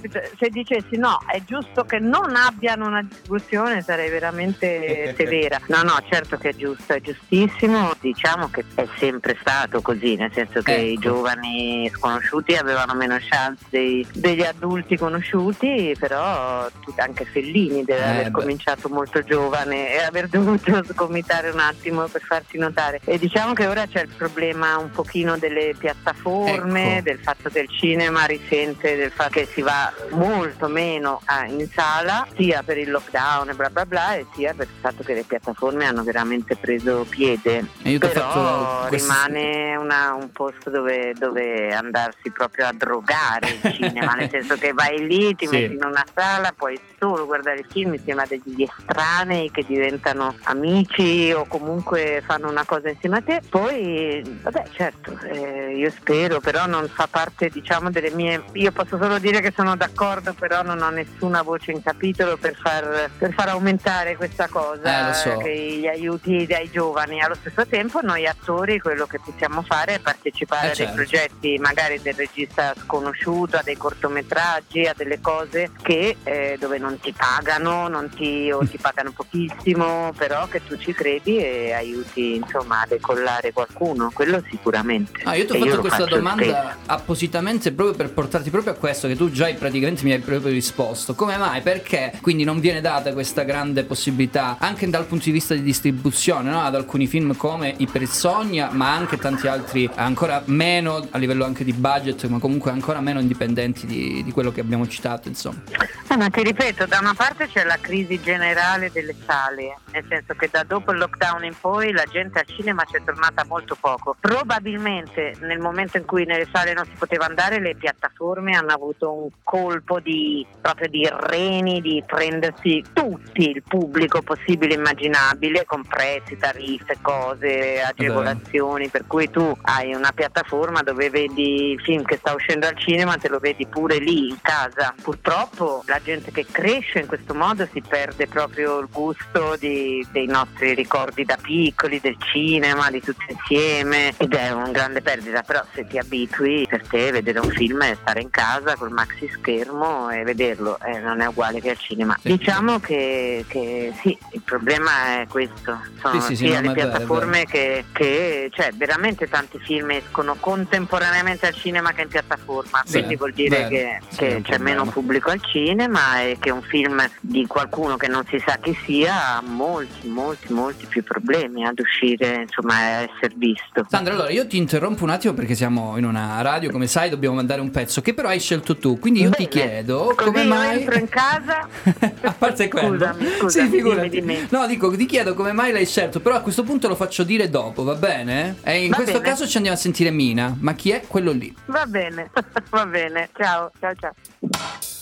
più- 0.00 0.20
se 0.38 0.48
dicessi 0.50 0.96
no, 0.96 1.18
è 1.26 1.42
giusto 1.44 1.84
che 1.84 1.98
non 1.98 2.36
abbiano 2.36 2.86
una 2.86 3.02
distribuzione, 3.02 3.82
sarei 3.82 4.10
veramente 4.10 5.14
severa. 5.18 5.60
No, 5.68 5.82
no, 5.82 5.96
certo 6.08 6.36
che 6.36 6.54
giusto, 6.58 6.92
è 6.92 7.00
giustissimo. 7.00 7.92
Diciamo 8.00 8.50
che 8.50 8.64
è 8.74 8.86
sempre 8.98 9.36
stato 9.40 9.80
così, 9.80 10.16
nel 10.16 10.30
senso 10.34 10.60
che 10.60 10.74
Ecco. 10.74 10.84
i 10.90 10.98
giovani 10.98 11.90
sconosciuti 11.94 12.54
avevano 12.54 12.92
meno 12.94 13.16
chance 13.20 13.64
dei- 13.70 14.06
degli 14.12 14.42
adulti 14.42 14.96
conosciuti, 14.98 15.96
però 15.98 16.68
anche 16.96 17.24
Fellini 17.24 17.84
deve 17.84 18.00
Eh, 18.00 18.08
aver 18.10 18.24
beh. 18.24 18.30
cominciato 18.32 18.88
molto 18.90 19.22
giovane 19.22 19.94
e 19.94 20.02
aver 20.02 20.28
dovuto 20.28 20.82
sgomitare 20.84 21.50
un 21.50 21.60
attimo 21.60 22.04
per 22.08 22.20
farsi 22.22 22.58
notare. 22.58 23.00
E 23.04 23.18
diciamo 23.18 23.52
che 23.54 23.66
ora 23.66 23.86
c'è 23.86 24.02
il 24.02 24.08
problema 24.16 24.76
un 24.76 24.90
pochino 24.90 25.38
delle 25.38 25.74
piattaforme, 25.78 26.96
Ecco. 26.98 27.02
del 27.02 27.18
fatto 27.20 27.48
che 27.48 27.60
il 27.60 27.68
cinema 27.70 28.24
risente 28.24 28.96
del 28.96 29.10
fatto 29.12 29.30
che 29.38 29.46
si 29.52 29.62
va 29.62 29.92
molto 30.10 30.66
meno 30.68 31.20
in 31.48 31.68
sala, 31.72 32.26
sia 32.36 32.62
per 32.64 32.78
il 32.78 32.90
lockdown 32.90 33.50
e 33.50 33.54
bla 33.54 33.70
bla 33.70 33.86
bla, 33.86 34.14
e 34.14 34.26
sia 34.34 34.54
per 34.54 34.66
il 34.66 34.80
fatto 34.80 35.02
che 35.04 35.14
le 35.14 35.22
piattaforme 35.22 35.84
hanno 35.86 36.02
veramente 36.02 36.47
preso 36.56 37.06
piede. 37.08 37.64
Però 37.98 38.88
rimane 38.88 39.76
una- 39.76 40.14
un 40.14 40.30
posto 40.32 40.70
dove, 40.70 41.12
dove 41.18 41.72
andarsi 41.74 42.30
proprio 42.30 42.66
a 42.66 42.72
drogare 42.72 43.48
il 43.62 43.72
cinema, 43.74 44.12
nel 44.14 44.28
senso 44.30 44.56
che 44.56 44.72
vai 44.72 45.06
lì, 45.06 45.34
ti 45.34 45.46
Sì. 45.46 45.54
metti 45.56 45.74
in 45.74 45.84
una 45.84 46.04
sala, 46.14 46.52
puoi 46.56 46.78
solo 46.98 47.26
guardare 47.26 47.60
il 47.60 47.66
film 47.70 47.94
insieme 47.94 48.22
a 48.22 48.26
degli 48.26 48.62
estranei 48.62 49.50
che 49.50 49.64
diventano 49.66 50.34
amici 50.44 51.32
o 51.32 51.46
comunque 51.46 52.22
fanno 52.26 52.48
una 52.48 52.64
cosa 52.64 52.88
insieme 52.90 53.18
a 53.18 53.22
te. 53.22 53.40
Poi, 53.48 54.22
vabbè, 54.42 54.64
certo, 54.72 55.16
eh, 55.24 55.74
io 55.76 55.90
spero, 55.90 56.40
però 56.40 56.66
non 56.66 56.88
fa 56.88 57.06
parte, 57.10 57.48
diciamo, 57.48 57.90
delle 57.90 58.10
mie. 58.10 58.42
Io 58.54 58.72
posso 58.72 58.98
solo 59.00 59.18
dire 59.18 59.40
che 59.40 59.52
sono 59.54 59.76
d'accordo, 59.76 60.34
però 60.34 60.62
non 60.62 60.80
ho 60.82 60.90
nessuna 60.90 61.42
voce 61.42 61.70
in 61.72 61.82
capitolo 61.82 62.36
per 62.36 62.56
far, 62.56 63.10
per 63.16 63.32
far 63.32 63.48
aumentare 63.48 64.16
questa 64.16 64.48
cosa. 64.48 65.10
Eh, 65.10 65.14
so. 65.14 65.36
Che 65.38 65.54
gli, 65.54 65.86
aiuti 65.86 66.37
dai 66.46 66.70
giovani. 66.70 67.20
Allo 67.20 67.34
stesso 67.34 67.66
tempo 67.66 68.00
noi 68.00 68.26
attori 68.26 68.78
quello 68.78 69.06
che 69.06 69.18
possiamo 69.18 69.62
fare 69.62 69.94
è 69.94 70.00
partecipare 70.00 70.68
Eh, 70.68 70.70
a 70.70 70.74
dei 70.74 70.76
certo. 70.76 70.94
progetti 70.94 71.58
magari 71.58 72.00
del 72.00 72.14
regista 72.14 72.74
sconosciuto, 72.82 73.56
a 73.56 73.62
dei 73.62 73.76
cortometraggi, 73.76 74.86
a 74.86 74.94
delle 74.96 75.20
cose 75.20 75.70
che 75.82 76.16
eh, 76.22 76.56
dove 76.58 76.78
non 76.78 76.98
ti 77.00 77.12
pagano, 77.16 77.88
non 77.88 78.08
ti, 78.10 78.50
o 78.50 78.66
ti 78.66 78.78
pagano 78.78 79.12
pochissimo, 79.12 80.12
però 80.16 80.46
che 80.48 80.64
tu 80.64 80.76
ci 80.76 80.92
credi 80.92 81.38
e 81.38 81.72
aiuti 81.72 82.36
insomma 82.36 82.82
a 82.82 82.86
decollare 82.86 83.52
qualcuno, 83.52 84.10
quello 84.12 84.42
sicuramente. 84.50 85.22
Ah, 85.24 85.34
io 85.34 85.46
ti 85.46 85.56
ho 85.56 85.64
fatto 85.64 85.80
questa 85.80 86.04
domanda 86.04 86.44
spesso. 86.44 86.76
appositamente 86.86 87.72
proprio 87.72 87.96
per 87.96 88.12
portarti 88.12 88.50
proprio 88.50 88.72
a 88.72 88.76
questo 88.76 89.08
che 89.08 89.16
tu 89.16 89.30
già 89.30 89.46
praticamente 89.54 90.04
mi 90.04 90.12
hai 90.12 90.20
proprio 90.20 90.52
risposto. 90.52 91.14
Come 91.14 91.36
mai? 91.36 91.62
Perché 91.62 92.12
quindi 92.20 92.44
non 92.44 92.60
viene 92.60 92.80
data 92.80 93.12
questa 93.12 93.42
grande 93.42 93.84
possibilità 93.84 94.56
anche 94.60 94.88
dal 94.88 95.06
punto 95.06 95.24
di 95.24 95.30
vista 95.30 95.54
di 95.54 95.62
distribuzione 95.62 96.26
no? 96.36 96.60
ad 96.60 96.74
alcuni 96.74 97.06
film 97.06 97.36
come 97.36 97.74
Ipersogna, 97.76 98.70
ma 98.72 98.94
anche 98.94 99.16
tanti 99.16 99.46
altri 99.46 99.88
ancora 99.94 100.42
meno 100.46 101.06
a 101.10 101.18
livello 101.18 101.44
anche 101.44 101.64
di 101.64 101.72
budget, 101.72 102.26
ma 102.26 102.38
comunque 102.38 102.70
ancora 102.70 103.00
meno 103.00 103.20
indipendenti 103.20 103.86
di, 103.86 104.22
di 104.22 104.30
quello 104.30 104.52
che 104.52 104.60
abbiamo 104.60 104.86
citato, 104.86 105.28
insomma. 105.28 105.62
Eh, 106.10 106.16
ma 106.16 106.28
ti 106.30 106.42
ripeto, 106.42 106.86
da 106.86 106.98
una 107.00 107.14
parte 107.14 107.48
c'è 107.48 107.64
la 107.64 107.76
crisi 107.80 108.20
generale 108.20 108.90
delle 108.90 109.14
sale, 109.26 109.76
nel 109.92 110.04
senso 110.08 110.34
che 110.34 110.48
da 110.50 110.64
dopo 110.64 110.92
il 110.92 110.98
lockdown 110.98 111.44
in 111.44 111.54
poi 111.60 111.92
la 111.92 112.04
gente 112.10 112.38
al 112.38 112.46
cinema 112.46 112.84
ci 112.84 112.96
è 112.96 113.04
tornata 113.04 113.44
molto 113.44 113.76
poco. 113.78 114.16
Probabilmente 114.18 115.34
nel 115.40 115.58
momento 115.58 115.96
in 115.96 116.04
cui 116.04 116.24
nelle 116.24 116.48
sale 116.50 116.72
non 116.72 116.84
si 116.84 116.92
poteva 116.98 117.26
andare, 117.26 117.60
le 117.60 117.74
piattaforme 117.74 118.56
hanno 118.56 118.72
avuto 118.72 119.12
un 119.12 119.28
colpo 119.42 120.00
di 120.00 120.46
proprio 120.60 120.88
di 120.88 121.06
reni, 121.10 121.80
di 121.80 122.02
prendersi 122.06 122.82
tutti 122.92 123.50
il 123.50 123.62
pubblico 123.62 124.22
possibile 124.22 124.74
e 124.74 124.76
immaginabile, 124.78 125.64
con 125.66 125.82
prezzi, 126.18 126.36
tariffe, 126.36 126.98
cose, 127.00 127.80
agevolazioni, 127.80 128.88
per 128.88 129.04
cui 129.06 129.30
tu 129.30 129.56
hai 129.62 129.94
una 129.94 130.12
piattaforma 130.12 130.82
dove 130.82 131.10
vedi 131.10 131.72
il 131.72 131.80
film 131.80 132.02
che 132.02 132.16
sta 132.16 132.34
uscendo 132.34 132.66
al 132.66 132.76
cinema, 132.76 133.16
te 133.16 133.28
lo 133.28 133.38
vedi 133.38 133.66
pure 133.66 133.98
lì 133.98 134.28
in 134.28 134.38
casa. 134.40 134.94
Purtroppo 135.00 135.82
la 135.86 136.00
gente 136.02 136.30
che 136.32 136.44
cresce 136.50 137.00
in 137.00 137.06
questo 137.06 137.34
modo 137.34 137.66
si 137.72 137.82
perde 137.86 138.26
proprio 138.26 138.78
il 138.80 138.88
gusto 138.90 139.56
di- 139.58 140.06
dei 140.10 140.26
nostri 140.26 140.74
ricordi 140.74 141.24
da 141.24 141.38
piccoli, 141.40 142.00
del 142.00 142.16
cinema, 142.32 142.90
di 142.90 143.00
tutti 143.00 143.24
insieme 143.28 144.12
ed 144.16 144.34
è 144.34 144.50
una 144.50 144.70
grande 144.70 145.00
perdita, 145.02 145.42
però 145.42 145.62
se 145.72 145.86
ti 145.86 145.98
abitui 145.98 146.66
per 146.68 146.86
te 146.86 147.10
vedere 147.12 147.38
un 147.38 147.50
film 147.50 147.82
è 147.82 147.96
stare 148.00 148.20
in 148.20 148.30
casa 148.30 148.74
col 148.76 148.90
maxi 148.90 149.28
schermo 149.28 150.10
e 150.10 150.24
vederlo, 150.24 150.78
eh, 150.80 150.98
non 150.98 151.20
è 151.20 151.26
uguale 151.26 151.60
che 151.60 151.70
al 151.70 151.78
cinema. 151.78 152.16
Diciamo 152.22 152.80
che, 152.80 153.44
che 153.48 153.92
sì, 154.00 154.16
il 154.32 154.42
problema 154.42 155.20
è 155.20 155.26
questo, 155.28 155.78
sono 156.10 156.20
Sì, 156.22 156.36
sì, 156.36 156.46
sia 156.46 156.60
no, 156.60 156.66
le 156.66 156.72
è 156.72 156.74
vero, 156.74 156.88
piattaforme 156.90 157.44
che, 157.44 157.84
che 157.92 158.50
cioè 158.52 158.70
veramente 158.74 159.28
tanti 159.28 159.58
film 159.58 159.90
escono 159.90 160.36
contemporaneamente 160.38 161.46
al 161.46 161.54
cinema 161.54 161.92
che 161.92 162.02
in 162.02 162.08
piattaforma, 162.08 162.82
Sì, 162.84 162.92
quindi 162.98 163.16
vuol 163.16 163.32
dire 163.32 163.56
vero. 163.56 163.68
che, 163.68 163.98
che 164.16 164.40
c'è 164.42 164.58
meno 164.58 164.84
pubblico 164.86 165.30
al 165.30 165.40
cinema 165.44 166.20
e 166.22 166.36
che 166.40 166.50
un 166.50 166.62
film 166.62 167.06
di 167.20 167.46
qualcuno 167.46 167.96
che 167.96 168.08
non 168.08 168.24
si 168.28 168.42
sa 168.44 168.58
chi 168.60 168.76
sia 168.84 169.36
ha 169.36 169.42
molti, 169.42 170.08
molti, 170.08 170.52
molti 170.52 170.86
più 170.86 171.02
problemi 171.02 171.64
ad 171.66 171.78
uscire, 171.78 172.42
insomma, 172.42 172.74
a 172.74 172.86
essere 173.00 173.32
visto. 173.36 173.86
Sandra, 173.88 174.14
allora 174.14 174.30
io 174.30 174.46
ti 174.46 174.56
interrompo 174.56 175.04
un 175.04 175.10
attimo 175.10 175.34
perché 175.34 175.54
siamo 175.54 175.96
in 175.96 176.04
una 176.04 176.40
radio, 176.42 176.70
come 176.70 176.86
sai, 176.86 177.10
dobbiamo 177.10 177.34
mandare 177.36 177.60
un 177.60 177.70
pezzo 177.70 178.00
che 178.00 178.14
però 178.14 178.28
hai 178.28 178.40
scelto 178.40 178.76
tu. 178.76 178.98
Quindi 178.98 179.20
io 179.22 179.30
ti 179.30 179.46
Bene. 179.46 179.48
chiedo 179.48 180.12
Così 180.16 180.30
come 180.30 180.44
mai. 180.44 180.80
entro 180.80 180.98
in 180.98 181.08
casa 181.08 181.66
a 182.22 182.32
parte 182.36 182.68
quello. 182.68 182.88
Scusami, 182.96 183.26
scusami, 183.38 183.68
sì, 183.68 183.74
figurati. 183.76 184.08
dimmi, 184.08 184.34
dimmi. 184.34 184.46
No, 184.50 184.66
dico, 184.66 184.90
ti 184.96 185.06
chiedo 185.06 185.34
come 185.34 185.52
mai 185.52 185.72
l'hai 185.72 185.86
scelto, 185.86 185.97
però 186.20 186.36
a 186.36 186.40
questo 186.40 186.62
punto 186.62 186.88
lo 186.88 186.94
faccio 186.94 187.24
dire 187.24 187.50
dopo, 187.50 187.82
va 187.82 187.94
bene? 187.94 188.56
E 188.62 188.84
in 188.84 188.90
Va 188.90 188.96
questo 188.96 189.18
bene. 189.18 189.28
caso 189.30 189.46
ci 189.48 189.56
andiamo 189.56 189.76
a 189.76 189.80
sentire 189.80 190.10
Mina. 190.10 190.56
Ma 190.58 190.74
chi 190.74 190.90
è 190.90 191.02
quello 191.06 191.32
lì? 191.32 191.54
Va 191.66 191.84
bene, 191.86 192.30
va 192.70 192.86
bene, 192.86 193.28
ciao, 193.36 193.70
ciao, 193.80 193.94
ciao. 193.94 194.97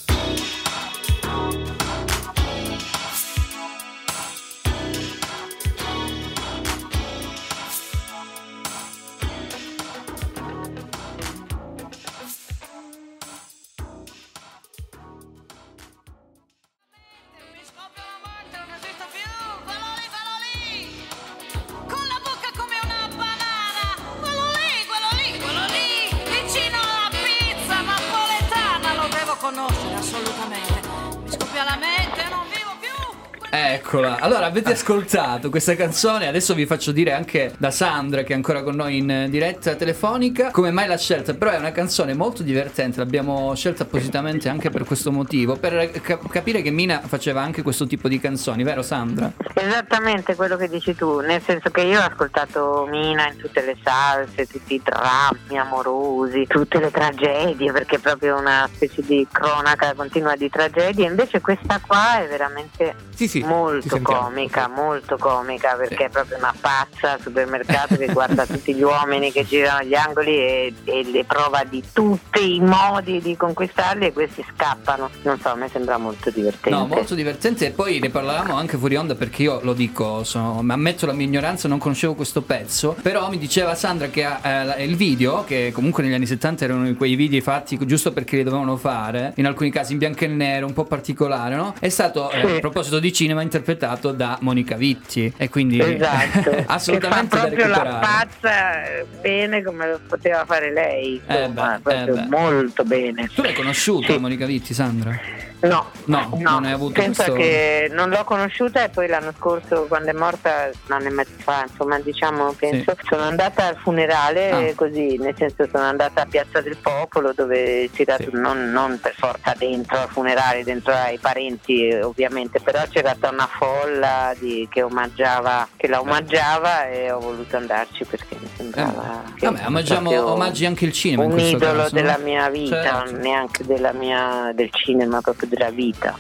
Eccola. 33.59 34.19
Allora, 34.21 34.45
avete 34.45 34.73
ascoltato 34.73 35.49
questa 35.49 35.75
canzone? 35.75 36.29
Adesso 36.29 36.55
vi 36.55 36.67
faccio 36.67 36.93
dire 36.93 37.13
anche 37.13 37.55
da 37.57 37.71
Sandra, 37.71 38.23
che 38.23 38.33
è 38.33 38.37
ancora 38.37 38.63
con 38.63 38.75
noi 38.75 38.99
in 38.99 39.29
diretta 39.31 39.75
telefonica, 39.75 40.51
come 40.51 40.71
mai 40.71 40.87
l'ha 40.87 40.99
scelta. 40.99 41.33
Però 41.33 41.51
è 41.51 41.57
una 41.57 41.73
canzone 41.73 42.13
molto 42.13 42.43
divertente, 42.43 42.99
l'abbiamo 42.99 43.55
scelta 43.55 43.85
appositamente 43.85 44.51
anche 44.51 44.69
per 44.69 44.85
questo 44.85 45.11
motivo, 45.11 45.57
per 45.57 45.91
ca- 46.03 46.19
capire 46.29 46.61
che 46.61 46.71
Mina 46.71 47.01
faceva 47.01 47.41
anche 47.41 47.63
questo 47.63 47.87
tipo 47.87 48.09
di 48.09 48.21
canzoni, 48.21 48.63
vero 48.63 48.83
Sandra? 48.83 49.33
Esattamente 49.55 50.35
quello 50.35 50.57
che 50.57 50.69
dici 50.69 50.95
tu, 50.95 51.21
nel 51.21 51.41
senso 51.43 51.71
che 51.71 51.81
io 51.81 52.01
ho 52.01 52.05
ascoltato 52.05 52.87
Mina 52.91 53.27
in 53.29 53.37
tutte 53.39 53.65
le 53.65 53.77
salse, 53.83 54.47
tutti 54.47 54.75
i 54.75 54.83
drammi 54.85 55.59
amorosi, 55.59 56.47
tutte 56.47 56.79
le 56.79 56.91
tragedie, 56.91 57.73
perché 57.73 57.97
è 57.97 58.01
proprio 58.01 58.37
una 58.39 58.69
specie 58.71 59.03
di 59.03 59.27
cronaca 59.31 59.95
continua 59.95 60.37
di 60.37 60.51
tragedie, 60.51 61.07
invece 61.07 61.41
questa 61.41 61.81
qua 61.85 62.23
è 62.23 62.29
veramente 62.29 62.95
Sì, 63.15 63.27
sì, 63.27 63.45
molto 63.47 64.01
comica, 64.03 64.69
molto 64.69 65.17
comica, 65.17 65.75
perché 65.75 66.07
è 66.07 66.09
proprio 66.09 66.37
una 66.39 66.55
pazza 66.59 67.13
al 67.13 67.21
supermercato 67.21 67.97
che 67.97 68.07
guarda 68.07 68.45
tutti 68.47 68.75
gli 68.75 68.83
uomini 68.83 69.33
che 69.33 69.45
girano 69.45 69.85
gli 69.85 69.95
angoli 69.95 70.37
e, 70.37 70.75
e 70.85 71.05
le 71.05 71.25
prova 71.25 71.65
di 71.65 71.83
tutti 71.93 72.57
i 72.57 72.61
modi 72.61 73.21
di 73.21 73.37
conquistarli 73.37 74.07
e 74.07 74.13
questi 74.13 74.45
scappano. 74.55 75.11
Non 75.23 75.39
so, 75.41 75.51
a 75.51 75.55
me 75.55 75.69
sembra 75.69 75.97
molto 75.99 76.31
divertente. 76.31 76.71
No, 76.71 76.87
molto 76.87 77.15
divertente 77.15 77.67
e 77.67 77.71
poi 77.71 77.99
ne 77.99 78.11
parlavamo 78.11 78.55
anche 78.55 78.77
fuori 78.77 78.97
onda 78.97 79.15
perché 79.15 79.43
io 79.43 79.61
lo 79.63 79.73
dico, 79.73 80.25
sono- 80.25 80.63
ammetto 80.67 81.07
la 81.07 81.13
mia 81.13 81.27
ignoranza, 81.27 81.69
non 81.69 81.79
conoscevo 81.79 82.15
questo 82.15 82.43
pezzo, 82.43 82.97
però 83.01 83.29
mi 83.31 83.39
diceva 83.39 83.75
Sandra 83.75 84.09
che 84.09 84.27
eh, 84.43 84.85
il 84.85 84.97
video, 84.97 85.45
che 85.45 85.71
comunque 85.73 86.03
negli 86.03 86.15
anni 86.15 86.27
70 86.27 86.65
erano 86.65 86.95
quei 86.95 87.15
video 87.15 87.41
fatti 87.41 87.79
giusto 87.87 88.13
perché 88.13 88.37
li 88.37 88.43
dovevano 88.43 88.77
fare, 88.77 89.33
in 89.37 89.47
alcuni 89.47 89.71
casi 89.71 89.93
in 89.93 89.99
bianco 89.99 90.25
e 90.25 90.29
nero, 90.29 90.67
un 90.67 90.73
po' 90.73 90.85
particolare, 90.85 91.55
no? 91.55 91.75
È 91.79 91.89
stato, 91.89 92.31
eh, 92.31 92.57
a 92.57 92.61
proposito 92.61 92.99
di 92.99 93.13
cinema, 93.13 93.36
interpretato 93.43 94.13
da 94.13 94.39
Monica 94.41 94.77
Vitti 94.77 95.33
e 95.37 95.49
quindi 95.49 95.81
Esatto, 95.81 96.51
assolutamente 96.67 97.37
fa 97.37 97.43
proprio 97.47 97.67
la 97.69 97.99
pazza 98.01 98.85
eh, 98.85 99.07
bene 99.21 99.63
come 99.63 99.89
lo 99.91 100.01
poteva 100.07 100.45
fare 100.45 100.73
lei, 100.73 101.21
Eh 101.27 101.39
insomma, 101.45 101.79
beh, 101.83 102.03
eh 102.03 102.07
beh. 102.07 102.27
molto 102.29 102.85
bene. 102.85 103.29
Tu 103.35 103.43
l'hai 103.43 103.55
conosciuta 103.55 104.13
Sì. 104.13 104.19
Monica 104.19 104.47
Vitti, 104.47 104.75
Sandra? 104.75 105.19
No, 105.59 105.87
No, 106.05 106.29
non 106.39 106.65
hai 106.65 106.73
avuto 106.73 106.93
pensa 106.93 107.25
questo... 107.25 107.41
che 107.43 107.89
non 107.91 108.11
l'ho 108.11 108.23
conosciuta 108.25 108.85
e 108.85 108.89
poi 108.91 109.09
l'anno 109.09 109.33
scorso 109.37 109.87
quando 109.89 110.11
è 110.11 110.13
morta, 110.13 110.71
un 110.87 110.93
anno 110.93 111.07
e 111.07 111.11
mezzo 111.11 111.33
fa, 111.39 111.65
insomma 111.69 111.99
diciamo, 111.99 112.53
penso, 112.53 112.95
sono 113.09 113.23
andata 113.23 113.67
al 113.67 113.77
funerale 113.77 114.51
Ah. 114.71 114.75
così, 114.75 115.17
nel 115.19 115.35
senso 115.37 115.67
sono 115.71 115.85
andata 115.85 116.23
a 116.23 116.27
Piazza 116.27 116.61
del 116.61 116.77
Popolo 116.77 117.33
dove 117.35 117.89
si 117.93 118.03
era, 118.03 118.17
non, 118.33 118.71
non 118.71 118.99
per 119.01 119.15
forza 119.17 119.55
dentro 119.57 119.99
al 119.99 120.09
funerale, 120.09 120.63
dentro 120.63 120.93
ai 120.93 121.19
parenti 121.19 121.91
ovviamente, 122.03 122.61
però 122.61 122.83
c'era 122.91 123.15
stata 123.17 123.33
una 123.33 123.49
folla 123.49 124.35
di- 124.39 124.69
che 124.71 124.83
omaggiava, 124.83 125.67
che 125.77 125.89
la 125.89 126.01
omaggiava 126.01 126.87
e 126.89 127.11
ho 127.11 127.19
voluto 127.19 127.57
andarci 127.57 128.05
perché 128.05 128.37
mi 128.39 128.49
sembrava 128.57 129.23
Eh. 129.41 129.47
Vabbè, 129.47 129.67
omaggiamo, 129.67 130.31
omaggi 130.33 130.67
anche 130.67 130.85
il 130.85 130.93
cinema 130.93 131.25
in 131.25 131.33
un 131.33 131.39
idolo 131.39 131.83
caso, 131.83 131.95
no? 131.95 132.01
della 132.03 132.19
mia 132.19 132.49
vita, 132.51 132.83
Certo. 132.83 133.17
neanche 133.17 133.65
della 133.65 133.93
mia, 133.93 134.53
del 134.55 134.71
cinema, 134.71 135.21
proprio 135.21 135.46
della 135.49 135.71
vita. 135.71 136.17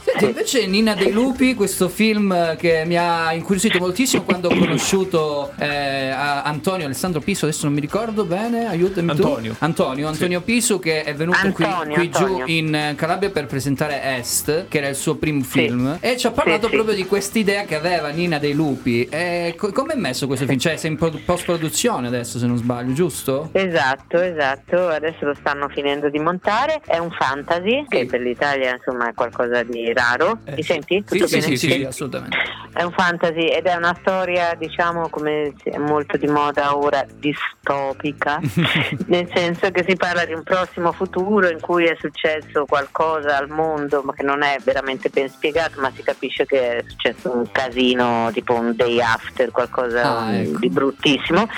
Senti, 0.00 0.24
invece 0.24 0.66
Nina 0.66 0.94
dei 0.94 1.12
Lupi, 1.12 1.54
questo 1.54 1.88
film 1.88 2.56
che 2.56 2.84
mi 2.86 2.96
ha 2.96 3.32
incuriosito 3.32 3.78
moltissimo 3.78 4.22
quando 4.22 4.48
ho 4.48 4.56
conosciuto 4.56 5.52
eh, 5.58 6.08
Antonio 6.08 6.86
Alessandro 6.86 7.20
Piso, 7.20 7.44
adesso 7.44 7.66
non 7.66 7.74
mi 7.74 7.80
ricordo 7.80 8.24
bene, 8.24 8.66
aiutami 8.66 9.10
Antonio. 9.10 9.52
tu. 9.52 9.64
Antonio, 9.64 10.08
Antonio 10.08 10.40
Piso 10.40 10.78
che 10.78 11.02
è 11.02 11.14
venuto 11.14 11.52
qui, 11.52 11.64
Antonio, 11.64 11.94
qui 11.94 12.10
giù 12.10 12.24
Antonio. 12.24 12.44
in 12.46 12.74
eh, 12.74 12.94
Calabria 12.96 13.30
per 13.30 13.46
presentare 13.46 14.00
Est, 14.16 14.66
che 14.68 14.78
era 14.78 14.88
il 14.88 14.96
suo 14.96 15.16
primo 15.16 15.42
film, 15.42 15.98
e 16.00 16.16
ci 16.16 16.26
ha 16.26 16.30
parlato 16.30 16.68
sì. 16.68 16.74
proprio 16.74 16.94
di 16.94 17.04
quest'idea 17.04 17.64
che 17.64 17.74
aveva 17.74 18.08
Nina 18.08 18.38
dei 18.38 18.54
Lupi. 18.54 19.06
E 19.10 19.54
co- 19.56 19.72
come 19.72 19.92
è 19.92 19.96
messo 19.96 20.26
questo 20.26 20.46
film? 20.46 20.58
Cioè, 20.58 20.76
sei 20.76 20.92
in 20.92 20.96
pro- 20.96 21.20
post-produzione 21.24 22.06
adesso, 22.06 22.38
se 22.38 22.46
non 22.46 22.56
sbaglio, 22.56 22.92
giusto? 22.92 23.50
Esatto, 23.52 24.18
esatto, 24.20 24.88
adesso 24.88 25.26
lo 25.26 25.34
stanno 25.34 25.68
finendo 25.68 26.08
di 26.08 26.18
montare, 26.18 26.80
è 26.86 26.98
un 26.98 27.10
fantasy 27.10 27.84
che 27.88 28.06
per 28.06 28.20
l'Italia 28.20 28.57
insomma 28.66 29.08
è 29.10 29.14
qualcosa 29.14 29.62
di 29.62 29.92
raro 29.92 30.06
raro. 30.08 30.38
Mi 30.54 30.62
senti? 30.62 31.04
Sì, 31.06 31.26
sì, 31.26 31.40
sì, 31.40 31.56
sì, 31.56 31.84
assolutamente. 31.84 32.36
È 32.72 32.82
un 32.82 32.92
fantasy 32.92 33.46
ed 33.48 33.66
è 33.66 33.74
una 33.74 33.96
storia, 34.00 34.54
diciamo, 34.54 35.08
come 35.08 35.52
è 35.64 35.76
molto 35.78 36.16
di 36.16 36.26
moda 36.28 36.76
ora, 36.76 37.04
distopica, 37.14 38.38
nel 39.06 39.28
senso 39.34 39.70
che 39.70 39.84
si 39.86 39.96
parla 39.96 40.24
di 40.24 40.32
un 40.32 40.42
prossimo 40.42 40.92
futuro 40.92 41.48
in 41.48 41.60
cui 41.60 41.84
è 41.86 41.96
successo 41.98 42.64
qualcosa 42.66 43.36
al 43.36 43.48
mondo, 43.48 44.02
ma 44.02 44.12
che 44.12 44.22
non 44.22 44.42
è 44.42 44.56
veramente 44.62 45.08
ben 45.08 45.28
spiegato, 45.28 45.80
ma 45.80 45.90
si 45.94 46.02
capisce 46.02 46.46
che 46.46 46.76
è 46.78 46.84
successo 46.86 47.34
un 47.34 47.50
casino, 47.50 48.30
tipo 48.32 48.54
un 48.54 48.74
day 48.76 49.00
after, 49.00 49.50
qualcosa 49.50 50.18
Ah, 50.18 50.34
ecco. 50.34 50.58
di 50.58 50.68
bruttissimo. 50.68 51.48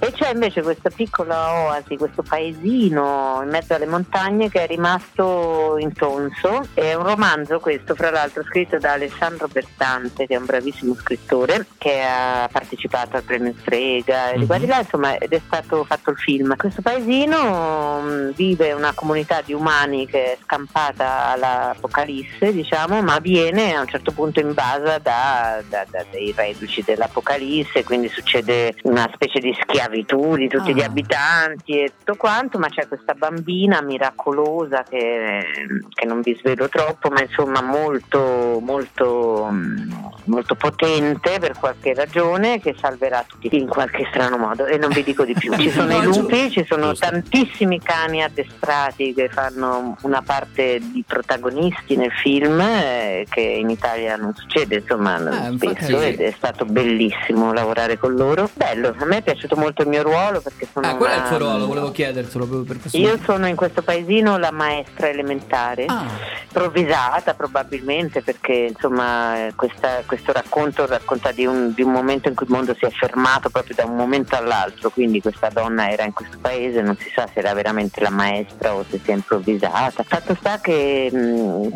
E 0.00 0.12
c'è 0.12 0.30
invece 0.32 0.62
questa 0.62 0.90
piccola 0.90 1.52
oasi, 1.64 1.96
questo 1.96 2.22
paesino 2.22 3.40
in 3.42 3.48
mezzo 3.50 3.74
alle 3.74 3.86
montagne 3.86 4.48
che 4.48 4.62
è 4.62 4.66
rimasto 4.66 5.76
intonso. 5.78 6.47
È 6.74 6.94
un 6.94 7.02
romanzo 7.04 7.58
questo, 7.60 7.94
fra 7.94 8.10
l'altro, 8.10 8.42
scritto 8.44 8.78
da 8.78 8.92
Alessandro 8.92 9.48
Bertante, 9.48 10.26
che 10.26 10.34
è 10.34 10.38
un 10.38 10.44
bravissimo 10.46 10.94
scrittore, 10.94 11.66
che 11.78 12.02
ha 12.02 12.48
partecipato 12.50 13.16
al 13.16 13.22
premio 13.22 13.54
Strega 13.60 14.30
e 14.30 14.38
di 14.38 14.66
là, 14.66 14.78
insomma, 14.80 15.16
ed 15.18 15.32
è 15.32 15.40
stato 15.44 15.84
fatto 15.84 16.10
il 16.10 16.16
film. 16.16 16.56
Questo 16.56 16.82
paesino 16.82 18.00
mh, 18.00 18.32
vive 18.34 18.72
una 18.72 18.92
comunità 18.94 19.40
di 19.44 19.52
umani 19.52 20.06
che 20.06 20.32
è 20.32 20.38
scampata 20.42 21.26
all'Apocalisse, 21.32 22.52
diciamo, 22.52 23.02
ma 23.02 23.18
viene 23.18 23.74
a 23.74 23.80
un 23.80 23.86
certo 23.88 24.12
punto 24.12 24.40
invasa 24.40 24.98
da, 24.98 25.62
da- 25.68 25.86
da- 25.88 26.04
dai 26.10 26.32
reduci 26.34 26.82
dell'Apocalisse, 26.82 27.84
quindi 27.84 28.08
succede 28.08 28.74
una 28.84 29.08
specie 29.12 29.38
di 29.38 29.56
schiavitù 29.60 30.36
di 30.36 30.48
tutti 30.48 30.74
gli 30.74 30.80
Ah. 30.80 30.86
abitanti 30.86 31.80
e 31.82 31.92
tutto 31.98 32.16
quanto, 32.16 32.58
ma 32.58 32.68
c'è 32.68 32.86
questa 32.88 33.14
bambina 33.14 33.80
miracolosa 33.82 34.82
che, 34.88 35.44
che 35.92 36.06
non 36.06 36.20
vi 36.20 36.37
svelo 36.38 36.68
troppo, 36.68 37.08
ma 37.10 37.20
insomma 37.22 37.60
molto, 37.62 38.60
molto, 38.62 39.48
mm, 39.50 39.90
molto 40.24 40.54
potente 40.54 41.38
per 41.38 41.52
qualche 41.58 41.94
ragione 41.94 42.60
che 42.60 42.74
salverà 42.78 43.24
tutti 43.26 43.48
in 43.56 43.66
qualche 43.68 44.06
strano 44.10 44.36
modo 44.36 44.66
e 44.66 44.76
non 44.78 44.90
vi 44.90 45.02
dico 45.02 45.24
di 45.24 45.34
più. 45.34 45.52
Ci 45.58 45.70
sono 45.70 45.86
No, 45.88 46.02
i 46.02 46.04
lupi, 46.04 46.50
ci 46.50 46.64
sono 46.68 46.92
tantissimi 46.94 47.80
cani 47.80 48.22
addestrati 48.22 49.14
che 49.14 49.28
fanno 49.28 49.96
una 50.02 50.22
parte 50.22 50.78
di 50.80 51.02
protagonisti 51.06 51.96
nel 51.96 52.12
film 52.12 52.60
eh, 52.60 53.26
che 53.28 53.40
in 53.40 53.70
Italia 53.70 54.16
non 54.16 54.34
succede 54.34 54.76
insomma 54.76 55.16
Eh, 55.46 55.50
infatti 55.50 55.74
spesso 55.84 55.98
sì. 56.00 56.06
ed 56.06 56.20
è 56.20 56.32
stato 56.36 56.64
bellissimo 56.64 57.52
lavorare 57.52 57.98
con 57.98 58.14
loro. 58.14 58.48
Bello, 58.54 58.94
a 58.98 59.04
me 59.06 59.18
è 59.18 59.22
piaciuto 59.22 59.56
molto 59.56 59.82
il 59.82 59.88
mio 59.88 60.02
ruolo 60.02 60.40
perché 60.40 60.66
sono 60.72 60.86
Ah, 60.86 60.94
qual 60.96 61.10
è 61.10 61.16
il 61.16 61.28
tuo 61.28 61.38
ruolo? 61.38 61.66
Volevo 61.66 61.90
chiedertelo 61.90 62.46
proprio 62.46 62.62
per 62.64 62.78
questo. 62.80 62.98
io 62.98 63.18
sono 63.24 63.46
in 63.46 63.56
questo 63.56 63.82
paesino 63.82 64.36
la 64.36 64.50
maestra 64.52 65.08
elementare, 65.08 65.86
Ah. 65.86 66.04
Improvvisata 66.46 67.34
probabilmente 67.34 68.22
perché 68.22 68.52
insomma 68.74 69.34
questa- 69.54 70.02
questo 70.06 70.32
racconto 70.32 70.86
racconta 70.86 71.32
di 71.32 71.46
un, 71.46 71.72
di 71.74 71.82
un 71.82 71.92
momento 71.92 72.28
in 72.28 72.34
cui 72.34 72.46
il 72.46 72.52
mondo 72.52 72.74
si 72.78 72.84
è 72.84 72.90
fermato 72.90 73.50
proprio 73.50 73.74
da 73.74 73.84
un 73.84 73.96
momento 73.96 74.34
all'altro, 74.36 74.90
quindi 74.90 75.20
questa 75.20 75.48
donna 75.52 75.90
era 75.90 76.04
in 76.04 76.12
questo 76.12 76.38
paese, 76.40 76.80
non 76.82 76.96
si 76.96 77.10
sa 77.14 77.26
se 77.32 77.38
era 77.40 77.52
veramente 77.54 78.00
la 78.00 78.10
maestra 78.10 78.74
o 78.74 78.84
se 78.88 79.00
si 79.02 79.10
è 79.10 79.14
improvvisata. 79.14 80.02
Fatto 80.02 80.34
sta 80.38 80.58
che, 80.60 81.10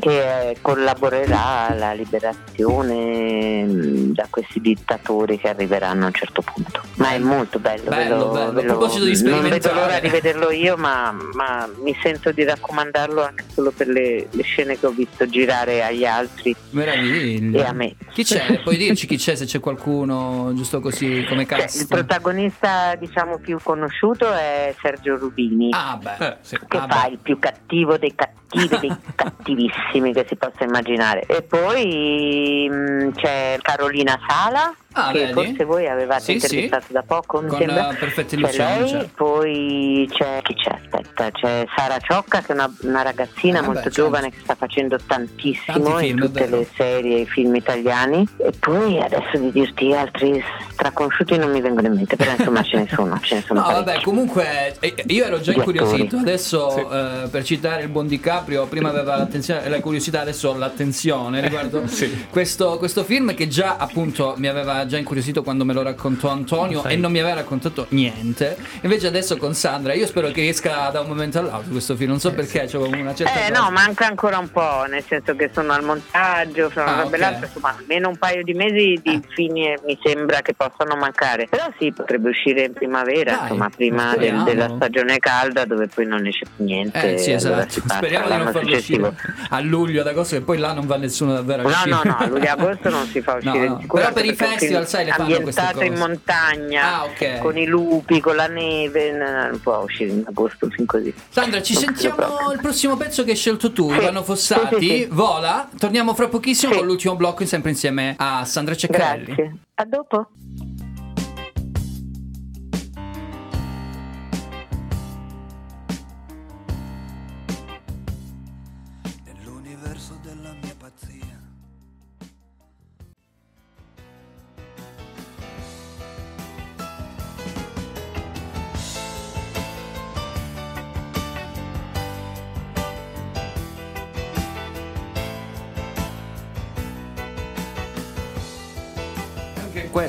che, 0.01 0.51
eh, 0.51 0.57
collaborerà 0.61 1.69
alla 1.69 1.93
liberazione 1.93 3.65
da 4.13 4.27
questi 4.31 4.61
dittatori 4.61 5.39
che 5.39 5.49
arriveranno 5.49 6.05
a 6.05 6.07
un 6.07 6.13
certo 6.15 6.43
punto. 6.43 6.81
Ma 6.97 7.11
è 7.13 7.19
molto 7.19 7.59
bello, 7.59 7.85
ve 7.91 7.97
Bello, 7.97 8.17
lo- 8.19 8.29
bello. 8.31 8.53
ve 8.53 8.63
lo- 8.63 8.67
proposito 8.79 9.05
di 9.05 9.23
non 9.31 9.49
vedo 9.49 9.73
l'ora 9.73 9.99
di 10.01 10.09
vederlo 10.09 10.51
io, 10.51 10.77
ma, 10.77 11.15
ma 11.35 11.69
mi 11.83 11.97
sento 12.03 12.33
di 12.33 12.45
raccomandarlo 12.45 13.23
anche 13.25 13.45
solo 13.53 13.71
per 13.71 13.89
le, 13.89 14.29
le 14.31 14.41
scene 14.43 14.78
che 14.78 14.86
ho 14.86 14.90
visto 14.90 15.26
girare 15.26 15.82
agli 15.82 16.05
altri 16.05 16.55
Meraviglia. 16.70 17.61
e 17.61 17.64
a 17.66 17.72
me. 17.72 17.95
Chi 18.12 18.24
c'è? 18.24 18.61
Puoi 18.62 18.76
dirci 18.76 19.07
chi 19.07 19.16
c'è 19.16 19.34
se 19.34 19.45
c'è 19.45 19.61
qualcuno 19.61 20.53
giusto 20.55 20.80
così 20.80 21.24
come 21.28 21.47
Cioè, 21.47 21.57
il 21.59 21.62
cast? 21.64 21.86
protagonista 21.88 22.95
diciamo 22.97 23.38
più 23.38 23.59
conosciuto 23.62 24.32
è 24.32 24.74
Sergio 24.80 25.16
Rubini. 25.16 25.70
Ah, 25.72 25.99
beh. 26.01 26.26
Eh, 26.26 26.36
che 26.68 26.76
ah, 26.76 26.86
fa 26.88 27.03
beh. 27.07 27.12
il 27.12 27.18
più 27.18 27.38
cattivo 27.38 27.97
dei 27.97 28.14
cattivi, 28.14 28.78
dei 28.80 28.95
cattivissimi 29.14 30.12
che 30.12 30.24
si 30.28 30.36
possa 30.36 30.64
immaginare. 30.64 31.24
E 31.26 31.43
poi 31.43 32.68
mh, 32.70 33.12
c'è 33.14 33.59
Carolina 33.62 34.18
Sala, 34.26 34.74
Ah, 34.93 35.11
che 35.12 35.18
vedi? 35.20 35.32
forse 35.32 35.64
voi 35.64 35.88
avevate 35.88 36.22
Sì, 36.22 36.32
intervistato 36.32 36.86
da 36.90 37.03
poco, 37.03 37.40
mi 37.40 37.49
Con, 37.49 37.59
sembra. 37.59 37.90
eh, 37.90 37.95
Perfette 37.95 38.36
C'è 38.36 38.43
Illusioni, 38.43 38.78
lei, 38.80 38.88
certo. 38.88 39.11
poi 39.24 40.09
c'è 40.12 40.40
chi 40.43 40.55
c'è? 40.55 40.70
Aspetta, 40.82 41.30
c'è 41.30 41.66
Sara 41.76 41.99
Ciocca 41.99 42.40
che 42.40 42.49
è 42.49 42.53
una, 42.53 42.72
una 42.82 43.03
ragazzina 43.03 43.59
Ah, 43.59 43.61
beh, 43.61 43.66
molto 43.66 43.82
certo. 43.82 44.03
giovane 44.03 44.30
che 44.30 44.36
sta 44.43 44.55
facendo 44.55 44.99
tantissimo 45.07 45.78
Tanti 45.84 46.05
film, 46.05 46.18
in 46.18 46.24
tutte 46.24 46.47
le 46.47 46.66
serie 46.76 47.16
e 47.16 47.20
i 47.20 47.26
film 47.26 47.55
italiani. 47.55 48.26
E 48.36 48.53
poi 48.59 49.01
adesso 49.01 49.38
di 49.38 49.51
dirti 49.53 49.93
altri 49.95 50.43
straconosciuti 50.72 51.36
non 51.36 51.51
mi 51.51 51.61
vengono 51.61 51.86
in 51.88 51.95
mente, 51.95 52.16
però 52.16 52.32
insomma 52.32 52.62
ce 52.62 52.76
ne 52.78 52.88
sono, 52.93 53.18
ce 53.22 53.36
ne 53.36 53.43
sono 53.47 53.61
No, 53.61 53.66
parecchi. 53.66 53.84
vabbè, 53.84 54.03
comunque 54.03 54.76
eh, 54.80 54.95
io 55.07 55.24
ero 55.24 55.40
già 55.40 55.53
incuriosito. 55.53 56.16
Adesso, 56.18 56.90
eh, 57.24 57.28
per 57.28 57.45
citare 57.45 57.82
il 57.82 57.88
buon 57.88 58.07
DiCaprio, 58.07 58.66
prima 58.66 58.88
aveva 58.88 59.16
l'attenzione, 59.16 59.68
la 59.68 59.80
curiosità, 59.80 60.20
adesso 60.20 60.51
ho 60.51 60.57
l'attenzione 60.57 61.40
riguardo 61.40 61.82
questo, 62.30 62.78
questo 62.78 63.05
film 63.05 63.34
che 63.34 63.49
già 63.49 63.76
appunto 63.78 64.34
mi 64.36 64.47
aveva 64.49 64.82
già 64.87 64.97
incuriosito 64.99 65.43
quando 65.43 65.64
me 65.64 65.72
lo 65.72 65.83
raccontò 65.83 66.28
Antonio 66.30 66.85
e 66.85 66.97
non 66.97 67.11
mi 67.12 67.18
aveva 67.20 67.35
raccontato 67.35 67.87
niente. 67.91 68.57
Invece 68.83 69.07
adesso 69.07 69.37
con 69.37 69.55
Sandra, 69.55 69.95
io 69.95 70.07
spero 70.07 70.30
che 70.30 70.49
esca 70.49 70.91
da 70.91 71.01
un 71.01 71.09
momento 71.09 71.39
all'altro 71.39 71.70
questo 71.70 71.97
film. 71.97 72.11
Non 72.11 72.20
so 72.20 72.33
perché, 72.33 72.64
c'è 72.66 72.76
una 72.76 73.14
certa. 73.14 73.33
Eh 73.47 73.49
cosa. 73.51 73.62
no, 73.62 73.70
manca 73.70 74.07
ancora 74.07 74.39
un 74.39 74.51
po', 74.51 74.85
nel 74.89 75.05
senso 75.07 75.35
che 75.37 75.51
sono 75.53 75.72
al 75.72 75.83
montaggio, 75.85 76.68
fra 76.70 76.83
una 76.83 76.93
Ah, 76.93 77.03
roba 77.03 77.09
ok. 77.09 77.14
Ah. 77.14 77.18
l'altra, 77.18 77.47
insomma, 77.47 77.74
almeno 77.78 78.09
un 78.09 78.16
paio 78.16 78.43
di 78.43 78.55
mesi 78.55 79.01
di 79.03 79.20
fine 79.28 79.78
mi 79.87 79.99
sembra 80.03 80.41
che 80.43 80.55
possano 80.55 80.97
mancare. 80.97 81.47
Però 81.49 81.66
sì, 81.78 81.93
potrebbe 81.93 82.30
uscire 82.30 82.64
in 82.64 82.72
primavera, 82.72 83.33
Dai, 83.33 83.43
insomma, 83.43 83.70
prima 83.70 84.16
del- 84.16 84.43
della 84.45 84.68
stagione 84.74 85.18
calda 85.18 85.64
dove 85.64 85.87
poi 85.89 86.07
non 86.07 86.26
esce 86.26 86.47
più 86.55 86.64
niente. 86.64 87.14
Eh 87.14 87.18
sì, 87.18 87.33
allora 87.33 87.59
esatto. 87.66 87.70
si 87.72 87.80
passa 87.83 87.97
Speriamo 87.97 88.26
di 88.28 88.37
non 88.37 88.53
farlo 88.53 88.61
successivo. 88.68 89.09
uscire 89.09 89.35
a 89.51 89.61
luglio 89.61 90.01
ad 90.01 90.07
agosto, 90.09 90.37
che 90.37 90.43
poi 90.43 90.59
là 90.59 90.72
non 90.72 90.87
va 90.87 90.97
nessuno 90.97 91.33
davvero 91.35 91.61
a 91.61 91.64
No, 91.64 91.68
uscire. 91.70 91.91
no, 91.95 92.03
no, 92.05 92.16
a 92.18 92.26
luglio 92.26 92.45
e 92.45 92.49
agosto 92.49 92.89
non 92.91 93.07
si 93.07 93.20
fa 93.20 93.39
No, 93.43 93.51
uscire 93.53 93.68
no. 93.68 93.78
sicuro, 93.80 94.03
Però 94.03 94.14
per 94.14 94.24
i 94.24 94.35
festival, 94.35 94.72
film 94.75 94.85
sai, 94.87 95.09
ambientato 95.11 95.83
in 95.83 95.95
montagna, 95.95 96.99
Ah, 97.01 97.05
ok. 97.05 97.39
con 97.39 97.57
i 97.57 97.66
lupi, 97.66 98.20
con 98.20 98.37
la 98.37 98.47
neve, 98.47 99.12
non 99.12 99.61
può 99.62 99.79
uscire 99.83 100.11
in 100.11 100.25
agosto 100.27 100.68
fin 100.70 100.87
così. 100.87 101.12
Sandra, 101.29 101.62
ci 101.62 101.75
Non 101.75 101.83
sentiamo 101.83 102.53
il 102.53 102.61
prossimo 102.61 102.97
pezzo 102.97 103.25
che 103.25 103.31
hai 103.31 103.37
scelto 103.37 103.73
tu, 103.73 103.91
Sì, 103.91 103.97
Ivano 103.97 104.23
Fossati. 104.23 104.75
sì, 104.79 104.89
sì, 104.89 104.97
sì. 105.03 105.09
Vola. 105.11 105.68
Torniamo 105.79 106.14
fra 106.14 106.29
pochissimo 106.29 106.73
Sì. 106.73 106.79
con 106.79 106.87
l'ultimo 106.87 107.16
blocco, 107.16 107.45
sempre 107.47 107.70
insieme 107.70 108.14
a 108.18 108.45
Sandra 108.45 108.75
Ceccarelli. 108.75 109.25
Grazie. 109.35 109.57
A 109.75 109.85
dopo. 109.85 110.29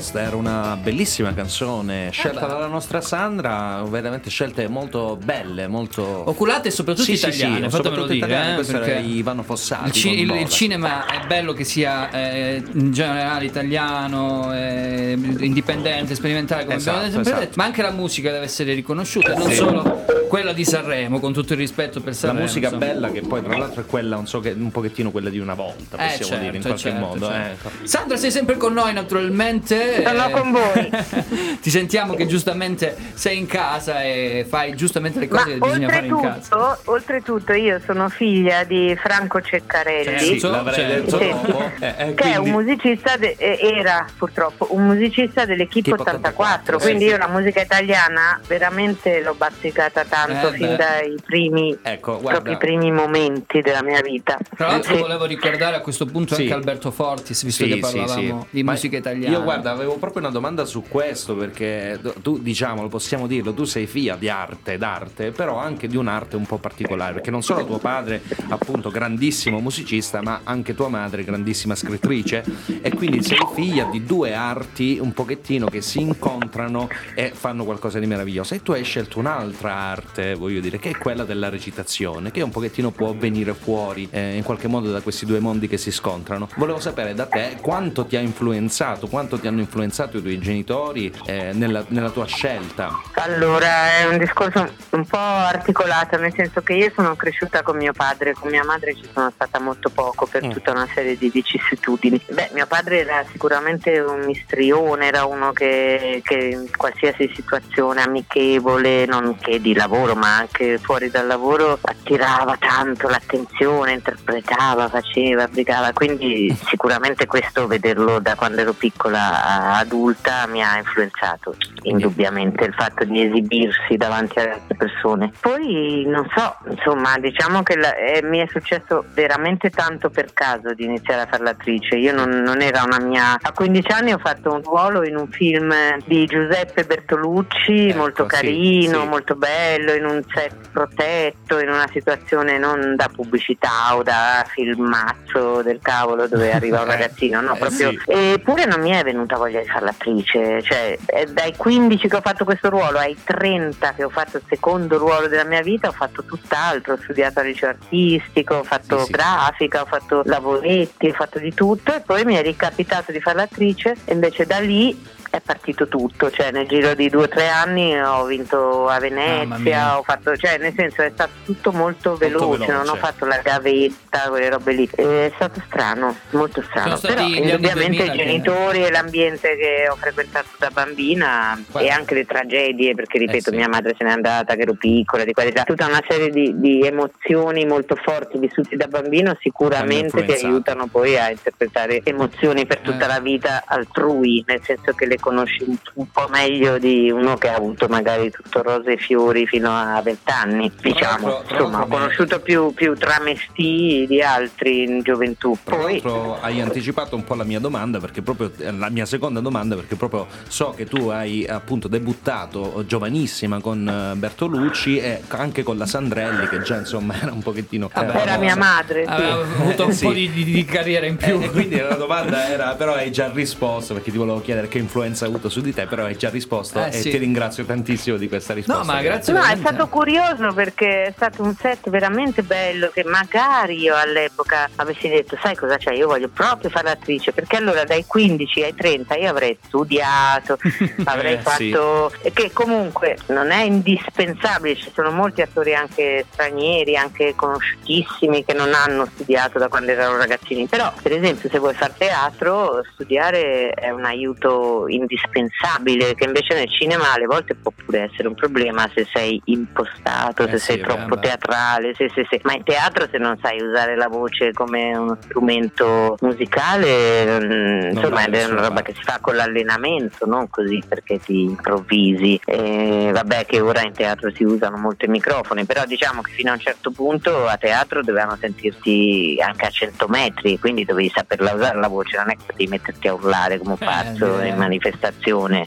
Questa 0.04 0.20
era 0.28 0.36
una 0.36 0.78
bellissima 0.82 1.34
canzone 1.34 2.10
scelta 2.12 2.40
Eh 2.40 2.42
beh. 2.42 2.48
dalla 2.52 2.68
nostra 2.68 3.00
Sandra, 3.00 3.82
veramente 3.88 4.30
scelte 4.30 4.68
molto 4.68 5.18
belle, 5.24 5.68
molto 5.68 6.04
Oculate 6.30 6.68
e 6.68 6.72
soprattutto 6.72 7.06
Sì, 7.06 7.16
sì, 7.16 7.28
italiane, 7.30 7.56
sì, 7.56 7.62
fatemelo 7.62 7.72
soprattutto 7.84 8.06
dire. 8.12 8.18
italiane, 8.26 8.52
eh, 8.52 8.56
questo 8.56 8.82
era 8.82 9.00
Ivano 9.00 9.44
Fossati. 9.44 9.88
Il, 9.88 9.94
ci- 9.94 10.20
il- 10.20 10.32
il 10.32 10.50
cinema 10.50 11.06
è 11.06 11.26
bello 11.26 11.54
che 11.54 11.64
sia 11.64 12.10
eh, 12.12 12.62
in 12.74 12.92
generale 12.92 13.46
italiano, 13.46 14.54
eh, 14.54 15.18
indipendente, 15.40 16.16
sperimentale, 16.16 16.64
come 16.66 16.76
abbiamo 16.76 16.98
Esatto, 16.98 17.12
sempre 17.14 17.22
esatto. 17.32 17.40
detto, 17.46 17.54
ma 17.56 17.64
anche 17.64 17.82
la 17.82 17.92
musica 17.92 18.30
deve 18.30 18.44
essere 18.44 18.74
riconosciuta, 18.74 19.34
non 19.36 19.48
Sì. 19.50 19.56
solo 19.56 20.06
quella 20.34 20.52
di 20.52 20.66
Sanremo, 20.66 21.20
con 21.20 21.32
tutto 21.32 21.54
il 21.54 21.60
rispetto 21.60 22.00
per 22.00 22.14
La 22.14 22.18
Sanremo. 22.18 22.40
musica 22.42 22.66
insomma. 22.70 22.86
bella 22.88 23.12
che 23.12 23.22
poi 23.22 23.44
tra 23.44 23.56
l'altro 23.56 23.82
è 23.82 23.86
quella 23.86 24.18
un, 24.18 24.26
so 24.26 24.40
che, 24.40 24.50
un 24.58 24.72
pochettino 24.72 25.12
quella 25.12 25.30
di 25.30 25.38
una 25.38 25.54
volta, 25.54 25.96
Eh, 25.98 26.18
possiamo 26.18 26.42
dire 26.42 26.56
in 26.58 26.64
certo, 26.64 26.68
qualche 26.82 26.90
certo, 26.90 27.06
modo. 27.06 27.28
certo. 27.28 27.68
eh. 27.84 27.88
Sandra, 27.88 28.18
sei 28.18 28.32
sempre 28.32 28.58
con 28.58 28.74
noi 28.74 28.94
naturalmente. 28.94 30.02
Sono 30.04 30.26
Eh, 30.28 30.32
con 30.32 30.52
voi. 30.52 30.90
Ti 31.62 31.70
sentiamo 31.70 32.16
che 32.16 32.26
giustamente 32.26 32.96
sei 33.14 33.38
in 33.38 33.46
casa 33.46 34.02
e 34.02 34.44
fai 34.50 34.76
giustamente 34.76 35.20
le 35.20 35.28
cose 35.28 35.44
Ma 35.46 35.52
che 35.52 35.58
bisogna 35.60 35.90
fare 35.90 36.06
in 36.08 36.16
casa. 36.20 36.56
oltretutto, 36.58 36.92
oltretutto 36.92 37.54
io 37.54 37.80
sono 37.86 38.10
figlia 38.10 38.64
di 38.64 38.98
Franco 39.00 39.40
Ceccarelli. 39.40 40.18
Sì, 40.18 40.40
Sì, 40.40 40.48
l'avrei 40.48 40.74
certo. 40.74 41.18
detto 41.18 41.20
Sì. 41.20 41.30
dopo. 41.30 41.72
eh, 41.80 41.94
eh, 42.10 42.14
Che 42.16 42.24
è 42.24 42.36
un 42.38 42.50
quindi- 42.50 42.50
musicista, 42.74 43.18
de- 43.18 43.36
era 43.38 44.04
purtroppo 44.18 44.70
un 44.72 44.84
musicista 44.84 45.46
dell'Equipe 45.46 45.92
Tipo 45.92 46.02
84, 46.02 46.76
84, 46.78 46.78
quindi 46.80 47.04
sì, 47.04 47.10
io 47.12 47.18
la 47.18 47.28
musica 47.28 47.62
italiana 47.62 48.40
veramente 48.48 49.22
l'ho 49.22 49.36
bazzicata 49.36 50.04
tanto 50.06 50.22
tanto 50.26 50.48
Eh, 50.50 50.58
fin 50.58 50.68
beh. 50.68 50.76
dai 50.76 51.16
primi, 51.24 51.78
Ecco, 51.82 52.18
proprio 52.18 52.58
primi 52.58 52.92
momenti 52.92 53.62
della 53.62 53.84
mia 53.84 54.02
vita. 54.02 54.38
Tra 54.56 54.68
l'altro 54.68 54.96
Sì. 54.96 55.02
volevo 55.02 55.26
ricordare 55.26 55.76
a 55.76 55.82
questo 55.82 56.06
punto 56.06 56.36
Sì. 56.36 56.42
anche 56.44 56.54
Alberto 56.54 56.92
Fortis, 56.92 57.44
visto 57.44 57.66
che 57.66 57.78
parlavamo 57.78 58.48
di 58.50 58.64
Ma 58.64 58.72
musica 58.72 58.98
italiana. 58.98 59.36
Io 59.36 59.44
guarda, 59.44 59.72
avevo 59.72 59.98
proprio 59.98 60.22
una 60.22 60.32
domanda 60.32 60.66
su 60.66 60.84
questo 60.88 61.36
perché 61.36 62.00
tu 62.22 62.40
diciamolo, 62.40 62.88
possiamo 62.88 63.28
dirlo, 63.28 63.54
tu 63.54 63.64
sei 63.64 63.88
figlia 63.88 64.16
di 64.16 64.30
arte, 64.30 64.78
d'arte, 64.78 65.32
però 65.32 65.58
anche 65.58 65.88
di 65.88 65.98
un'arte 65.98 66.36
un 66.36 66.46
po' 66.46 66.58
particolare, 66.58 67.14
perché 67.14 67.32
non 67.32 67.42
solo 67.42 67.66
tuo 67.66 67.80
padre, 67.80 68.22
appunto, 68.50 68.90
grandissimo 68.90 69.60
musicista, 69.60 70.22
ma 70.22 70.42
anche 70.44 70.76
tua 70.76 70.90
madre, 70.90 71.24
grandissima 71.24 71.76
scrittrice, 71.76 72.44
e 72.82 72.94
quindi 72.94 73.22
sei 73.24 73.38
figlia 73.54 73.86
di 73.86 74.04
due 74.06 74.34
arti 74.34 74.98
un 75.02 75.14
pochettino 75.14 75.68
che 75.68 75.82
si 75.82 76.00
incontrano 76.02 76.88
e 77.16 77.32
fanno 77.34 77.64
qualcosa 77.66 78.00
di 78.00 78.06
meraviglioso. 78.06 78.54
E 78.54 78.62
tu 78.62 78.72
hai 78.72 78.84
scelto 78.84 79.20
un'altra 79.20 79.74
arte, 79.74 80.13
voglio 80.38 80.60
dire, 80.60 80.78
che 80.80 80.92
è 80.92 80.98
quella 80.98 81.24
della 81.24 81.50
recitazione, 81.50 82.32
che 82.32 82.42
un 82.42 82.52
pochettino 82.52 82.92
può 82.92 83.14
venire 83.14 83.54
fuori 83.54 84.08
eh, 84.12 84.36
in 84.36 84.44
qualche 84.44 84.68
modo 84.68 84.92
da 84.92 85.02
questi 85.02 85.26
due 85.26 85.40
mondi 85.40 85.68
che 85.68 85.78
si 85.78 85.92
scontrano. 85.92 86.48
Volevo 86.56 86.80
sapere 86.80 87.14
da 87.14 87.26
te 87.26 87.58
quanto 87.62 88.06
ti 88.06 88.16
ha 88.16 88.20
influenzato, 88.20 89.08
quanto 89.08 89.40
ti 89.40 89.48
hanno 89.48 89.60
influenzato 89.62 90.18
i 90.18 90.22
tuoi 90.22 90.40
genitori 90.40 91.12
eh, 91.26 91.52
nella, 91.54 91.84
nella 91.88 92.10
tua 92.12 92.26
scelta. 92.26 93.02
Allora, 93.14 93.98
è 93.98 94.06
un 94.06 94.18
discorso 94.18 94.70
un 94.92 95.06
po' 95.06 95.18
articolato, 95.18 96.18
nel 96.18 96.34
senso 96.36 96.62
che 96.62 96.74
io 96.74 96.92
sono 96.96 97.16
cresciuta 97.16 97.64
con 97.64 97.78
mio 97.78 97.94
padre, 97.94 98.34
con 98.34 98.52
mia 98.52 98.64
madre 98.64 98.94
ci 98.96 99.08
sono 99.12 99.32
stata 99.34 99.60
molto 99.60 99.90
poco 99.90 100.26
per 100.28 100.42
Mm. 100.44 100.52
tutta 100.52 100.72
una 100.72 100.88
serie 100.94 101.18
di 101.18 101.30
vicissitudini. 101.30 102.20
Beh, 102.30 102.50
mio 102.54 102.66
padre 102.68 103.00
era 103.00 103.24
sicuramente 103.32 103.98
un 104.00 104.26
mistrione, 104.26 105.08
era 105.08 105.24
uno 105.24 105.54
che, 105.54 106.20
che 106.22 106.36
in 106.36 106.68
qualsiasi 106.76 107.32
situazione 107.34 108.02
amichevole, 108.02 109.06
non 109.06 109.38
che 109.40 109.62
di 109.62 109.74
lavoro, 109.74 110.03
ma 110.16 110.38
anche 110.38 110.78
fuori 110.78 111.10
dal 111.10 111.28
lavoro, 111.28 111.80
attirava 111.82 112.58
tanto 112.60 113.08
l'attenzione, 113.08 113.94
interpretava, 113.94 114.90
faceva, 114.90 115.48
brigava, 115.48 115.92
quindi 115.94 116.56
sicuramente 116.66 117.26
questo, 117.26 117.68
vederlo 117.68 118.20
da 118.20 118.36
quando 118.36 118.62
ero 118.62 118.74
piccola 118.74 119.44
a 119.44 119.78
adulta, 119.80 120.46
mi 120.48 120.62
ha 120.62 120.78
influenzato 120.78 121.56
indubbiamente 121.84 122.64
il 122.66 122.74
fatto 122.74 123.04
di 123.04 123.22
esibirsi 123.22 123.96
davanti 123.98 124.40
ad 124.40 124.50
altre 124.50 124.76
persone. 124.76 125.32
Poi 125.40 126.04
non 126.08 126.28
so, 126.36 126.56
insomma, 126.70 127.18
diciamo 127.18 127.64
che 127.64 127.76
la- 127.76 127.96
eh, 127.96 128.22
mi 128.24 128.40
è 128.40 128.48
successo 128.50 129.06
veramente 129.14 129.70
tanto 129.70 130.10
per 130.10 130.34
caso 130.34 130.74
di 130.74 130.84
iniziare 130.86 131.22
a 131.22 131.26
fare 131.26 131.44
l'attrice. 131.44 131.96
Io 131.96 132.14
non, 132.14 132.30
non 132.30 132.62
era 132.62 132.84
una 132.84 133.00
mia. 133.00 133.38
A 133.42 133.52
15 133.52 133.92
anni 133.92 134.14
ho 134.14 134.18
fatto 134.18 134.52
un 134.54 134.62
ruolo 134.62 135.04
in 135.06 135.16
un 135.16 135.28
film 135.28 135.74
di 136.06 136.26
Giuseppe 136.26 136.84
Bertolucci, 136.84 137.90
Ecco, 137.90 137.98
molto 137.98 138.24
sì, 138.24 138.30
carino, 138.30 139.02
sì. 139.02 139.08
molto 139.08 139.36
bello, 139.36 139.83
in 139.94 140.06
un 140.06 140.22
set 140.34 140.54
protetto, 140.72 141.60
in 141.60 141.70
una 141.70 141.88
situazione 141.92 142.58
non 142.58 142.96
da 142.96 143.10
pubblicità 143.14 143.96
o 143.96 144.04
da 144.04 144.46
filmazzo 144.48 145.62
del 145.62 145.80
cavolo 145.82 146.28
dove 146.28 146.52
arriva 146.54 146.82
un 146.82 146.90
Eh, 146.94 146.96
ragazzino, 146.96 147.42
no, 147.42 147.56
eh, 147.56 147.58
proprio. 147.58 147.90
sì. 147.92 148.00
Eppure 148.08 148.66
non 148.66 148.80
mi 148.82 148.92
è 148.92 149.04
venuta 149.04 149.38
voglia 149.38 149.60
di 149.62 149.68
fare 149.68 149.86
l'attrice, 149.86 150.62
cioè 150.62 150.98
dai 151.32 151.56
15 151.56 152.08
che 152.08 152.16
ho 152.16 152.22
fatto 152.22 152.46
questo 152.46 152.70
ruolo 152.70 153.00
ai 153.00 153.18
30 153.24 153.94
che 153.94 154.04
ho 154.04 154.10
fatto 154.10 154.38
il 154.38 154.44
secondo 154.48 154.98
ruolo 154.98 155.28
della 155.28 155.44
mia 155.46 155.62
vita 155.62 155.88
ho 155.88 155.92
fatto 155.92 156.24
tutt'altro, 156.24 156.94
ho 156.94 156.98
studiato 157.02 157.40
al 157.40 157.48
liceo 157.48 157.70
artistico, 157.70 158.56
ho 158.56 158.64
fatto 158.64 159.00
Sì, 159.00 159.06
sì. 159.06 159.12
grafica, 159.12 159.82
ho 159.82 159.86
fatto 159.86 160.22
lavoretti, 160.26 161.08
ho 161.08 161.14
fatto 161.14 161.40
di 161.40 161.54
tutto 161.54 161.94
e 161.96 162.02
poi 162.02 162.24
mi 162.26 162.36
è 162.36 162.42
ricapitato 162.42 163.12
di 163.12 163.20
fare 163.20 163.38
l'attrice 163.38 163.96
e 164.06 164.14
invece 164.14 164.46
da 164.46 164.60
lì 164.60 165.22
è 165.34 165.42
partito 165.42 165.88
tutto, 165.88 166.30
cioè 166.30 166.52
nel 166.52 166.68
giro 166.68 166.94
di 166.94 167.10
due 167.10 167.24
o 167.24 167.28
tre 167.28 167.48
anni 167.50 168.00
ho 168.00 168.24
vinto 168.26 168.88
a. 168.88 169.00
Venezia, 169.00 169.98
ho 169.98 170.04
fatto, 170.04 170.36
cioè 170.38 170.58
nel 170.60 170.74
senso 170.76 171.02
è 171.02 171.10
stato 171.12 171.32
tutto 171.44 171.72
molto 171.72 172.16
veloce, 172.16 172.68
non 172.72 172.82
ho 172.82 172.84
veloce. 172.84 173.00
fatto 173.00 173.26
la 173.26 173.40
gavetta, 173.44 174.30
quelle 174.30 174.50
robe 174.50 174.72
lì. 174.74 174.90
È 174.94 175.32
stato 175.36 175.60
strano, 175.66 176.16
molto 176.32 176.62
strano. 176.62 176.98
Però 177.00 177.22
indubbiamente 177.22 177.98
2000 177.98 178.04
i 178.04 178.10
che- 178.18 178.24
genitori 178.24 178.84
e 178.86 178.92
l'ambiente 178.92 179.56
che 179.58 179.88
ho 179.90 179.96
frequentato 179.96 180.50
da 180.60 180.70
bambina 180.72 181.60
Guarda. 181.70 181.90
e 181.90 181.92
anche 181.92 182.14
le 182.14 182.26
tragedie, 182.26 182.94
perché 182.94 183.18
ripeto, 183.18 183.50
Eh 183.50 183.52
sì. 183.52 183.56
mia 183.58 183.68
madre 183.68 183.96
se 183.98 184.04
n'è 184.06 184.12
andata, 184.12 184.56
che 184.56 184.62
ero 184.62 184.74
piccola, 184.74 185.24
di 185.26 185.34
qua 185.34 185.44
di 185.44 185.52
là, 185.54 185.64
tutta 185.64 185.88
una 185.88 186.04
serie 186.08 186.30
di, 186.30 186.54
di 186.60 186.82
emozioni 186.86 187.66
molto 187.66 187.96
forti 187.96 188.38
vissuti 188.38 188.76
da 188.76 188.88
bambino 188.88 189.36
sicuramente 189.42 190.24
ti 190.24 190.32
aiutano 190.46 190.88
poi 190.88 191.18
a 191.18 191.30
interpretare 191.32 192.02
emozioni 192.04 192.66
per 192.66 192.80
tutta 192.80 193.06
Eh. 193.06 193.08
la 193.08 193.20
vita 193.20 193.64
altrui, 193.66 194.44
nel 194.48 194.62
senso 194.64 194.94
che 194.94 195.06
le 195.08 195.20
conosci 195.24 195.64
un, 195.66 195.76
un 195.94 196.12
po' 196.12 196.28
meglio 196.30 196.78
di 196.78 197.10
uno 197.10 197.38
che 197.38 197.48
ha 197.50 197.56
avuto 197.56 197.88
magari 197.88 198.30
tutto 198.30 198.62
rose 198.62 198.92
e 198.94 198.98
fiori 198.98 199.48
fino 199.48 199.72
a 199.72 200.02
vent'anni, 200.02 200.70
diciamo. 200.82 201.44
tra 201.48 201.56
Insomma, 201.58 201.82
ho 201.84 201.88
conosciuto 201.88 202.40
più, 202.42 202.74
più 202.74 202.94
tramestì 202.96 204.06
di 204.08 204.22
altri 204.22 204.84
in 204.84 205.02
gioventù. 205.02 205.58
Tra 205.64 205.76
Poi 205.78 206.02
hai 206.42 206.60
anticipato 206.62 207.16
un 207.16 207.24
po' 207.24 207.36
la 207.36 207.44
mia 207.46 207.60
domanda 207.60 208.00
perché 208.00 208.22
proprio 208.22 208.52
eh, 208.58 208.72
la 208.72 208.90
mia 208.90 209.06
seconda 209.06 209.40
domanda 209.40 209.76
perché 209.76 209.96
proprio 209.96 210.28
so 210.48 210.74
che 210.76 210.86
tu 210.86 211.08
hai 211.08 211.46
appunto 211.48 211.88
debuttato 211.88 212.84
giovanissima 212.86 213.60
con 213.62 213.88
eh, 213.88 214.16
Bertolucci 214.16 214.98
e 215.00 215.22
anche 215.30 215.64
con 215.64 215.78
la 215.78 215.86
Sandrelli 215.86 216.48
che 216.48 216.62
già 216.62 216.78
insomma 216.78 217.16
era 217.22 217.32
un 217.32 217.42
pochettino 217.42 217.90
Vabbè, 217.94 218.16
era 218.22 218.38
mia 218.38 218.56
madre, 218.58 219.04
sì. 219.06 219.10
Aveva 219.10 219.34
avuto 219.42 219.84
un 219.86 219.90
Eh, 219.92 219.94
sì. 219.96 220.06
po' 220.06 220.14
di, 220.14 220.30
di- 220.32 220.44
di 220.44 220.66
carriera 220.66 221.06
in 221.06 221.16
più. 221.18 221.40
E 221.42 221.50
quindi 221.50 221.80
la 221.80 221.96
domanda 221.96 222.48
era, 222.50 222.74
però 222.76 222.94
hai 222.96 223.12
già 223.12 223.30
risposto, 223.34 223.94
perché 223.94 224.12
ti 224.12 224.18
volevo 224.18 224.42
chiedere 224.42 224.68
che 224.68 224.78
influenza 224.80 225.12
ha 225.22 225.28
avuto 225.28 225.50
su 225.50 225.62
di 225.62 225.74
te, 225.74 225.86
però 225.86 226.06
hai 226.06 226.18
già 226.18 226.30
risposto 226.30 226.80
Eh, 226.84 226.88
e 226.88 226.92
sì. 226.94 227.10
ti 227.12 227.18
ringrazio 227.18 227.64
tantissimo 227.66 228.18
di 228.18 228.28
questa 228.28 228.54
risposta. 228.54 228.82
No, 228.82 228.92
ma 228.92 229.02
grazie 229.02 229.34
No, 229.34 229.44
è 229.44 229.56
stato 229.58 229.88
curioso 229.88 230.54
perché 230.54 231.04
è 231.06 231.12
stato 231.16 231.42
un 231.44 231.56
set 231.56 231.90
veramente 231.90 232.42
bello 232.44 232.90
che 232.94 233.04
magari 233.04 233.80
io 233.80 233.96
all'epoca 233.96 234.70
avessi 234.78 235.08
detto 235.10 235.38
sai 235.42 235.56
cosa 235.56 235.78
c'è, 235.78 235.94
io 235.94 236.08
voglio 236.08 236.30
proprio 236.30 236.70
fare 236.70 236.88
l'attrice 236.88 237.32
perché 237.32 237.58
allora 237.58 237.84
dai 237.84 238.06
15 238.06 238.64
ai 238.64 238.76
30 238.76 239.16
io 239.16 239.30
avrei 239.30 239.58
studiato, 239.66 240.58
avrei 241.06 241.34
Eh, 241.36 241.42
sì. 241.46 241.72
fatto 241.72 242.12
e 242.22 242.32
che 242.32 242.52
comunque 242.54 243.18
non 243.28 243.52
è 243.52 243.64
indispensabile, 243.64 244.76
ci 244.76 244.92
sono 244.94 245.12
molti 245.12 245.42
attori 245.42 245.74
anche 245.74 246.26
stranieri, 246.32 246.96
anche 246.96 247.34
conosciutissimi 247.36 248.44
che 248.46 248.54
non 248.54 248.74
hanno 248.74 249.06
studiato 249.14 249.60
da 249.60 249.68
quando 249.68 249.92
erano 249.92 250.18
ragazzini, 250.18 250.68
però 250.68 250.92
per 251.02 251.12
esempio 251.14 251.50
se 251.50 251.60
vuoi 251.60 251.74
fare 251.74 251.94
teatro 251.98 252.82
studiare 252.94 253.70
è 253.72 253.90
un 253.90 254.06
aiuto 254.06 254.88
indispensabile 255.04 256.16
che 256.16 256.26
invece 256.26 256.56
nel 256.56 256.70
cinema 256.70 257.14
alle 257.14 257.26
volte 257.26 257.56
può 257.56 257.72
pure 257.86 258.10
essere 258.12 258.28
un 258.28 258.36
problema 258.36 258.90
se 258.94 259.08
sei 259.14 259.40
impostato, 259.46 260.44
Eh 260.48 260.50
se 260.52 260.58
sì, 260.58 260.66
sei 260.74 260.82
troppo 260.82 261.20
teatrale, 261.20 261.94
se- 261.96 262.10
se- 262.14 262.26
se- 262.30 262.40
ma 262.44 262.54
in 262.54 262.64
teatro 262.64 263.08
se 263.10 263.18
non 263.18 263.38
sai 263.42 263.62
usare 263.62 263.96
la 263.96 264.08
voce 264.08 264.52
come 264.54 264.96
uno 264.96 265.18
strumento 265.22 266.16
musicale, 266.22 267.40
mm, 267.44 267.82
insomma 267.94 268.26
è 268.26 268.46
una 268.46 268.62
roba 268.68 268.82
che 268.82 268.94
si 268.94 269.02
fa 269.04 269.20
con 269.22 269.36
l'allenamento, 269.36 270.26
non 270.26 270.50
così 270.50 270.82
perché 270.88 271.20
ti 271.20 271.44
improvvisi. 271.44 272.40
E 272.46 273.12
vabbè 273.14 273.46
che 273.46 273.60
ora 273.62 273.82
in 273.82 273.94
teatro 273.94 274.32
si 274.34 274.44
usano 274.44 274.78
molti 274.78 275.08
microfoni, 275.08 275.66
però 275.66 275.84
diciamo 275.86 276.22
che 276.22 276.32
fino 276.32 276.52
a 276.52 276.54
un 276.54 276.60
certo 276.60 276.92
punto 276.92 277.48
a 277.48 277.58
teatro 277.58 278.02
dovevano 278.02 278.38
sentirti 278.40 279.38
anche 279.46 279.66
a 279.66 279.70
100 279.70 280.08
metri, 280.08 280.60
quindi 280.60 280.86
dovevi 280.86 281.12
saperla 281.14 281.54
usare 281.54 281.78
la 281.80 281.88
voce, 281.88 282.18
non 282.18 282.30
è 282.30 282.36
che 282.36 282.44
potevi 282.46 282.70
metterti 282.70 283.08
a 283.08 283.14
urlare 283.14 283.58
come 283.58 283.72
un 283.72 283.78
Eh, 283.80 283.86
pazzo 283.86 284.36
direi. 284.36 284.50
in 284.50 284.56
manifestazione. 284.56 284.93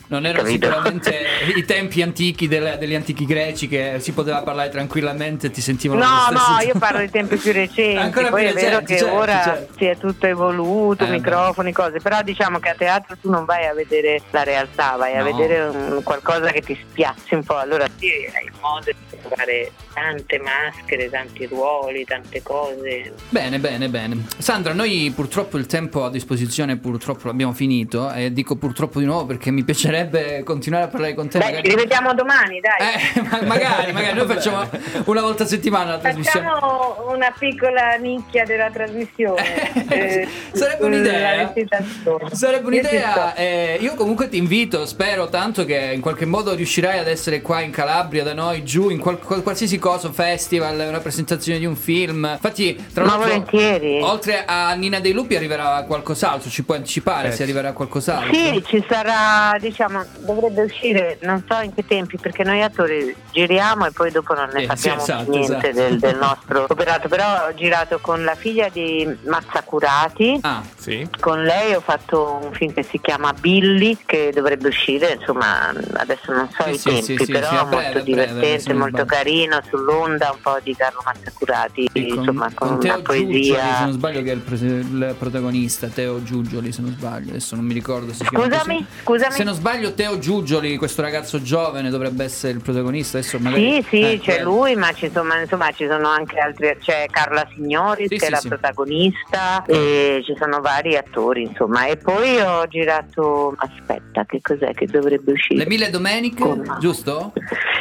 Non 0.09 0.24
erano 0.27 0.49
sicuramente 0.49 1.27
i 1.55 1.64
tempi 1.64 2.03
antichi 2.03 2.49
del- 2.49 2.77
degli 2.79 2.95
antichi 2.95 3.24
greci 3.27 3.68
che 3.68 3.97
si 3.99 4.12
poteva 4.12 4.43
parlare 4.43 4.68
tranquillamente 4.70 5.49
e 5.49 5.51
ti 5.51 5.61
sentivano 5.61 6.01
No, 6.01 6.29
no, 6.31 6.61
io 6.64 6.79
parlo 6.79 7.01
di 7.01 7.11
tempi 7.11 7.37
più 7.37 7.53
recenti, 7.53 7.97
Ancora 7.99 8.29
poi 8.29 8.43
più 8.45 8.51
è 8.51 8.55
vero 8.55 8.79
recenti, 8.79 8.93
che 8.93 8.99
certo, 8.99 9.14
ora 9.14 9.43
certo. 9.43 9.72
si 9.77 9.85
è 9.85 9.97
tutto 9.99 10.27
evoluto, 10.27 11.05
Eh, 11.05 11.07
beh. 11.09 11.12
microfoni, 11.14 11.72
cose, 11.72 12.01
però 12.01 12.22
diciamo 12.22 12.59
che 12.59 12.68
a 12.70 12.74
teatro 12.74 13.16
tu 13.20 13.31
non 13.31 13.45
vai 13.45 13.66
a 13.66 13.74
vedere 13.74 14.22
la 14.31 14.43
realtà, 14.45 14.97
vai 14.97 15.14
a 15.16 15.22
No. 15.22 15.24
vedere 15.24 15.61
un- 15.68 16.01
qualcosa 16.03 16.51
che 16.51 16.61
ti 16.62 16.79
spiazzi 16.91 17.35
un 17.35 17.43
po', 17.45 17.57
allora 17.57 17.87
sì, 17.99 18.07
hai 18.07 18.51
modo 18.61 18.85
di 18.85 18.95
trovare 19.27 19.72
tante 19.93 20.39
maschere, 20.39 21.11
tanti 21.11 21.47
ruoli, 21.47 22.05
tante 22.05 22.43
cose. 22.43 23.12
Bene, 23.29 23.59
bene, 23.59 23.89
bene. 23.89 24.27
Sandra, 24.39 24.72
noi 24.72 25.12
purtroppo 25.14 25.57
il 25.59 25.66
tempo 25.66 26.05
a 26.05 26.11
disposizione 26.11 26.77
purtroppo 26.77 27.27
l'abbiamo 27.27 27.53
finito 27.53 28.11
e 28.12 28.33
dico 28.33 28.57
purtroppo 28.57 28.99
di 28.99 29.05
nuovo 29.07 29.27
perché 29.27 29.51
mi 29.51 29.64
piacerebbe 29.64 30.43
continuare 30.45 30.85
a 30.85 30.89
parlare 30.89 31.14
con 31.14 31.29
te. 31.29 31.39
Beh, 31.39 31.45
magari- 31.45 31.68
ci 31.68 31.74
rivediamo 31.74 32.14
domani, 32.14 32.61
dai. 32.61 32.89
Eh, 33.16 33.20
ma- 33.22 33.43
magari, 33.43 33.93
magari 33.93 34.16
noi 34.16 34.27
facciamo 34.33 34.68
una 35.07 35.20
volta 35.22 35.43
a 35.45 35.47
settimana 35.47 35.93
la 35.93 35.99
trasmissione. 35.99 36.47
Facciamo 36.49 37.05
una 37.11 37.35
piccola 37.37 37.95
nicchia 37.97 38.45
della 38.45 38.70
trasmissione. 38.70 39.72
eh, 39.89 40.29
Sarebbe 40.53 40.77
sulla 40.83 40.87
un'idea. 40.97 41.53
recitazione. 41.53 42.35
Sarebbe 42.35 42.62
Io 42.62 42.81
un'idea. 42.81 43.31
sto. 43.31 43.41
eh, 43.41 43.79
io 43.81 43.95
comunque 43.95 44.29
ti 44.29 44.37
invito, 44.37 44.87
spero 44.87 45.29
tanto 45.29 45.64
che 45.64 45.93
in 45.95 46.01
qualche 46.01 46.24
modo 46.27 46.55
riuscirai 46.55 46.99
ad 46.99 47.09
essere 47.09 47.41
qua 47.41 47.61
in 47.61 47.70
Calabria 47.70 48.22
da 48.22 48.35
noi, 48.35 48.64
giù 48.64 48.89
in 48.91 48.99
qualche 48.99 49.15
qual- 49.16 49.26
qual- 49.26 49.42
qualsiasi 49.42 49.78
cosa, 49.78 50.06
un 50.08 50.14
festival, 50.14 50.78
una 50.88 51.00
presentazione 51.00 51.58
di 51.58 51.66
un 51.66 51.76
film. 51.76 52.28
Infatti, 52.32 52.74
tra 52.92 53.04
Ma 53.04 53.10
l'altro, 53.16 53.26
volentieri. 53.28 54.00
oltre 54.02 54.44
a 54.46 54.72
Nina 54.74 55.00
dei 55.00 55.12
Lupi 55.12 55.36
arriverà 55.36 55.82
qualcos'altro, 55.86 56.50
ci 56.50 56.62
puoi 56.64 56.78
anticipare 56.78 57.28
Eh, 57.28 57.32
se 57.32 57.42
arriverà 57.42 57.72
qualcos'altro? 57.72 58.32
Sì, 58.34 58.62
ci 58.66 58.84
sarà, 58.88 59.56
diciamo, 59.58 60.04
dovrebbe 60.20 60.62
uscire, 60.62 61.18
non 61.22 61.42
so 61.48 61.60
in 61.60 61.74
che 61.74 61.84
tempi, 61.86 62.18
perché 62.18 62.42
noi 62.44 62.62
attori 62.62 63.14
giriamo 63.32 63.86
e 63.86 63.90
poi 63.92 64.10
dopo 64.10 64.34
non 64.34 64.48
ne 64.52 64.60
Sì, 64.60 64.66
sappiamo 64.66 65.00
sì, 65.04 65.10
esatto, 65.10 65.30
niente 65.30 65.68
esatto. 65.70 65.88
Del, 65.88 65.98
del 65.98 66.16
nostro 66.18 66.64
operato. 66.68 67.08
Però 67.08 67.46
ho 67.46 67.54
girato 67.54 67.98
con 68.00 68.24
la 68.24 68.34
figlia 68.34 68.68
di 68.68 69.06
Mazzacurati. 69.24 70.38
Ah, 70.42 70.62
Sì. 70.76 71.08
Con 71.20 71.42
lei 71.42 71.74
ho 71.74 71.80
fatto 71.80 72.38
un 72.42 72.52
film 72.52 72.72
che 72.72 72.82
si 72.82 73.00
chiama 73.00 73.32
Billy, 73.32 73.98
che 74.04 74.30
dovrebbe 74.34 74.68
uscire, 74.68 75.16
insomma, 75.18 75.72
adesso 75.94 76.32
non 76.32 76.48
so 76.56 76.64
Sì, 76.64 76.70
i 76.70 76.78
sì, 76.78 76.88
tempi, 76.88 77.02
sì, 77.18 77.24
sì, 77.24 77.32
però 77.32 77.64
breve, 77.66 77.82
molto 77.84 78.00
divertente, 78.00 78.72
non 78.72 78.78
molto 78.97 79.05
carino, 79.05 79.61
sull'onda, 79.68 80.30
un 80.32 80.40
po' 80.40 80.59
di 80.62 80.74
Carlo 80.74 81.01
Mazzacurati, 81.05 81.88
Sì, 81.92 82.09
insomma, 82.09 82.51
con, 82.55 82.78
Teo 82.80 82.94
una 82.94 83.03
poesia. 83.03 83.26
Giugioli, 83.26 83.74
se 83.76 83.82
non 83.84 83.92
sbaglio, 83.92 84.22
che 84.22 84.30
è 84.30 84.34
il, 84.34 84.40
pres- 84.40 84.61
il 84.62 85.14
protagonista, 85.18 85.86
Teo 85.88 86.22
Giugioli, 86.22 86.72
se 86.72 86.80
non 86.82 86.90
sbaglio, 86.92 87.30
adesso 87.30 87.55
non 87.57 87.64
mi 87.64 87.74
ricordo 87.74 88.12
se 88.12 88.24
si 88.24 88.24
Scusami, 88.24 88.74
così. 88.76 88.86
scusami. 89.03 89.32
Se 89.32 89.44
non 89.44 89.55
sbaglio, 89.55 89.92
Teo 89.94 90.18
Giugioli, 90.18 90.76
questo 90.76 91.03
ragazzo 91.03 91.42
giovane, 91.42 91.90
dovrebbe 91.90 92.24
essere 92.24 92.53
il 92.55 92.61
protagonista. 92.62 93.18
Adesso 93.18 93.38
magari. 93.38 93.82
Sì, 93.82 93.86
sì, 93.88 94.01
Eh, 94.01 94.20
c'è 94.20 94.34
quello. 94.36 94.51
lui, 94.51 94.74
ma 94.76 94.92
ci 94.92 95.11
sono, 95.12 95.34
insomma, 95.38 95.70
ci 95.72 95.86
sono 95.86 96.09
anche 96.09 96.38
altri, 96.38 96.76
c'è 96.80 97.07
Carla 97.11 97.47
Signoris 97.55 98.09
Sì, 98.09 98.14
che 98.14 98.20
sì, 98.20 98.26
è 98.26 98.30
la 98.30 98.36
sì. 98.38 98.49
protagonista 98.49 99.64
e 99.66 100.22
ci 100.24 100.34
sono 100.38 100.61
vari 100.61 100.97
attori, 100.97 101.42
insomma. 101.42 101.86
E 101.86 101.97
poi 101.97 102.40
ho 102.40 102.66
girato, 102.68 103.55
aspetta, 103.57 104.24
che 104.24 104.40
cos'è 104.40 104.72
che 104.72 104.86
dovrebbe 104.86 105.32
uscire? 105.32 105.61
Le 105.61 105.66
mille 105.66 105.90
domeniche, 105.90 106.42
Come? 106.42 106.76
giusto? 106.80 107.32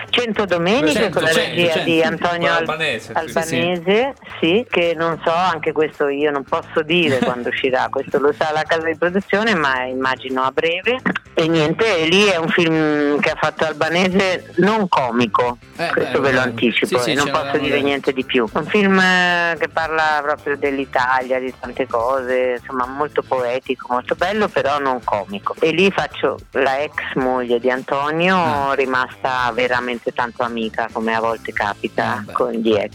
Cento 0.09 0.45
domeniche 0.45 0.91
Cento, 0.93 1.04
con 1.09 1.23
la 1.23 1.31
regia 1.31 1.79
di 1.79 2.01
Antonio 2.01 2.51
Al- 2.51 2.57
Albanese, 2.59 3.13
sì. 3.13 3.17
Albanese, 3.17 4.13
sì, 4.39 4.65
che 4.69 4.93
non 4.95 5.19
so, 5.23 5.31
anche 5.33 5.71
questo 5.71 6.07
io 6.07 6.31
non 6.31 6.43
posso 6.43 6.81
dire 6.83 7.19
quando 7.23 7.49
uscirà, 7.49 7.87
questo 7.89 8.19
lo 8.19 8.31
sa 8.33 8.51
la 8.51 8.63
casa 8.63 8.85
di 8.85 8.95
produzione, 8.97 9.53
ma 9.55 9.83
immagino 9.83 10.41
a 10.43 10.51
breve. 10.51 10.97
E 11.37 11.49
niente, 11.49 12.05
lì 12.05 12.27
è 12.27 12.37
un 12.37 12.47
film 12.47 13.19
che 13.19 13.29
ha 13.29 13.35
fatto 13.35 13.65
Albanese 13.65 14.53
non 14.57 14.87
comico, 14.87 15.57
Eh, 15.75 15.89
questo 15.91 16.21
beh, 16.21 16.29
ve 16.29 16.31
lo 16.31 16.41
beh. 16.41 16.47
anticipo 16.47 16.85
Sì, 16.85 16.97
sì, 16.99 17.11
e 17.11 17.13
non 17.15 17.29
posso 17.29 17.57
dire 17.57 17.73
detto. 17.75 17.85
niente 17.85 18.13
di 18.13 18.23
più. 18.23 18.47
Un 18.53 18.65
film 18.65 18.97
eh, 18.99 19.57
che 19.59 19.67
parla 19.67 20.21
proprio 20.23 20.55
dell'Italia, 20.55 21.37
di 21.39 21.53
tante 21.59 21.87
cose, 21.87 22.59
insomma 22.61 22.85
molto 22.85 23.21
poetico, 23.21 23.87
molto 23.89 24.15
bello, 24.15 24.47
però 24.47 24.79
non 24.79 25.03
comico. 25.03 25.55
E 25.59 25.71
lì 25.71 25.91
faccio 25.91 26.37
la 26.51 26.79
ex 26.81 26.93
moglie 27.15 27.59
di 27.59 27.69
Antonio, 27.69 28.37
Ah. 28.37 28.73
rimasta 28.73 29.51
veramente 29.53 30.13
tanto 30.13 30.43
amica, 30.43 30.87
come 30.95 31.13
a 31.13 31.19
volte 31.19 31.51
capita 31.51 32.23
Vabbè. 32.25 32.31
con 32.31 32.51
gli 32.53 32.71
ex, 32.71 32.93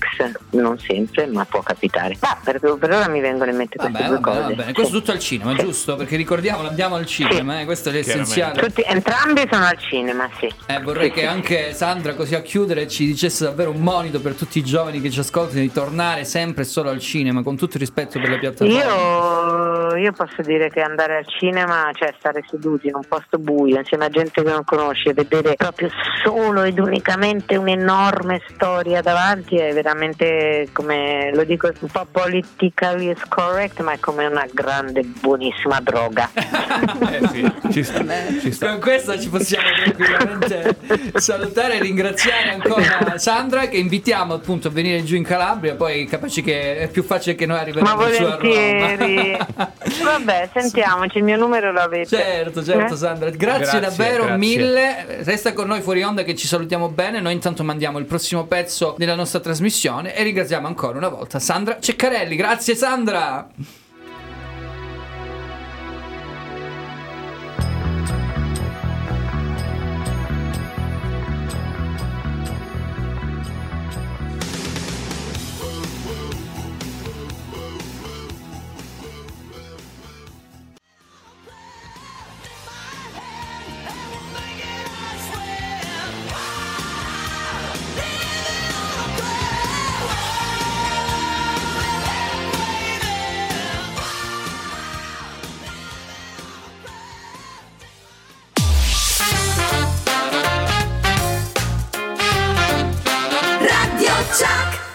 non 0.53 0.79
sempre, 0.79 1.27
ma 1.27 1.45
può 1.45 1.61
capitare. 1.61 2.17
Ma 2.23 2.35
per, 2.43 2.59
per 2.59 2.91
ora 2.91 3.09
mi 3.09 3.21
vengono 3.21 3.51
in 3.51 3.59
mente 3.59 3.77
queste 3.77 3.93
Vabbè, 3.93 4.09
due 4.09 4.21
va 4.21 4.31
bene, 4.31 4.37
cose. 4.39 4.41
va 4.41 4.55
bene. 4.55 4.69
Sì. 4.69 4.73
Questo 4.73 4.99
tutto 4.99 5.13
al 5.13 5.19
cinema, 5.19 5.55
giusto? 5.55 5.97
Perché 5.97 6.17
ricordiamolo, 6.17 6.69
andiamo 6.69 6.95
al 6.95 7.05
cinema, 7.05 7.61
eh, 7.61 7.67
questo 7.67 7.91
è 7.91 7.93
l'essenziale. 7.93 8.59
Tutti, 8.59 8.83
entrambi 8.87 9.47
sono 9.51 9.67
al 9.67 9.79
cinema, 9.79 10.31
sì. 10.39 10.51
Eh, 10.67 10.81
vorrei 10.81 11.13
che 11.13 11.27
anche 11.27 11.75
Sandra, 11.75 12.15
così 12.15 12.35
a 12.35 12.41
chiudere, 12.41 12.89
ci 12.89 13.05
dicesse 13.05 13.45
davvero 13.45 13.71
un 13.71 13.83
monito 13.83 14.19
per 14.19 14.33
tutti 14.33 14.59
i 14.59 14.65
giovani 14.65 15.03
che 15.03 15.11
ci 15.11 15.21
ascoltano 15.21 15.61
di 15.61 15.71
tornare 15.71 16.25
sempre 16.25 16.63
e 16.63 16.65
solo 16.65 16.89
al 16.89 17.01
cinema, 17.01 17.43
con 17.43 17.57
tutto 17.59 17.75
il 17.75 17.81
rispetto 17.81 18.19
per 18.19 18.31
le 18.31 18.39
piattaforme. 18.39 18.73
Io, 18.73 19.97
io 19.97 20.13
posso 20.13 20.41
dire 20.41 20.71
che 20.71 20.81
andare 20.81 21.19
al 21.19 21.27
cinema, 21.27 21.91
cioè 21.93 22.15
stare 22.19 22.43
seduti 22.49 22.87
in 22.87 22.95
un 22.95 23.05
posto 23.07 23.37
buio 23.39 23.77
insieme 23.77 24.07
a 24.07 24.09
gente 24.09 24.43
che 24.43 24.51
non 24.51 24.65
conosce, 24.65 25.13
vedere 25.13 25.55
proprio 25.55 25.91
solo 26.25 26.63
ed 26.63 26.79
unicamente 26.79 27.57
un'enorme 27.91 28.41
storia 28.55 29.03
davanti 29.03 29.57
è 29.57 29.73
veramente 29.73 30.69
come 30.73 31.31
lo 31.35 31.45
dico 31.45 31.71
un 31.81 31.89
po' 31.89 32.07
politically 32.11 33.15
correct, 33.29 33.81
ma 33.81 33.93
è 33.93 33.99
come 33.99 34.27
una 34.27 34.47
grande 34.53 35.03
buonissima 35.03 35.81
droga. 35.81 36.31
Eh 37.11 37.27
sì, 37.29 37.53
ci 37.73 37.83
sta. 37.83 38.05
Ci 38.41 38.53
sta. 38.53 38.71
Con 38.71 38.81
questo 38.81 39.19
ci 39.19 39.29
possiamo 39.29 39.65
tranquillamente 39.83 40.77
salutare 41.15 41.75
e 41.77 41.81
ringraziare 41.81 42.51
ancora 42.51 43.19
Sandra 43.19 43.69
che 43.69 43.77
invitiamo 43.79 44.35
appunto 44.35 44.69
a 44.69 44.71
venire 44.71 45.03
giù 45.03 45.17
in 45.17 45.25
Calabria, 45.25 45.75
poi 45.75 46.07
capaci 46.07 46.43
che 46.43 46.79
è 46.79 46.89
più 46.89 47.03
facile 47.03 47.35
che 47.35 47.47
noi 47.47 47.57
Ma 47.57 47.63
arriveremo 47.63 48.11
giù 48.13 48.25
a 48.25 48.37
volentieri. 48.37 49.33
Roma. 49.33 49.73
Vabbè, 50.19 50.51
sentiamoci, 50.53 51.19
il 51.19 51.25
mio 51.25 51.37
numero 51.37 51.73
lo 51.73 51.81
avete. 51.81 52.17
Certo, 52.17 52.63
certo 52.63 52.95
Eh? 52.95 52.97
Sandra, 52.97 53.31
grazie, 53.31 53.59
Grazie, 53.59 53.81
davvero 53.81 54.25
grazie. 54.25 54.39
mille. 54.39 55.23
Resta 55.25 55.53
con 55.53 55.67
noi 55.67 55.81
fuori 55.81 56.03
onda 56.03 56.23
che 56.23 56.35
ci 56.37 56.47
salutiamo 56.47 56.89
bene. 56.89 57.21
Noi 57.21 57.33
intanto 57.33 57.65
mandiamo 57.65 57.80
il 57.89 58.05
prossimo 58.05 58.45
pezzo 58.47 58.95
della 58.99 59.15
nostra 59.15 59.41
trasmissione 59.41 60.15
e 60.15 60.23
ringraziamo 60.23 60.67
ancora 60.67 60.99
una 60.99 61.09
volta 61.09 61.39
Sandra 61.39 61.79
Ceccarelli. 61.81 62.37
Grazie 62.37 62.75
Sandra. 62.75 63.49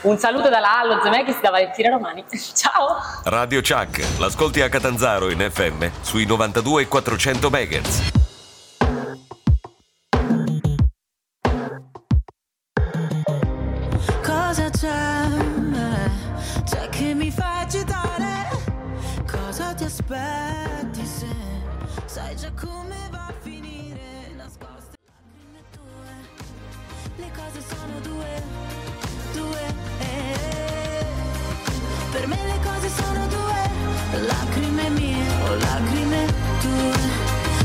Un 0.06 0.20
saluto 0.20 0.50
dalla 0.50 0.82
Allo 0.82 1.02
Zemeckis 1.02 1.42
da 1.42 1.50
Valentina 1.50 1.90
Romani. 1.90 2.24
Ciao! 2.54 2.98
Radio 3.24 3.60
Chuck, 3.62 4.20
l'ascolti 4.20 4.62
a 4.62 4.70
Catanzaro 4.70 5.32
in 5.32 5.40
FM 5.40 5.90
sui 6.02 6.28
92 6.28 6.84
e 6.84 6.88
400 6.88 7.50
MHz. 7.50 8.12
Cosa 14.22 14.70
c'è? 14.70 15.28
C'è 16.66 16.90
che 16.90 17.14
mi 17.16 17.32
fa 17.32 17.62
agitare? 17.62 18.50
Cosa 19.26 19.74
ti 19.74 19.86
aspetti 19.86 21.04
se 21.04 21.26
sai 22.06 22.36
già 22.36 22.52
come 22.52 22.96
va 23.10 23.26
a 23.26 23.34
finire? 23.42 24.34
Nascoste 24.36 24.98
le 27.16 27.32
cose 27.36 27.62
sono 27.68 28.00
due. 28.04 28.95
Lacrime 35.58 36.26
tue. 36.62 36.94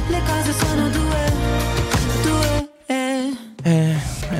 Le 0.08 0.20
cose 0.26 0.52
sono 0.58 0.88
due, 0.88 1.00
due. 1.00 1.29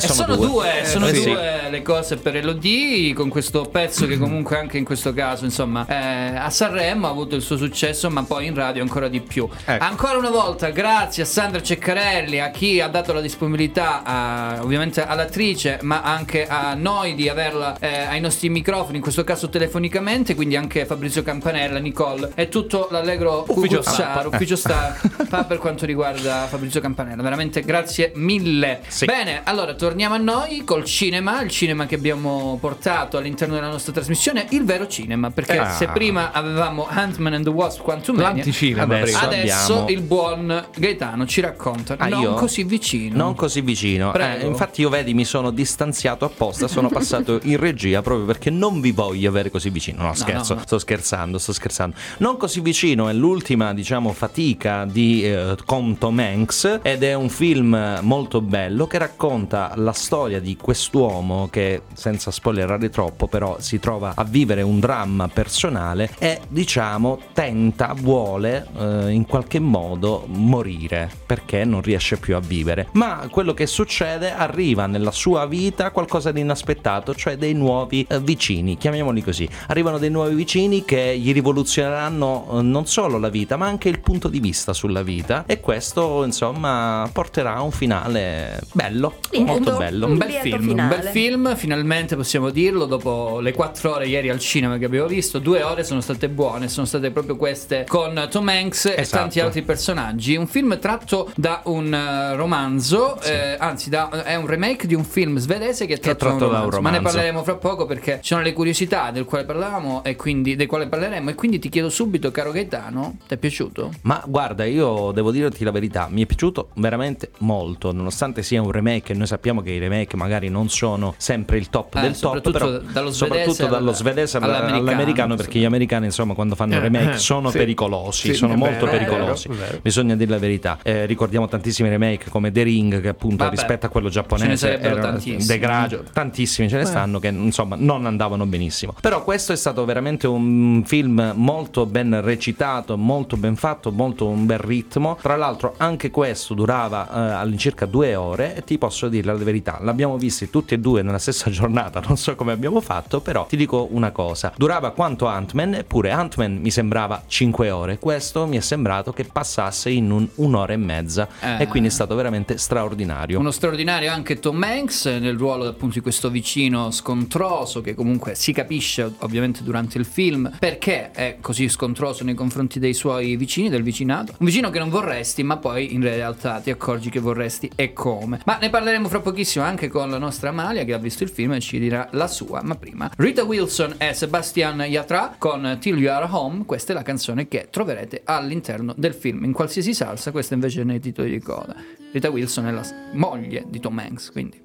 Eh, 0.07 0.11
E 0.11 0.15
sono, 0.15 0.37
due, 0.37 0.83
sono 0.85 1.07
Eh, 1.07 1.15
sì. 1.15 1.25
due 1.25 1.69
le 1.71 1.83
cose 1.83 2.17
per 2.17 2.37
Elodie 2.37 3.13
con 3.15 3.29
questo 3.29 3.63
pezzo 3.63 4.07
che 4.07 4.19
comunque 4.19 4.59
anche 4.59 4.77
in 4.79 4.85
questo 4.85 5.13
caso 5.13 5.45
insomma 5.45 5.87
eh, 5.89 6.37
a 6.37 6.51
Sanremo 6.51 7.07
ha 7.07 7.11
avuto 7.11 7.37
il 7.37 7.43
suo 7.43 7.57
successo 7.57 8.11
ma 8.11 8.23
poi 8.25 8.47
in 8.47 8.55
radio 8.55 8.83
ancora 8.83 9.09
di 9.09 9.21
più. 9.21 9.49
Ecco. 9.65 9.85
Ancora 9.85 10.17
una 10.19 10.31
volta 10.31 10.71
grazie 10.71 11.23
a 11.23 11.27
Sandra 11.27 11.63
Ceccarelli, 11.63 12.41
a 12.41 12.51
chi 12.51 12.81
ha 12.81 12.89
dato 12.89 13.13
la 13.13 13.21
disponibilità 13.21 14.03
a- 14.03 14.59
ovviamente 14.63 15.05
all'attrice 15.05 15.79
ma 15.83 16.03
anche 16.03 16.47
a 16.47 16.75
noi 16.75 17.15
di 17.15 17.29
averla 17.29 17.77
eh, 17.79 18.01
ai 18.03 18.21
nostri 18.21 18.49
microfoni, 18.49 18.97
in 18.97 19.03
questo 19.03 19.23
caso 19.25 19.49
telefonicamente, 19.49 20.35
quindi 20.35 20.57
anche 20.57 20.87
Fabrizio 20.87 21.23
Campanella, 21.23 21.79
Nicole 21.79 22.33
e 22.35 22.49
tutto 22.49 22.89
l'allegro 22.91 23.45
Ufficio 23.49 23.83
Star, 23.83 24.27
ufficio 24.27 24.57
star 24.57 24.99
per 25.47 25.59
quanto 25.59 25.87
riguarda 25.87 26.47
Fabrizio 26.49 26.81
Campanella. 26.81 27.23
Veramente 27.23 27.61
grazie 27.63 28.13
mille. 28.15 28.81
Sì. 28.89 29.05
Bene, 29.05 29.41
allora 29.45 29.75
torniamo 29.75 29.90
a 29.91 30.17
noi 30.17 30.65
col 30.65 30.85
cinema, 30.85 31.41
il 31.43 31.51
cinema 31.51 31.87
che 31.87 31.95
abbiamo 31.95 32.57
portato 32.61 33.17
all'interno 33.17 33.55
della 33.55 33.69
nostra 33.69 33.93
trasmissione, 33.93 34.47
il 34.51 34.65
vero 34.65 34.87
cinema, 34.87 35.31
perché 35.31 35.59
Ah. 35.59 35.71
se 35.71 35.89
prima 35.89 36.33
avevamo 36.33 36.87
Ant-Man 36.89 37.35
and 37.35 37.45
the 37.45 37.51
Wasp 37.51 37.83
Quantumania, 37.83 38.29
L'anticinema 38.37 38.83
Adesso 38.83 39.19
adesso 39.19 39.73
abbiamo- 39.83 39.89
il 39.91 40.01
buon 40.03 40.67
Gaetano 40.77 41.27
ci 41.27 41.41
racconta 41.41 41.97
Ah, 41.99 42.09
non 42.09 42.21
io? 42.23 42.35
così 42.35 42.63
vicino. 42.65 43.17
Non 43.17 43.35
così 43.35 43.61
vicino. 43.61 44.13
Eh, 44.15 44.47
infatti, 44.47 44.81
io 44.83 44.89
vedi, 44.89 45.15
mi 45.15 45.25
sono 45.25 45.51
distanziato 45.51 46.25
apposta. 46.25 46.69
Sono 46.69 46.89
passato 46.91 47.41
in 47.45 47.57
regia 47.59 48.03
proprio 48.03 48.27
perché 48.27 48.51
non 48.51 48.81
vi 48.81 48.93
voglio 48.93 49.29
avere 49.29 49.51
così 49.51 49.71
vicino. 49.71 50.03
No, 50.03 50.15
scherzo, 50.15 50.55
no, 50.55 50.61
no. 50.61 50.67
sto 50.67 50.79
scherzando, 50.79 51.39
sto 51.39 51.53
scherzando. 51.53 51.97
Non 52.19 52.37
così 52.37 52.61
vicino 52.61 53.09
è 53.09 53.13
l'ultima, 53.13 53.73
diciamo, 53.75 54.13
fatica 54.13 54.85
di 54.85 55.25
eh, 55.25 55.57
con 55.65 55.99
Tom 55.99 56.19
Hanks 56.19 56.81
ed 56.83 57.03
è 57.03 57.15
un 57.15 57.29
film 57.29 57.99
molto 58.03 58.41
bello 58.41 58.87
che 58.87 58.99
racconta 58.99 59.73
la 59.83 59.93
storia 59.93 60.41
di 60.41 60.57
quest'uomo 60.57 61.49
che, 61.51 61.83
senza 61.93 62.31
spoilerare 62.31 62.89
troppo, 62.91 63.27
però 63.27 63.57
si 63.61 63.79
trova 63.79 64.13
a 64.15 64.25
vivere 64.25 64.63
un 64.63 64.81
dramma 64.81 65.29
personale 65.29 66.11
e 66.19 66.41
diciamo 66.49 67.19
tenta, 67.33 67.95
vuole 67.97 68.67
eh, 68.77 69.11
in 69.11 69.27
qualche 69.27 69.59
modo 69.59 70.25
morire 70.27 71.11
perché 71.27 71.65
non 71.65 71.83
riesce 71.83 72.17
più 72.17 72.37
a 72.37 72.41
vivere. 72.41 72.89
Ma 72.93 73.27
quello 73.31 73.55
che 73.55 73.67
succede 73.67 74.33
arriva 74.33 74.87
nella 74.87 75.11
sua 75.11 75.47
vita 75.47 75.91
qualcosa 75.91 76.33
di 76.33 76.41
inaspettato, 76.41 77.15
cioè 77.15 77.37
dei 77.37 77.55
nuovi 77.55 78.05
eh, 78.09 78.21
vicini, 78.21 78.77
chiamiamoli 78.77 79.23
così. 79.23 79.49
Arrivano 79.69 79.99
dei 79.99 80.11
nuovi 80.11 80.35
vicini 80.35 80.85
che 80.85 81.19
gli 81.19 81.33
rivoluzioneranno 81.33 82.59
eh, 82.59 82.63
non 82.63 82.87
solo 82.87 83.19
la 83.19 83.29
vita, 83.29 83.57
ma 83.57 83.67
anche 83.67 83.89
il 83.89 84.01
punto 84.01 84.29
di 84.29 84.41
vista 84.41 84.73
sulla 84.73 85.03
vita 85.03 85.45
e 85.47 85.61
questo, 85.61 86.25
insomma, 86.25 87.09
porterà 87.13 87.57
a 87.57 87.63
un 87.63 87.71
finale 87.71 88.61
bello, 88.73 89.17
molto 89.39 89.60
bello. 89.65 90.07
Un 90.07 90.17
bel 90.19 90.31
film, 90.33 90.55
un 90.63 90.69
finale. 90.69 90.97
bel 90.97 91.09
film, 91.11 91.57
finalmente 91.57 92.17
possiamo 92.17 92.51
dirlo, 92.51 92.87
dopo 92.87 93.41
le 93.41 93.53
quattro 93.53 93.95
ore 93.95 94.07
ieri 94.07 94.29
al 94.31 94.39
cinema 94.39 94.79
che 94.79 94.85
abbiamo 94.85 95.07
visto, 95.07 95.39
due 95.39 95.63
ore 95.63 95.85
sono 95.85 96.01
state 96.01 96.29
buone, 96.29 96.69
sono 96.69 96.87
state 96.87 97.11
proprio 97.11 97.37
queste 97.37 97.85
con 97.89 98.27
Tom 98.31 98.49
Hanks 98.49 98.87
e 98.87 98.95
Esatto. 98.99 99.23
tanti 99.23 99.41
altri 99.41 99.63
personaggi. 99.63 100.37
Un 100.37 100.47
film 100.47 100.79
tratto 100.79 101.31
da 101.37 101.63
un 101.65 101.93
eh, 101.93 102.35
romanzo, 102.37 103.21
eh, 103.23 103.57
anzi 103.59 103.91
da- 103.91 104.25
è 104.25 104.35
un 104.37 104.47
remake 104.47 104.87
di 104.87 104.95
un 104.95 105.05
film 105.05 105.39
svedese 105.39 105.87
che 105.87 105.95
è 105.95 105.99
tratto, 105.99 106.27
tratto 106.27 106.49
da 106.49 106.61
un 106.61 106.69
ma 106.69 106.91
ne 106.91 106.97
romanzo. 106.99 107.03
parleremo 107.03 107.43
fra 107.45 107.55
poco 107.57 107.87
perché 107.87 108.19
ci 108.23 108.29
sono 108.35 108.43
le 108.43 108.53
curiosità 108.53 109.11
del 109.11 109.25
quale 109.25 109.45
parlavamo 109.45 110.05
e 110.05 110.17
quindi 110.17 110.57
del 110.57 110.67
quale 110.67 110.87
parleremo 110.87 111.31
e 111.31 111.35
quindi 111.35 111.59
ti 111.59 111.69
chiedo 111.69 111.89
subito, 111.91 112.31
caro 112.31 112.53
Gaetano, 112.53 113.17
ti 113.27 113.35
è 113.35 113.37
piaciuto? 113.37 113.91
Ma 114.03 114.23
guarda, 114.27 114.65
io 114.65 115.11
devo 115.13 115.31
dirti 115.31 115.65
la 115.65 115.71
verità, 115.73 116.07
mi 116.11 116.23
è 116.23 116.27
piaciuto 116.27 116.69
veramente 116.75 117.31
molto, 117.39 117.93
nonostante 117.93 118.43
sia 118.43 118.61
un 118.63 118.71
remake 118.71 119.13
e 119.13 119.17
noi 119.17 119.27
sappiamo 119.27 119.50
che 119.63 119.71
i 119.73 119.79
remake 119.79 120.17
magari 120.17 120.49
non 120.49 120.69
sono 120.69 121.15
sempre 121.17 121.59
il 121.59 121.69
top 121.69 121.97
Eh, 121.97 122.01
del 122.01 122.19
top, 122.19 122.51
però 122.51 122.79
dallo 122.79 123.13
soprattutto 123.13 123.67
dallo 123.67 123.93
svedese 123.93 124.37
alla- 124.37 124.47
all'americano, 124.59 124.89
all'americano, 124.89 125.35
perché 125.37 125.59
gli 125.59 125.65
americani 125.65 126.07
insomma 126.07 126.35
quando 126.35 126.55
fanno 126.55 126.75
Eh, 126.77 126.81
remake 126.81 127.13
eh, 127.15 127.19
sono 127.19 127.51
sì. 127.51 127.59
pericolosi, 127.59 128.29
Sì, 128.29 128.35
sono 128.35 128.55
molto 128.55 128.87
vero, 128.87 128.99
pericolosi, 128.99 129.49
vero, 129.49 129.61
vero. 129.61 129.79
bisogna 129.83 130.15
dire 130.17 130.31
la 130.31 130.39
verità. 130.39 130.79
Eh, 130.83 131.07
ricordiamo 131.07 131.49
tantissimi 131.49 131.89
remake 131.89 132.31
come 132.31 132.51
The 132.53 132.63
Ring 132.63 133.01
che 133.01 133.09
appunto 133.09 133.45
Vabbè, 133.45 133.51
rispetto 133.57 133.87
a 133.87 133.89
quello 133.89 134.09
giapponese 134.09 134.79
erano 134.81 135.01
tantissimi. 135.03 135.45
degrado, 135.45 136.05
tantissimi 136.13 136.69
ce 136.69 136.77
ne 136.77 136.85
stanno 136.85 137.19
che 137.19 137.29
insomma 137.29 137.77
non 137.79 138.07
andavano 138.07 138.47
benissimo. 138.47 138.95
Però 139.01 139.25
questo 139.25 139.53
è 139.53 139.57
stato 139.57 139.85
veramente 139.85 140.27
un 140.27 140.83
film 140.87 141.33
molto 141.37 141.87
ben 141.87 142.21
recitato, 142.23 142.97
molto 142.97 143.37
ben 143.37 143.57
fatto, 143.57 143.91
molto 143.91 144.27
un 144.27 144.47
bel 144.47 144.59
ritmo. 144.59 145.19
Tra 145.21 145.37
l'altro 145.37 145.75
anche 145.79 146.11
questo 146.11 146.55
durava 146.55 147.09
eh, 147.09 147.33
all'incirca 147.41 147.87
due 147.87 148.15
ore 148.15 148.55
e 148.57 148.65
ti 148.65 148.79
posso 148.79 149.09
dire 149.09 149.31
la 149.41 149.45
verità, 149.47 149.79
l'abbiamo 149.81 150.17
visti 150.17 150.49
tutti 150.51 150.75
e 150.75 150.79
due 150.79 151.03
nella 151.03 151.19
stessa 151.19 151.51
giornata, 151.51 152.01
non 152.01 152.17
so 152.17 152.35
come 152.37 152.53
abbiamo 152.53 152.81
fatto, 152.81 153.21
però 153.21 153.47
ti 153.47 153.57
dico 153.57 153.89
una 153.91 154.11
cosa, 154.13 154.53
durava 154.57 154.91
quanto 154.93 155.27
Ant-Man, 155.27 155.75
eppure 155.75 156.11
Ant-Man 156.11 156.57
mi 156.57 156.71
sembrava 156.71 157.23
5 157.27 157.71
ore, 157.71 157.99
questo 157.99 158.47
mi 158.47 158.57
è 158.57 158.61
sembrato 158.61 159.13
che 159.13 159.25
passasse 159.25 159.91
in 159.91 160.11
un- 160.11 160.29
un'ora 160.37 160.73
e 160.73 160.77
mezza 160.77 161.29
Eh. 161.41 161.63
e 161.63 161.67
quindi 161.67 161.89
è 161.89 161.93
stato 161.93 162.15
veramente 162.15 162.57
straordinario. 162.59 163.39
Uno 163.39 163.51
straordinario 163.51 164.13
anche 164.13 164.39
Tom 164.39 164.63
Hanks 164.63 165.07
nel 165.07 165.37
ruolo 165.37 165.67
appunto 165.67 165.95
di 165.95 166.01
questo 166.01 166.31
vicino 166.31 166.91
scontroso 166.91 167.81
che 167.81 167.95
comunque 167.95 168.35
si 168.35 168.53
capisce 168.53 169.13
ovviamente 169.19 169.63
durante 169.63 169.99
il 169.99 170.05
film 170.05 170.51
perché 170.59 171.11
è 171.11 171.39
così 171.41 171.69
scontroso 171.69 172.25
nei 172.25 172.35
confronti 172.35 172.79
dei 172.79 172.95
suoi 172.95 173.37
vicini, 173.37 173.69
del 173.69 173.83
vicinato. 173.83 174.35
Un 174.39 174.47
vicino 174.47 174.71
che 174.71 174.79
non 174.79 174.89
vorresti 174.91 175.43
ma 175.43 175.57
poi 175.57 175.93
in 175.95 176.03
realtà 176.03 176.61
ti 176.61 176.71
accorgi 176.71 177.11
che 177.11 177.21
vorresti 177.21 177.71
e 177.75 177.93
come. 177.93 178.41
Ma 178.45 178.59
ne 178.61 178.71
parleremo 178.71 179.09
fra 179.09 179.21
pochissimo 179.31 179.65
anche 179.65 179.89
con 179.89 180.11
la 180.11 180.19
nostra 180.19 180.49
Amalia 180.49 180.85
che 180.85 180.93
ha 180.93 180.99
visto 180.99 181.23
il 181.23 181.29
film 181.29 181.53
e 181.53 181.61
ci 181.61 181.79
dirà 181.79 182.09
la 182.13 182.27
sua. 182.27 182.63
Ma 182.63 182.75
prima 182.75 183.11
Rita 183.17 183.45
Wilson 183.45 183.95
e 183.99 184.13
Sebastian 184.13 184.81
Yatra 184.81 185.37
con 185.39 185.79
Till 185.81 185.97
You 185.99 186.13
Are 186.13 186.27
Home. 186.31 186.65
Questa 186.65 186.93
è 186.93 186.95
la 186.95 187.03
canzone 187.03 187.47
che 187.47 187.69
troverete 187.71 188.23
all'interno 188.25 188.93
del 188.97 189.15
film 189.15 189.45
in 189.45 189.53
qualsiasi 189.53 189.95
salsa. 189.95 190.33
Questa 190.33 190.55
invece 190.55 190.81
è 190.81 190.85
nei 190.85 191.01
titoli 191.01 191.31
di 191.31 191.39
coda. 191.41 191.75
Rita 192.13 192.29
Wilson 192.29 192.67
è 192.67 192.73
la 192.73 192.85
moglie 193.13 193.65
di 193.69 193.79
Tom 193.79 193.99
Hanks, 193.99 194.31
quindi 194.33 194.61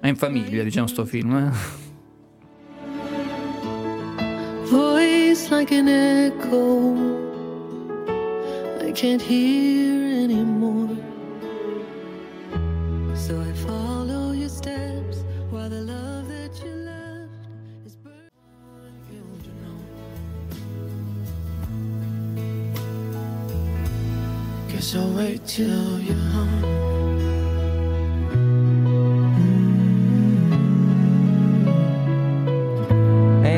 è 0.00 0.06
in 0.06 0.16
famiglia, 0.16 0.62
diciamo, 0.62 0.86
sto 0.86 1.04
film. 1.04 1.36
eh. 1.36 1.86
voice 4.70 5.50
like 5.50 5.72
an 5.72 5.88
echo. 5.88 6.94
I 8.86 8.92
can't 8.92 9.20
hear 9.20 10.24
anymore. 10.24 11.07
So 13.18 13.40
I 13.40 13.52
follow 13.52 14.32
your 14.32 14.48
steps 14.48 15.24
while 15.50 15.68
the 15.68 15.82
love 15.82 16.28
that 16.28 16.52
you 16.64 16.70
left 16.70 17.48
is 17.84 17.96
burning 17.96 18.30
you 19.10 19.52
know. 19.62 19.78
Guess 24.68 24.94
I'll 24.94 25.12
wait 25.14 25.44
till 25.46 26.00
you're 26.00 26.14
home. 26.14 26.97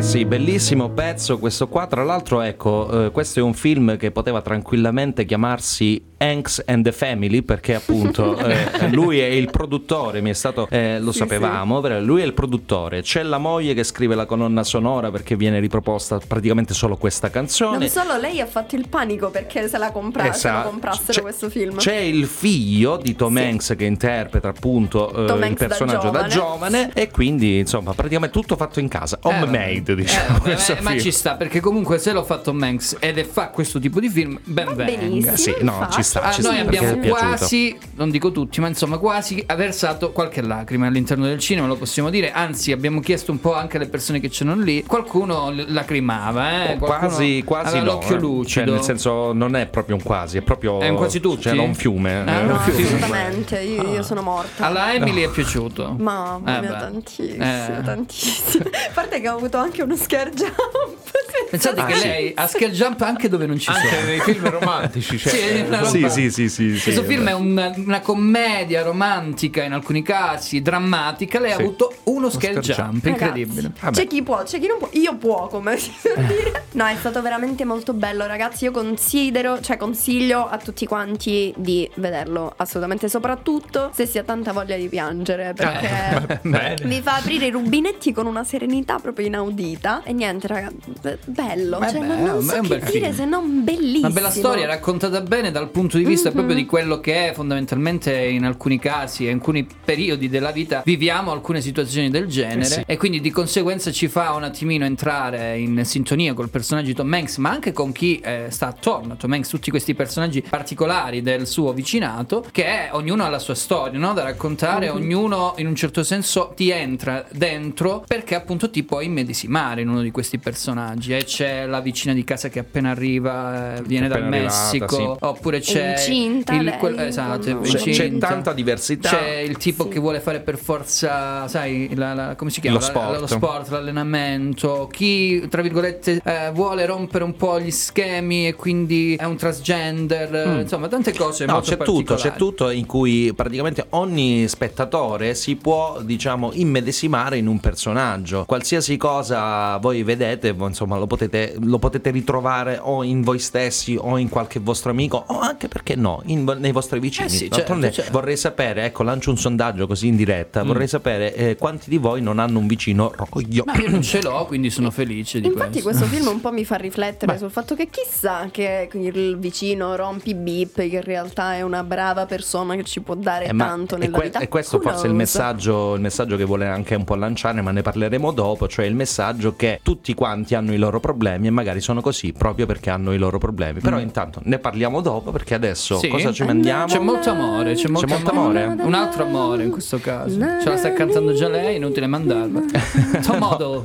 Eh 0.00 0.02
sì, 0.02 0.24
bellissimo 0.24 0.88
pezzo 0.88 1.38
questo 1.38 1.68
qua. 1.68 1.86
Tra 1.86 2.02
l'altro, 2.02 2.40
ecco, 2.40 3.04
eh, 3.04 3.10
questo 3.10 3.40
è 3.40 3.42
un 3.42 3.52
film 3.52 3.98
che 3.98 4.10
poteva 4.10 4.40
tranquillamente 4.40 5.26
chiamarsi 5.26 6.02
Hanks 6.16 6.62
and 6.66 6.84
the 6.84 6.92
Family, 6.92 7.42
perché 7.42 7.74
appunto 7.74 8.34
eh, 8.40 8.88
lui 8.90 9.18
è 9.20 9.26
il 9.26 9.50
produttore, 9.50 10.22
mi 10.22 10.30
è 10.30 10.32
stato, 10.32 10.66
eh, 10.70 10.98
lo 11.00 11.12
Sì, 11.12 11.18
sapevamo, 11.18 11.80
però 11.80 12.00
lui 12.00 12.22
è 12.22 12.24
il 12.24 12.32
produttore. 12.32 13.02
C'è 13.02 13.22
la 13.22 13.36
moglie 13.36 13.74
che 13.74 13.84
scrive 13.84 14.14
la 14.14 14.24
colonna 14.24 14.64
sonora 14.64 15.10
perché 15.10 15.36
viene 15.36 15.60
riproposta 15.60 16.18
praticamente 16.26 16.72
solo 16.72 16.96
questa 16.96 17.28
canzone. 17.28 17.76
Non 17.78 17.88
solo 17.88 18.16
lei 18.16 18.40
ha 18.40 18.46
fatto 18.46 18.76
il 18.76 18.88
panico 18.88 19.28
perché 19.28 19.68
se 19.68 19.76
la, 19.76 19.92
compra- 19.92 20.22
se 20.22 20.28
la 20.28 20.34
Esatto. 20.34 20.68
comprassero 20.70 21.12
C'è- 21.12 21.20
questo 21.20 21.50
film. 21.50 21.76
C'è 21.76 21.96
il 21.96 22.24
figlio 22.24 22.96
di 22.96 23.14
Tom 23.14 23.36
Hanks 23.36 23.74
che 23.76 23.84
interpreta 23.84 24.48
appunto 24.48 25.12
eh, 25.12 25.24
il 25.24 25.42
Hanks 25.42 25.60
da 25.60 25.66
personaggio 25.66 26.08
da 26.10 26.26
giovane. 26.26 26.28
giovane. 26.28 26.90
e 26.94 27.10
quindi 27.10 27.58
insomma 27.58 27.92
praticamente 27.92 28.34
tutto 28.38 28.56
fatto 28.56 28.80
in 28.80 28.88
casa, 28.88 29.18
homemade 29.22 29.89
diciamo. 29.94 30.36
Eh, 30.36 30.40
questo 30.40 30.76
ma, 30.80 30.90
ma 30.92 30.98
ci 30.98 31.10
sta 31.10 31.34
perché 31.36 31.60
comunque 31.60 31.98
se 31.98 32.12
l'ho 32.12 32.24
fatto 32.24 32.54
Hanks 32.58 32.96
ed 33.00 33.18
è 33.18 33.24
fa 33.24 33.48
questo 33.48 33.78
tipo 33.78 34.00
di 34.00 34.08
film 34.08 34.38
ben 34.44 34.74
venga 34.74 35.36
Sì, 35.36 35.54
no, 35.60 35.86
ci 35.90 36.02
sta, 36.02 36.22
Ah, 36.22 36.32
ci 36.32 36.42
noi 36.42 36.54
sta, 36.56 36.62
abbiamo 36.64 36.96
quasi 37.06 37.76
non 37.94 38.10
dico 38.10 38.32
tutti 38.32 38.60
ma 38.60 38.68
insomma 38.68 38.98
quasi 38.98 39.44
versato 39.56 40.12
qualche 40.12 40.42
lacrima 40.42 40.86
all'interno 40.86 41.26
del 41.26 41.38
cinema 41.38 41.66
lo 41.66 41.76
possiamo 41.76 42.10
dire 42.10 42.32
anzi 42.32 42.72
abbiamo 42.72 43.00
chiesto 43.00 43.30
un 43.32 43.40
po' 43.40 43.54
anche 43.54 43.76
alle 43.76 43.88
persone 43.88 44.20
che 44.20 44.28
c'erano 44.28 44.62
lì 44.62 44.84
qualcuno 44.84 45.52
lacrimava 45.66 46.64
eh? 46.72 46.76
Qualcuno 46.76 46.98
Quasi, 47.10 47.42
quasi 47.44 47.78
no. 47.78 47.84
l'occhio 47.84 48.16
eh. 48.16 48.18
lucido 48.20 48.48
Cioè, 48.66 48.74
nel 48.74 48.82
senso, 48.82 49.32
non 49.32 49.56
è 49.56 49.66
proprio 49.66 49.96
un 49.96 50.02
quasi, 50.02 50.38
è 50.38 50.42
proprio. 50.42 50.80
È 50.80 50.88
un 50.88 50.96
quasi 50.96 51.20
tutti? 51.20 51.42
C'era 51.42 51.62
un 51.62 51.74
fiume. 51.74 52.22
Ah, 52.24 52.40
eh, 52.40 52.42
no, 52.44 52.52
un 52.54 52.58
fiume. 52.60 52.82
Assolutamente, 52.84 53.58
io, 53.60 53.82
io 53.94 54.02
sono 54.02 54.22
morta. 54.22 54.66
alla 54.66 54.92
Emily 54.94 55.22
è 55.22 55.28
piaciuto 55.30 55.94
Mamma 55.98 56.58
Eh, 56.58 56.60
mia, 56.60 56.70
beh. 56.72 56.78
tantissimo, 56.78 57.44
Eh. 57.44 57.82
tantissimo. 57.84 58.64
A 58.70 58.90
parte 58.94 59.20
che 59.20 59.28
ho 59.28 59.36
avuto 59.36 59.56
anche 59.58 59.79
uno 59.82 59.96
scare 59.96 60.30
jump. 60.30 60.54
pensate 61.50 61.80
Ah, 61.80 61.86
che 61.86 61.94
sì. 61.94 62.06
lei 62.06 62.32
ha 62.36 62.46
scale 62.46 62.70
jump 62.72 63.00
anche 63.00 63.28
dove 63.28 63.46
non 63.46 63.58
ci 63.58 63.64
sono 63.64 63.78
Anche 63.78 64.02
nei 64.04 64.20
film 64.20 64.48
romantici, 64.48 65.18
cioè, 65.18 65.32
Sì, 65.32 65.60
una 65.66 65.78
roba- 65.80 65.88
Sì, 65.88 66.08
sì, 66.08 66.30
sì, 66.30 66.48
sì, 66.48 66.76
sì. 66.76 66.82
Questo 66.82 67.02
film 67.04 67.28
è 67.28 67.32
una, 67.32 67.72
una 67.76 68.00
commedia 68.00 68.82
romantica 68.82 69.62
in 69.62 69.72
alcuni 69.72 70.02
casi, 70.02 70.62
drammatica. 70.62 71.40
Lei 71.40 71.52
ha 71.52 71.56
Sì. 71.56 71.62
avuto 71.62 71.92
uno 72.04 72.30
scale 72.30 72.62
scale 72.62 72.66
jump, 72.66 73.02
jump. 73.02 73.06
incredibile. 73.06 73.72
C'è 73.90 74.06
chi 74.06 74.22
può, 74.22 74.42
c'è 74.44 74.60
chi 74.60 74.66
non 74.66 74.78
può. 74.78 74.88
Io 74.92 75.16
può, 75.16 75.48
come 75.48 75.76
si 75.76 75.90
suol 75.98 76.24
dire. 76.24 76.66
No, 76.72 76.86
è 76.86 76.96
stato 76.98 77.20
veramente 77.22 77.64
molto 77.64 77.92
bello, 77.94 78.26
ragazzi. 78.26 78.64
Io 78.64 78.70
considero, 78.70 79.60
cioè 79.60 79.76
consiglio 79.76 80.46
a 80.48 80.56
tutti 80.58 80.86
quanti 80.86 81.52
di 81.56 81.88
vederlo. 81.94 82.52
Assolutamente, 82.56 83.08
soprattutto 83.08 83.90
se 83.94 84.06
si 84.06 84.18
ha 84.18 84.22
tanta 84.22 84.52
voglia 84.52 84.76
di 84.76 84.88
piangere. 84.88 85.52
Perché 85.54 86.40
Bene. 86.48 86.76
vi 86.84 87.00
fa 87.00 87.16
aprire 87.16 87.46
i 87.46 87.50
rubinetti 87.50 88.12
con 88.12 88.26
una 88.26 88.44
serenità 88.44 88.98
proprio 88.98 89.26
inaudita. 89.26 89.69
E 90.04 90.12
niente, 90.12 90.46
ragazzi, 90.46 90.92
be- 91.00 91.18
bello. 91.26 91.78
Beh, 91.78 91.88
cioè, 91.90 92.00
beh, 92.00 92.06
non, 92.06 92.18
non 92.18 92.28
è 92.28 92.32
un- 92.32 92.42
so 92.42 92.52
è 92.54 92.58
un 92.58 92.62
che 92.62 92.68
bel 92.78 92.90
dire 92.90 93.00
film. 93.06 93.14
se 93.14 93.24
non 93.24 93.64
bellissimo. 93.64 94.06
Una 94.06 94.14
bella 94.14 94.30
storia 94.30 94.66
raccontata 94.66 95.20
bene 95.20 95.50
dal 95.50 95.68
punto 95.70 95.96
di 95.98 96.04
vista 96.04 96.28
Mhm. 96.30 96.34
proprio 96.34 96.54
di 96.56 96.66
quello 96.66 97.00
che 97.00 97.28
è 97.30 97.34
fondamentalmente 97.34 98.14
in 98.16 98.44
alcuni 98.44 98.78
casi 98.78 99.26
e 99.26 99.30
in 99.30 99.36
alcuni 99.36 99.66
periodi 99.84 100.28
della 100.28 100.50
vita 100.50 100.82
viviamo 100.84 101.30
alcune 101.32 101.60
situazioni 101.60 102.10
del 102.10 102.26
genere 102.26 102.60
Eh 102.60 102.64
sì. 102.64 102.82
e 102.86 102.96
quindi 102.96 103.20
di 103.20 103.30
conseguenza 103.30 103.90
ci 103.92 104.08
fa 104.08 104.32
un 104.32 104.44
attimino 104.44 104.84
entrare 104.84 105.58
in 105.58 105.84
sintonia 105.84 106.34
col 106.34 106.48
personaggio 106.48 106.86
di 106.88 106.94
Tom 106.94 107.12
Hanks 107.12 107.36
ma 107.38 107.50
anche 107.50 107.72
con 107.72 107.92
chi 107.92 108.18
eh, 108.18 108.46
sta 108.50 108.68
attorno 108.68 109.12
a 109.14 109.16
Tom 109.16 109.32
Hanks, 109.32 109.48
tutti 109.48 109.70
questi 109.70 109.94
personaggi 109.94 110.42
particolari 110.42 111.22
del 111.22 111.46
suo 111.46 111.72
vicinato 111.72 112.44
che 112.50 112.64
è, 112.64 112.88
ognuno 112.92 113.24
ha 113.24 113.28
la 113.28 113.38
sua 113.38 113.54
storia 113.54 113.98
no? 113.98 114.12
da 114.12 114.22
raccontare, 114.22 114.88
Mhm. 114.90 114.96
ognuno 114.96 115.54
in 115.58 115.66
un 115.66 115.74
certo 115.74 116.02
senso 116.02 116.52
ti 116.56 116.70
entra 116.70 117.24
dentro 117.30 118.04
perché 118.06 118.34
appunto 118.34 118.70
ti 118.70 118.82
puoi 118.82 119.06
immedesimare 119.06 119.58
in 119.80 119.88
uno 119.88 120.00
di 120.02 120.10
questi 120.10 120.38
personaggi 120.38 121.14
e 121.14 121.24
c'è 121.24 121.66
la 121.66 121.80
vicina 121.80 122.12
di 122.14 122.24
casa 122.24 122.48
che 122.48 122.58
appena 122.60 122.90
arriva 122.90 123.76
eh, 123.76 123.82
viene 123.82 124.08
dal 124.08 124.18
Appena 124.22 124.36
arrivata, 124.36 124.62
Messico, 124.62 124.96
sì. 124.96 125.24
oppure 125.26 125.60
c'è 125.60 125.90
incinta 125.92 126.54
il, 126.54 126.62
lei, 126.64 126.78
quel- 126.78 126.98
esatto, 127.00 127.48
è 127.48 127.58
C'è- 127.60 127.90
c'è 127.90 128.18
tanta 128.18 128.52
diversità. 128.52 129.08
C'è 129.10 129.36
il 129.38 129.56
tipo 129.56 129.88
che 129.88 129.98
vuole 130.00 130.20
fare 130.20 130.40
per 130.40 130.56
forza, 130.58 131.46
sai, 131.48 131.94
la- 131.94 132.14
la- 132.14 132.34
come 132.36 132.50
si 132.50 132.60
chiama? 132.60 132.78
Lo 132.78 132.84
La- 132.84 132.90
sport. 132.90 133.20
lo 133.20 133.26
sport, 133.26 133.68
l'allenamento. 133.70 134.88
Chi, 134.90 135.46
tra 135.48 135.62
virgolette, 135.62 136.20
eh, 136.24 136.50
vuole 136.52 136.86
rompere 136.86 137.24
un 137.24 137.36
po' 137.36 137.60
gli 137.60 137.70
schemi 137.70 138.46
e 138.46 138.54
quindi 138.54 139.14
è 139.16 139.24
un 139.24 139.36
transgender, 139.36 140.34
eh, 140.34 140.46
Mm. 140.46 140.60
insomma, 140.60 140.88
tante 140.88 141.12
cose 141.14 141.44
No, 141.46 141.52
molto 141.54 141.70
c'è 141.70 141.76
tutto, 141.78 142.14
c'è 142.14 142.32
tutto 142.34 142.70
in 142.70 142.86
cui 142.86 143.32
praticamente 143.34 143.86
ogni 143.90 144.46
spettatore 144.48 145.34
si 145.34 145.56
può, 145.56 146.00
diciamo, 146.02 146.50
immedesimare 146.54 147.36
in 147.36 147.46
un 147.46 147.60
personaggio. 147.60 148.44
Qualsiasi 148.46 148.96
cosa 148.96 149.49
voi 149.80 150.02
vedete, 150.02 150.54
insomma, 150.58 150.96
lo 150.98 151.06
potete, 151.06 151.54
lo 151.60 151.78
potete 151.78 152.10
ritrovare 152.10 152.78
o 152.80 153.02
in 153.02 153.22
voi 153.22 153.38
stessi 153.38 153.96
o 153.98 154.16
in 154.18 154.28
qualche 154.28 154.58
vostro 154.60 154.90
amico 154.90 155.22
o 155.26 155.38
anche 155.40 155.68
perché 155.68 155.94
no, 155.96 156.22
in 156.26 156.44
nei 156.58 156.72
vostri 156.72 156.98
vicini. 157.00 157.26
Eh 157.26 157.30
sì, 157.30 157.38
certo, 157.38 157.56
D'altronde 157.56 157.90
certo. 157.92 158.10
vorrei 158.12 158.36
sapere, 158.36 158.84
ecco, 158.84 159.02
lancio 159.02 159.30
un 159.30 159.38
sondaggio 159.38 159.86
così 159.86 160.06
in 160.08 160.16
diretta, 160.16 160.62
Mm. 160.64 160.66
vorrei 160.66 160.88
sapere 160.88 161.34
eh, 161.34 161.56
quanti 161.56 161.88
di 161.90 161.96
voi 161.98 162.20
non 162.22 162.38
hanno 162.38 162.58
un 162.58 162.66
vicino 162.66 163.12
roglio. 163.14 163.64
Ma 163.66 163.74
io 163.76 163.88
non 163.90 164.02
ce 164.02 164.20
l'ho, 164.22 164.44
quindi 164.46 164.70
sono 164.70 164.90
felice 164.90 165.40
di 165.40 165.46
Infatti 165.46 165.80
questo. 165.80 166.00
questo 166.00 166.16
film 166.16 166.28
un 166.34 166.40
po' 166.40 166.52
mi 166.52 166.64
fa 166.64 166.76
riflettere 166.76 167.36
sul 167.38 167.50
fatto 167.50 167.74
che 167.74 167.88
chissà 167.90 168.48
che 168.50 168.88
il 168.92 169.38
vicino 169.38 169.96
rompi 169.96 170.34
bip 170.34 170.74
che 170.76 170.82
in 170.84 171.02
realtà 171.02 171.54
è 171.54 171.62
una 171.62 171.82
brava 171.82 172.26
persona 172.26 172.74
che 172.76 172.84
ci 172.84 173.00
può 173.00 173.14
dare 173.14 173.46
Eh, 173.46 173.56
tanto 173.56 173.94
e 173.96 173.98
nella 173.98 174.16
que- 174.16 174.26
vita. 174.26 174.38
E 174.40 174.48
questo 174.48 174.76
Who 174.76 174.82
forse 174.82 175.06
è 175.06 175.08
il 175.08 175.14
messaggio, 175.14 175.94
il 175.94 176.00
messaggio 176.00 176.36
che 176.36 176.44
vuole 176.44 176.66
anche 176.66 176.94
un 176.94 177.04
po' 177.04 177.14
lanciare, 177.14 177.60
ma 177.62 177.70
ne 177.70 177.82
parleremo 177.82 178.30
dopo, 178.32 178.68
cioè 178.68 178.84
il 178.84 178.94
messaggio 178.94 179.39
che 179.56 179.80
tutti 179.82 180.14
quanti 180.14 180.54
hanno 180.54 180.72
i 180.72 180.76
loro 180.76 181.00
problemi 181.00 181.46
e 181.46 181.50
magari 181.50 181.80
sono 181.80 182.00
così 182.00 182.32
proprio 182.32 182.66
perché 182.66 182.90
hanno 182.90 183.12
i 183.12 183.18
loro 183.18 183.38
problemi. 183.38 183.80
Però 183.80 183.96
Mm. 183.96 184.00
intanto 184.00 184.40
ne 184.44 184.58
parliamo 184.58 185.00
dopo 185.00 185.30
perché 185.30 185.54
adesso 185.54 185.98
Sì? 185.98 186.08
cosa 186.08 186.32
ci 186.32 186.44
mandiamo? 186.44 186.86
C'è 186.86 186.98
molto 186.98 187.30
amore, 187.30 187.74
c'è 187.74 187.88
molto, 187.88 188.30
amore. 188.30 188.64
Un 188.80 188.94
altro 188.94 189.24
amore 189.24 189.64
in 189.64 189.70
questo 189.70 189.98
caso. 189.98 190.38
Ce 190.38 190.68
la 190.68 190.76
sta 190.76 190.92
cantando 190.92 191.32
già 191.32 191.48
lei, 191.48 191.76
inutile 191.76 192.06
mandarla. 192.06 192.60
Tom 193.26 193.38
Model. 193.38 193.84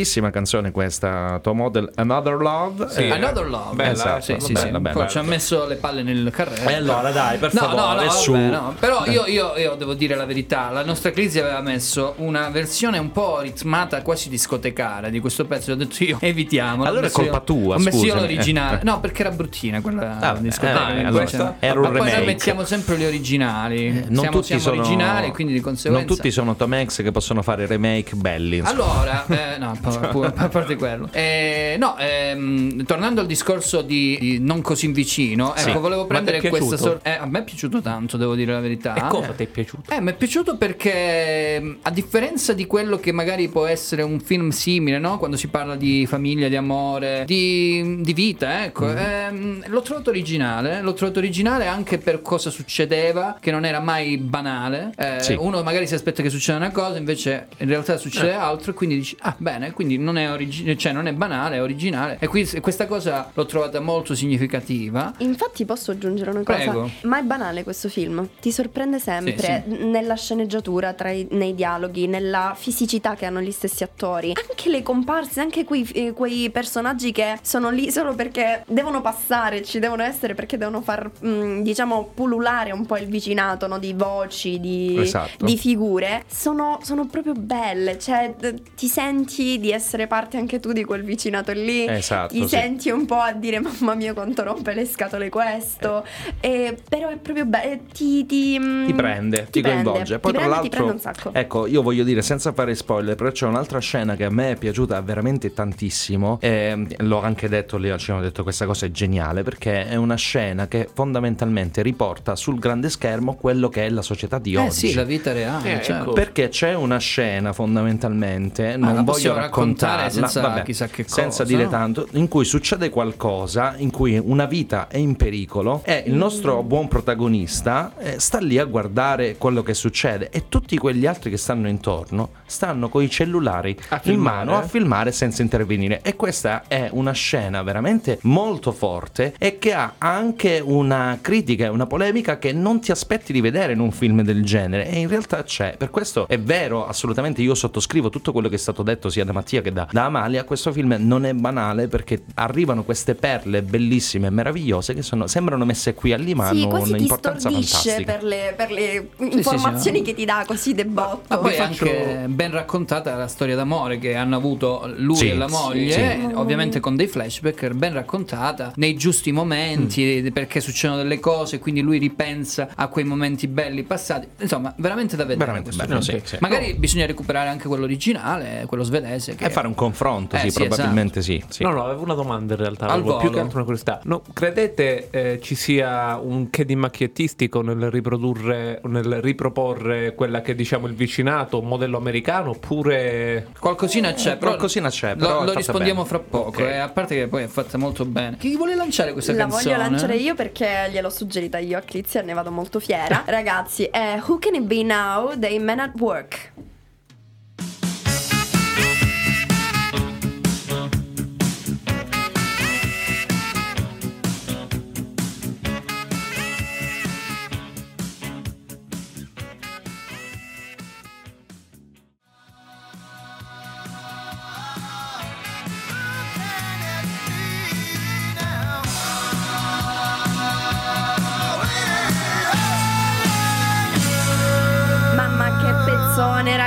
Bellissima 0.00 0.30
canzone 0.30 0.70
questa, 0.70 1.38
Tom 1.42 1.58
Model 1.58 1.90
Another 1.96 2.36
Love. 2.36 2.88
Sì, 2.88 3.02
Eh, 3.02 3.10
Another 3.10 3.46
Love. 3.46 3.74
Bella, 3.76 3.90
Esatto, 3.90 4.20
sì, 4.22 4.36
sì, 4.38 4.52
bella, 4.54 4.76
sì. 4.76 4.78
bella. 4.80 5.06
Ci 5.06 5.18
ha 5.18 5.22
messo 5.22 5.66
le 5.66 5.74
palle 5.74 6.02
nel 6.02 6.30
carrello. 6.32 6.70
E 6.70 6.72
allora, 6.74 7.10
dai, 7.10 7.36
per 7.36 7.52
No, 7.52 7.60
favore, 7.60 7.96
no, 7.98 8.04
no, 8.04 8.10
su. 8.10 8.32
vabbè, 8.32 8.44
no. 8.48 8.74
Però 8.80 9.04
io, 9.04 9.26
io- 9.26 9.52
io 9.58 9.74
devo 9.74 9.92
dire 9.92 10.14
la 10.14 10.24
verità. 10.24 10.70
La 10.70 10.82
nostra 10.84 11.10
crisi 11.10 11.38
aveva 11.38 11.60
messo 11.60 12.14
una 12.16 12.48
versione 12.48 12.96
un 12.96 13.12
po' 13.12 13.40
ritmata, 13.40 14.00
quasi 14.00 14.30
discotecare 14.30 15.10
di 15.10 15.20
questo 15.20 15.44
pezzo. 15.44 15.72
Ho 15.72 15.74
detto 15.74 16.02
io, 16.02 16.16
evitiamo. 16.18 16.84
Allora 16.84 17.06
è 17.08 17.10
colpa 17.10 17.40
tua, 17.40 17.74
Ho 17.74 17.78
messo 17.78 17.98
io 17.98 18.12
scusami. 18.12 18.20
l'originale. 18.22 18.76
Eh. 18.80 18.84
No, 18.84 19.00
perché 19.00 19.20
era 19.20 19.30
bruttina 19.32 19.82
quella 19.82 20.16
Ah, 20.18 20.34
discoteca. 20.38 20.94
eh, 20.96 21.04
allora, 21.04 21.24
questa- 21.24 21.56
era 21.58 21.74
un 21.74 21.80
Ma 21.82 21.88
poi 21.88 21.98
noi 21.98 22.08
remake. 22.10 22.24
mettiamo 22.32 22.64
sempre 22.64 22.96
gli 22.96 23.04
originali. 23.04 23.90
Non 24.08 24.20
siamo 24.20 24.30
tutti 24.30 24.46
siamo 24.46 24.62
sono 24.62 24.76
originali, 24.80 25.30
quindi 25.30 25.52
di 25.52 25.60
conseguenza. 25.60 26.06
Non 26.06 26.16
tutti 26.16 26.30
sono 26.30 26.54
Tom 26.56 26.72
Hanks 26.72 26.96
che 27.02 27.10
possono 27.12 27.42
fare 27.42 27.66
remake 27.66 28.14
belli. 28.16 28.56
insomma. 28.56 28.82
Allora, 28.82 29.24
eh, 29.26 29.58
no, 29.58 29.76
a 29.98 30.08
pa- 30.08 30.32
a 30.36 30.48
parte 30.48 30.76
quello. 30.76 31.08
Eh, 31.12 31.76
no, 31.78 31.96
ehm, 31.98 32.84
tornando 32.84 33.20
al 33.20 33.26
discorso 33.26 33.82
di, 33.82 34.16
di 34.20 34.38
non 34.38 34.60
così 34.62 34.88
vicino, 34.88 35.52
Sì. 35.56 35.70
ecco, 35.70 35.80
volevo 35.80 36.02
Ma 36.02 36.06
prendere 36.08 36.40
questa 36.48 36.76
sorta. 36.76 37.20
a 37.20 37.26
me 37.26 37.40
è 37.40 37.44
piaciuto 37.44 37.80
tanto, 37.80 38.16
devo 38.16 38.34
dire 38.34 38.52
la 38.52 38.60
verità. 38.60 38.94
E 38.94 39.08
cosa 39.08 39.28
ti 39.32 39.44
è 39.44 39.46
piaciuto? 39.46 39.92
Eh, 39.92 40.00
mi 40.00 40.10
è 40.10 40.14
piaciuto 40.14 40.56
perché, 40.56 41.76
a 41.82 41.90
differenza 41.90 42.52
di 42.52 42.66
quello 42.66 42.98
che 42.98 43.12
magari 43.12 43.48
può 43.48 43.66
essere 43.66 44.02
un 44.02 44.20
film 44.20 44.50
simile, 44.50 44.98
no? 44.98 45.18
Quando 45.18 45.36
si 45.36 45.48
parla 45.48 45.76
di 45.76 46.06
famiglia, 46.06 46.48
di 46.48 46.56
amore, 46.56 47.24
di, 47.26 47.98
di 48.00 48.12
vita, 48.12 48.64
ecco, 48.64 48.86
Mm. 48.86 48.96
ehm, 48.96 49.62
l'ho 49.68 49.82
trovato 49.82 50.10
originale. 50.10 50.80
L'ho 50.80 50.94
trovato 50.94 51.18
originale 51.18 51.66
anche 51.66 51.98
per 51.98 52.22
cosa 52.22 52.50
succedeva, 52.50 53.36
che 53.40 53.50
non 53.50 53.64
era 53.64 53.80
mai 53.80 54.16
banale. 54.18 54.92
Eh, 54.96 55.18
Sì. 55.20 55.36
Uno 55.38 55.62
magari 55.62 55.86
si 55.86 55.94
aspetta 55.94 56.22
che 56.22 56.30
succeda 56.30 56.56
una 56.58 56.70
cosa, 56.70 56.98
invece 56.98 57.48
in 57.58 57.68
realtà 57.68 57.96
succede 57.96 58.30
Eh. 58.30 58.34
altro, 58.34 58.70
e 58.72 58.74
quindi 58.74 58.96
dici, 58.96 59.16
ah, 59.20 59.34
bene, 59.38 59.72
quindi 59.80 59.96
non 59.96 60.18
è, 60.18 60.30
origi- 60.30 60.76
cioè, 60.76 60.92
non 60.92 61.06
è 61.06 61.12
banale, 61.14 61.56
è 61.56 61.62
originale. 61.62 62.18
E 62.20 62.26
qui, 62.26 62.46
questa 62.60 62.86
cosa 62.86 63.30
l'ho 63.32 63.46
trovata 63.46 63.80
molto 63.80 64.14
significativa. 64.14 65.14
Infatti 65.18 65.64
posso 65.64 65.90
aggiungere 65.92 66.28
una 66.32 66.42
cosa? 66.42 66.58
Prego. 66.58 66.90
Ma 67.04 67.18
è 67.18 67.22
banale 67.22 67.62
questo 67.62 67.88
film. 67.88 68.28
Ti 68.38 68.52
sorprende 68.52 68.98
sempre 68.98 69.64
nella 69.66 70.16
sceneggiatura, 70.16 70.92
tra 70.92 71.10
i- 71.10 71.26
nei 71.30 71.54
dialoghi, 71.54 72.06
nella 72.06 72.52
fisicità 72.54 73.14
che 73.14 73.24
hanno 73.24 73.40
gli 73.40 73.50
stessi 73.50 73.82
attori. 73.82 74.34
Anche 74.50 74.68
le 74.68 74.82
comparse, 74.82 75.40
anche 75.40 75.64
quei, 75.64 75.88
eh, 75.94 76.12
quei 76.12 76.50
personaggi 76.50 77.10
che 77.10 77.38
sono 77.40 77.70
lì 77.70 77.90
solo 77.90 78.14
perché 78.14 78.64
devono 78.66 79.00
passare, 79.00 79.62
ci 79.62 79.78
devono 79.78 80.02
essere 80.02 80.34
perché 80.34 80.58
devono 80.58 80.82
far, 80.82 81.10
mm, 81.24 81.62
diciamo, 81.62 82.10
pullulare 82.12 82.72
un 82.72 82.84
po' 82.84 82.98
il 82.98 83.06
vicinato 83.06 83.66
no? 83.66 83.78
di 83.78 83.94
voci, 83.94 84.60
di, 84.60 84.98
Esatto. 85.00 85.46
di 85.46 85.56
figure. 85.56 86.24
Sono, 86.30 86.80
sono 86.82 87.06
proprio 87.06 87.32
belle. 87.32 87.98
Cioè, 87.98 88.34
d- 88.38 88.60
ti 88.76 88.86
senti 88.88 89.58
di 89.58 89.69
essere 89.70 90.06
parte 90.06 90.36
anche 90.36 90.60
tu 90.60 90.72
di 90.72 90.84
quel 90.84 91.02
vicinato 91.02 91.52
lì. 91.52 91.86
Esatto, 91.86 92.34
Ti 92.34 92.42
sì. 92.42 92.48
senti 92.48 92.90
un 92.90 93.06
po' 93.06 93.18
a 93.18 93.32
dire 93.32 93.60
mamma 93.60 93.94
mia 93.94 94.12
quanto 94.14 94.42
rompe 94.42 94.74
le 94.74 94.84
scatole 94.86 95.28
questo. 95.28 96.04
E- 96.40 96.76
però 96.88 97.08
è 97.08 97.16
proprio 97.16 97.44
bello. 97.46 97.80
Ti, 97.92 98.26
ti, 98.26 98.58
mm, 98.58 98.86
Ti 98.86 98.92
prende, 98.94 99.48
ti, 99.50 99.60
prende, 99.60 99.82
coinvolge. 99.84 100.18
Poi 100.18 100.32
ti 100.32 100.38
tra 100.38 100.46
prende, 100.46 100.48
l'altro, 100.48 100.70
prende 100.70 100.92
un 100.92 100.98
sacco. 101.00 101.30
ecco, 101.34 101.66
io 101.66 101.82
voglio 101.82 102.04
dire 102.04 102.22
senza 102.22 102.52
fare 102.52 102.74
spoiler, 102.74 103.14
però 103.14 103.30
c'è 103.30 103.46
un'altra 103.46 103.78
scena 103.78 104.16
che 104.16 104.24
a 104.24 104.30
me 104.30 104.52
è 104.52 104.56
piaciuta 104.56 105.00
veramente 105.00 105.52
tantissimo. 105.52 106.38
E 106.40 106.86
l'ho 106.98 107.20
anche 107.22 107.48
detto 107.48 107.76
lì 107.76 107.90
al 107.90 107.98
cinema, 107.98 108.22
ho 108.22 108.24
detto 108.26 108.42
questa 108.42 108.66
cosa 108.66 108.86
è 108.86 108.90
geniale 108.90 109.42
perché 109.42 109.86
è 109.86 109.96
una 109.96 110.16
scena 110.16 110.66
che 110.68 110.88
fondamentalmente 110.92 111.82
riporta 111.82 112.36
sul 112.36 112.58
grande 112.58 112.88
schermo 112.90 113.34
quello 113.34 113.68
che 113.68 113.86
è 113.86 113.90
la 113.90 114.02
società 114.02 114.38
di 114.38 114.56
oggi. 114.56 114.66
Eh 114.66 114.70
sì, 114.70 114.94
la 114.94 115.04
vita 115.04 115.32
reale. 115.32 115.78
Eh, 115.80 115.82
certo. 115.82 116.02
ecco. 116.02 116.12
Perché 116.12 116.48
c'è 116.48 116.74
una 116.74 116.98
scena 116.98 117.52
fondamentalmente, 117.52 118.72
Ah, 118.72 118.76
non 118.76 118.88
la 118.88 118.92
voglio 119.02 119.04
possiamo 119.04 119.48
raccontare 119.60 120.10
senza 120.10 120.40
vabbè, 120.40 120.62
chissà 120.62 120.86
che 120.86 121.04
senza 121.06 121.42
cosa, 121.42 121.44
dire 121.44 121.64
no? 121.64 121.70
tanto, 121.70 122.08
in 122.12 122.28
cui 122.28 122.44
succede 122.44 122.90
qualcosa, 122.90 123.74
in 123.76 123.90
cui 123.90 124.18
una 124.22 124.46
vita 124.46 124.88
è 124.88 124.96
in 124.96 125.16
pericolo 125.16 125.82
e 125.84 126.04
il 126.06 126.14
nostro 126.14 126.62
buon 126.62 126.88
protagonista 126.88 127.92
eh, 127.98 128.18
sta 128.18 128.38
lì 128.38 128.58
a 128.58 128.64
guardare 128.64 129.36
quello 129.36 129.62
che 129.62 129.74
succede 129.74 130.30
e 130.30 130.48
tutti 130.48 130.76
quegli 130.76 131.06
altri 131.06 131.30
che 131.30 131.36
stanno 131.36 131.68
intorno 131.68 132.30
stanno 132.46 132.88
con 132.88 133.02
i 133.02 133.10
cellulari 133.10 133.76
A 133.90 134.00
in 134.04 134.18
mano 134.18 134.56
a 134.56 134.62
filmare 134.62 135.12
senza 135.12 135.42
intervenire 135.42 136.00
e 136.02 136.16
questa 136.16 136.64
è 136.66 136.88
una 136.92 137.12
scena 137.12 137.62
veramente 137.62 138.18
molto 138.22 138.72
forte 138.72 139.34
e 139.38 139.58
che 139.58 139.72
ha 139.72 139.94
anche 139.98 140.60
una 140.64 141.18
critica 141.20 141.66
e 141.66 141.68
una 141.68 141.86
polemica 141.86 142.38
che 142.38 142.52
non 142.52 142.80
ti 142.80 142.90
aspetti 142.90 143.32
di 143.32 143.40
vedere 143.40 143.72
in 143.72 143.80
un 143.80 143.92
film 143.92 144.22
del 144.22 144.44
genere 144.44 144.88
e 144.88 144.98
in 144.98 145.08
realtà 145.08 145.42
c'è. 145.44 145.76
Per 145.76 145.90
questo 145.90 146.26
è 146.28 146.38
vero, 146.38 146.86
assolutamente 146.86 147.42
io 147.42 147.54
sottoscrivo 147.54 148.10
tutto 148.10 148.32
quello 148.32 148.48
che 148.48 148.56
è 148.56 148.58
stato 148.58 148.82
detto 148.82 149.08
sia 149.08 149.24
da 149.24 149.32
Mattia 149.32 149.49
che 149.60 149.72
da, 149.72 149.88
da 149.90 150.04
Amalia, 150.04 150.44
questo 150.44 150.72
film 150.72 150.94
non 150.98 151.24
è 151.24 151.32
banale 151.34 151.88
perché 151.88 152.22
arrivano 152.34 152.84
queste 152.84 153.14
perle 153.14 153.62
bellissime 153.62 154.28
e 154.28 154.30
meravigliose 154.30 154.94
che 154.94 155.02
sono, 155.02 155.26
sembrano 155.26 155.64
messe 155.64 155.94
qui 155.94 156.12
a 156.12 156.16
lì 156.16 156.34
ma 156.34 156.50
Sì, 156.50 156.62
hanno 156.62 156.80
un'importanza 156.80 157.48
stordisce 157.48 157.76
fantastica. 158.04 158.12
per 158.12 158.22
le, 158.22 158.54
per 158.56 158.70
le 158.70 159.08
sì, 159.18 159.36
informazioni 159.36 159.98
sì. 159.98 160.04
che 160.04 160.14
ti 160.14 160.24
dà 160.24 160.44
così 160.46 160.74
de 160.74 160.84
botto. 160.86 161.22
Ma 161.28 161.38
poi 161.38 161.52
Faccio- 161.54 161.84
anche 161.84 162.24
ben 162.28 162.50
raccontata 162.52 163.14
la 163.16 163.26
storia 163.28 163.56
d'amore 163.56 163.98
che 163.98 164.14
hanno 164.14 164.36
avuto 164.36 164.90
lui 164.96 165.16
Sì, 165.16 165.30
e 165.30 165.34
la 165.36 165.48
sì, 165.48 165.52
moglie, 165.54 165.92
sì. 165.92 166.00
eh, 166.00 166.28
ovviamente 166.34 166.80
con 166.80 166.96
dei 166.96 167.06
flashback, 167.08 167.70
ben 167.72 167.92
raccontata 167.92 168.72
nei 168.76 168.94
giusti 168.96 169.32
momenti, 169.32 170.22
Mm. 170.22 170.28
perché 170.32 170.60
succedono 170.60 171.02
delle 171.02 171.18
cose, 171.20 171.58
quindi 171.58 171.80
lui 171.80 171.98
ripensa 171.98 172.68
a 172.74 172.88
quei 172.88 173.04
momenti 173.04 173.46
belli 173.48 173.82
passati. 173.82 174.26
Insomma, 174.40 174.72
veramente 174.76 175.16
da 175.16 175.24
vedere. 175.24 175.38
Veramente 175.52 175.76
bello, 175.76 176.00
sì, 176.00 176.20
sì. 176.24 176.36
Magari 176.40 176.74
bisogna 176.74 177.06
recuperare 177.06 177.48
anche 177.48 177.66
quello 177.68 177.84
originale, 177.84 178.64
quello 178.66 178.82
svedese. 178.82 179.29
Inglese. 179.30 179.36
Che... 179.36 179.44
E 179.46 179.50
fare 179.50 179.66
un 179.66 179.74
confronto, 179.74 180.36
Eh, 180.36 180.40
sì, 180.40 180.50
sì, 180.50 180.66
probabilmente 180.66 181.22
sì, 181.22 181.42
sì. 181.48 181.62
No, 181.62 181.70
no, 181.70 181.84
avevo 181.84 182.02
una 182.02 182.14
domanda 182.14 182.54
in 182.54 182.60
realtà, 182.60 182.86
Al 182.86 183.00
avevo 183.00 183.16
più 183.18 183.30
che 183.30 183.40
altro 183.40 183.56
una 183.56 183.64
curiosità. 183.64 184.00
No, 184.04 184.22
credete 184.32 185.08
eh, 185.10 185.40
ci 185.42 185.54
sia 185.54 186.18
un 186.18 186.50
che 186.50 186.64
di 186.64 186.76
macchiettistico 186.76 187.62
nel 187.62 187.90
riprodurre, 187.90 188.80
nel 188.84 189.20
riproporre 189.20 190.14
quella 190.14 190.40
che 190.40 190.54
diciamo 190.54 190.86
il 190.86 190.94
vicinato, 190.94 191.60
un 191.60 191.68
modello 191.68 191.96
americano, 191.96 192.50
oppure... 192.50 193.48
Qualcosina 193.58 194.12
c'è, 194.12 194.36
però 194.36 194.50
Qualcosina 194.52 194.88
c'è, 194.90 195.10
lo, 195.10 195.16
però 195.16 195.28
è 195.28 195.40
lo 195.40 195.46
fatta 195.46 195.58
rispondiamo 195.58 196.02
bene. 196.02 196.08
fra 196.08 196.18
poco. 196.18 196.48
Ok. 196.48 196.58
eh, 196.60 196.76
a 196.78 196.88
parte 196.88 197.14
che 197.14 197.28
poi 197.28 197.44
è 197.44 197.46
fatta 197.46 197.78
molto 197.78 198.04
bene. 198.04 198.36
Chi 198.36 198.56
vuole 198.56 198.74
lanciare 198.74 199.12
questa 199.12 199.32
La 199.32 199.46
canzone? 199.46 199.62
voglio 199.62 199.76
lanciare 199.76 200.16
io 200.16 200.34
perché 200.34 200.88
gliel'ho 200.90 201.10
suggerita 201.10 201.58
io 201.58 201.78
a 201.78 201.80
Clizia 201.80 202.20
e 202.20 202.24
ne 202.24 202.32
vado 202.32 202.50
molto 202.50 202.80
fiera. 202.80 203.22
Ragazzi, 203.26 203.84
è 203.84 204.20
Who 204.26 204.38
Can 204.38 204.54
It 204.54 204.62
Be 204.62 204.82
Now 204.82 205.34
dei 205.34 205.58
Men 205.58 205.80
at 205.80 205.92
Work. 205.98 206.52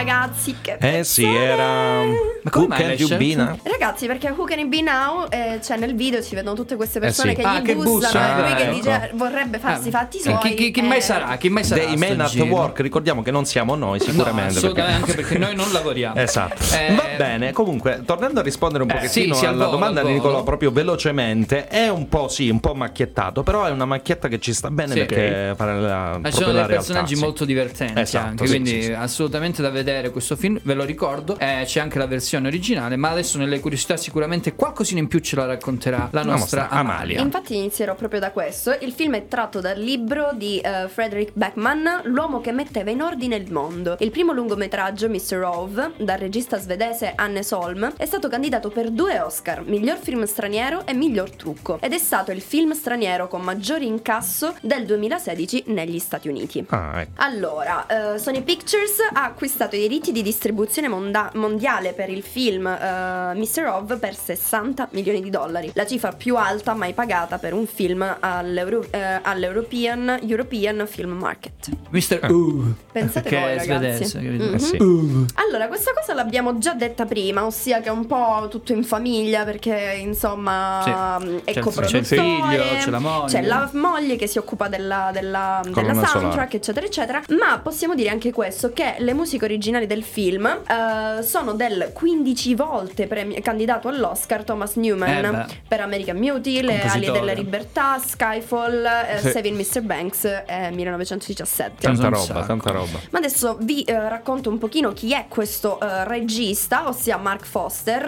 Ragazzi, 0.04 0.56
che 0.62 0.78
Eh 0.80 1.04
sì, 1.04 1.26
era. 1.26 2.02
Ma 2.44 2.50
come 2.52 2.76
can 2.76 2.92
you 2.98 3.18
be 3.18 3.36
now? 3.36 3.58
Ragazzi, 3.64 4.06
perché 4.06 4.30
Who 4.36 4.44
Can 4.46 4.60
It 4.60 4.68
Be 4.68 4.82
Now? 4.82 5.28
eh, 5.30 5.60
cioè, 5.64 5.78
nel 5.78 5.96
video 5.96 6.22
si 6.22 6.36
vedono 6.36 6.56
tutte 6.56 6.76
queste 6.76 7.00
persone 7.00 7.30
sì. 7.32 7.36
che 7.38 7.42
Ah, 7.44 7.60
gli 7.60 7.64
che 7.64 7.76
bussano 7.76 7.96
bussano, 7.98 8.38
e 8.38 8.42
lui 8.42 8.52
ah, 8.52 8.56
che 8.56 8.64
ecco. 8.64 8.74
dice 8.74 9.12
vorrebbe 9.14 9.60
farsi 9.60 9.88
i 9.88 9.92
fatti 9.92 10.20
suoi. 10.20 10.38
Chi, 10.40 10.54
chi- 10.56 10.72
chi 10.72 10.80
eh, 10.80 10.84
mai 10.84 11.02
sarà? 11.02 11.36
Chi 11.38 11.50
mai 11.50 11.64
sarà? 11.64 11.86
Dei 11.86 11.96
men 11.96 12.20
at 12.22 12.34
work, 12.36 12.80
ricordiamo 12.80 13.22
che 13.22 13.32
non 13.32 13.46
siamo 13.46 13.76
noi, 13.76 14.00
sicuramente. 14.00 14.52
No, 14.54 14.58
assolutamente, 14.58 15.00
anche 15.02 15.14
perché 15.16 15.38
noi 15.38 15.56
non 15.56 15.72
lavoriamo. 15.72 16.16
Esatto. 16.20 16.62
Eh, 16.76 16.94
Va 16.96 17.06
bene, 17.18 17.52
comunque, 17.52 18.02
tornando 18.06 18.40
a 18.40 18.44
rispondere 18.44 18.84
un 18.84 18.90
Eh, 18.90 18.94
pochettino 18.94 19.34
sì, 19.34 19.40
sì, 19.40 19.46
al 19.46 19.54
alla 19.54 19.66
volo, 19.66 19.78
domanda 19.78 20.04
di. 20.04 20.12
Nicolò 20.14 20.44
proprio 20.44 20.72
velocemente, 20.72 21.68
è 21.68 21.88
un 21.90 22.08
po' 22.10 22.28
sì, 22.28 22.50
un 22.50 22.60
po' 22.60 22.74
macchiettato, 22.74 23.44
però 23.44 23.66
è 23.66 23.72
una 23.72 23.86
macchietta 23.86 24.28
che 24.28 24.40
ci 24.40 24.54
sta 24.54 24.70
bene 24.70 24.94
Sì. 24.94 25.06
perché 25.06 25.54
fa 25.56 25.66
la, 25.66 25.72
Ma 25.72 26.12
proprio 26.12 26.32
ci 26.32 26.38
sono 26.38 26.52
dei 26.54 26.66
personaggi 26.66 27.16
molto 27.16 27.46
divertenti 27.46 28.00
Esatto, 28.00 28.26
anche, 28.28 28.46
sì, 28.46 28.50
quindi 28.52 28.70
sì, 28.70 28.82
sì. 28.84 28.92
assolutamente 28.92 29.62
da 29.62 29.70
vedere 29.70 29.93
questo 30.12 30.36
film, 30.36 30.60
ve 30.64 30.74
lo 30.74 30.84
ricordo. 30.84 31.38
Eh, 31.40 31.64
c'è 31.66 31.80
anche 31.80 31.98
la 31.98 32.08
versione 32.08 32.48
originale, 32.48 32.96
ma 32.96 33.10
adesso 33.10 33.38
nelle 33.38 33.60
curiosità 33.60 33.98
sicuramente 33.98 34.56
qualcosina 34.56 35.00
in 35.00 35.08
più 35.08 35.20
ce 35.20 35.36
la 35.36 35.46
racconterà 35.46 36.10
la 36.12 36.24
nostra 36.24 36.44
nostra 36.44 36.70
Amalia. 36.70 37.20
Infatti 37.20 37.56
inizierò 37.56 37.96
proprio 37.96 38.20
da 38.20 38.32
questo. 38.32 38.76
Il 38.80 38.92
film 38.92 39.16
è 39.16 39.28
tratto 39.28 39.60
dal 39.60 39.80
libro 39.80 40.32
di 40.34 40.60
eh, 40.60 40.88
Frederick 40.88 41.32
Beckman, 41.34 42.02
L'uomo 42.04 42.42
che 42.42 42.52
metteva 42.52 42.92
in 42.92 43.02
ordine 43.02 43.36
il 43.36 43.52
mondo. 43.52 43.96
Il 44.00 44.12
primo 44.12 44.34
lungometraggio, 44.34 45.10
Mr. 45.10 45.36
Rove, 45.36 45.92
dal 45.98 46.18
regista 46.18 46.58
svedese 46.58 47.14
Anne 47.16 47.44
Solm, 47.44 47.94
è 47.96 48.06
stato 48.06 48.28
candidato 48.28 48.70
per 48.70 48.90
due 48.92 49.20
Oscar, 49.20 49.64
miglior 49.64 49.98
film 49.98 50.24
straniero 50.26 50.86
e 50.86 50.94
miglior 50.94 51.32
trucco, 51.32 51.80
ed 51.82 51.94
è 51.94 51.98
stato 51.98 52.32
il 52.32 52.42
film 52.42 52.74
straniero 52.74 53.28
con 53.28 53.42
maggiore 53.42 53.86
incasso 53.86 54.56
del 54.62 54.86
2016 54.86 55.64
negli 55.68 56.00
Stati 56.00 56.28
Uniti. 56.28 56.66
Ah, 56.70 57.02
ecco. 57.02 57.12
Allora, 57.16 58.14
eh, 58.14 58.20
Sony 58.20 58.42
Pictures 58.42 58.98
ha 59.14 59.26
acquistato 59.26 59.76
i 59.76 59.80
diritti 59.88 60.12
di 60.12 60.22
distribuzione 60.22 60.88
monda- 60.88 61.30
mondiale 61.36 61.92
per 61.94 62.10
il 62.10 62.24
film 62.24 62.66
eh, 62.68 63.34
Mr. 63.36 63.62
Rove 63.64 63.98
per 63.98 64.16
60 64.16 64.88
milioni 64.92 65.22
di 65.22 65.30
dollari, 65.30 65.72
la 65.74 65.86
cifra 65.86 66.12
più 66.14 66.36
alta 66.38 66.74
mai 66.74 66.94
pagata 66.94 67.38
per 67.38 67.54
un 67.54 67.66
film 67.66 68.04
all'Euro- 68.20 68.86
eh, 68.90 69.20
all'European 69.22 70.20
European 70.24 70.86
Film 70.88 71.12
Market. 71.12 71.70
Mr. 71.90 72.32
Uh, 72.32 72.74
Pensate 72.92 73.30
che 73.30 73.40
voi, 73.40 73.58
ragazzi. 73.58 74.18
Mhm. 74.18 74.54
Eh 74.54 74.60
sì. 74.60 74.76
Uh. 74.82 75.26
Allora, 75.36 75.68
questa 75.68 75.92
cosa 75.94 76.14
l'abbiamo 76.14 76.58
già 76.58 76.74
detta 76.74 77.06
prima, 77.06 77.46
ossia 77.46 77.82
che 77.82 77.90
è 77.90 77.92
un 77.92 78.06
po' 78.06 78.48
tutto 78.50 78.72
in 78.74 78.84
famiglia 78.84 79.44
perché 79.44 79.98
insomma 80.00 80.82
Sì. 80.84 81.26
mh, 81.26 81.42
è 81.44 81.54
C'è 81.54 81.62
c'è 81.62 81.98
il 81.98 82.06
figlio, 82.06 82.64
c'è 82.80 82.90
la 82.90 83.00
moglie. 83.00 83.28
c'è 83.28 83.42
la 83.42 83.70
moglie 83.74 84.16
che 84.16 84.28
si 84.28 84.38
occupa 84.38 84.68
della, 84.68 85.10
della, 85.12 85.62
della 85.64 85.94
soundtrack, 85.94 86.10
sonora. 86.10 86.48
eccetera, 86.50 86.86
eccetera. 86.86 87.22
Ma 87.40 87.60
possiamo 87.60 87.96
dire 87.96 88.10
anche 88.10 88.32
questo: 88.32 88.72
che 88.74 88.96
le 89.00 89.14
musiche 89.14 89.46
originali 89.46 89.72
del 89.88 90.04
film 90.04 90.46
eh, 90.46 91.22
sono 91.24 91.54
del 91.54 91.90
15 91.94 92.56
volte 92.56 93.08
premi- 93.08 93.42
candidato 93.42 93.88
all'Oscar 93.88 94.44
Thomas 94.44 94.76
Newman 94.76 95.26
Eh 95.50 95.62
per 95.68 95.82
American 95.82 96.20
Beauty, 96.20 96.62
Le 96.62 96.82
ali 96.84 97.10
della 97.12 97.34
libertà, 97.34 97.98
Skyfall, 98.00 98.86
eh, 98.86 99.18
Sì. 99.20 99.32
Saving 99.32 99.58
Mr. 99.58 99.82
Banks, 99.82 100.24
eh, 100.26 100.70
1917. 100.72 101.76
Tanta 101.82 102.10
roba, 102.10 102.46
tanta 102.46 102.72
roba. 102.72 103.00
Ma 103.10 103.18
adesso 103.20 103.58
vi 103.62 103.82
eh, 103.84 104.08
racconto 104.10 104.50
un 104.50 104.58
pochino 104.58 104.94
chi 104.94 105.14
è 105.14 105.26
questo 105.28 105.80
eh, 105.80 106.04
regista, 106.06 106.88
ossia 106.88 107.18
Mark 107.18 107.46
Foster, 107.46 108.08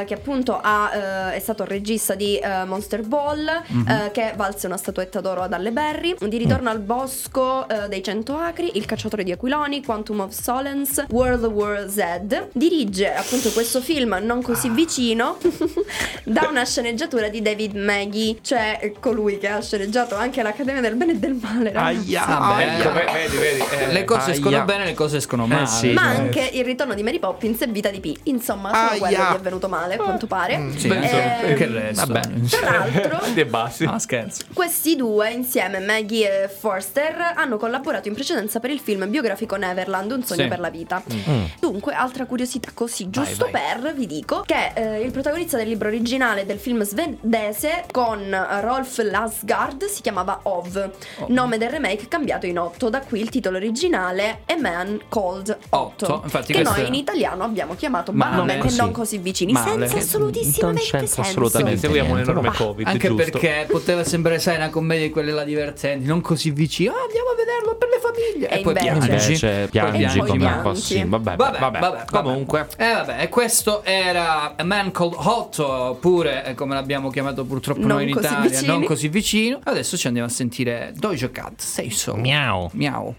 eh, 0.00 0.04
che 0.04 0.14
appunto 0.14 0.58
ha, 0.60 1.30
è 1.32 1.38
stato 1.38 1.62
il 1.62 1.68
regista 1.68 2.14
di 2.14 2.40
Monster 2.66 3.02
Ball, 3.02 3.46
eh, 3.48 4.10
che 4.12 4.32
valse 4.36 4.66
una 4.66 4.76
statuetta 4.76 5.20
d'oro 5.20 5.42
ad 5.42 5.52
Alle 5.52 5.70
Berry, 5.70 6.14
di 6.18 6.36
Ritorno 6.38 6.70
al 6.70 6.80
bosco 6.80 7.66
dei 7.88 8.02
Cento 8.02 8.36
Acri, 8.36 8.72
Il 8.76 8.86
cacciatore 8.86 9.24
di 9.24 9.32
aquiloni, 9.32 9.82
Quantum 9.84 10.20
of 10.20 10.32
Solence, 10.32 11.01
World 11.10 11.44
War 11.44 11.88
Z. 11.88 12.48
Dirige 12.52 13.12
appunto 13.14 13.50
questo 13.50 13.80
film 13.80 14.18
non 14.22 14.42
così 14.42 14.68
vicino 14.70 15.38
da 16.24 16.46
una 16.50 16.64
sceneggiatura 16.64 17.28
di 17.28 17.42
David 17.42 17.74
Maggie, 17.76 18.38
cioè 18.42 18.92
colui 19.00 19.38
che 19.38 19.48
ha 19.48 19.60
sceneggiato 19.60 20.14
anche 20.14 20.42
l'Accademia 20.42 20.80
del 20.80 20.94
Bene 20.94 21.12
e 21.12 21.16
del 21.16 21.34
Male. 21.40 21.72
Aia, 21.72 22.24
Vabbè, 22.26 22.62
aia. 22.64 22.78
Ecco, 22.78 22.92
ve- 22.92 23.08
vedi, 23.12 23.36
vedi. 23.36 23.60
eh, 23.70 23.92
le 23.92 24.04
cose 24.04 24.20
aia. 24.22 24.32
escono 24.32 24.64
bene, 24.64 24.84
le 24.84 24.94
cose 24.94 25.16
escono 25.18 25.46
male. 25.46 25.66
sì. 25.66 25.92
Ma 25.92 26.12
Eh, 26.12 26.16
anche 26.16 26.50
il 26.52 26.64
ritorno 26.64 26.94
di 26.94 27.02
Mary 27.02 27.18
Poppins 27.18 27.60
e 27.62 27.66
Vita 27.66 27.90
di 27.90 28.00
P. 28.00 28.18
Insomma, 28.24 28.68
solo 28.70 29.04
Aia. 29.04 29.16
quello 29.16 29.30
che 29.32 29.36
è 29.36 29.40
venuto 29.40 29.68
male, 29.68 29.94
a 29.94 29.96
quanto 29.98 30.26
pare. 30.26 30.70
Sì, 30.76 30.88
Eh, 30.88 31.54
che 31.54 31.66
resto. 31.66 32.06
vabbè. 32.06 32.20
Tra 32.48 32.70
l'altro, 32.78 33.20
e 33.34 33.44
bassi. 33.46 33.84
No, 33.84 33.98
scherzo. 33.98 34.42
questi 34.52 34.96
due, 34.96 35.30
insieme 35.30 35.78
Maggie 35.80 36.44
e 36.44 36.48
Forster, 36.48 37.32
hanno 37.34 37.56
collaborato 37.56 38.08
in 38.08 38.14
precedenza 38.14 38.60
per 38.60 38.70
il 38.70 38.78
film 38.80 39.08
biografico 39.10 39.56
Neverland, 39.56 40.10
Un 40.12 40.24
sogno 40.24 40.42
Sì. 40.42 40.48
per 40.48 40.60
la 40.60 40.70
vita. 40.70 40.91
Mm. 41.12 41.44
Dunque, 41.60 41.92
altra 41.94 42.26
curiosità 42.26 42.70
così, 42.74 43.08
giusto 43.10 43.48
per, 43.50 43.94
vi 43.96 44.06
dico, 44.06 44.42
che 44.46 44.72
eh, 44.74 45.00
il 45.00 45.10
protagonista 45.12 45.56
del 45.56 45.68
libro 45.68 45.88
originale 45.88 46.44
del 46.44 46.58
film 46.58 46.82
svedese 46.82 47.84
con 47.90 48.18
Rolf 48.60 48.98
Lasgard 48.98 49.84
si 49.84 50.02
chiamava 50.02 50.40
Ov, 50.44 50.90
nome 51.28 51.58
del 51.58 51.70
remake 51.70 52.08
cambiato 52.08 52.46
in 52.46 52.58
Otto, 52.58 52.88
da 52.88 53.00
qui 53.00 53.20
il 53.20 53.28
titolo 53.30 53.56
originale 53.56 54.40
A 54.46 54.56
Man 54.58 55.00
Called 55.08 55.56
Otto, 55.70 56.04
Otto, 56.06 56.20
infatti 56.24 56.52
che 56.52 56.60
questo 56.62 56.74
noi 56.74 56.84
è- 56.84 56.88
in 56.88 56.94
italiano 56.94 57.44
abbiamo 57.44 57.74
chiamato 57.74 58.12
banalmente 58.12 58.62
Così. 58.66 58.76
non 58.78 58.90
così 58.92 59.18
vicini, 59.18 59.52
Male. 59.52 59.86
senza 59.88 59.98
assolutissimamente 59.98 60.96
non 60.96 61.06
senso. 61.06 61.20
assolutamente 61.20 61.78
Seguiamo 61.80 62.12
un 62.12 62.18
enorme 62.20 62.48
no? 62.48 62.54
Covid, 62.56 62.86
Anche 62.86 63.08
giusto? 63.08 63.24
perché 63.38 63.66
poteva 63.68 64.04
sembrare, 64.04 64.38
sai, 64.38 64.56
una 64.56 64.70
commedia 64.70 65.06
di 65.06 65.12
quelle 65.12 65.32
là 65.32 65.44
divertenti, 65.44 66.06
non 66.06 66.20
così 66.20 66.50
vicino. 66.50 66.92
Ah, 66.92 67.02
andiamo 67.02 67.28
a 67.30 67.34
vederlo 67.34 67.76
per 67.76 67.88
le 67.88 67.98
famiglie. 68.00 68.48
E 68.48 68.60
poi 68.62 68.72
invece- 68.86 69.38
piangi. 69.38 69.70
Piangi 69.70 69.98
piangi. 69.98 70.18
come 70.18 70.38
piangi. 70.38 70.62
Così. 70.72 71.04
Vabbè, 71.04 71.36
Vabbè, 71.36 71.58
vabbè, 71.58 71.78
vabbè, 71.78 72.04
Comunque, 72.10 72.68
Eh 72.76 72.92
vabbè, 72.92 73.22
e 73.22 73.28
questo 73.28 73.82
era 73.84 74.54
A 74.56 74.64
Man 74.64 74.90
Called 74.90 75.14
Hot, 75.16 75.58
oppure 75.58 76.44
eh, 76.46 76.54
come 76.54 76.74
l'abbiamo 76.74 77.10
chiamato 77.10 77.44
purtroppo 77.44 77.80
Non 77.80 77.88
noi 77.88 78.02
in 78.04 78.08
Italia, 78.10 78.48
vicini. 78.50 78.66
non 78.66 78.84
così 78.84 79.08
vicino. 79.08 79.60
Adesso 79.62 79.96
ci 79.96 80.06
andiamo 80.06 80.28
a 80.28 80.30
sentire 80.30 80.92
Doja 80.96 81.30
Cat, 81.30 81.60
Say 81.60 81.90
So. 81.90 82.14
miau. 82.16 82.70
Miau. 82.72 83.14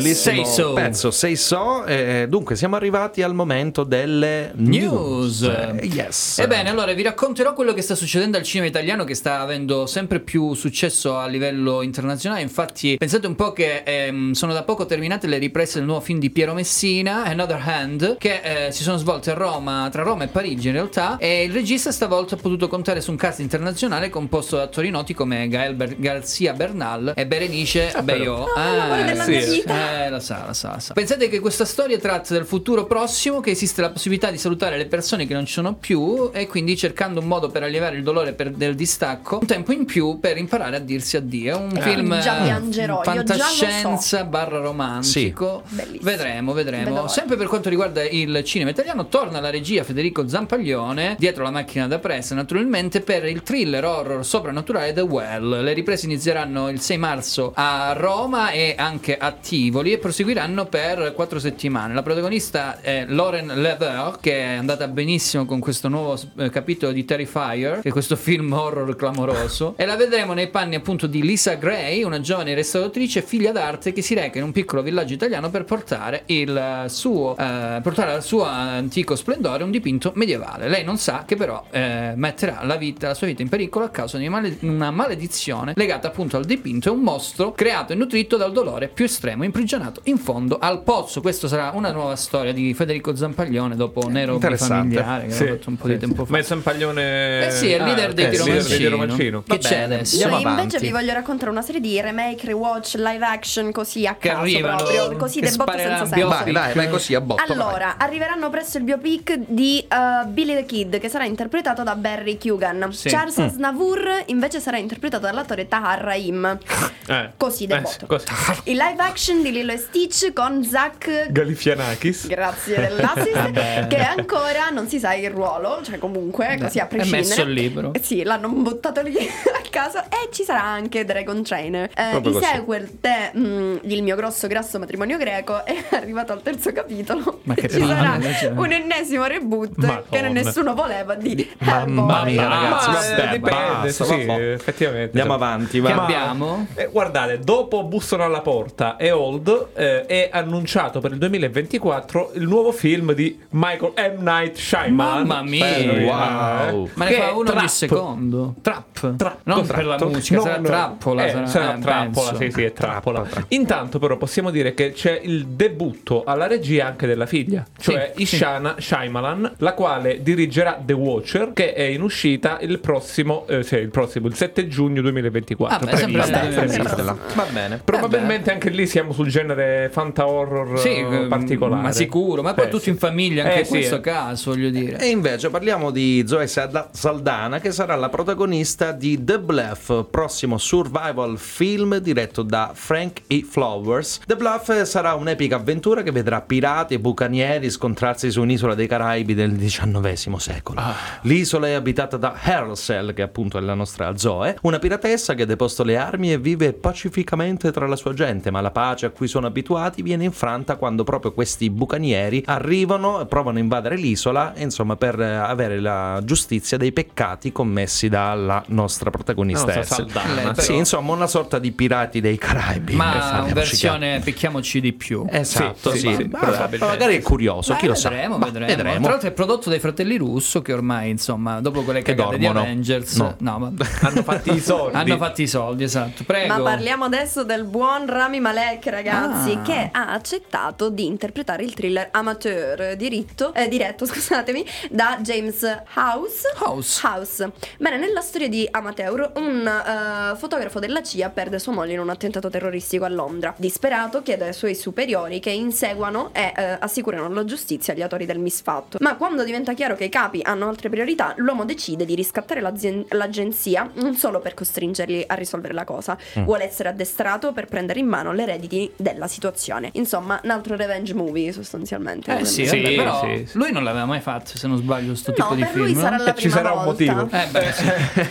Bellissimo 0.00 0.44
Say 0.44 0.52
so. 0.52 0.72
pezzo 0.72 1.10
Say 1.10 1.36
So. 1.36 1.84
Eh, 1.84 2.26
dunque, 2.28 2.56
siamo 2.56 2.76
arrivati 2.76 3.22
al 3.22 3.34
momento 3.34 3.84
delle 3.84 4.52
news. 4.56 5.40
News. 5.40 5.42
Eh, 5.42 5.86
yes. 5.86 6.38
Ebbene, 6.38 6.70
allora 6.70 6.92
vi 6.92 7.02
racconterò 7.02 7.52
quello 7.52 7.72
che 7.72 7.82
sta 7.82 7.94
succedendo 7.94 8.36
al 8.36 8.42
cinema 8.42 8.68
italiano 8.68 9.04
che 9.04 9.14
sta 9.14 9.40
avendo 9.40 9.86
sempre 9.86 10.20
più 10.20 10.54
successo 10.54 11.16
a 11.16 11.26
livello 11.26 11.82
internazionale. 11.82 12.42
Infatti, 12.42 12.96
pensate 12.96 13.26
un 13.26 13.34
po' 13.34 13.52
che 13.52 13.82
ehm, 13.84 14.32
sono 14.32 14.52
da 14.52 14.62
poco 14.62 14.86
terminate 14.86 15.26
le 15.26 15.38
riprese 15.38 15.78
del 15.78 15.86
nuovo 15.86 16.00
film 16.00 16.18
di 16.18 16.30
Piero 16.30 16.54
Messina, 16.54 17.24
Another 17.24 17.62
Hand, 17.64 18.16
che 18.18 18.66
eh, 18.66 18.72
si 18.72 18.82
sono 18.82 18.96
svolte 18.96 19.30
a 19.30 19.34
Roma, 19.34 19.88
tra 19.90 20.02
Roma 20.02 20.24
e 20.24 20.28
Parigi 20.28 20.68
in 20.68 20.74
realtà. 20.74 21.16
E 21.18 21.44
il 21.44 21.52
regista 21.52 21.90
stavolta 21.90 22.34
ha 22.34 22.38
potuto 22.38 22.68
contare 22.68 23.00
su 23.00 23.10
un 23.10 23.16
cast 23.16 23.40
internazionale 23.40 24.10
composto 24.10 24.56
da 24.56 24.62
attori 24.62 24.90
noti 24.90 25.14
come 25.14 25.48
Gael 25.48 25.74
Ber- 25.74 25.98
Garcia 25.98 26.52
Bernal 26.52 27.12
e 27.16 27.26
Berenice 27.26 27.92
Beyo. 28.02 28.46
l'amore 28.54 29.04
della 29.04 29.24
sì, 29.24 29.30
mia 29.30 29.40
sì. 29.40 29.50
vita. 29.50 29.74
Eh, 29.86 30.10
la 30.10 30.20
sa, 30.20 30.44
la 30.46 30.52
sa, 30.54 30.70
la 30.70 30.80
sa. 30.80 30.94
Pensate 30.94 31.28
che 31.28 31.40
questa 31.40 31.64
storia 31.64 31.98
tratta 31.98 32.34
del 32.34 32.44
futuro 32.44 32.84
prossimo, 32.86 33.40
che 33.40 33.50
esiste 33.50 33.80
la 33.80 33.90
possibilità 33.90 34.30
di 34.30 34.38
salutare 34.38 34.76
le 34.76 34.86
persone 34.86 35.26
che 35.26 35.34
non 35.34 35.46
ci 35.46 35.52
sono 35.52 35.74
più 35.74 36.30
e 36.32 36.46
quindi 36.46 36.76
cercando 36.76 37.20
un 37.20 37.26
modo 37.26 37.48
per 37.50 37.62
alleviare 37.62 37.96
il 37.96 38.02
dolore 38.02 38.32
per- 38.32 38.50
del 38.52 38.74
distacco, 38.74 39.38
un 39.40 39.46
tempo 39.46 39.72
in 39.72 39.84
più 39.84 40.18
per 40.20 40.36
imparare 40.38 40.76
a 40.76 40.80
dirsi 40.80 41.16
addio. 41.16 41.54
È 41.56 41.58
un 41.60 41.76
Eh, 41.76 41.80
film 41.80 42.20
già 42.20 42.40
eh, 42.40 42.42
piangerò, 42.44 42.96
lo 42.98 43.04
so. 43.04 43.10
fantascienza 43.10 44.24
barra 44.24 44.58
romantico. 44.60 45.62
Bellissimo. 45.68 46.10
Vedremo, 46.10 46.52
vedremo. 46.52 46.88
L'ora. 46.94 47.08
Sempre 47.08 47.36
per 47.36 47.46
quanto 47.46 47.68
riguarda 47.68 48.02
il 48.02 48.42
cinema 48.44 48.70
italiano, 48.70 49.06
torna 49.08 49.40
la 49.40 49.50
regia 49.50 49.84
Federico 49.84 50.26
Zampaglione 50.28 51.16
dietro 51.18 51.42
la 51.44 51.50
macchina 51.50 51.86
da 51.86 51.98
pressa, 51.98 52.34
naturalmente, 52.34 53.00
per 53.00 53.24
il 53.26 53.42
thriller 53.42 53.84
horror 53.84 54.24
soprannaturale 54.24 54.92
The 54.92 55.00
Well. 55.02 55.62
Le 55.62 55.72
riprese 55.72 56.06
inizieranno 56.06 56.68
il 56.68 56.80
6 56.80 56.98
marzo 56.98 57.52
a 57.54 57.92
Roma 57.96 58.50
e 58.50 58.74
anche 58.76 59.16
a 59.16 59.34
Tivoli 59.76 59.92
e 59.92 59.98
proseguiranno 59.98 60.64
per 60.64 61.12
quattro 61.14 61.38
settimane. 61.38 61.92
La 61.92 62.02
protagonista 62.02 62.80
è 62.80 63.04
Lauren 63.06 63.60
Lever, 63.60 64.16
che 64.22 64.40
è 64.40 64.54
andata 64.54 64.88
benissimo 64.88 65.44
con 65.44 65.60
questo 65.60 65.88
nuovo 65.88 66.18
eh, 66.38 66.48
capitolo 66.48 66.92
di 66.92 67.04
Terrifier, 67.04 67.80
che 67.80 67.90
è 67.90 67.92
questo 67.92 68.16
film 68.16 68.54
horror 68.54 68.96
clamoroso. 68.96 69.74
e 69.76 69.84
la 69.84 69.96
vedremo 69.96 70.32
nei 70.32 70.48
panni 70.48 70.76
appunto 70.76 71.06
di 71.06 71.20
Lisa 71.20 71.56
Gray, 71.56 72.04
una 72.04 72.20
giovane 72.20 72.54
restauratrice 72.54 73.20
figlia 73.20 73.52
d'arte 73.52 73.92
che 73.92 74.00
si 74.00 74.14
reca 74.14 74.38
in 74.38 74.44
un 74.44 74.52
piccolo 74.52 74.80
villaggio 74.80 75.12
italiano 75.12 75.50
per 75.50 75.64
portare 75.64 76.22
il 76.26 76.56
eh, 76.56 76.88
suo 76.88 77.36
eh, 77.36 77.80
portare 77.82 78.12
al 78.12 78.24
suo 78.24 78.44
antico 78.44 79.14
splendore 79.14 79.62
un 79.62 79.70
dipinto 79.70 80.12
medievale. 80.14 80.68
Lei 80.68 80.84
non 80.84 80.96
sa 80.96 81.24
che 81.26 81.36
però 81.36 81.62
eh, 81.70 82.14
metterà 82.16 82.60
la, 82.62 82.76
vita, 82.76 83.08
la 83.08 83.14
sua 83.14 83.26
vita 83.26 83.42
in 83.42 83.50
pericolo 83.50 83.84
a 83.84 83.90
causa 83.90 84.16
di 84.16 84.26
male- 84.30 84.56
una 84.62 84.90
maledizione 84.90 85.74
legata 85.76 86.08
appunto 86.08 86.38
al 86.38 86.46
dipinto, 86.46 86.88
è 86.88 86.92
un 86.92 87.00
mostro 87.00 87.52
creato 87.52 87.92
e 87.92 87.96
nutrito 87.96 88.38
dal 88.38 88.52
dolore 88.52 88.88
più 88.88 89.04
estremo, 89.04 89.44
imprigionato 89.66 90.00
in 90.04 90.16
fondo 90.18 90.58
al 90.60 90.82
pozzo. 90.82 91.20
Questa 91.20 91.48
sarà 91.48 91.72
una 91.74 91.90
nuova 91.90 92.14
storia 92.14 92.52
di 92.52 92.72
Federico 92.72 93.16
Zampaglione 93.16 93.74
dopo 93.74 94.08
Nero 94.08 94.34
Interessante. 94.34 94.74
familiare 94.96 95.26
che 95.26 95.32
Sì, 95.32 95.46
fatto 95.46 95.70
un 95.70 95.76
po' 95.76 95.88
di 95.88 95.94
sì, 95.94 95.98
tempo 95.98 96.20
sì. 96.20 96.24
fa. 96.26 96.32
Ma 96.32 96.38
il 96.38 96.44
Zampaglione 96.44 97.46
Eh 97.46 97.50
sì, 97.50 97.70
è 97.72 97.76
il 97.76 97.82
leader 97.82 98.10
Ah, 98.10 98.12
dei 98.12 98.24
ok, 98.26 98.30
Tiro 98.30 98.44
il 98.44 98.50
leader 98.52 98.68
dei 98.68 98.78
Tiro 98.78 98.96
Mancino. 98.96 99.42
Che 99.42 99.58
c'è 99.58 99.68
bene, 99.70 99.94
adesso? 99.96 100.28
Io 100.28 100.38
invece 100.38 100.78
vi 100.78 100.90
voglio 100.90 101.12
raccontare 101.12 101.50
una 101.50 101.62
serie 101.62 101.80
di 101.80 102.00
remake, 102.00 102.46
rewatch, 102.46 102.94
live 102.94 103.24
action 103.26 103.72
così 103.72 104.06
a 104.06 104.14
Che 104.14 104.28
caso 104.28 104.40
arrivano, 104.42 104.76
proprio, 104.76 105.16
così 105.16 105.40
del 105.40 105.56
botto 105.56 105.72
senza 105.76 106.06
senso. 106.06 106.28
Vai, 106.28 106.52
vai, 106.52 106.74
vai 106.74 106.88
così 106.88 107.14
a 107.14 107.20
botto. 107.20 107.42
vai. 107.46 107.56
Allora, 107.56 107.96
arriveranno 107.98 108.48
presto 108.50 108.78
il 108.78 108.84
biopic 108.84 109.34
di 109.48 109.84
uh, 109.90 110.26
Billy 110.28 110.54
the 110.54 110.64
Kid 110.64 110.98
che 111.00 111.08
sarà 111.08 111.24
interpretato 111.24 111.82
da 111.82 111.96
Barry 111.96 112.38
Kugan. 112.38 112.88
Sì. 112.92 113.08
Charles 113.08 113.34
Mm. 113.36 113.44
Aznavour 113.44 114.22
invece 114.26 114.60
sarà 114.60 114.78
interpretato 114.78 115.24
dall'attore 115.26 115.66
Tahar 115.68 116.00
Rahim. 116.00 116.58
Eh. 117.08 117.30
Così 117.36 117.66
del 117.66 117.78
Eh, 117.78 117.80
botto. 117.82 118.06
così. 118.06 118.26
Il 118.64 118.76
live 118.76 119.00
action 119.00 119.40
di 119.46 119.52
Lilo 119.52 119.72
e 119.72 119.76
Stitch 119.76 120.32
con 120.32 120.64
Zach 120.64 121.28
Galifianakis. 121.30 122.26
Grazie 122.26 122.80
dell'assist 122.80 123.52
che 123.86 123.96
ancora 123.98 124.70
non 124.70 124.88
si 124.88 124.98
sa 124.98 125.14
il 125.14 125.30
ruolo, 125.30 125.80
cioè 125.84 125.98
comunque 125.98 126.56
così 126.60 126.80
a 126.80 126.84
è 126.84 126.88
prescindere. 126.88 127.22
messo 127.28 127.42
il 127.42 127.50
libro. 127.50 127.92
Eh 127.92 128.00
Sì, 128.02 128.24
l'hanno 128.24 128.48
buttato 128.48 129.02
lì 129.02 129.14
a 129.16 129.60
caso 129.70 129.98
e 129.98 130.30
ci 130.32 130.42
sarà 130.42 130.64
anche 130.64 131.04
Dragon 131.04 131.42
Trainer. 131.44 131.88
Eh, 131.94 132.20
così. 132.20 132.44
sequel 132.44 132.88
di 133.00 133.38
mm, 133.38 133.76
Il 133.82 134.02
mio 134.02 134.16
grosso 134.16 134.48
grasso 134.48 134.80
matrimonio 134.80 135.16
greco 135.16 135.64
è 135.64 135.76
arrivato 135.94 136.32
al 136.32 136.42
terzo 136.42 136.72
capitolo. 136.72 137.40
Ma 137.44 137.54
che 137.54 137.68
ci 137.68 137.78
sarà 137.80 138.18
cioè. 138.40 138.50
un 138.50 138.72
ennesimo 138.72 139.26
reboot 139.26 139.76
Madonna. 139.76 140.02
che 140.10 140.28
nessuno 140.28 140.74
voleva 140.74 141.14
di 141.14 141.48
Mamma 141.58 142.24
mia, 142.24 142.48
ragazzi, 142.48 142.88
Ma, 142.90 142.94
vabbè, 142.94 143.22
eh, 143.22 143.28
dipende, 143.38 143.82
basta, 143.82 144.04
sì, 144.04 144.24
vabbè. 144.24 144.52
effettivamente. 144.52 145.04
Andiamo 145.18 145.34
avanti, 145.34 145.78
va. 145.78 145.88
Che 145.88 145.94
Ma- 145.94 146.02
abbiamo? 146.02 146.66
Eh, 146.74 146.88
guardate, 146.90 147.38
dopo 147.38 147.84
Bussano 147.84 148.24
alla 148.24 148.40
porta 148.40 148.96
e 148.96 149.10
Old 149.36 149.68
eh, 149.74 150.06
è 150.06 150.28
annunciato 150.32 151.00
per 151.00 151.12
il 151.12 151.18
2024 151.18 152.32
il 152.34 152.42
nuovo 152.46 152.72
film 152.72 153.12
di 153.12 153.38
Michael 153.50 153.92
M. 154.18 154.22
Night 154.22 154.56
Shyamalan. 154.56 155.26
Mamma 155.26 155.42
mia. 155.42 155.74
Eh, 155.76 156.04
Wow. 156.06 156.88
Ma 156.94 157.04
ne 157.04 157.10
Che 157.10 157.16
fa 157.20 157.32
uno 157.32 157.42
Trap. 157.44 157.58
ogni 157.58 157.68
secondo. 157.68 158.54
Trap. 158.62 159.16
Tra- 159.16 159.38
non 159.44 159.56
contratto. 159.58 159.74
per 159.74 159.84
la 159.86 160.06
musica, 160.06 160.36
No, 160.36 160.42
sarà 160.42 160.56
no. 160.56 160.62
trappola. 160.62 161.24
Eh, 161.26 161.30
sarà, 161.30 161.46
sarà 161.46 161.76
eh, 161.76 161.80
trappola, 161.80 162.30
penso. 162.30 162.44
sì, 162.44 162.50
sì, 162.50 162.62
è 162.64 162.72
trappola. 162.72 163.26
Intanto, 163.48 163.98
però, 163.98 164.16
possiamo 164.16 164.50
dire 164.50 164.74
che 164.74 164.92
c'è 164.92 165.20
il 165.22 165.46
debutto 165.48 166.24
alla 166.24 166.46
regia 166.46 166.86
anche 166.86 167.06
della 167.06 167.26
figlia, 167.26 167.64
cioè 167.78 168.12
Sì, 168.16 168.22
Ishana 168.22 168.76
Shyamalan, 168.78 169.54
la 169.58 169.74
quale 169.74 170.22
dirigerà 170.22 170.80
The 170.82 170.92
Watcher, 170.92 171.52
che 171.52 171.72
è 171.74 171.82
in 171.82 172.02
uscita 172.02 172.58
il 172.60 172.78
prossimo, 172.78 173.46
eh, 173.48 173.62
sì, 173.62 173.76
il 173.76 173.90
prossimo, 173.90 174.26
il 174.28 174.34
7 174.34 174.66
giugno 174.68 175.02
2024. 175.02 175.76
Ah, 175.76 175.90
beh, 175.90 175.96
sempre- 175.96 176.22
sempre-. 176.22 176.66
Ditela. 176.66 177.16
Va 177.34 177.46
bene. 177.50 177.80
Probabilmente 177.84 178.50
anche 178.52 178.70
lì 178.70 178.86
siamo 178.86 179.12
sul 179.12 179.25
genere 179.28 179.88
fanta 179.92 180.26
horror 180.26 180.78
Sì, 180.78 180.88
eh, 180.88 181.22
eh, 181.22 181.26
particolare. 181.26 181.82
ma 181.82 181.92
sicuro, 181.92 182.42
ma 182.42 182.54
poi 182.54 182.64
Eh, 182.66 182.68
tutto 182.68 182.82
sì. 182.84 182.90
in 182.90 182.98
famiglia 182.98 183.44
anche 183.44 183.56
Eh, 183.56 183.58
in 183.60 183.64
sì, 183.64 183.70
questo 183.72 183.96
eh. 183.96 184.00
caso, 184.00 184.50
voglio 184.52 184.70
dire. 184.70 184.98
E 184.98 185.06
invece 185.08 185.50
parliamo 185.50 185.90
di 185.90 186.24
Zoe 186.26 186.46
Salda- 186.46 186.88
Saldana 186.92 187.58
che 187.60 187.70
sarà 187.72 187.94
la 187.96 188.08
protagonista 188.08 188.92
di 188.92 189.22
The 189.22 189.38
Bluff, 189.40 190.04
prossimo 190.10 190.58
survival 190.58 191.38
film 191.38 191.98
diretto 191.98 192.42
da 192.42 192.70
Frank 192.74 193.22
E. 193.26 193.44
Flowers. 193.48 194.20
The 194.26 194.36
Bluff 194.36 194.82
sarà 194.82 195.14
un'epica 195.14 195.56
avventura 195.56 196.02
che 196.02 196.10
vedrà 196.12 196.40
pirati 196.40 196.94
e 196.94 196.98
bucanieri 197.00 197.70
scontrarsi 197.70 198.30
su 198.30 198.40
un'isola 198.42 198.74
dei 198.74 198.86
Caraibi 198.86 199.34
del 199.34 199.56
XIX 199.56 200.36
secolo. 200.36 200.80
L'isola 201.22 201.66
è 201.68 201.72
abitata 201.72 202.16
da 202.16 202.34
Harold 202.42 203.14
che 203.14 203.22
appunto 203.22 203.58
è 203.58 203.60
la 203.60 203.74
nostra 203.74 204.16
Zoe, 204.16 204.56
una 204.62 204.78
piratessa 204.78 205.34
che 205.34 205.42
ha 205.42 205.46
deposto 205.46 205.82
le 205.82 205.96
armi 205.96 206.32
e 206.32 206.38
vive 206.38 206.72
pacificamente 206.72 207.72
tra 207.72 207.86
la 207.86 207.96
sua 207.96 208.12
gente, 208.12 208.50
ma 208.50 208.60
la 208.60 208.70
pace 208.70 209.06
cui 209.16 209.26
sono 209.28 209.46
abituati 209.46 210.02
viene 210.02 210.24
infranta 210.24 210.76
quando 210.76 211.02
proprio 211.04 211.32
questi 211.32 211.70
bucanieri 211.70 212.42
arrivano, 212.46 213.24
provano 213.26 213.58
a 213.58 213.60
invadere 213.60 213.96
l'isola, 213.96 214.54
e, 214.54 214.62
insomma, 214.62 214.96
per 214.96 215.18
avere 215.18 215.80
la 215.80 216.20
giustizia 216.22 216.76
dei 216.76 216.92
peccati 216.92 217.50
commessi 217.52 218.08
dalla 218.08 218.62
nostra 218.68 219.10
protagonista. 219.10 219.72
Elsa. 219.72 219.94
Saldana. 219.96 220.40
Però- 220.52 220.60
Sì, 220.60 220.74
insomma, 220.74 221.12
una 221.12 221.26
sorta 221.26 221.58
di 221.58 221.72
pirati 221.72 222.20
dei 222.20 222.36
Caraibi. 222.38 222.94
Ma 222.94 223.44
in 223.46 223.52
versione 223.54 224.20
picchiamoci 224.22 224.80
di 224.80 224.92
più. 224.92 225.24
Esatto, 225.28 225.90
Sì, 225.92 225.98
sì. 225.98 226.08
sì, 226.08 226.14
sì, 226.16 226.28
Ma- 226.30 226.68
magari 226.80 227.16
è 227.16 227.22
curioso, 227.22 227.72
Beh, 227.72 227.78
chi 227.78 227.86
lo 227.86 227.94
sa. 227.94 228.10
vedremo, 228.10 228.36
Ma 228.38 228.46
vedremo. 228.46 228.74
Tra 229.00 229.10
l'altro 229.10 229.28
è 229.28 229.32
prodotto 229.32 229.70
dai 229.70 229.78
fratelli 229.80 230.16
Russo 230.16 230.60
che 230.62 230.72
ormai, 230.72 231.10
insomma, 231.10 231.60
dopo 231.60 231.82
quelle 231.82 232.02
Che 232.02 232.14
cagate 232.14 232.36
di 232.38 232.44
dormono. 232.44 232.64
Avengers, 232.64 233.16
No. 233.16 233.34
no, 233.38 233.58
vabbè. 233.58 233.84
Hanno 234.06 234.22
fatti 234.22 234.52
i 234.52 234.60
soldi. 234.60 234.96
hanno 234.96 235.16
fatti 235.16 235.42
i 235.42 235.46
soldi, 235.48 235.84
esatto. 235.84 236.24
Prego. 236.24 236.54
Ma 236.54 236.60
parliamo 236.60 237.04
adesso 237.04 237.44
del 237.44 237.64
buon 237.64 238.06
Rami 238.06 238.40
Malek, 238.40 238.86
ragazzi, 238.86 239.05
Ah. 239.08 239.62
che 239.62 239.88
ha 239.92 240.08
accettato 240.12 240.88
di 240.88 241.06
interpretare 241.06 241.62
il 241.62 241.74
thriller 241.74 242.08
Amateur 242.12 242.94
diritto, 242.96 243.52
eh, 243.54 243.68
diretto, 243.68 244.04
scusatemi, 244.06 244.64
da 244.90 245.18
James 245.20 245.62
House. 245.94 246.42
House. 246.58 247.00
House. 247.06 247.50
Bene, 247.78 247.98
nella 247.98 248.20
storia 248.20 248.48
di 248.48 248.66
Amateur, 248.70 249.32
un 249.36 249.66
eh, 249.66 250.36
fotografo 250.36 250.78
della 250.78 251.02
CIA 251.02 251.30
perde 251.30 251.58
sua 251.58 251.72
moglie 251.72 251.94
in 251.94 252.00
un 252.00 252.10
attentato 252.10 252.48
terroristico 252.50 253.04
a 253.04 253.08
Londra. 253.08 253.54
Disperato, 253.56 254.22
chiede 254.22 254.46
ai 254.46 254.52
suoi 254.52 254.74
superiori 254.74 255.40
che 255.40 255.50
inseguano 255.50 256.30
e 256.32 256.52
eh, 256.56 256.76
assicurano 256.80 257.28
la 257.28 257.44
giustizia 257.44 257.92
agli 257.92 258.02
autori 258.02 258.26
del 258.26 258.38
misfatto. 258.38 258.98
Ma 259.00 259.16
quando 259.16 259.44
diventa 259.44 259.72
chiaro 259.74 259.94
che 259.94 260.04
i 260.04 260.08
capi 260.08 260.40
hanno 260.42 260.68
altre 260.68 260.88
priorità, 260.88 261.32
l'uomo 261.36 261.64
decide 261.64 262.04
di 262.04 262.14
riscattare 262.14 262.60
l'agenzia 262.60 263.90
non 263.94 264.14
solo 264.14 264.40
per 264.40 264.54
costringerli 264.54 265.24
a 265.26 265.34
risolvere 265.34 265.74
la 265.74 265.84
cosa, 265.84 266.16
Mm. 266.36 266.44
vuole 266.44 266.64
essere 266.64 266.88
addestrato 266.88 267.52
per 267.52 267.66
prendere 267.66 268.00
in 268.00 268.06
mano 268.06 268.32
le 268.32 268.44
rediti 268.46 268.90
della 268.96 269.28
situazione. 269.28 269.90
Insomma, 269.94 270.40
un 270.42 270.50
altro 270.50 270.76
revenge 270.76 271.14
movie 271.14 271.52
sostanzialmente. 271.52 272.38
Eh 272.38 272.44
sì, 272.44 272.66
Sì, 272.66 272.80
vabbè, 272.80 272.94
però 272.94 273.20
sì, 273.20 273.44
sì. 273.46 273.58
lui 273.58 273.72
non 273.72 273.84
l'aveva 273.84 274.04
mai 274.06 274.20
fatto, 274.20 274.56
se 274.56 274.66
non 274.66 274.76
sbaglio, 274.78 275.14
sto 275.14 275.30
No, 275.30 275.36
tipo 275.36 275.54
di 275.54 275.60
per 275.62 275.70
film. 275.72 275.84
lui 275.84 275.94
sarà 275.94 276.16
la 276.16 276.24
E 276.24 276.34
ci 276.34 276.48
prima 276.48 276.54
sarà 276.54 276.72
un 276.72 276.84
volta. 276.84 277.12
motivo. 277.14 277.36
Eh 277.36 277.46
beh. 277.50 277.74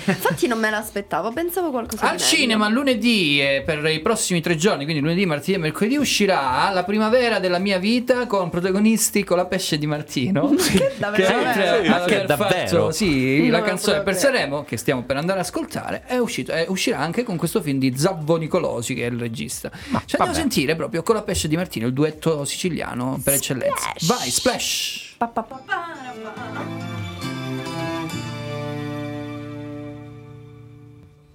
Infatti 0.11 0.47
non 0.47 0.59
me 0.59 0.69
l'aspettavo, 0.69 1.31
pensavo 1.31 1.69
qualcosa 1.71 2.03
Al 2.09 2.15
di 2.15 2.23
meglio. 2.23 2.35
cinema 2.37 2.69
lunedì 2.69 3.39
e 3.41 3.63
per 3.65 3.85
i 3.85 3.99
prossimi 4.01 4.41
tre 4.41 4.55
giorni, 4.55 4.83
quindi 4.83 5.01
lunedì, 5.01 5.25
martedì 5.25 5.53
e 5.53 5.57
mercoledì, 5.57 5.97
uscirà 5.97 6.69
La 6.71 6.83
primavera 6.83 7.39
della 7.39 7.59
mia 7.59 7.77
vita 7.77 8.25
con 8.27 8.49
protagonisti 8.49 9.23
con 9.23 9.37
la 9.37 9.45
pesce 9.45 9.77
di 9.77 9.85
Martino. 9.87 10.53
Che 10.75 10.93
davvero? 10.97 11.81
Che 11.81 11.89
Ma 11.89 12.03
che 12.03 12.23
davvero? 12.25 12.67
fatto 12.67 12.91
sì, 12.91 13.49
la 13.49 13.61
canzone 13.61 14.01
per. 14.01 14.15
Sanremo, 14.15 14.63
che 14.63 14.77
stiamo 14.77 15.03
per 15.03 15.17
andare 15.17 15.39
ad 15.39 15.45
ascoltare, 15.45 16.03
è 16.05 16.17
uscito, 16.17 16.51
è- 16.51 16.65
uscirà 16.67 16.99
anche 16.99 17.23
con 17.23 17.35
questo 17.37 17.61
film 17.61 17.77
di 17.79 17.93
Zavvo 17.97 18.37
Nicolosi, 18.37 18.93
che 18.93 19.05
è 19.05 19.09
il 19.09 19.19
regista. 19.19 19.69
Ci 19.71 20.15
andiamo 20.15 20.31
a 20.31 20.33
sentire 20.33 20.53
proprio 20.75 21.03
con 21.03 21.15
la 21.15 21.21
pesce 21.21 21.49
di 21.49 21.57
Martino, 21.57 21.87
il 21.87 21.93
duetto 21.93 22.45
siciliano 22.45 23.19
per 23.21 23.33
eccellenza. 23.33 23.93
Vai, 24.03 24.31
splash! 24.31 25.15
Pa, 25.17 25.27
pa, 25.27 25.43
pa, 25.43 25.57
pa. 25.57 25.93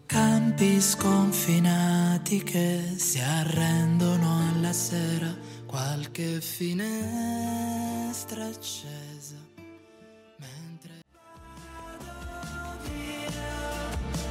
Campi 0.07 0.81
sconfinati 0.81 2.43
che 2.43 2.95
si 2.97 3.21
arrendono 3.21 4.51
alla 4.51 4.73
sera, 4.73 5.37
qualche 5.67 6.41
finestra 6.41 8.47
accesa. 8.47 9.37
Mentre 10.39 11.03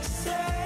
senza 0.01 0.58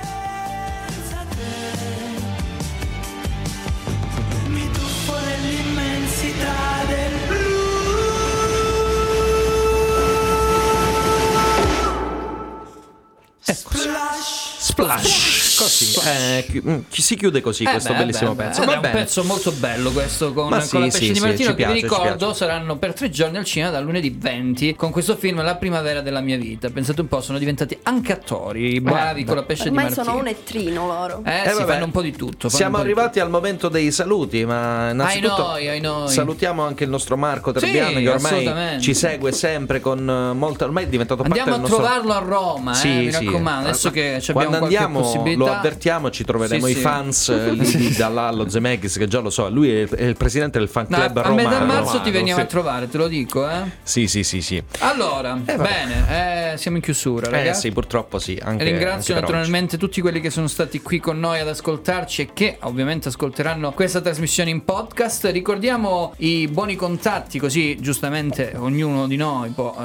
Splash. 13.46 14.43
Splash. 14.64 15.56
Così. 15.58 16.00
Eh, 16.08 16.46
chi- 16.50 16.62
mm, 16.66 16.80
si 16.90 17.16
chiude 17.18 17.42
così 17.42 17.64
Eh 17.64 17.72
questo 17.72 17.92
beh, 17.92 18.00
bellissimo 18.00 18.34
beh, 18.34 18.44
pezzo. 18.46 18.60
beh, 18.62 18.66
Va 18.66 18.74
è 18.74 18.76
un 18.78 18.92
pezzo 18.92 19.24
molto 19.26 19.52
bello 19.52 19.92
questo 19.92 20.32
con, 20.34 20.48
Ma 20.48 20.58
con 20.60 20.66
sì, 20.66 20.78
la 20.80 20.86
pesce 20.86 20.98
sì, 21.00 21.08
di 21.10 21.16
sì, 21.16 21.20
Martino 21.22 21.50
ci 21.50 21.56
che 21.56 21.56
piace, 21.56 21.74
vi 21.74 21.82
ricordo 21.82 22.34
saranno 22.34 22.78
per 22.78 22.94
tre 22.94 23.10
giorni 23.10 23.38
al 23.38 23.44
cinema 23.44 23.72
dal 23.72 23.84
lunedì 23.84 24.16
20 24.18 24.76
con 24.76 24.92
questo 24.92 25.18
film 25.18 25.44
La 25.44 25.56
primavera 25.58 26.00
della 26.00 26.22
mia 26.22 26.38
vita. 26.38 26.70
Pensate 26.70 27.02
un 27.02 27.08
po', 27.10 27.20
sono 27.20 27.38
diventati 27.40 27.78
anche 27.84 28.14
attori 28.14 28.80
bravi 28.80 29.26
con 29.26 29.36
la 29.36 29.44
pesce 29.44 29.66
di 29.70 29.76
Martino. 29.76 30.04
sono 30.06 30.18
un 30.18 30.28
ettrino 30.28 30.88
loro. 30.88 31.22
Eh, 31.26 31.42
Eh, 31.44 31.50
si 31.50 31.56
vabbè. 31.58 31.66
fanno 31.74 31.86
un 31.86 31.92
po' 31.92 32.02
di 32.02 32.16
tutto. 32.16 32.48
Siamo 32.48 32.78
di 32.78 32.84
arrivati 32.84 33.20
al 33.20 33.30
momento 33.30 33.68
dei 33.68 33.92
saluti, 33.92 34.46
ma 34.46 34.92
innanzitutto 34.92 35.42
noi, 35.46 35.68
ai 35.68 35.82
noi. 35.82 36.08
salutiamo 36.10 36.66
anche 36.66 36.86
il 36.86 36.90
nostro 36.90 37.18
Marco 37.18 37.52
Trebbiano 37.52 37.98
Sì, 37.98 38.04
che 38.04 38.10
ormai 38.10 38.82
ci 38.82 38.94
segue 38.94 39.34
sempre 39.34 39.82
con 39.82 40.00
eh, 40.10 40.34
molta 40.34 40.64
ormai 40.64 40.86
è 40.86 40.88
diventato 40.88 41.22
parte 41.24 41.38
Andiamo 41.38 41.58
a 41.58 41.62
del 41.62 41.70
nostro 41.70 41.86
trovarlo 41.86 42.14
a 42.14 42.20
Roma, 42.26 42.72
eh, 42.72 42.76
Sì, 42.76 42.88
mi 42.88 43.12
sì. 43.12 43.26
raccomando. 43.26 43.68
Adesso 43.68 43.92
che 43.92 44.20
ci 44.22 44.32
abbiamo 44.32 44.52
Quando 44.60 44.66
andiamo 44.78 45.36
lo 45.36 45.52
avvertiamo, 45.52 46.10
ci 46.10 46.24
troveremo 46.24 46.66
Sì, 46.66 46.72
i 46.72 46.76
sì. 46.76 46.82
fans 46.82 47.30
eh, 47.30 47.52
lì 47.52 47.76
di 47.76 47.96
Dallallo 47.96 48.50
Zemeckis 48.50 48.98
che 48.98 49.08
già 49.08 49.20
lo 49.20 49.30
so, 49.30 49.50
lui 49.50 49.72
è, 49.72 49.88
è 49.88 50.04
il 50.04 50.16
presidente 50.18 50.60
del 50.60 50.68
fan 50.70 50.86
No, 50.90 50.98
club 50.98 51.18
a 51.18 51.22
romano. 51.22 51.50
metà 51.50 51.64
marzo 51.64 51.84
ti 51.84 51.98
romano, 51.98 52.12
veniamo 52.12 52.40
sì. 52.40 52.46
a 52.46 52.50
trovare, 52.50 52.90
te 52.90 52.98
lo 52.98 53.08
dico, 53.08 53.50
eh. 53.50 53.62
Sì, 53.84 54.08
sì, 54.08 54.24
sì, 54.24 54.42
sì. 54.42 54.62
Allora, 54.80 55.38
Eh, 55.46 55.56
bene, 55.56 56.52
eh, 56.54 56.58
siamo 56.58 56.78
in 56.78 56.84
chiusura, 56.84 57.28
Eh 57.28 57.32
ragazzi. 57.32 57.62
sì, 57.62 57.72
purtroppo 57.72 58.20
sì, 58.20 58.40
anche 58.42 58.64
Ringrazio 58.64 59.16
anche 59.16 59.26
naturalmente 59.28 59.78
tutti 59.78 60.02
quelli 60.02 60.20
che 60.20 60.30
sono 60.30 60.48
stati 60.48 60.82
qui 60.82 61.00
con 61.00 61.20
noi 61.20 61.40
ad 61.40 61.48
ascoltarci 61.48 62.22
e 62.22 62.30
che 62.34 62.58
ovviamente 62.62 63.08
ascolteranno 63.10 63.72
questa 63.72 64.02
trasmissione 64.02 64.50
in 64.50 64.64
podcast. 64.64 65.26
Ricordiamo 65.26 66.14
i 66.18 66.48
buoni 66.48 66.76
contatti, 66.76 67.40
così 67.40 67.78
giustamente 67.80 68.54
ognuno 68.58 69.08
di 69.08 69.16
noi 69.16 69.50
può 69.50 69.76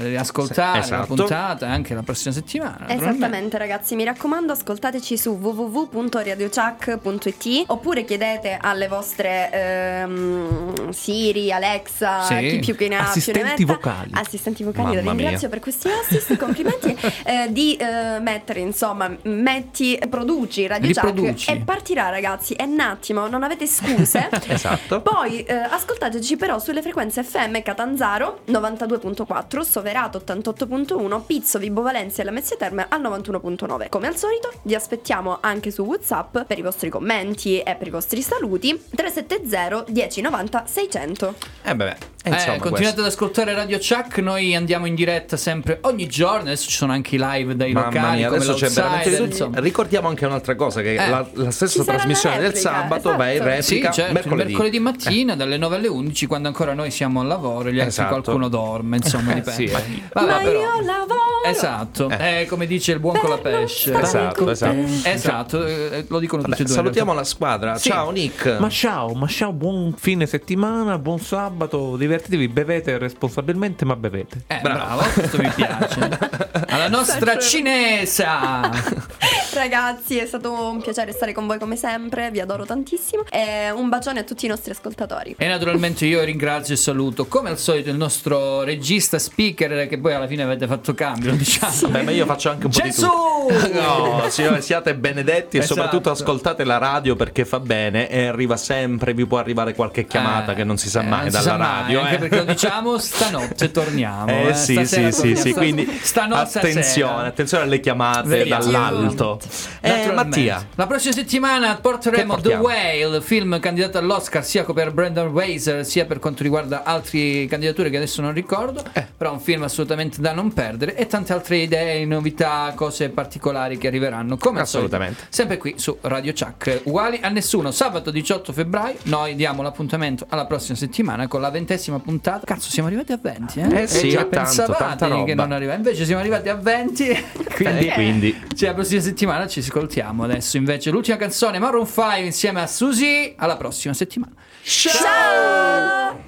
eh, 0.00 0.16
ascoltare 0.16 0.82
Sì, 0.82 0.90
la 0.90 0.96
esatto. 0.98 1.14
puntata 1.14 1.68
anche 1.68 1.94
la 1.94 2.02
prossima 2.02 2.32
settimana. 2.34 2.88
Esattamente 2.88 3.58
ragazzi, 3.58 3.94
mi 3.94 4.04
raccomando 4.04 4.17
ascoltateci 4.52 5.16
su 5.16 5.30
www.radiochuck.it 5.40 7.64
oppure 7.68 8.04
chiedete 8.04 8.58
alle 8.60 8.88
vostre 8.88 9.48
ehm, 9.52 10.90
Siri, 10.90 11.52
Alexa, 11.52 12.24
Sì. 12.24 12.48
chi 12.48 12.58
più 12.58 12.74
che 12.74 12.88
ne 12.88 12.96
ha 12.96 13.04
più 13.04 13.06
ne 13.06 13.10
Assistenti 13.10 13.64
metta. 13.64 13.72
vocali. 13.74 14.10
Assistenti 14.14 14.62
vocali, 14.64 14.96
Mamma 14.96 15.10
ringrazio 15.12 15.38
mia. 15.38 15.48
per 15.48 15.60
questi 15.60 15.88
assist, 15.88 16.36
complimenti 16.36 16.96
eh, 17.24 17.46
di 17.50 17.76
eh, 17.76 18.18
mettere 18.20 18.58
insomma, 18.60 19.14
metti, 19.22 19.96
produci 20.08 20.66
Radio 20.66 20.92
Chuck 20.92 21.48
e 21.48 21.58
partirà 21.64 22.08
ragazzi, 22.08 22.54
è 22.54 22.64
un 22.64 22.80
attimo, 22.80 23.28
non 23.28 23.42
avete 23.44 23.66
scuse. 23.66 24.28
Esatto. 24.58 25.02
Poi 25.02 25.44
eh, 25.44 25.52
ascoltateci 25.54 26.36
però 26.36 26.58
sulle 26.58 26.80
frequenze 26.82 27.22
FM 27.22 27.60
Catanzaro 27.62 28.40
92.4, 28.48 29.60
Soverato 29.60 30.20
88.1, 30.26 31.20
Pizzo, 31.24 31.58
Vibo 31.58 31.82
Valencia 31.82 32.22
e 32.22 32.24
la 32.24 32.30
Terme 32.58 32.86
al 32.88 33.00
91.9. 33.02 33.88
Come 33.90 34.07
al 34.08 34.16
solito. 34.16 34.50
Vi 34.62 34.74
aspettiamo 34.74 35.38
anche 35.40 35.70
su 35.70 35.82
WhatsApp 35.82 36.38
per 36.46 36.58
i 36.58 36.62
vostri 36.62 36.88
commenti 36.88 37.60
e 37.60 37.76
per 37.76 37.86
i 37.86 37.90
vostri 37.90 38.22
saluti. 38.22 38.70
370 38.94 39.84
1090 39.88 40.66
600. 40.66 41.34
Eh 41.62 41.76
beh, 41.76 41.96
Eh, 42.28 42.34
insomma, 42.34 42.56
continuate 42.58 42.80
questo. 42.82 43.00
ad 43.00 43.06
ascoltare 43.06 43.54
Radio 43.54 43.78
Chuck, 43.78 44.18
noi 44.18 44.54
andiamo 44.54 44.86
in 44.86 44.94
diretta 44.94 45.36
sempre 45.36 45.78
ogni 45.82 46.06
giorno, 46.06 46.40
adesso 46.42 46.68
ci 46.68 46.76
sono 46.76 46.92
anche 46.92 47.16
i 47.16 47.18
live 47.20 47.56
dai 47.56 47.72
Mamma 47.72 47.86
locali 47.86 48.16
mia, 48.18 48.28
adesso 48.28 48.54
c'è 48.54 48.68
veramente 48.68 49.16
insomma. 49.22 49.60
Ricordiamo 49.60 50.08
anche 50.08 50.26
un'altra 50.26 50.54
cosa: 50.54 50.80
che 50.80 50.94
Eh. 50.94 51.08
la, 51.08 51.26
la 51.32 51.50
stessa 51.50 51.84
trasmissione 51.84 52.38
del 52.38 52.54
sabato 52.54 53.14
va 53.16 53.30
in 53.30 53.40
esatto. 53.42 53.48
replica 53.48 53.92
Sì, 53.92 53.98
certo, 54.00 54.12
mercoledì. 54.12 54.48
mercoledì 54.50 54.78
mattina 54.80 55.36
dalle 55.36 55.56
9 55.56 55.76
alle 55.76 55.88
11 55.88 56.26
quando 56.26 56.48
ancora 56.48 56.74
noi 56.74 56.90
siamo 56.90 57.20
al 57.20 57.26
lavoro 57.26 57.68
e 57.68 57.72
gli 57.72 57.76
altri 57.78 57.88
Esatto. 57.88 58.20
qualcuno 58.20 58.48
dorme, 58.48 58.96
insomma, 58.96 59.32
dipende. 59.32 59.52
Sì, 59.52 59.64
eh. 59.64 60.02
Vabbè, 60.12 60.26
Ma 60.30 60.38
però- 60.38 60.60
io 60.60 60.84
lavoro! 60.84 61.16
Esatto, 61.44 62.08
è 62.10 62.44
come 62.48 62.66
dice 62.66 62.92
il 62.92 62.98
buon 62.98 63.18
con 63.18 63.30
la 63.30 63.38
pesce. 63.38 63.92
Esatto, 63.98 64.50
esatto. 64.50 64.76
Esatto, 65.04 65.64
eh, 65.66 66.04
lo 66.08 66.18
dicono 66.18 66.42
Vabbè, 66.42 66.50
tutti 66.56 66.62
e 66.62 66.66
due. 66.66 66.74
salutiamo 66.74 67.12
la 67.14 67.24
squadra. 67.24 67.76
Sì. 67.76 67.88
Ciao 67.90 68.10
Nick. 68.10 68.56
Ma 68.58 68.68
ciao, 68.68 69.12
ma 69.14 69.26
ciao, 69.28 69.52
buon 69.52 69.94
fine 69.96 70.26
settimana, 70.26 70.98
buon 70.98 71.18
sabato, 71.20 71.96
divertitevi, 72.18 72.48
bevete 72.48 72.98
responsabilmente, 72.98 73.84
ma 73.84 73.94
bevete. 73.96 74.42
Eh, 74.48 74.58
bravo, 74.60 75.02
questo 75.14 75.38
mi 75.38 75.48
piace. 75.54 76.18
Alla 76.68 76.88
nostra 76.88 77.38
cinesa. 77.38 78.70
Ragazzi, 79.54 80.18
è 80.18 80.26
stato 80.26 80.52
un 80.52 80.80
piacere 80.82 81.12
stare 81.12 81.32
con 81.32 81.46
voi 81.46 81.58
come 81.58 81.76
sempre, 81.76 82.30
vi 82.30 82.40
adoro 82.40 82.64
tantissimo 82.64 83.24
e 83.30 83.70
un 83.70 83.88
bacione 83.88 84.20
a 84.20 84.22
tutti 84.24 84.44
i 84.44 84.48
nostri 84.48 84.72
ascoltatori. 84.72 85.34
E 85.38 85.46
naturalmente 85.48 86.04
io 86.06 86.22
ringrazio 86.22 86.74
e 86.74 86.76
saluto 86.76 87.26
come 87.26 87.48
al 87.50 87.58
solito 87.58 87.88
il 87.90 87.96
nostro 87.96 88.62
regista 88.62 89.18
speaker 89.18 89.86
che 89.88 89.98
poi 89.98 90.14
alla 90.14 90.26
fine 90.26 90.42
avete 90.42 90.66
fatto 90.66 90.94
cambio, 90.94 91.32
diciamo. 91.34 91.72
Vabbè, 91.82 92.02
ma 92.02 92.10
io 92.10 92.26
faccio 92.26 92.50
anche 92.50 92.66
un 92.66 92.72
po' 92.72 92.80
Gesù! 92.82 93.06
di 93.48 93.56
tutto. 93.56 93.80
No, 93.80 94.24
signore, 94.28 94.60
siate 94.60 94.94
benedetti 94.94 95.56
e 95.56 95.60
Esatto. 95.60 95.74
soprattutto 95.80 96.10
ascoltate 96.10 96.64
la 96.64 96.78
radio 96.78 97.16
perché 97.16 97.44
fa 97.44 97.60
bene 97.60 98.08
e 98.08 98.26
arriva 98.26 98.56
sempre, 98.56 99.14
vi 99.14 99.26
può 99.26 99.38
arrivare 99.38 99.74
qualche 99.74 100.06
chiamata 100.06 100.52
Eh, 100.52 100.54
che 100.56 100.64
non 100.64 100.76
si 100.76 100.88
sa 100.88 101.00
eh, 101.00 101.06
mai 101.06 101.30
dalla 101.30 101.42
sa 101.42 101.56
mai, 101.56 101.86
radio. 101.98 102.14
anche 102.14 102.24
eh. 102.24 102.28
perché 102.28 102.44
lo 102.44 102.52
diciamo 102.52 102.98
stanotte 102.98 103.70
torniamo. 103.70 104.30
Eh 104.30 104.48
eh, 104.48 104.54
sì, 104.54 104.72
stasera 104.74 105.10
sì, 105.10 105.12
sì, 105.12 105.20
torniamo. 105.20 105.40
sì, 105.40 105.50
Sta- 105.50 105.60
quindi 105.60 105.98
stanotte 106.02 106.58
attenzione, 106.58 106.82
sera. 106.84 107.26
attenzione 107.26 107.64
alle 107.64 107.80
chiamate 107.80 108.28
Vediamo. 108.28 108.64
dall'alto. 108.64 109.40
Eh. 109.80 110.12
Mattia, 110.12 110.66
La 110.74 110.86
prossima 110.86 111.14
settimana 111.14 111.76
porteremo 111.76 112.40
The? 112.40 112.54
Whale, 112.54 113.20
film 113.20 113.58
candidato 113.60 113.98
all'Oscar 113.98 114.44
sia 114.44 114.64
per 114.64 114.92
Brendan 114.92 115.28
Weiser 115.28 115.84
sia 115.84 116.04
per 116.06 116.18
quanto 116.18 116.42
riguarda 116.42 116.82
altre 116.82 117.46
candidature 117.46 117.90
che 117.90 117.96
adesso 117.96 118.20
non 118.20 118.32
ricordo. 118.32 118.82
Eh. 118.92 119.06
Però 119.16 119.32
un 119.32 119.40
film 119.40 119.62
assolutamente 119.62 120.20
da 120.20 120.32
non 120.32 120.52
perdere 120.52 120.96
e 120.96 121.06
tante 121.06 121.32
altre 121.32 121.58
idee, 121.58 122.04
novità, 122.04 122.72
cose 122.74 123.08
particolari 123.10 123.78
che 123.78 123.86
arriveranno. 123.86 124.36
Come 124.36 124.60
al 124.60 124.66
solito. 124.66 124.94
Assolutamente. 124.94 125.26
Sempre 125.28 125.56
qui 125.58 125.74
su 125.76 125.96
Radio 126.02 126.32
Chuck. 126.32 126.80
Uguali 126.84 127.20
a 127.22 127.28
nessuno. 127.28 127.70
Sabato 127.70 128.10
18 128.10 128.52
febbraio 128.52 128.96
noi 129.04 129.34
diamo 129.34 129.62
l'appuntamento 129.62 130.26
alla 130.28 130.46
prossima 130.46 130.76
settimana 130.76 131.26
con 131.28 131.40
la 131.40 131.50
ventesima 131.50 131.87
puntata. 131.98 132.44
Cazzo, 132.44 132.68
siamo 132.68 132.88
arrivati 132.88 133.12
a 133.12 133.18
20, 133.20 133.60
eh? 133.60 133.82
Eh 133.82 133.86
sì, 133.86 134.10
già 134.10 134.18
tanto, 134.18 134.36
pensavate 134.36 134.78
tanta 134.84 135.06
roba. 135.08 135.24
che 135.24 135.34
non 135.34 135.52
arriva. 135.52 135.72
Invece 135.74 136.04
siamo 136.04 136.20
arrivati 136.20 136.48
a 136.50 136.54
20. 136.54 137.24
quindi, 137.54 137.86
Eh, 137.86 137.92
quindi. 137.92 138.42
cioè, 138.54 138.68
la 138.68 138.74
prossima 138.74 139.00
settimana 139.00 139.46
ci 139.46 139.60
ascoltiamo. 139.60 140.24
Adesso 140.24 140.56
invece 140.58 140.90
l'ultima 140.90 141.16
canzone, 141.16 141.58
Maroon 141.58 141.86
5 141.86 142.18
insieme 142.18 142.60
a 142.60 142.66
Susie. 142.66 143.32
Alla 143.36 143.56
prossima 143.56 143.94
settimana. 143.94 144.32
Ciao! 144.62 146.20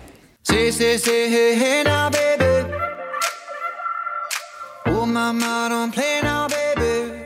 Say, 0.43 0.73
say, 0.73 0.97
say, 0.99 1.28
hey, 1.31 1.61
hey 1.61 1.82
now, 1.85 2.09
baby. 2.09 2.69
Oh, 4.87 5.05
mama, 5.05 5.66
don't 5.69 5.93
play 5.93 6.20
now, 6.23 6.47
baby. 6.49 7.19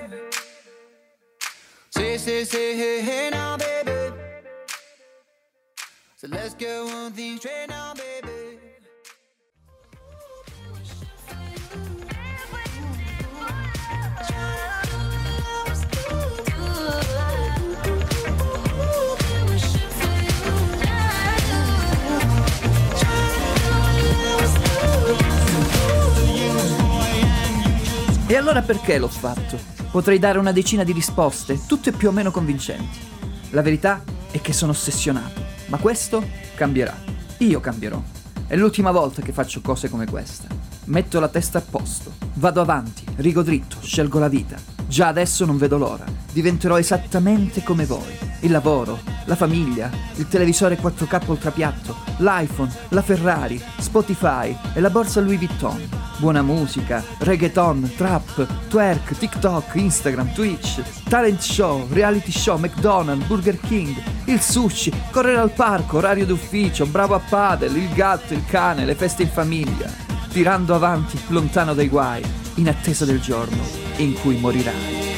Say, 1.91 2.19
say, 2.19 2.45
say, 2.45 2.75
hey, 2.77 3.01
hey 3.01 3.31
now, 3.31 3.57
baby. 3.57 3.93
So 6.17 6.27
let's 6.29 6.55
get 6.55 6.83
one 6.83 7.13
thing 7.13 7.39
straight 7.39 7.69
now, 7.69 7.93
baby. 7.95 8.04
E 28.27 28.37
allora 28.37 28.63
perché 28.63 28.97
l'ho 28.97 29.09
fatto? 29.09 29.59
Potrei 29.91 30.19
dare 30.19 30.39
una 30.39 30.51
decina 30.51 30.83
di 30.83 30.93
risposte, 30.93 31.61
tutte 31.67 31.93
più 31.93 32.09
o 32.09 32.11
meno 32.11 32.31
convincenti. 32.31 32.99
La 33.51 33.61
verità 33.61 34.03
è 34.31 34.41
che 34.41 34.55
sono 34.55 34.73
ossessionato, 34.73 35.43
ma 35.67 35.77
questo 35.77 36.27
cambierà. 36.55 36.97
Io 37.39 37.61
cambierò. 37.61 38.03
È 38.47 38.57
l'ultima 38.57 38.93
volta 38.93 39.21
che 39.21 39.33
faccio 39.33 39.61
cose 39.61 39.91
come 39.91 40.07
questa. 40.07 40.47
Metto 40.87 41.21
la 41.21 41.29
testa 41.29 41.59
a 41.59 41.65
posto, 41.69 42.13
vado 42.35 42.63
avanti, 42.63 43.05
rigo 43.17 43.43
dritto, 43.43 43.77
scelgo 43.83 44.19
la 44.19 44.29
vita. 44.29 44.74
Già 44.87 45.09
adesso 45.09 45.45
non 45.45 45.59
vedo 45.59 45.79
l'ora. 45.79 46.05
Diventerò 46.33 46.79
esattamente 46.79 47.63
come 47.63 47.85
voi 47.87 48.33
il 48.45 48.51
lavoro, 48.51 49.01
la 49.25 49.37
famiglia, 49.37 49.91
il 50.17 50.29
televisore 50.29 50.79
4K 50.79 51.23
ultrapiatto, 51.27 51.97
l'iPhone, 52.19 52.71
la 52.91 53.03
Ferrari, 53.03 53.61
Spotify 53.79 54.55
e 54.75 54.81
la 54.81 54.91
borsa 54.91 55.21
Louis 55.21 55.39
Vuitton. 55.39 55.89
Buona 56.19 56.43
musica, 56.43 57.03
reggaeton, 57.19 57.93
trap, 57.97 58.47
twerk, 58.69 59.17
TikTok, 59.17 59.75
Instagram, 59.75 60.33
Twitch, 60.33 60.83
talent 61.09 61.41
show, 61.41 61.87
reality 61.91 62.31
show, 62.31 62.59
McDonald's, 62.59 63.27
Burger 63.27 63.59
King, 63.61 63.97
il 64.27 64.41
sushi, 64.41 64.93
correre 65.11 65.39
al 65.39 65.51
parco, 65.51 65.97
orario 65.97 66.27
d'ufficio, 66.27 66.87
bravo 66.87 67.15
a 67.15 67.21
padel, 67.21 67.77
il 67.77 67.93
gatto, 67.95 68.35
il 68.35 68.45
cane, 68.47 68.85
le 68.85 68.95
feste 68.95 69.23
in 69.23 69.31
famiglia, 69.31 70.04
tirando 70.35 70.75
avanti 70.75 71.17
lontano 71.29 71.75
dai 71.75 71.89
guai, 71.89 72.21
in 72.57 72.67
attesa 72.67 73.05
del 73.05 73.21
giorno 73.21 73.63
in 73.99 74.15
cui 74.15 74.37
morirai. 74.37 75.14